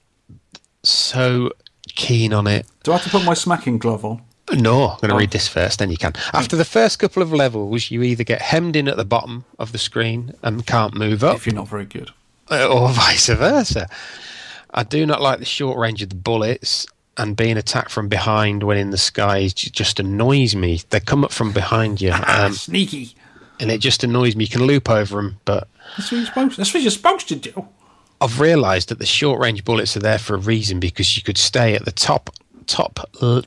so 0.84 1.52
keen 1.96 2.34
on 2.34 2.48
it. 2.48 2.66
Do 2.84 2.92
I 2.92 2.96
have 2.98 3.04
to 3.06 3.10
put 3.10 3.24
my 3.26 3.34
smacking 3.34 3.78
glove 3.78 4.04
on? 4.06 4.22
No, 4.54 4.90
I'm 4.90 4.98
going 5.00 5.10
to 5.10 5.14
Oh. 5.16 5.18
read 5.18 5.32
this 5.32 5.48
first, 5.48 5.80
then 5.80 5.92
you 5.92 5.98
can. 5.98 6.14
After 6.34 6.56
the 6.58 6.66
first 6.66 7.00
couple 7.00 7.22
of 7.24 7.32
levels, 7.32 7.90
you 7.92 8.04
either 8.04 8.24
get 8.24 8.42
hemmed 8.42 8.76
in 8.76 8.88
at 8.88 8.98
the 8.98 9.06
bottom 9.06 9.46
of 9.60 9.72
the 9.72 9.78
screen 9.78 10.34
and 10.44 10.66
can't 10.66 10.94
move 10.94 11.24
up, 11.24 11.38
If 11.38 11.46
you're 11.46 11.56
not 11.56 11.70
very 11.70 11.86
good. 11.86 12.12
or 12.50 12.90
vice 12.94 13.28
versa. 13.28 13.88
I 14.74 14.84
do 14.84 15.06
not 15.06 15.22
like 15.22 15.40
the 15.40 15.46
short 15.46 15.78
range 15.78 16.02
of 16.02 16.10
the 16.10 16.16
bullets, 16.16 16.86
and 17.18 17.36
being 17.36 17.58
attacked 17.58 17.92
from 17.92 18.08
behind 18.08 18.64
when 18.64 18.78
in 18.78 18.92
the 18.92 18.98
sky 18.98 19.48
just 19.48 20.00
annoys 20.00 20.56
me. 20.56 20.82
They 20.90 21.00
come 21.00 21.24
up 21.24 21.32
from 21.32 21.52
behind 21.52 22.02
you, 22.02 22.12
um, 22.28 22.54
Sneaky. 22.54 23.16
and 23.60 23.72
it 23.72 23.80
just 23.80 24.04
annoys 24.04 24.36
me. 24.36 24.46
You 24.46 24.50
can 24.50 24.64
loop 24.64 24.90
over 24.90 25.18
them, 25.18 25.40
but 25.46 25.68
That's 25.98 26.12
what 26.12 26.18
you're 26.18 26.26
supposed. 26.28 26.58
That's 26.58 26.74
what 26.74 26.84
you're 26.84 26.92
supposed 26.92 27.28
to 27.30 27.36
do. 27.36 27.68
I've 28.22 28.40
realised 28.40 28.90
that 28.90 29.00
the 29.00 29.06
short 29.06 29.40
range 29.40 29.66
bullets 29.66 29.98
are 29.98 30.02
there 30.02 30.20
for 30.20 30.36
a 30.36 30.40
reason 30.40 30.80
because 30.80 31.18
you 31.18 31.24
could 31.24 31.38
stay 31.38 31.74
at 31.76 31.86
the 31.86 31.92
top 31.92 32.30
top 32.68 33.00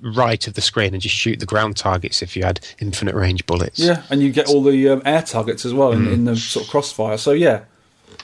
right 0.02 0.46
of 0.46 0.54
the 0.54 0.60
screen 0.60 0.92
and 0.92 1.00
just 1.00 1.14
shoot 1.14 1.38
the 1.40 1.46
ground 1.46 1.76
targets 1.76 2.20
if 2.22 2.36
you 2.36 2.42
had 2.42 2.60
infinite 2.80 3.14
range 3.14 3.46
bullets. 3.46 3.78
Yeah, 3.78 4.02
and 4.10 4.20
you 4.20 4.30
get 4.32 4.48
all 4.48 4.62
the 4.62 4.88
um, 4.88 5.02
air 5.04 5.22
targets 5.22 5.64
as 5.64 5.72
well 5.72 5.92
in, 5.92 6.06
in 6.08 6.24
the 6.24 6.36
sort 6.36 6.66
of 6.66 6.70
crossfire. 6.70 7.16
So 7.16 7.30
yeah, 7.32 7.62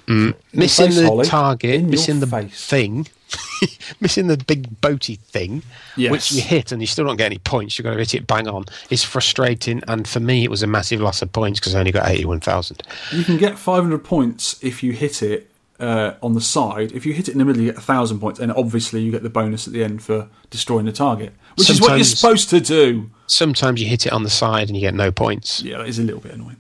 missing 0.06 0.86
face, 0.86 0.96
the 1.00 1.24
target, 1.24 1.84
missing 1.84 2.20
the 2.20 2.26
face. 2.26 2.66
thing, 2.66 3.06
missing 4.01 4.27
the 4.27 4.36
big 4.36 4.81
boaty 4.81 5.19
thing, 5.19 5.62
Yes. 5.97 6.11
which 6.12 6.32
you 6.32 6.40
hit 6.43 6.73
and 6.73 6.81
you 6.81 6.86
still 6.86 7.05
don't 7.07 7.16
get 7.16 7.27
any 7.27 7.39
points. 7.39 7.78
You've 7.78 7.85
got 7.85 7.93
to 7.93 7.98
hit 7.98 8.15
it 8.15 8.27
bang 8.27 8.48
on. 8.48 8.65
It's 8.90 9.05
frustrating, 9.05 9.82
and 9.89 10.07
for 10.09 10.20
me, 10.20 10.44
it 10.44 10.51
was 10.51 10.62
a 10.62 10.66
massive 10.66 11.01
loss 11.01 11.23
of 11.23 11.32
points 11.32 11.61
because 11.61 11.74
I 11.74 11.81
only 11.81 11.93
got 11.93 12.09
eighty-one 12.09 12.40
thousand. 12.40 12.82
you 13.12 13.24
can 13.24 13.36
get 13.36 13.59
500 13.59 13.98
points 14.05 14.62
if 14.62 14.82
you 14.82 14.93
hit 14.93 15.23
it 15.23 15.51
uh, 15.78 16.15
on 16.23 16.35
the 16.35 16.40
side. 16.40 16.93
If 16.93 17.07
you 17.07 17.12
hit 17.12 17.28
it 17.28 17.32
in 17.32 17.39
the 17.39 17.44
middle, 17.44 17.62
you 17.62 17.69
get 17.69 17.77
1,000 17.77 18.19
points, 18.20 18.39
and 18.40 18.52
obviously 18.52 19.01
you 19.01 19.11
get 19.11 19.23
the 19.23 19.31
bonus 19.31 19.66
at 19.66 19.73
the 19.73 19.82
end 19.82 20.02
for 20.02 20.28
destroying 20.51 20.85
the 20.86 20.93
target, 20.93 21.32
which 21.57 21.70
is 21.70 21.81
what 21.81 21.97
you're 21.97 22.05
supposed 22.05 22.51
to 22.51 22.61
do. 22.61 23.11
Sometimes 23.27 23.81
you 23.82 23.89
hit 23.89 24.05
it 24.07 24.12
on 24.12 24.23
the 24.23 24.28
side 24.31 24.69
and 24.69 24.77
you 24.77 24.81
get 24.82 24.93
no 24.94 25.11
points. 25.11 25.62
Yeah, 25.62 25.78
that 25.78 25.89
is 25.89 25.98
a 25.98 26.02
little 26.02 26.20
bit 26.20 26.32
annoying. 26.32 26.57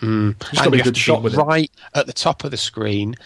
Mm. 0.00 0.38
Just 0.38 0.52
got 0.54 0.64
and 0.64 0.64
to 0.66 0.70
be 0.70 0.76
you 0.76 0.80
a 0.80 0.84
have 0.84 0.84
good 0.84 0.94
to 0.94 1.00
shot 1.00 1.18
be 1.18 1.24
with 1.24 1.34
it. 1.34 1.38
right 1.38 1.70
at 1.94 2.06
the 2.06 2.12
top 2.12 2.44
of 2.44 2.50
the 2.50 2.56
screen 2.56 3.16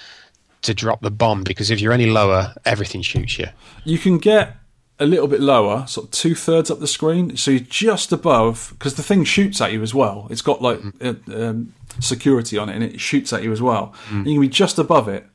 to 0.65 0.75
drop 0.75 1.01
the 1.01 1.11
bomb 1.11 1.45
because 1.45 1.71
if 1.71 1.81
you're 1.81 1.93
any 1.93 2.07
lower, 2.07 2.55
everything 2.65 3.03
shoots 3.03 3.39
you. 3.39 3.47
You 3.85 3.99
can 3.99 4.19
get 4.19 4.57
a 4.99 5.07
little 5.07 5.27
bit 5.27 5.41
lower, 5.41 5.87
sort 5.87 6.07
of 6.07 6.11
two 6.13 6.35
thirds 6.35 6.71
up 6.71 6.81
the 6.81 6.87
screen, 6.87 7.37
so 7.37 7.51
you're 7.51 7.61
just 7.61 8.13
above 8.13 8.75
because 8.79 8.95
the 8.95 9.03
thing 9.03 9.25
shoots 9.25 9.61
at 9.61 9.73
you 9.73 9.83
as 9.83 9.95
well. 9.95 10.27
It's 10.31 10.43
got 10.43 10.63
like 10.63 10.81
uh, 11.01 11.15
um, 11.33 11.75
security 12.01 12.59
on 12.59 12.69
it, 12.69 12.75
and 12.75 12.85
it 12.85 13.01
shoots 13.01 13.33
at 13.33 13.43
you 13.43 13.53
as 13.53 13.61
well. 13.61 13.95
And 14.11 14.27
you 14.27 14.35
can 14.35 14.41
be 14.43 14.49
just 14.49 14.79
above 14.79 15.09
it. 15.09 15.27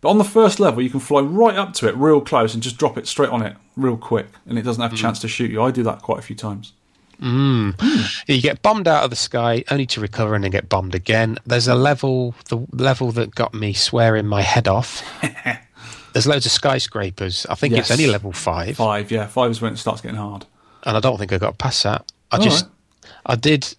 But 0.00 0.10
on 0.10 0.18
the 0.18 0.24
first 0.24 0.60
level, 0.60 0.82
you 0.82 0.90
can 0.90 1.00
fly 1.00 1.20
right 1.20 1.56
up 1.56 1.72
to 1.74 1.88
it, 1.88 1.96
real 1.96 2.20
close, 2.20 2.52
and 2.52 2.62
just 2.62 2.76
drop 2.78 2.98
it 2.98 3.06
straight 3.06 3.30
on 3.30 3.42
it, 3.42 3.56
real 3.76 3.96
quick, 3.96 4.28
and 4.46 4.58
it 4.58 4.62
doesn't 4.62 4.82
have 4.82 4.92
a 4.92 4.96
chance 4.96 5.18
to 5.20 5.28
shoot 5.28 5.50
you. 5.50 5.62
I 5.62 5.70
do 5.70 5.82
that 5.84 6.02
quite 6.02 6.18
a 6.18 6.22
few 6.22 6.36
times. 6.36 6.72
You 7.20 8.40
get 8.42 8.62
bombed 8.62 8.88
out 8.88 9.04
of 9.04 9.10
the 9.10 9.16
sky, 9.16 9.64
only 9.70 9.86
to 9.86 10.00
recover 10.00 10.34
and 10.34 10.44
then 10.44 10.50
get 10.50 10.68
bombed 10.68 10.94
again. 10.94 11.38
There's 11.46 11.68
a 11.68 11.74
level, 11.74 12.34
the 12.48 12.58
level 12.72 13.12
that 13.12 13.34
got 13.34 13.54
me 13.54 13.72
swearing 13.72 14.26
my 14.26 14.42
head 14.42 14.68
off. 14.68 15.02
There's 16.12 16.26
loads 16.26 16.46
of 16.46 16.52
skyscrapers. 16.52 17.46
I 17.50 17.54
think 17.54 17.72
Yes. 17.74 17.90
it's 17.90 17.90
only 17.98 18.06
level 18.10 18.32
five, 18.32 18.76
Five, 18.76 19.10
yeah, 19.10 19.26
five 19.26 19.50
is 19.50 19.60
when 19.60 19.74
it 19.74 19.76
starts 19.76 20.00
getting 20.00 20.16
hard. 20.16 20.46
and 20.84 20.96
I 20.96 21.00
don't 21.00 21.18
think 21.18 21.32
I 21.32 21.38
got 21.38 21.58
past 21.58 21.82
that. 21.82 22.10
I 22.32 22.38
All 22.38 22.42
just, 22.42 22.64
right. 22.64 23.12
I 23.26 23.34
did, 23.36 23.74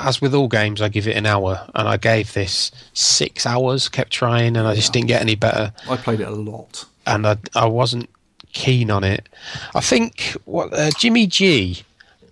as 0.00 0.20
with 0.20 0.34
all 0.34 0.48
games, 0.48 0.80
I 0.80 0.88
give 0.88 1.06
it 1.06 1.16
an 1.16 1.26
hour, 1.26 1.68
and 1.74 1.86
I 1.88 1.96
gave 1.98 2.32
this 2.32 2.70
six 2.94 3.44
hours. 3.46 3.88
Kept 3.88 4.10
trying, 4.12 4.56
and 4.56 4.66
I 4.66 4.74
just 4.74 4.92
didn't 4.92 5.08
get 5.08 5.20
any 5.20 5.34
better. 5.34 5.72
I 5.88 5.96
played 5.96 6.20
it 6.20 6.28
a 6.28 6.32
lot. 6.32 6.84
and 7.06 7.26
I, 7.26 7.36
I 7.54 7.66
wasn't 7.66 8.08
keen 8.52 8.90
on 8.90 9.04
it. 9.04 9.28
I 9.74 9.80
think 9.80 10.36
what 10.46 10.72
uh, 10.72 10.90
Jimmy 10.98 11.26
G 11.26 11.82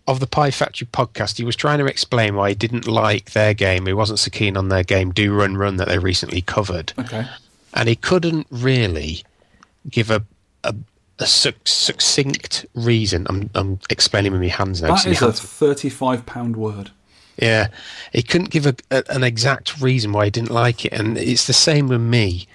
of 0.07 0.21
the 0.21 0.27
Pie 0.27 0.51
Factory 0.53 0.87
podcast, 0.93 1.37
he 1.39 1.45
was 1.45 1.57
trying 1.57 1.79
to 1.79 1.87
explain 1.87 2.37
why 2.37 2.51
he 2.51 2.55
didn't 2.55 2.87
like 2.87 3.33
their 3.33 3.55
game. 3.55 3.87
He 3.87 3.93
wasn't 3.93 4.19
so 4.21 4.31
keen 4.31 4.57
on 4.57 4.69
their 4.69 4.85
game 4.85 5.11
Do 5.13 5.35
Run 5.35 5.57
Run 5.57 5.77
that 5.77 5.89
they 5.89 5.99
recently 5.99 6.43
covered, 6.43 6.93
Okay. 6.99 7.27
and 7.75 7.89
he 7.89 7.97
couldn't 7.97 8.47
really 8.51 9.25
give 9.91 10.11
a 10.11 10.23
a, 10.65 10.75
a 11.19 11.27
suc- 11.27 11.67
succinct 11.67 12.67
reason. 12.75 13.27
I'm 13.29 13.51
I'm 13.55 13.79
explaining 13.91 14.33
with 14.33 14.41
my 14.41 14.49
hands 14.49 14.83
now. 14.83 14.95
That 14.95 15.07
is 15.07 15.23
a 15.23 15.33
thirty-five 15.33 16.25
pound 16.27 16.57
word. 16.57 16.91
yeah, 17.37 17.69
he 18.13 18.23
couldn't 18.23 18.51
give 18.51 18.67
a, 18.67 18.75
a, 18.91 19.03
an 19.11 19.25
exact 19.25 19.81
reason 19.81 20.13
why 20.13 20.27
he 20.27 20.31
didn't 20.31 20.51
like 20.51 20.85
it, 20.85 20.93
and 20.93 21.19
it's 21.19 21.47
the 21.47 21.53
same 21.53 21.89
with 21.89 22.01
me 22.01 22.47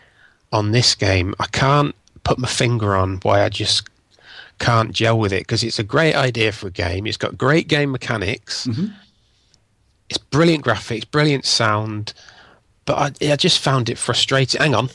on 0.52 0.72
this 0.72 0.96
game. 0.96 1.34
I 1.40 1.48
can't 1.48 1.96
put 2.24 2.38
my 2.40 2.48
finger 2.48 2.96
on 2.96 3.18
why 3.24 3.44
I 3.44 3.50
just 3.50 3.88
can't 4.62 4.92
gel 4.94 5.18
with 5.20 5.34
it 5.34 5.42
because 5.42 5.64
it's 5.64 5.80
a 5.80 5.84
great 5.84 6.16
idea 6.16 6.52
for 6.52 6.68
a 6.68 6.72
game. 6.72 7.08
It's 7.08 7.18
got 7.18 7.38
great 7.38 7.68
game 7.68 7.92
mechanics. 7.92 8.68
Mm-hmm. 8.68 8.88
It's 10.10 10.18
brilliant 10.18 10.64
graphics, 10.64 11.10
brilliant 11.10 11.46
sound, 11.46 12.14
but 12.86 13.18
I, 13.22 13.32
I 13.34 13.36
just 13.36 13.60
found 13.60 13.90
it 13.90 13.98
frustrating. 13.98 14.62
Hang 14.62 14.76
on, 14.76 14.90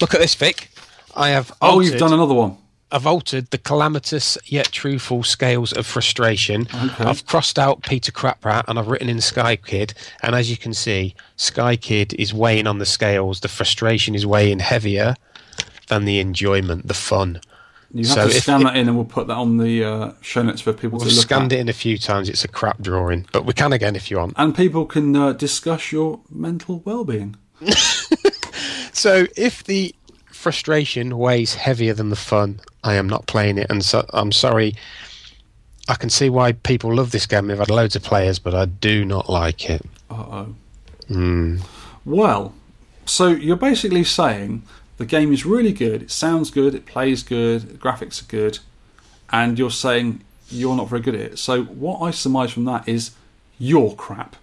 look 0.00 0.14
at 0.14 0.20
this, 0.20 0.34
Vic. 0.34 0.68
I 1.14 1.30
have 1.30 1.52
Oh, 1.62 1.80
you've 1.80 1.98
done 1.98 2.12
another 2.12 2.34
one. 2.34 2.58
I've 2.92 3.06
altered 3.06 3.50
the 3.50 3.58
calamitous 3.58 4.38
yet 4.44 4.70
truthful 4.70 5.24
scales 5.24 5.72
of 5.72 5.86
frustration. 5.86 6.68
I've 7.00 7.26
crossed 7.26 7.58
out 7.58 7.82
Peter 7.82 8.12
Craprat 8.12 8.64
and 8.68 8.78
I've 8.78 8.86
written 8.86 9.08
in 9.08 9.20
Sky 9.20 9.56
Kid. 9.56 9.92
And 10.22 10.36
as 10.36 10.50
you 10.50 10.56
can 10.56 10.72
see, 10.72 11.16
Sky 11.34 11.74
Kid 11.74 12.14
is 12.14 12.32
weighing 12.32 12.68
on 12.68 12.78
the 12.78 12.86
scales. 12.86 13.40
The 13.40 13.48
frustration 13.48 14.14
is 14.14 14.24
weighing 14.24 14.60
heavier 14.60 15.16
than 15.88 16.04
the 16.04 16.20
enjoyment, 16.20 16.86
the 16.86 16.94
fun. 16.94 17.40
You 17.98 18.06
have 18.08 18.14
So 18.14 18.28
to 18.28 18.36
if- 18.36 18.42
scan 18.42 18.62
that 18.64 18.76
in, 18.76 18.88
and 18.88 18.96
we'll 18.96 19.04
put 19.06 19.26
that 19.28 19.36
on 19.36 19.56
the 19.56 19.84
uh, 19.84 20.12
show 20.20 20.42
notes 20.42 20.60
for 20.60 20.72
people 20.72 20.98
We've 20.98 21.08
to 21.08 21.14
look 21.14 21.22
scanned 21.22 21.52
at. 21.52 21.58
it 21.58 21.60
in 21.62 21.68
a 21.68 21.72
few 21.72 21.96
times. 21.98 22.28
It's 22.28 22.44
a 22.44 22.48
crap 22.48 22.80
drawing, 22.80 23.26
but 23.32 23.44
we 23.44 23.52
can 23.52 23.72
again 23.72 23.96
if 23.96 24.10
you 24.10 24.18
want. 24.18 24.34
And 24.36 24.54
people 24.54 24.84
can 24.86 25.14
uh, 25.16 25.32
discuss 25.32 25.92
your 25.92 26.20
mental 26.30 26.80
well-being. 26.84 27.36
So 28.92 29.26
if 29.36 29.62
the 29.64 29.94
frustration 30.32 31.18
weighs 31.18 31.54
heavier 31.54 31.92
than 31.92 32.08
the 32.08 32.16
fun, 32.16 32.60
I 32.82 32.94
am 32.94 33.06
not 33.06 33.26
playing 33.26 33.58
it, 33.58 33.66
and 33.68 33.84
so 33.84 34.06
I'm 34.14 34.32
sorry. 34.32 34.74
I 35.88 35.94
can 35.96 36.08
see 36.08 36.30
why 36.30 36.52
people 36.52 36.94
love 36.94 37.10
this 37.12 37.26
game. 37.26 37.46
We've 37.48 37.58
had 37.58 37.68
loads 37.70 37.94
of 37.94 38.02
players, 38.02 38.38
but 38.38 38.54
I 38.54 38.64
do 38.64 39.04
not 39.04 39.28
like 39.28 39.68
it. 39.68 39.82
Uh 40.10 40.14
oh. 40.14 40.54
Hmm. 41.08 41.58
Well, 42.06 42.54
So 43.04 43.28
you're 43.28 43.56
basically 43.56 44.02
saying 44.02 44.62
the 44.96 45.06
game 45.06 45.32
is 45.32 45.44
really 45.46 45.72
good, 45.72 46.02
it 46.02 46.10
sounds 46.10 46.50
good, 46.50 46.74
it 46.74 46.86
plays 46.86 47.22
good, 47.22 47.62
the 47.62 47.74
graphics 47.74 48.22
are 48.22 48.26
good, 48.26 48.58
and 49.30 49.58
you're 49.58 49.70
saying 49.70 50.22
you're 50.48 50.76
not 50.76 50.88
very 50.88 51.02
good 51.02 51.14
at 51.14 51.20
it. 51.20 51.38
So 51.38 51.64
what 51.64 52.00
I 52.00 52.10
surmise 52.10 52.52
from 52.52 52.64
that 52.66 52.88
is 52.88 53.10
you're 53.58 53.94
crap. 53.94 54.36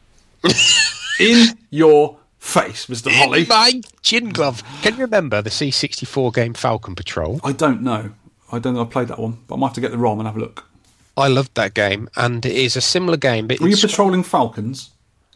In 1.19 1.57
your 1.69 2.17
face, 2.39 2.88
Mr. 2.88 3.11
Holly. 3.11 3.41
In 3.43 3.47
My 3.47 3.81
chin 4.01 4.30
glove. 4.30 4.63
Can 4.81 4.95
you 4.95 5.01
remember 5.01 5.41
the 5.41 5.49
C64 5.49 6.34
game 6.34 6.53
Falcon 6.53 6.95
Patrol? 6.95 7.39
I 7.43 7.51
don't 7.51 7.81
know. 7.81 8.11
I 8.51 8.59
don't 8.59 8.73
know. 8.73 8.81
I 8.81 8.85
played 8.85 9.07
that 9.07 9.19
one, 9.19 9.38
but 9.47 9.55
I 9.55 9.57
might 9.59 9.67
have 9.67 9.75
to 9.75 9.81
get 9.81 9.91
the 9.91 9.97
ROM 9.97 10.19
and 10.19 10.27
have 10.27 10.35
a 10.35 10.39
look. 10.39 10.67
I 11.15 11.27
loved 11.27 11.55
that 11.55 11.73
game, 11.73 12.09
and 12.15 12.45
it 12.45 12.55
is 12.55 12.75
a 12.75 12.81
similar 12.81 13.17
game. 13.17 13.47
But 13.47 13.59
Were 13.59 13.67
you 13.67 13.77
patrolling 13.77 14.23
falcons? 14.23 14.89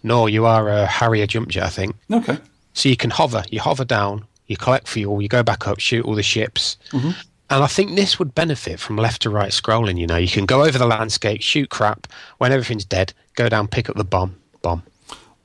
no, 0.03 0.25
you 0.27 0.45
are 0.45 0.69
a 0.69 0.85
Harrier 0.85 1.27
jump 1.27 1.49
jet, 1.49 1.63
I 1.63 1.69
think. 1.69 1.95
Okay. 2.11 2.37
So 2.73 2.89
you 2.89 2.97
can 2.97 3.09
hover. 3.09 3.43
You 3.49 3.59
hover 3.59 3.85
down. 3.85 4.25
You 4.47 4.57
collect 4.57 4.87
fuel. 4.87 5.21
You 5.21 5.27
go 5.27 5.43
back 5.43 5.67
up, 5.67 5.79
shoot 5.79 6.05
all 6.05 6.15
the 6.15 6.23
ships. 6.23 6.77
Mhm. 6.91 7.15
And 7.49 7.63
I 7.63 7.67
think 7.67 7.95
this 7.95 8.19
would 8.19 8.35
benefit 8.35 8.79
from 8.79 8.97
left 8.97 9.21
to 9.21 9.29
right 9.29 9.51
scrolling. 9.51 9.97
You 9.97 10.07
know, 10.07 10.17
you 10.17 10.27
can 10.27 10.45
go 10.45 10.63
over 10.63 10.77
the 10.77 10.85
landscape, 10.87 11.41
shoot 11.41 11.69
crap. 11.69 12.07
When 12.39 12.51
everything's 12.51 12.83
dead, 12.85 13.13
go 13.35 13.47
down, 13.49 13.67
pick 13.67 13.89
up 13.89 13.95
the 13.95 14.03
bomb, 14.03 14.35
bomb. 14.61 14.83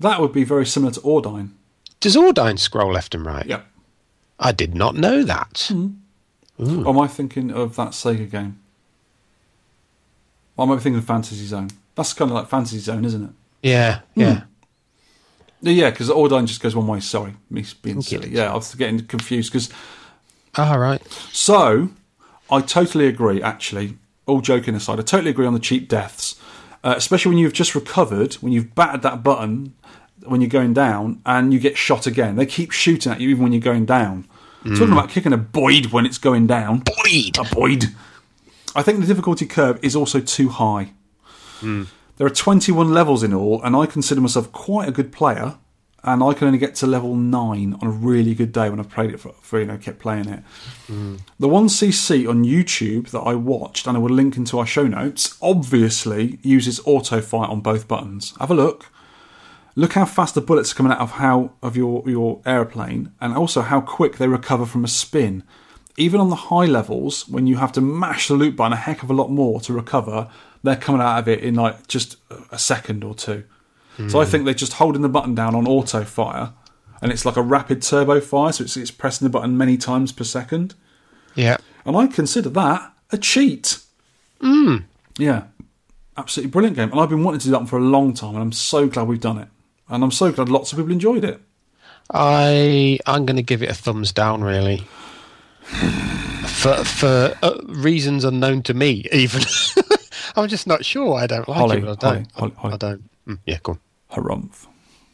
That 0.00 0.20
would 0.20 0.32
be 0.32 0.42
very 0.44 0.66
similar 0.66 0.92
to 0.94 1.00
Ordyne. 1.00 1.50
Does 2.00 2.16
Ordyne 2.16 2.58
scroll 2.58 2.92
left 2.92 3.14
and 3.14 3.24
right? 3.24 3.46
Yeah. 3.46 3.60
I 4.40 4.50
did 4.50 4.74
not 4.74 4.96
know 4.96 5.22
that. 5.22 5.70
Or 6.58 6.88
am 6.88 6.98
I 6.98 7.06
thinking 7.06 7.52
of 7.52 7.76
that 7.76 7.90
Sega 7.90 8.28
game? 8.28 8.58
Or 10.56 10.64
am 10.66 10.72
I 10.72 10.76
thinking 10.76 10.98
of 10.98 11.04
Fantasy 11.04 11.46
Zone? 11.46 11.68
That's 11.94 12.12
kind 12.12 12.30
of 12.30 12.34
like 12.34 12.48
Fantasy 12.48 12.78
Zone, 12.78 13.04
isn't 13.04 13.22
it? 13.24 13.30
Yeah, 13.62 14.00
yeah. 14.16 14.42
Yeah, 15.62 15.90
because 15.90 16.08
Ordyne 16.10 16.46
just 16.46 16.60
goes 16.60 16.74
one 16.74 16.86
way. 16.86 17.00
Sorry, 17.00 17.34
me 17.48 17.64
being 17.82 17.96
Get 17.96 18.04
silly. 18.04 18.26
it. 18.28 18.32
Yeah, 18.32 18.52
I 18.52 18.54
was 18.54 18.74
getting 18.74 19.00
confused 19.06 19.52
because. 19.52 19.70
All 20.56 20.78
right. 20.78 21.02
So, 21.32 21.90
I 22.50 22.60
totally 22.60 23.06
agree. 23.06 23.40
Actually, 23.42 23.96
all 24.26 24.40
joking 24.40 24.74
aside, 24.74 24.98
I 24.98 25.02
totally 25.02 25.30
agree 25.30 25.46
on 25.46 25.54
the 25.54 25.60
cheap 25.60 25.88
deaths, 25.88 26.38
uh, 26.84 26.94
especially 26.96 27.30
when 27.30 27.38
you've 27.38 27.52
just 27.52 27.74
recovered, 27.74 28.34
when 28.34 28.52
you've 28.52 28.74
battered 28.74 29.02
that 29.02 29.22
button, 29.22 29.74
when 30.26 30.40
you're 30.40 30.50
going 30.50 30.74
down, 30.74 31.22
and 31.24 31.52
you 31.52 31.58
get 31.60 31.78
shot 31.78 32.06
again. 32.06 32.36
They 32.36 32.44
keep 32.46 32.72
shooting 32.72 33.12
at 33.12 33.20
you 33.20 33.30
even 33.30 33.44
when 33.44 33.52
you're 33.52 33.60
going 33.62 33.86
down. 33.86 34.26
Talking 34.64 34.92
about 34.92 35.08
kicking 35.08 35.32
a 35.32 35.36
Boyd 35.36 35.86
when 35.86 36.06
it's 36.06 36.18
going 36.18 36.46
down. 36.46 36.80
Boyd. 36.84 37.36
A 37.38 37.44
Boyd. 37.52 37.86
I 38.76 38.82
think 38.82 39.00
the 39.00 39.06
difficulty 39.06 39.44
curve 39.44 39.78
is 39.82 39.96
also 39.96 40.20
too 40.20 40.50
high. 40.50 40.92
There 42.22 42.28
are 42.28 42.30
21 42.32 42.94
levels 42.94 43.24
in 43.24 43.34
all, 43.34 43.60
and 43.64 43.74
I 43.74 43.84
consider 43.84 44.20
myself 44.20 44.52
quite 44.52 44.88
a 44.88 44.92
good 44.92 45.10
player. 45.10 45.56
And 46.04 46.22
I 46.22 46.34
can 46.34 46.46
only 46.46 46.58
get 46.60 46.76
to 46.76 46.86
level 46.86 47.16
nine 47.16 47.76
on 47.82 47.88
a 47.88 47.90
really 47.90 48.32
good 48.32 48.52
day 48.52 48.70
when 48.70 48.78
I've 48.78 48.90
played 48.90 49.10
it 49.10 49.18
for, 49.18 49.32
for 49.42 49.58
you 49.58 49.66
know, 49.66 49.76
kept 49.76 49.98
playing 49.98 50.28
it. 50.28 50.44
Mm. 50.86 51.18
The 51.40 51.48
one 51.48 51.66
CC 51.66 52.28
on 52.28 52.44
YouTube 52.44 53.10
that 53.10 53.22
I 53.22 53.34
watched, 53.34 53.88
and 53.88 53.96
I 53.96 54.00
will 54.00 54.14
link 54.14 54.36
into 54.36 54.56
our 54.60 54.66
show 54.66 54.86
notes, 54.86 55.36
obviously 55.42 56.38
uses 56.44 56.80
auto 56.84 57.20
fire 57.20 57.48
on 57.48 57.60
both 57.60 57.88
buttons. 57.88 58.34
Have 58.38 58.52
a 58.52 58.54
look. 58.54 58.86
Look 59.74 59.94
how 59.94 60.04
fast 60.04 60.36
the 60.36 60.40
bullets 60.40 60.70
are 60.70 60.76
coming 60.76 60.92
out 60.92 61.00
of 61.00 61.10
how 61.12 61.54
of 61.60 61.76
your 61.76 62.08
your 62.08 62.40
airplane, 62.46 63.10
and 63.20 63.36
also 63.36 63.62
how 63.62 63.80
quick 63.80 64.18
they 64.18 64.28
recover 64.28 64.64
from 64.64 64.84
a 64.84 64.88
spin. 64.88 65.42
Even 65.96 66.20
on 66.20 66.30
the 66.30 66.36
high 66.36 66.66
levels, 66.66 67.28
when 67.28 67.48
you 67.48 67.56
have 67.56 67.72
to 67.72 67.80
mash 67.80 68.28
the 68.28 68.34
loop 68.34 68.54
button 68.54 68.74
a 68.74 68.76
heck 68.76 69.02
of 69.02 69.10
a 69.10 69.12
lot 69.12 69.28
more 69.28 69.60
to 69.62 69.72
recover, 69.72 70.30
they're 70.62 70.76
coming 70.76 71.00
out 71.00 71.18
of 71.18 71.28
it 71.28 71.40
in 71.40 71.54
like 71.54 71.88
just 71.88 72.16
a 72.50 72.58
second 72.58 73.04
or 73.04 73.14
two. 73.14 73.44
So 74.08 74.20
I 74.20 74.24
think 74.24 74.46
they're 74.46 74.54
just 74.54 74.74
holding 74.74 75.02
the 75.02 75.08
button 75.08 75.34
down 75.34 75.54
on 75.54 75.66
auto 75.66 76.02
fire, 76.02 76.54
and 77.02 77.12
it's 77.12 77.26
like 77.26 77.36
a 77.36 77.42
rapid 77.42 77.82
turbo 77.82 78.20
fire, 78.20 78.50
so 78.52 78.64
it's, 78.64 78.76
it's 78.76 78.90
pressing 78.90 79.26
the 79.26 79.30
button 79.30 79.56
many 79.56 79.76
times 79.76 80.12
per 80.12 80.24
second. 80.24 80.74
Yeah. 81.34 81.58
And 81.84 81.96
I 81.96 82.06
consider 82.06 82.48
that 82.50 82.92
a 83.10 83.18
cheat. 83.18 83.78
Mm. 84.40 84.84
Yeah, 85.18 85.44
absolutely 86.16 86.50
brilliant 86.50 86.76
game. 86.76 86.90
And 86.90 87.00
I've 87.00 87.10
been 87.10 87.22
wanting 87.22 87.40
to 87.40 87.46
do 87.46 87.50
that 87.52 87.58
one 87.58 87.66
for 87.66 87.78
a 87.78 87.82
long 87.82 88.14
time, 88.14 88.34
and 88.34 88.42
I'm 88.42 88.52
so 88.52 88.86
glad 88.86 89.08
we've 89.08 89.20
done 89.20 89.38
it. 89.38 89.48
And 89.88 90.02
I'm 90.02 90.10
so 90.10 90.32
glad 90.32 90.48
lots 90.48 90.72
of 90.72 90.78
people 90.78 90.92
enjoyed 90.92 91.24
it. 91.24 91.40
I 92.10 92.98
I'm 93.06 93.26
going 93.26 93.36
to 93.36 93.42
give 93.42 93.62
it 93.62 93.70
a 93.70 93.74
thumbs 93.74 94.12
down, 94.12 94.42
really, 94.42 94.78
for 95.64 96.82
for 96.84 97.36
uh, 97.42 97.58
reasons 97.66 98.24
unknown 98.24 98.62
to 98.64 98.74
me. 98.74 99.06
Even 99.12 99.42
I'm 100.36 100.48
just 100.48 100.66
not 100.66 100.84
sure. 100.84 101.16
I 101.18 101.26
don't 101.26 101.46
like 101.48 101.58
Holly, 101.58 101.78
it. 101.78 101.84
But 101.84 102.04
I 102.04 102.14
don't. 102.14 102.32
Holly, 102.32 102.52
Holly, 102.56 102.74
I 102.74 102.76
don't. 102.76 103.10
Mm, 103.28 103.38
yeah, 103.46 103.58
go 103.62 103.72
on. 103.72 103.80
Harumph. 104.24 104.66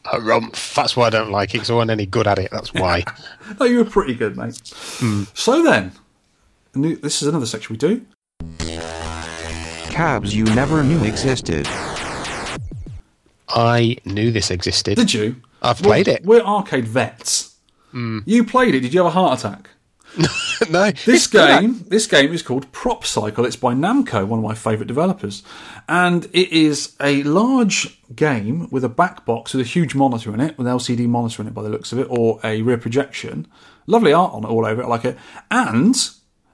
Harumph. 0.05 0.75
That's 0.75 0.97
why 0.97 1.07
I 1.09 1.11
don't 1.11 1.31
like 1.31 1.51
it. 1.51 1.55
Because 1.55 1.71
I 1.71 1.75
wasn't 1.75 1.91
any 1.93 2.07
good 2.07 2.27
at 2.27 2.39
it. 2.39 2.51
That's 2.51 2.73
why. 2.75 3.05
No, 3.61 3.67
you 3.67 3.79
were 3.79 3.85
pretty 3.85 4.15
good, 4.15 4.37
mate. 4.37 4.57
So 5.35 5.63
then, 5.63 5.93
new- 6.75 6.97
this 6.97 7.23
is 7.23 7.29
another 7.29 7.47
section 7.47 7.75
we 7.75 7.79
do. 7.79 8.05
Cabs 9.91 10.35
you 10.35 10.45
never 10.45 10.83
knew 10.85 11.03
existed. 11.05 11.67
I 13.49 13.97
knew 14.05 14.31
this 14.31 14.51
existed. 14.51 14.97
Did 14.97 15.13
you? 15.13 15.37
I've 15.63 15.81
Well, 15.81 15.91
played 15.91 16.09
it. 16.09 16.25
We're 16.25 16.41
arcade 16.43 16.87
vets. 16.87 17.57
You 17.93 18.45
played 18.45 18.75
it. 18.77 18.81
Did 18.81 18.95
you 18.95 19.01
have 19.01 19.07
a 19.09 19.11
heart 19.11 19.39
attack? 19.41 19.71
no. 20.71 20.91
This 20.91 21.27
good. 21.27 21.61
game, 21.61 21.85
this 21.89 22.07
game 22.07 22.33
is 22.33 22.43
called 22.43 22.71
Prop 22.73 23.05
Cycle. 23.05 23.45
It's 23.45 23.57
by 23.57 23.75
Namco, 23.75 24.27
one 24.27 24.39
of 24.39 24.45
my 24.45 24.55
favourite 24.55 24.89
developers, 24.89 25.43
and 25.89 26.25
it 26.27 26.51
is 26.51 26.97
a 27.01 27.23
large 27.23 28.03
game 28.15 28.69
with 28.71 28.85
a 28.85 28.89
back 28.89 29.25
box 29.25 29.55
with 29.55 29.65
a 29.65 29.69
huge 29.69 29.95
monitor 29.95 30.35
in 30.35 30.41
it, 30.41 30.59
with 30.59 30.67
an 30.67 30.73
LCD 30.73 31.07
monitor 31.07 31.43
in 31.43 31.49
it 31.49 31.55
by 31.55 31.63
the 31.63 31.69
looks 31.69 31.93
of 31.93 31.99
it, 31.99 32.07
or 32.11 32.41
a 32.43 32.63
rear 32.63 32.79
projection. 32.79 33.47
Lovely 33.87 34.13
art 34.13 34.35
on 34.35 34.45
it 34.45 34.49
all 34.49 34.67
over 34.67 34.83
it, 34.83 34.85
I 34.85 34.89
like 34.89 35.05
it. 35.05 35.17
And 35.51 35.97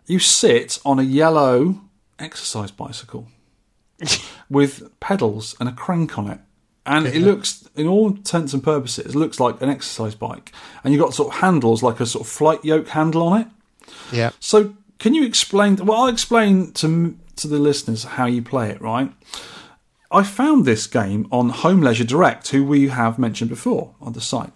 you 0.07 0.19
sit 0.19 0.79
on 0.85 0.99
a 0.99 1.03
yellow 1.03 1.81
exercise 2.19 2.71
bicycle 2.71 3.29
with 4.51 4.99
pedals 5.01 5.57
and 5.59 5.69
a 5.69 5.73
crank 5.73 6.19
on 6.19 6.29
it. 6.29 6.41
And 6.87 7.07
it 7.07 7.23
looks, 7.23 7.67
in 7.77 7.87
all 7.87 8.09
intents 8.09 8.53
and 8.53 8.63
purposes, 8.63 9.07
it 9.07 9.15
looks 9.15 9.41
like 9.41 9.63
an 9.63 9.71
exercise 9.71 10.15
bike. 10.15 10.53
And 10.83 10.93
you've 10.93 11.03
got 11.03 11.15
sort 11.15 11.35
of 11.35 11.41
handles, 11.41 11.83
like 11.83 11.99
a 11.99 12.07
sort 12.07 12.27
of 12.27 12.31
flight 12.31 12.63
yoke 12.65 12.89
handle 12.89 13.23
on 13.23 13.41
it. 13.41 13.49
Yeah. 14.13 14.31
So, 14.39 14.75
can 14.99 15.15
you 15.15 15.25
explain? 15.25 15.77
Well, 15.77 16.03
I'll 16.03 16.09
explain 16.09 16.73
to 16.75 17.17
to 17.37 17.49
the 17.49 17.59
listeners 17.59 18.05
how 18.05 18.27
you 18.27 18.43
play 18.43 18.71
it. 18.71 18.81
Right. 18.81 19.13
I 20.11 20.23
found 20.23 20.65
this 20.65 20.87
game 20.87 21.27
on 21.33 21.49
Home 21.49 21.81
Leisure 21.81 22.05
Direct, 22.05 22.49
who 22.49 22.65
we 22.65 22.89
have 22.89 23.19
mentioned 23.19 23.51
before 23.51 23.95
on 24.01 24.13
the 24.13 24.21
site. 24.21 24.53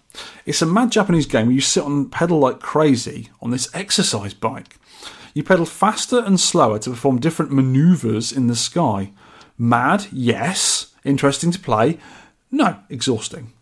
It's 0.46 0.62
a 0.62 0.66
mad 0.66 0.92
Japanese 0.92 1.26
game 1.26 1.46
where 1.46 1.54
you 1.54 1.60
sit 1.60 1.82
on 1.82 2.10
pedal 2.10 2.38
like 2.38 2.60
crazy 2.60 3.30
on 3.42 3.50
this 3.50 3.68
exercise 3.74 4.34
bike. 4.34 4.76
You 5.34 5.42
pedal 5.42 5.66
faster 5.66 6.20
and 6.20 6.38
slower 6.38 6.78
to 6.80 6.90
perform 6.90 7.18
different 7.18 7.52
maneuvers 7.52 8.30
in 8.30 8.46
the 8.46 8.54
sky. 8.56 9.12
Mad, 9.56 10.06
yes. 10.12 10.94
Interesting 11.04 11.50
to 11.50 11.58
play. 11.58 11.98
No, 12.50 12.78
exhausting. 12.88 13.52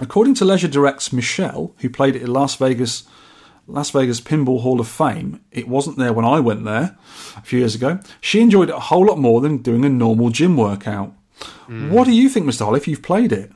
According 0.00 0.34
to 0.34 0.44
Leisure 0.44 0.68
Direct's 0.68 1.12
Michelle, 1.12 1.74
who 1.78 1.90
played 1.90 2.16
it 2.16 2.22
in 2.22 2.32
Las 2.32 2.56
Vegas 2.56 3.04
Las 3.68 3.90
Vegas 3.90 4.20
Pinball 4.20 4.62
Hall 4.62 4.80
of 4.80 4.88
Fame, 4.88 5.40
it 5.52 5.68
wasn't 5.68 5.96
there 5.96 6.12
when 6.12 6.24
I 6.24 6.40
went 6.40 6.64
there 6.64 6.96
a 7.36 7.42
few 7.42 7.60
years 7.60 7.74
ago. 7.74 8.00
She 8.20 8.40
enjoyed 8.40 8.68
it 8.68 8.74
a 8.74 8.80
whole 8.80 9.06
lot 9.06 9.18
more 9.18 9.40
than 9.40 9.58
doing 9.58 9.84
a 9.84 9.88
normal 9.88 10.30
gym 10.30 10.56
workout. 10.56 11.14
Hmm. 11.66 11.90
What 11.90 12.04
do 12.04 12.12
you 12.12 12.28
think, 12.28 12.46
Mr. 12.46 12.64
Holly, 12.64 12.78
if 12.78 12.88
you've 12.88 13.02
played 13.02 13.32
it? 13.32 13.52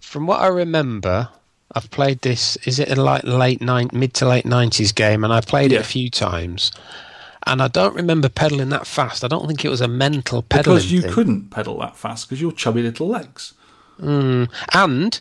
From 0.00 0.26
what 0.26 0.40
I 0.40 0.46
remember, 0.46 1.28
I've 1.74 1.90
played 1.90 2.22
this. 2.22 2.56
Is 2.64 2.78
it 2.78 2.90
a 2.90 3.00
like 3.00 3.24
late 3.24 3.60
nine, 3.60 3.90
mid 3.92 4.14
to 4.14 4.28
late 4.28 4.46
nineties 4.46 4.92
game? 4.92 5.24
And 5.24 5.32
I've 5.32 5.46
played 5.46 5.72
it 5.72 5.80
a 5.80 5.84
few 5.84 6.08
times, 6.08 6.72
and 7.46 7.62
I 7.62 7.68
don't 7.68 7.94
remember 7.94 8.28
pedaling 8.28 8.68
that 8.70 8.86
fast. 8.86 9.24
I 9.24 9.28
don't 9.28 9.46
think 9.46 9.64
it 9.64 9.68
was 9.68 9.80
a 9.80 9.88
mental 9.88 10.42
pedaling 10.42 10.76
Because 10.78 10.92
you 10.92 11.02
thing. 11.02 11.12
couldn't 11.12 11.50
pedal 11.50 11.78
that 11.80 11.96
fast 11.96 12.28
because 12.28 12.40
your 12.40 12.52
chubby 12.52 12.82
little 12.82 13.08
legs. 13.08 13.54
Mm. 14.00 14.48
And 14.74 15.20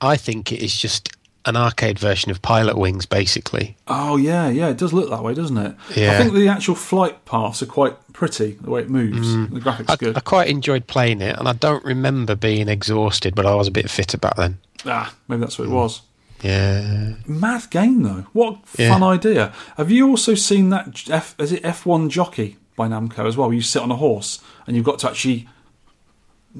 I 0.00 0.16
think 0.16 0.52
it 0.52 0.62
is 0.62 0.76
just 0.76 1.10
an 1.44 1.56
arcade 1.56 1.98
version 1.98 2.30
of 2.30 2.42
Pilotwings, 2.42 3.08
basically. 3.08 3.76
Oh 3.86 4.16
yeah, 4.16 4.48
yeah, 4.48 4.68
it 4.68 4.76
does 4.76 4.92
look 4.92 5.08
that 5.08 5.22
way, 5.22 5.32
doesn't 5.34 5.56
it? 5.56 5.74
Yeah. 5.96 6.12
I 6.12 6.18
think 6.18 6.34
the 6.34 6.48
actual 6.48 6.74
flight 6.74 7.24
paths 7.24 7.62
are 7.62 7.66
quite 7.66 7.94
pretty, 8.12 8.58
the 8.60 8.70
way 8.70 8.82
it 8.82 8.90
moves. 8.90 9.32
The 9.50 9.60
graphics 9.60 9.86
Mm. 9.86 9.90
I, 9.90 9.96
good. 9.96 10.16
I 10.16 10.20
quite 10.20 10.48
enjoyed 10.48 10.86
playing 10.86 11.22
it, 11.22 11.38
and 11.38 11.48
I 11.48 11.52
don't 11.54 11.84
remember 11.84 12.34
being 12.34 12.68
exhausted, 12.68 13.34
but 13.34 13.46
I 13.46 13.54
was 13.54 13.66
a 13.68 13.70
bit 13.70 13.88
fitter 13.88 14.18
back 14.18 14.36
then. 14.36 14.58
Ah, 14.84 15.14
maybe 15.26 15.40
that's 15.40 15.58
what 15.58 15.68
it 15.68 15.70
was. 15.72 16.02
Yeah. 16.42 17.14
Mad 17.26 17.68
game 17.70 18.02
though. 18.02 18.26
What 18.32 18.58
Yeah. 18.78 18.92
fun 18.92 19.02
idea. 19.02 19.52
Have 19.76 19.90
you 19.90 20.08
also 20.08 20.34
seen 20.34 20.70
that 20.70 21.08
F 21.10 21.34
is 21.38 21.52
it 21.52 21.60
F 21.64 21.84
one 21.86 22.08
jockey 22.10 22.56
by 22.76 22.88
Namco 22.88 23.26
as 23.26 23.36
well? 23.36 23.48
Where 23.48 23.56
you 23.56 23.62
sit 23.62 23.82
on 23.82 23.90
a 23.90 23.96
horse 23.96 24.40
and 24.66 24.76
you've 24.76 24.84
got 24.86 24.98
to 25.00 25.08
actually 25.08 25.48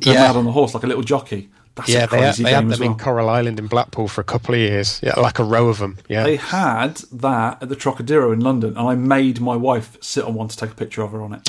go 0.01 0.13
Yeah. 0.13 0.23
mad 0.29 0.37
on 0.37 0.45
the 0.45 0.53
horse 0.53 0.75
like 0.75 0.83
a 0.85 0.87
little 0.87 1.03
jockey. 1.05 1.49
That's 1.77 1.91
yeah, 1.91 2.05
a 2.05 2.07
they 2.09 2.21
had, 2.23 2.35
they 2.35 2.51
had 2.51 2.61
game 2.63 2.69
them 2.71 2.81
well. 2.81 2.91
in 2.91 2.99
Coral 2.99 3.29
Island 3.29 3.61
in 3.61 3.69
Blackpool 3.69 4.09
for 4.09 4.21
a 4.21 4.25
couple 4.25 4.53
of 4.53 4.59
years. 4.61 4.99
Yeah, 5.01 5.15
like 5.21 5.39
a 5.39 5.45
row 5.45 5.69
of 5.69 5.79
them. 5.79 5.99
Yeah. 6.09 6.25
They 6.25 6.35
had 6.35 6.97
that 7.13 7.63
at 7.63 7.69
the 7.69 7.77
Trocadero 7.77 8.33
in 8.33 8.41
London, 8.41 8.77
and 8.77 8.89
I 8.89 8.97
made 8.97 9.41
my 9.41 9.55
wife 9.55 9.97
sit 10.01 10.25
on 10.25 10.35
one 10.35 10.49
to 10.49 10.57
take 10.57 10.73
a 10.73 10.75
picture 10.75 11.03
of 11.03 11.13
her 11.13 11.23
on 11.23 11.35
it. 11.35 11.49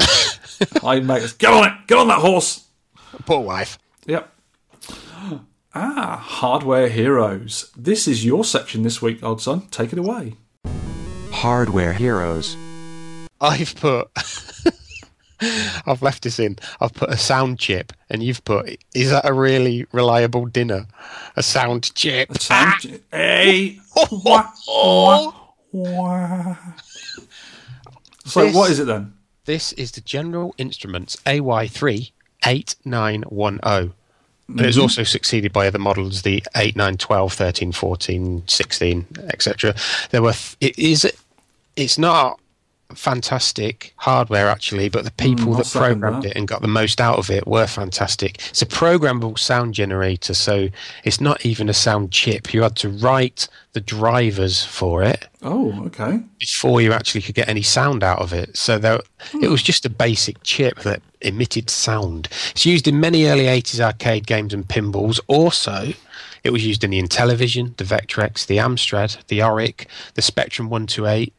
I 0.83 0.99
made 0.99 1.23
us 1.23 1.33
get 1.33 1.51
on 1.51 1.67
it, 1.67 1.73
get 1.87 1.97
on 1.97 2.09
that 2.09 2.19
horse. 2.19 2.65
Poor 3.25 3.39
wife. 3.39 3.79
Yep. 4.05 4.31
Ah, 5.75 6.17
Hardware 6.23 6.89
Heroes. 6.89 7.71
This 7.77 8.07
is 8.07 8.25
your 8.25 8.43
section 8.43 8.81
this 8.83 9.01
week, 9.01 9.21
old 9.23 9.41
son. 9.41 9.67
Take 9.71 9.93
it 9.93 9.99
away. 9.99 10.33
Hardware 11.31 11.93
Heroes. 11.93 12.57
I've 13.39 13.75
put. 13.75 14.09
I've 15.85 16.01
left 16.01 16.23
this 16.23 16.39
in. 16.39 16.57
I've 16.81 16.93
put 16.93 17.09
a 17.11 17.17
sound 17.17 17.59
chip, 17.59 17.93
and 18.09 18.21
you've 18.23 18.43
put. 18.43 18.77
Is 18.93 19.11
that 19.11 19.29
a 19.29 19.33
really 19.33 19.85
reliable 19.93 20.45
dinner? 20.47 20.87
A 21.37 21.43
sound 21.43 21.93
chip. 21.95 22.31
A 22.31 22.39
sound 22.39 22.99
Hey. 23.11 23.79
wah, 24.11 24.49
wah, 24.67 25.33
wah. 25.71 26.57
So, 28.25 28.43
This- 28.43 28.55
what 28.55 28.71
is 28.71 28.79
it 28.79 28.85
then? 28.87 29.13
This 29.45 29.71
is 29.73 29.91
the 29.91 30.01
General 30.01 30.53
Instruments 30.57 31.15
AY3 31.25 32.11
8910. 34.49 34.59
And 34.59 34.67
it's 34.67 34.77
mm-hmm. 34.77 34.83
also 34.83 35.03
succeeded 35.03 35.53
by 35.53 35.67
other 35.67 35.79
models, 35.79 36.23
the 36.23 36.43
8, 36.55 36.75
9, 36.75 36.97
12, 36.97 37.33
13, 37.33 37.71
14, 37.71 38.43
16, 38.47 39.07
etc. 39.29 39.75
There 40.11 40.21
were, 40.21 40.33
th- 40.33 40.57
it 40.59 40.79
is, 40.79 41.11
it's 41.75 41.97
not 41.97 42.39
fantastic 42.95 43.93
hardware 43.97 44.47
actually, 44.47 44.89
but 44.89 45.03
the 45.03 45.11
people 45.11 45.45
hmm, 45.45 45.51
I'll 45.53 45.57
that 45.57 45.71
programmed 45.71 46.23
that. 46.23 46.31
it 46.31 46.37
and 46.37 46.47
got 46.47 46.61
the 46.61 46.67
most 46.67 46.99
out 46.99 47.19
of 47.19 47.29
it 47.29 47.47
were 47.47 47.67
fantastic. 47.67 48.37
It's 48.49 48.61
a 48.61 48.65
programmable 48.65 49.37
sound 49.37 49.73
generator, 49.73 50.33
so 50.33 50.69
it's 51.03 51.21
not 51.21 51.45
even 51.45 51.69
a 51.69 51.73
sound 51.73 52.11
chip. 52.11 52.53
You 52.53 52.63
had 52.63 52.75
to 52.77 52.89
write 52.89 53.47
the 53.73 53.81
drivers 53.81 54.65
for 54.65 55.03
it 55.03 55.27
Oh, 55.43 55.85
okay. 55.85 56.19
before 56.39 56.81
you 56.81 56.91
actually 56.91 57.21
could 57.21 57.35
get 57.35 57.47
any 57.47 57.61
sound 57.61 58.03
out 58.03 58.19
of 58.19 58.33
it. 58.33 58.57
So 58.57 58.79
there, 58.79 58.95
it 58.95 59.05
hmm. 59.31 59.51
was 59.51 59.61
just 59.61 59.85
a 59.85 59.89
basic 59.89 60.41
chip 60.43 60.79
that 60.79 61.01
emitted 61.21 61.69
sound. 61.69 62.27
It's 62.51 62.65
used 62.65 62.87
in 62.87 62.99
many 62.99 63.25
early 63.25 63.45
80s 63.45 63.79
arcade 63.79 64.25
games 64.25 64.53
and 64.53 64.67
pinballs. 64.67 65.19
Also, 65.27 65.93
it 66.43 66.51
was 66.51 66.65
used 66.65 66.83
in 66.83 66.91
the 66.91 67.01
Intellivision, 67.01 67.75
the 67.77 67.83
Vectrex, 67.83 68.45
the 68.45 68.57
Amstrad, 68.57 69.25
the 69.27 69.39
Oric, 69.39 69.85
the 70.13 70.21
Spectrum 70.21 70.69
128, 70.69 71.33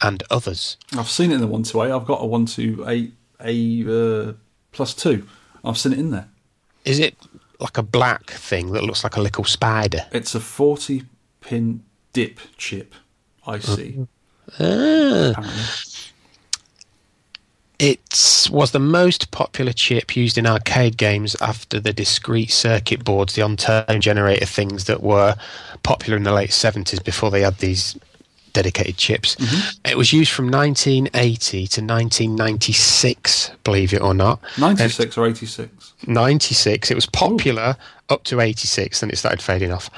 and 0.00 0.22
others. 0.30 0.76
I've 0.96 1.10
seen 1.10 1.30
it 1.30 1.34
in 1.34 1.40
the 1.40 1.46
128. 1.46 1.92
I've 1.92 2.06
got 2.06 2.22
a 2.22 2.26
128 2.26 3.12
A 3.44 4.28
uh, 4.28 4.32
plus 4.72 4.94
2. 4.94 5.26
I've 5.64 5.78
seen 5.78 5.92
it 5.92 5.98
in 5.98 6.10
there. 6.10 6.28
Is 6.84 6.98
it 6.98 7.16
like 7.58 7.76
a 7.76 7.82
black 7.82 8.30
thing 8.30 8.72
that 8.72 8.82
looks 8.82 9.04
like 9.04 9.16
a 9.16 9.20
little 9.20 9.44
spider? 9.44 10.06
It's 10.12 10.34
a 10.34 10.40
40 10.40 11.02
pin 11.40 11.82
dip 12.12 12.38
chip, 12.56 12.94
I 13.46 13.58
see. 13.58 14.06
Ah. 14.58 15.82
It 17.78 18.48
was 18.50 18.72
the 18.72 18.78
most 18.78 19.30
popular 19.30 19.72
chip 19.72 20.14
used 20.14 20.36
in 20.36 20.46
arcade 20.46 20.98
games 20.98 21.34
after 21.40 21.80
the 21.80 21.94
discrete 21.94 22.50
circuit 22.50 23.04
boards, 23.04 23.34
the 23.34 23.42
on-turn 23.42 24.02
generator 24.02 24.44
things 24.44 24.84
that 24.84 25.02
were 25.02 25.34
popular 25.82 26.18
in 26.18 26.24
the 26.24 26.32
late 26.32 26.50
70s 26.50 27.02
before 27.02 27.30
they 27.30 27.40
had 27.40 27.56
these 27.58 27.98
dedicated 28.52 28.96
chips. 28.96 29.36
It 29.84 29.96
was 29.96 30.12
used 30.12 30.32
from 30.32 30.50
1980 30.50 31.66
to 31.68 31.80
1996, 31.80 33.50
believe 33.64 33.92
it 33.92 34.00
or 34.00 34.14
not. 34.14 34.40
96 34.58 35.18
or 35.18 35.26
86. 35.26 35.92
96. 36.06 36.90
It 36.90 36.94
was 36.94 37.06
popular 37.06 37.76
up 38.08 38.24
to 38.24 38.40
86, 38.40 39.00
then 39.00 39.10
it 39.10 39.16
started 39.16 39.42
fading 39.42 39.72
off. 39.72 39.90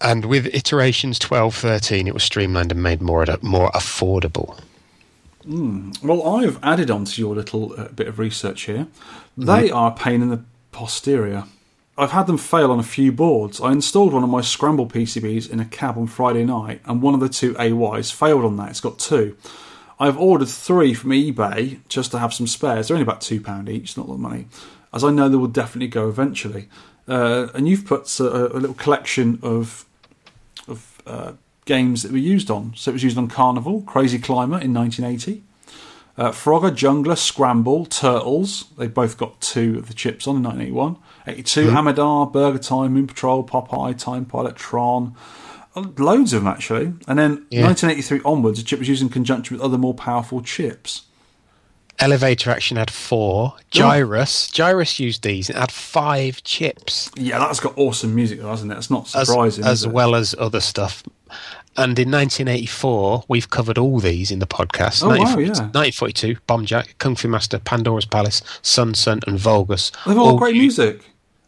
And 0.00 0.26
with 0.26 0.46
iterations 0.54 1.18
12, 1.18 1.54
13, 1.54 2.06
it 2.06 2.14
was 2.14 2.22
streamlined 2.22 2.70
and 2.72 2.82
made 2.82 3.00
more 3.00 3.24
more 3.42 3.70
affordable. 3.70 4.58
Well, 6.02 6.26
I've 6.36 6.58
added 6.62 6.90
on 6.90 7.04
to 7.04 7.20
your 7.20 7.34
little 7.34 7.72
uh, 7.78 7.88
bit 7.88 8.08
of 8.08 8.18
research 8.18 8.62
here. 8.62 8.88
They 9.36 9.70
are 9.70 9.92
a 9.92 9.94
pain 9.94 10.22
in 10.22 10.28
the 10.28 10.42
posterior. 10.72 11.44
I've 11.98 12.10
had 12.10 12.26
them 12.26 12.36
fail 12.36 12.70
on 12.70 12.78
a 12.78 12.84
few 12.84 13.10
boards. 13.10 13.60
I 13.60 13.72
installed 13.72 14.12
one 14.12 14.22
of 14.22 14.28
my 14.28 14.42
scramble 14.42 14.86
PCBs 14.86 15.50
in 15.50 15.60
a 15.60 15.64
cab 15.64 15.96
on 15.96 16.06
Friday 16.06 16.44
night, 16.44 16.82
and 16.84 17.00
one 17.00 17.14
of 17.14 17.20
the 17.20 17.28
two 17.28 17.56
AYs 17.58 18.10
failed 18.10 18.44
on 18.44 18.56
that. 18.58 18.70
It's 18.70 18.80
got 18.80 18.98
two. 18.98 19.36
I've 19.98 20.18
ordered 20.18 20.48
three 20.48 20.92
from 20.92 21.10
eBay 21.10 21.78
just 21.88 22.10
to 22.10 22.18
have 22.18 22.34
some 22.34 22.46
spares. 22.46 22.88
They're 22.88 22.96
only 22.96 23.02
about 23.02 23.22
£2 23.22 23.68
each, 23.70 23.96
not 23.96 24.06
a 24.06 24.08
lot 24.08 24.14
of 24.14 24.20
money, 24.20 24.46
as 24.92 25.02
I 25.02 25.10
know 25.10 25.30
they 25.30 25.36
will 25.36 25.46
definitely 25.46 25.88
go 25.88 26.08
eventually. 26.08 26.68
Uh, 27.08 27.48
and 27.54 27.66
you've 27.66 27.86
put 27.86 28.20
a, 28.20 28.54
a 28.54 28.58
little 28.58 28.74
collection 28.74 29.38
of 29.42 29.86
of 30.68 31.00
uh, 31.06 31.32
games 31.64 32.02
that 32.02 32.12
were 32.12 32.18
used 32.18 32.50
on. 32.50 32.72
So 32.74 32.90
it 32.90 32.94
was 32.94 33.04
used 33.04 33.16
on 33.16 33.28
Carnival, 33.28 33.82
Crazy 33.82 34.18
Climber 34.18 34.58
in 34.58 34.74
1980, 34.74 35.44
uh, 36.18 36.30
Frogger, 36.30 36.70
Jungler, 36.70 37.16
Scramble, 37.16 37.86
Turtles. 37.86 38.64
They 38.76 38.88
both 38.88 39.16
got 39.16 39.40
two 39.40 39.78
of 39.78 39.88
the 39.88 39.94
chips 39.94 40.26
on 40.26 40.36
in 40.36 40.42
1981. 40.42 40.96
82, 41.26 41.68
Amidar, 41.68 42.32
Burger 42.32 42.58
Time, 42.58 42.92
Moon 42.94 43.06
Patrol, 43.06 43.44
Popeye, 43.44 43.98
Time 43.98 44.24
Pilot, 44.24 44.56
Tron. 44.56 45.14
Uh, 45.74 45.84
Loads 45.98 46.32
of 46.32 46.42
them 46.42 46.48
actually. 46.52 46.92
And 47.08 47.18
then 47.18 47.46
Yeah. 47.50 47.64
1983 47.64 48.20
onwards, 48.24 48.58
the 48.58 48.64
chip 48.64 48.78
was 48.78 48.88
used 48.88 49.02
in 49.02 49.08
conjunction 49.08 49.56
with 49.56 49.64
other 49.64 49.76
more 49.78 49.94
powerful 49.94 50.40
chips. 50.40 51.02
Elevator 51.98 52.50
Action 52.50 52.76
had 52.76 52.90
four. 52.90 53.54
Gyruss, 53.72 54.50
Gyruss 54.50 54.98
used 54.98 55.22
these. 55.22 55.48
It 55.48 55.56
had 55.56 55.72
five 55.72 56.42
chips, 56.44 57.10
Yeah, 57.16 57.38
that's 57.38 57.58
got 57.60 57.72
awesome 57.76 58.14
music, 58.14 58.40
though, 58.40 58.50
hasn't 58.50 58.70
it? 58.70 58.76
It's 58.78 58.90
not 58.90 59.08
surprising. 59.08 59.64
as 59.64 59.84
it? 59.84 59.92
well 59.92 60.14
as 60.14 60.34
other 60.38 60.60
stuff. 60.60 61.02
And 61.78 61.98
in 61.98 62.10
1984, 62.10 63.24
we've 63.28 63.48
covered 63.50 63.76
all 63.78 63.98
these 63.98 64.30
in 64.30 64.38
the 64.38 64.46
podcast. 64.46 65.02
Oh, 65.02 65.08
wow, 65.08 65.16
1942 65.18 65.62
yeah. 65.62 65.68
1942, 65.68 66.36
Bomb 66.46 66.64
Jack, 66.66 66.94
Kung 66.98 67.14
Fu 67.16 67.28
Master, 67.28 67.58
Pandora's 67.58 68.06
Palace, 68.06 68.40
SonSon, 68.62 69.26
and 69.26 69.38
Vulgus. 69.38 69.90
They've 70.06 70.16
all, 70.18 70.32
got 70.32 70.38
great 70.38 70.56
music. 70.56 71.00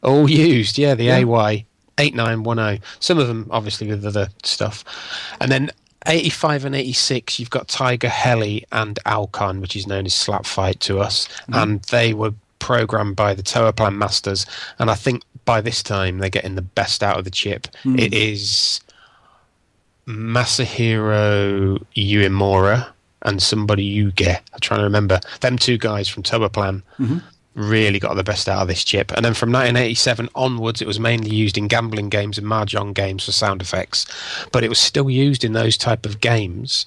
All 0.02 0.28
used, 0.30 0.78
yeah, 0.78 0.94
the 0.94 1.04
Yeah. 1.04 1.18
AY 1.18 1.64
8910. 1.98 2.80
Some 3.00 3.18
of 3.18 3.28
them, 3.28 3.46
obviously, 3.50 3.88
with 3.88 4.04
other 4.04 4.28
stuff. 4.42 4.84
And 5.40 5.50
then 5.50 5.70
85 6.06 6.64
and 6.64 6.74
86, 6.74 7.38
you've 7.40 7.50
got 7.50 7.68
Tiger 7.68 8.08
Heli 8.08 8.64
and 8.72 8.98
Alcon, 9.04 9.60
which 9.60 9.76
is 9.76 9.86
known 9.86 10.06
as 10.06 10.14
Slap 10.14 10.46
Fight 10.46 10.80
to 10.80 11.00
us. 11.00 11.26
Mm-hmm. 11.26 11.54
And 11.54 11.82
they 11.84 12.14
were 12.14 12.32
programmed 12.58 13.16
by 13.16 13.34
the 13.34 13.42
Toaplan 13.42 13.96
Masters. 13.96 14.46
And 14.78 14.90
I 14.90 14.94
think 14.94 15.22
by 15.44 15.60
this 15.60 15.82
time, 15.82 16.18
they're 16.18 16.30
getting 16.30 16.54
the 16.54 16.62
best 16.62 17.02
out 17.02 17.18
of 17.18 17.24
the 17.24 17.30
chip. 17.30 17.68
Mm. 17.84 17.98
It 17.98 18.14
is 18.14 18.80
Masahiro 20.06 21.84
Uemura 21.96 22.88
and 23.22 23.42
somebody 23.42 23.96
Yuge. 23.96 24.38
I'm 24.52 24.60
trying 24.60 24.80
to 24.80 24.84
remember. 24.84 25.20
Them 25.40 25.58
two 25.58 25.78
guys 25.78 26.08
from 26.08 26.22
Toaplan 26.22 26.82
mm-hmm. 26.98 27.18
Really 27.58 27.98
got 27.98 28.14
the 28.14 28.22
best 28.22 28.48
out 28.48 28.62
of 28.62 28.68
this 28.68 28.84
chip. 28.84 29.10
And 29.10 29.24
then 29.24 29.34
from 29.34 29.50
1987 29.50 30.28
onwards, 30.36 30.80
it 30.80 30.86
was 30.86 31.00
mainly 31.00 31.34
used 31.34 31.58
in 31.58 31.66
gambling 31.66 32.08
games 32.08 32.38
and 32.38 32.46
mahjong 32.46 32.94
games 32.94 33.24
for 33.24 33.32
sound 33.32 33.60
effects, 33.60 34.06
but 34.52 34.62
it 34.62 34.68
was 34.68 34.78
still 34.78 35.10
used 35.10 35.42
in 35.42 35.54
those 35.54 35.76
type 35.76 36.06
of 36.06 36.20
games 36.20 36.86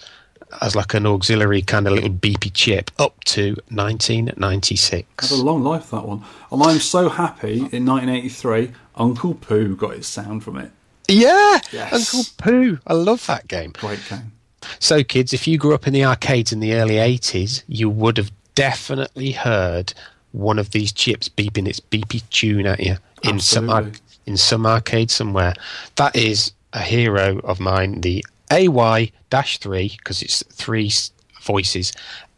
as 0.62 0.74
like 0.74 0.94
an 0.94 1.06
auxiliary 1.06 1.62
kind 1.62 1.88
of 1.88 1.94
little 1.94 2.10
beepy 2.10 2.52
chip 2.54 2.90
up 3.00 3.22
to 3.26 3.56
1996. 3.70 5.30
Had 5.30 5.38
a 5.38 5.42
long 5.42 5.62
life 5.64 5.92
that 5.92 6.06
one, 6.06 6.24
and 6.52 6.64
I'm 6.64 6.80
so 6.80 7.10
happy. 7.10 7.54
In 7.72 7.86
1983, 7.86 8.72
Uncle 8.96 9.34
Poo 9.36 9.76
got 9.76 9.96
its 9.96 10.08
sound 10.08 10.44
from 10.44 10.58
it. 10.58 10.72
Yeah, 11.08 11.60
Yes. 11.72 11.94
Uncle 12.16 12.32
Poo. 12.38 12.80
I 12.88 12.94
love 12.94 13.26
that 13.28 13.48
game. 13.48 13.72
Great 13.72 14.00
game. 14.10 14.32
So, 14.80 15.04
kids, 15.04 15.34
if 15.34 15.48
you 15.48 15.58
grew 15.58 15.74
up 15.74 15.88
in 15.88 15.94
the 15.94 16.06
arcades 16.06 16.54
in 16.54 16.60
the 16.60 16.74
early 16.76 16.96
80s, 16.96 17.64
you 17.68 17.90
would 17.90 18.18
have 18.18 18.32
definitely 18.56 19.32
heard 19.32 19.94
one 20.32 20.60
of 20.60 20.72
these 20.72 20.92
chips 20.92 21.28
beeping 21.30 21.68
its 21.68 21.80
beepy 21.80 22.22
tune 22.30 22.66
at 22.66 22.80
you 22.80 22.98
in 23.24 23.40
some 23.40 23.92
in 24.26 24.38
some 24.38 24.66
arcade 24.66 25.12
somewhere. 25.12 25.54
That 25.96 26.16
is 26.16 26.52
a 26.74 26.80
hero 26.82 27.40
of 27.40 27.60
mine, 27.60 28.02
the 28.02 28.26
AY-3 28.52 29.98
because 29.98 30.22
it's 30.22 30.44
three 30.52 30.92
voices, 31.42 31.92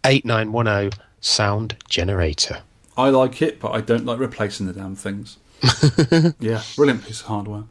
8910 0.05 0.99
sound 1.21 1.75
generator. 1.89 2.59
I 2.97 3.09
like 3.09 3.41
it, 3.41 3.59
but 3.59 3.71
I 3.71 3.81
don't 3.81 4.05
like 4.05 4.19
replacing 4.19 4.67
the 4.67 4.73
damn 4.73 4.95
things. 4.95 5.37
yeah, 6.39 6.61
brilliant 6.75 7.05
piece 7.05 7.21
of 7.21 7.27
hardware. 7.27 7.63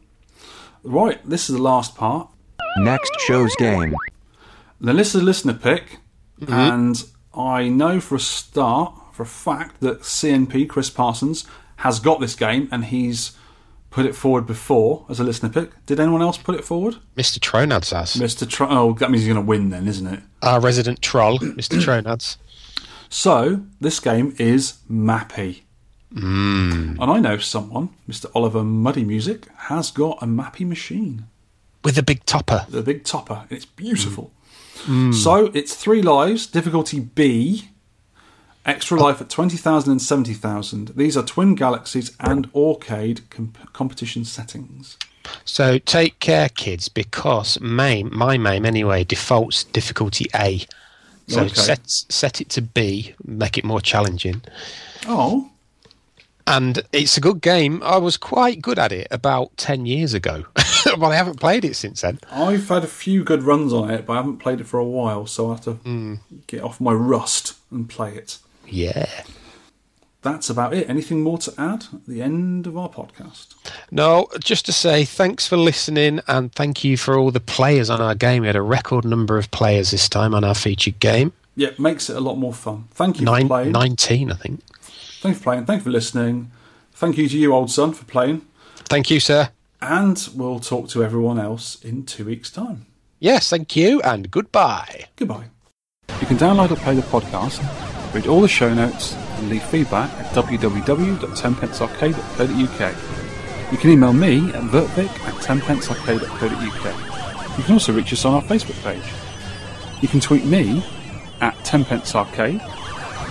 Right, 0.83 1.19
this 1.27 1.49
is 1.49 1.55
the 1.55 1.61
last 1.61 1.95
part. 1.95 2.27
Next 2.77 3.11
show's 3.21 3.55
game. 3.57 3.95
Now, 4.79 4.93
this 4.93 5.15
is 5.15 5.21
a 5.21 5.25
listener 5.25 5.53
pick, 5.53 5.97
Mm-hmm. 6.41 6.51
and 6.53 7.03
I 7.33 7.69
know 7.69 7.99
for 8.01 8.15
a 8.15 8.19
start, 8.19 8.93
for 9.13 9.23
a 9.23 9.27
fact, 9.27 9.79
that 9.79 10.01
CNP, 10.01 10.67
Chris 10.67 10.89
Parsons, 10.89 11.45
has 11.77 11.99
got 11.99 12.19
this 12.19 12.35
game 12.35 12.67
and 12.71 12.85
he's 12.85 13.37
put 13.93 14.07
it 14.07 14.15
forward 14.15 14.47
before 14.47 15.05
as 15.07 15.19
a 15.19 15.23
listener 15.23 15.49
pick. 15.49 15.85
Did 15.85 15.99
anyone 15.99 16.21
else 16.21 16.37
put 16.37 16.55
it 16.55 16.65
forward? 16.65 16.95
Mr. 17.15 17.39
Tronads 17.39 17.91
has. 17.91 18.15
Mr. 18.15 18.49
Tr- 18.49 18.65
oh, 18.67 18.93
that 18.93 19.11
means 19.11 19.23
he's 19.23 19.31
going 19.31 19.43
to 19.43 19.47
win 19.47 19.69
then, 19.69 19.87
isn't 19.87 20.07
it? 20.07 20.21
Our 20.41 20.59
resident 20.59 21.01
troll, 21.01 21.37
Mr. 21.39 21.79
Tronads. 21.79 22.37
So, 23.07 23.63
this 23.79 23.99
game 23.99 24.33
is 24.39 24.79
Mappy. 24.89 25.61
Mm. 26.11 26.97
And 26.99 27.11
I 27.11 27.19
know 27.19 27.37
someone, 27.37 27.89
Mr. 28.09 28.25
Oliver 28.33 28.63
Muddy 28.63 29.03
Music, 29.03 29.47
has 29.55 29.91
got 29.91 30.17
a 30.21 30.25
Mappy 30.25 30.65
machine. 30.65 31.27
With 31.83 31.97
a 31.99 32.03
big 32.03 32.25
topper. 32.25 32.65
The 32.69 32.81
big 32.81 33.03
topper. 33.03 33.45
It's 33.51 33.65
beautiful. 33.65 34.31
Mm. 34.85 35.13
So, 35.13 35.51
it's 35.53 35.75
three 35.75 36.01
lives, 36.01 36.47
difficulty 36.47 36.99
B. 36.99 37.69
Extra 38.65 38.97
life 38.97 39.19
at 39.19 39.29
20,000 39.29 39.91
and 39.91 40.01
70,000. 40.01 40.89
These 40.95 41.17
are 41.17 41.23
Twin 41.23 41.53
Galaxies 41.55 42.15
and 42.19 42.49
Arcade 42.55 43.29
comp- 43.29 43.73
competition 43.73 44.23
settings. 44.23 44.97
So 45.43 45.77
take 45.79 46.19
care, 46.19 46.49
kids, 46.49 46.87
because 46.87 47.59
MAME, 47.59 48.09
my 48.13 48.37
MAME 48.37 48.65
anyway, 48.65 49.03
defaults 49.03 49.63
difficulty 49.65 50.27
A. 50.35 50.65
So 51.27 51.41
Okay. 51.43 51.53
set 51.53 51.89
set 51.89 52.41
it 52.41 52.49
to 52.49 52.61
B, 52.61 53.15
make 53.25 53.57
it 53.57 53.63
more 53.63 53.81
challenging. 53.81 54.41
Oh, 55.07 55.49
And 56.45 56.83
it's 56.91 57.15
a 57.17 57.21
good 57.21 57.39
game. 57.39 57.81
I 57.83 57.97
was 57.97 58.17
quite 58.17 58.61
good 58.61 58.77
at 58.77 58.91
it 58.91 59.07
about 59.11 59.55
ten 59.55 59.85
years 59.85 60.13
ago, 60.13 60.43
but 60.55 61.07
I 61.07 61.15
haven't 61.15 61.39
played 61.39 61.63
it 61.63 61.77
since 61.77 62.01
then. 62.01 62.19
I've 62.29 62.67
had 62.67 62.83
a 62.83 62.87
few 62.87 63.23
good 63.23 63.43
runs 63.43 63.71
on 63.71 63.89
it, 63.89 64.05
but 64.05 64.13
I 64.13 64.15
haven't 64.17 64.39
played 64.39 64.59
it 64.59 64.67
for 64.67 64.77
a 64.77 64.85
while, 64.85 65.25
so 65.25 65.47
I 65.47 65.53
have 65.55 65.63
to 65.63 65.73
mm. 65.75 66.19
get 66.47 66.61
off 66.61 66.81
my 66.81 66.91
rust 66.91 67.53
and 67.71 67.87
play 67.89 68.15
it. 68.15 68.39
Yeah. 68.67 69.23
That's 70.21 70.49
about 70.49 70.73
it. 70.73 70.89
Anything 70.89 71.21
more 71.21 71.37
to 71.39 71.53
add 71.57 71.85
at 71.93 72.05
the 72.07 72.21
end 72.21 72.65
of 72.65 72.77
our 72.77 72.87
podcast? 72.87 73.55
No, 73.91 74.27
just 74.41 74.65
to 74.67 74.71
say 74.71 75.03
thanks 75.03 75.45
for 75.45 75.57
listening 75.57 76.21
and 76.29 76.53
thank 76.53 76.83
you 76.83 76.95
for 76.95 77.17
all 77.17 77.29
the 77.29 77.41
players 77.41 77.89
on 77.89 77.99
our 77.99 78.15
game. 78.15 78.41
We 78.41 78.47
had 78.47 78.55
a 78.55 78.61
record 78.61 79.03
number 79.03 79.37
of 79.37 79.51
players 79.51 79.91
this 79.91 80.07
time 80.07 80.33
on 80.33 80.45
our 80.45 80.55
featured 80.55 80.99
game. 81.01 81.33
Yeah, 81.57 81.67
it 81.69 81.79
makes 81.79 82.09
it 82.09 82.15
a 82.15 82.21
lot 82.21 82.35
more 82.35 82.53
fun. 82.53 82.85
Thank 82.91 83.19
you 83.19 83.25
Nine, 83.25 83.43
for 83.43 83.47
playing. 83.49 83.71
19, 83.73 84.31
I 84.31 84.35
think. 84.35 84.61
Thank 85.21 85.35
you 85.35 85.39
for 85.39 85.43
playing. 85.43 85.65
Thank 85.65 85.79
you 85.81 85.83
for 85.83 85.89
listening. 85.91 86.51
Thank 86.93 87.17
you 87.17 87.27
to 87.27 87.37
you, 87.37 87.53
old 87.53 87.69
son, 87.69 87.91
for 87.93 88.05
playing. 88.05 88.45
Thank 88.85 89.09
you, 89.11 89.19
sir. 89.19 89.49
And 89.81 90.25
we'll 90.33 90.61
talk 90.61 90.87
to 90.89 91.03
everyone 91.03 91.37
else 91.37 91.83
in 91.83 92.05
two 92.05 92.25
weeks' 92.25 92.49
time. 92.49 92.85
Yes, 93.19 93.49
thank 93.49 93.75
you 93.75 94.01
and 94.01 94.31
goodbye. 94.31 95.05
Goodbye. 95.17 95.47
You 96.21 96.27
can 96.27 96.37
download 96.37 96.71
or 96.71 96.77
play 96.77 96.95
the 96.95 97.01
podcast, 97.01 97.59
read 98.13 98.27
all 98.27 98.41
the 98.41 98.47
show 98.47 98.71
notes, 98.73 99.15
and 99.37 99.49
leave 99.49 99.63
feedback 99.63 100.11
at 100.19 100.27
www.tenpencearcade.co.uk. 100.33 102.95
You 103.71 103.77
can 103.77 103.89
email 103.89 104.13
me 104.13 104.49
at 104.49 104.61
vertvic 104.63 105.09
at 105.27 105.33
tenpencearcade.co.uk. 105.35 107.57
You 107.57 107.63
can 107.63 107.73
also 107.73 107.93
reach 107.93 108.13
us 108.13 108.25
on 108.25 108.35
our 108.35 108.43
Facebook 108.43 108.79
page. 108.83 109.03
You 110.01 110.07
can 110.07 110.19
tweet 110.19 110.45
me 110.45 110.83
at 111.41 111.55
tenpencearcade, 111.59 112.61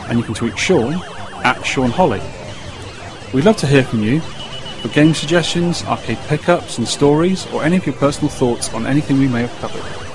and 0.09 0.19
you 0.19 0.25
can 0.25 0.35
tweet 0.35 0.59
Shaun 0.59 0.95
at 1.45 1.65
Sean 1.65 1.91
Holly. 1.91 2.23
We'd 3.33 3.45
love 3.45 3.57
to 3.59 3.67
hear 3.67 3.85
from 3.85 4.03
you 4.03 4.21
for 4.83 4.89
game 4.89 5.15
suggestions, 5.15 5.85
arcade 5.85 6.19
pickups 6.27 6.79
and 6.79 6.89
stories, 6.89 7.47
or 7.53 7.63
any 7.63 7.77
of 7.77 7.87
your 7.87 7.95
personal 7.95 8.29
thoughts 8.29 8.75
on 8.75 8.87
anything 8.87 9.19
we 9.19 9.29
may 9.29 9.47
have 9.47 9.57
covered. 9.61 10.12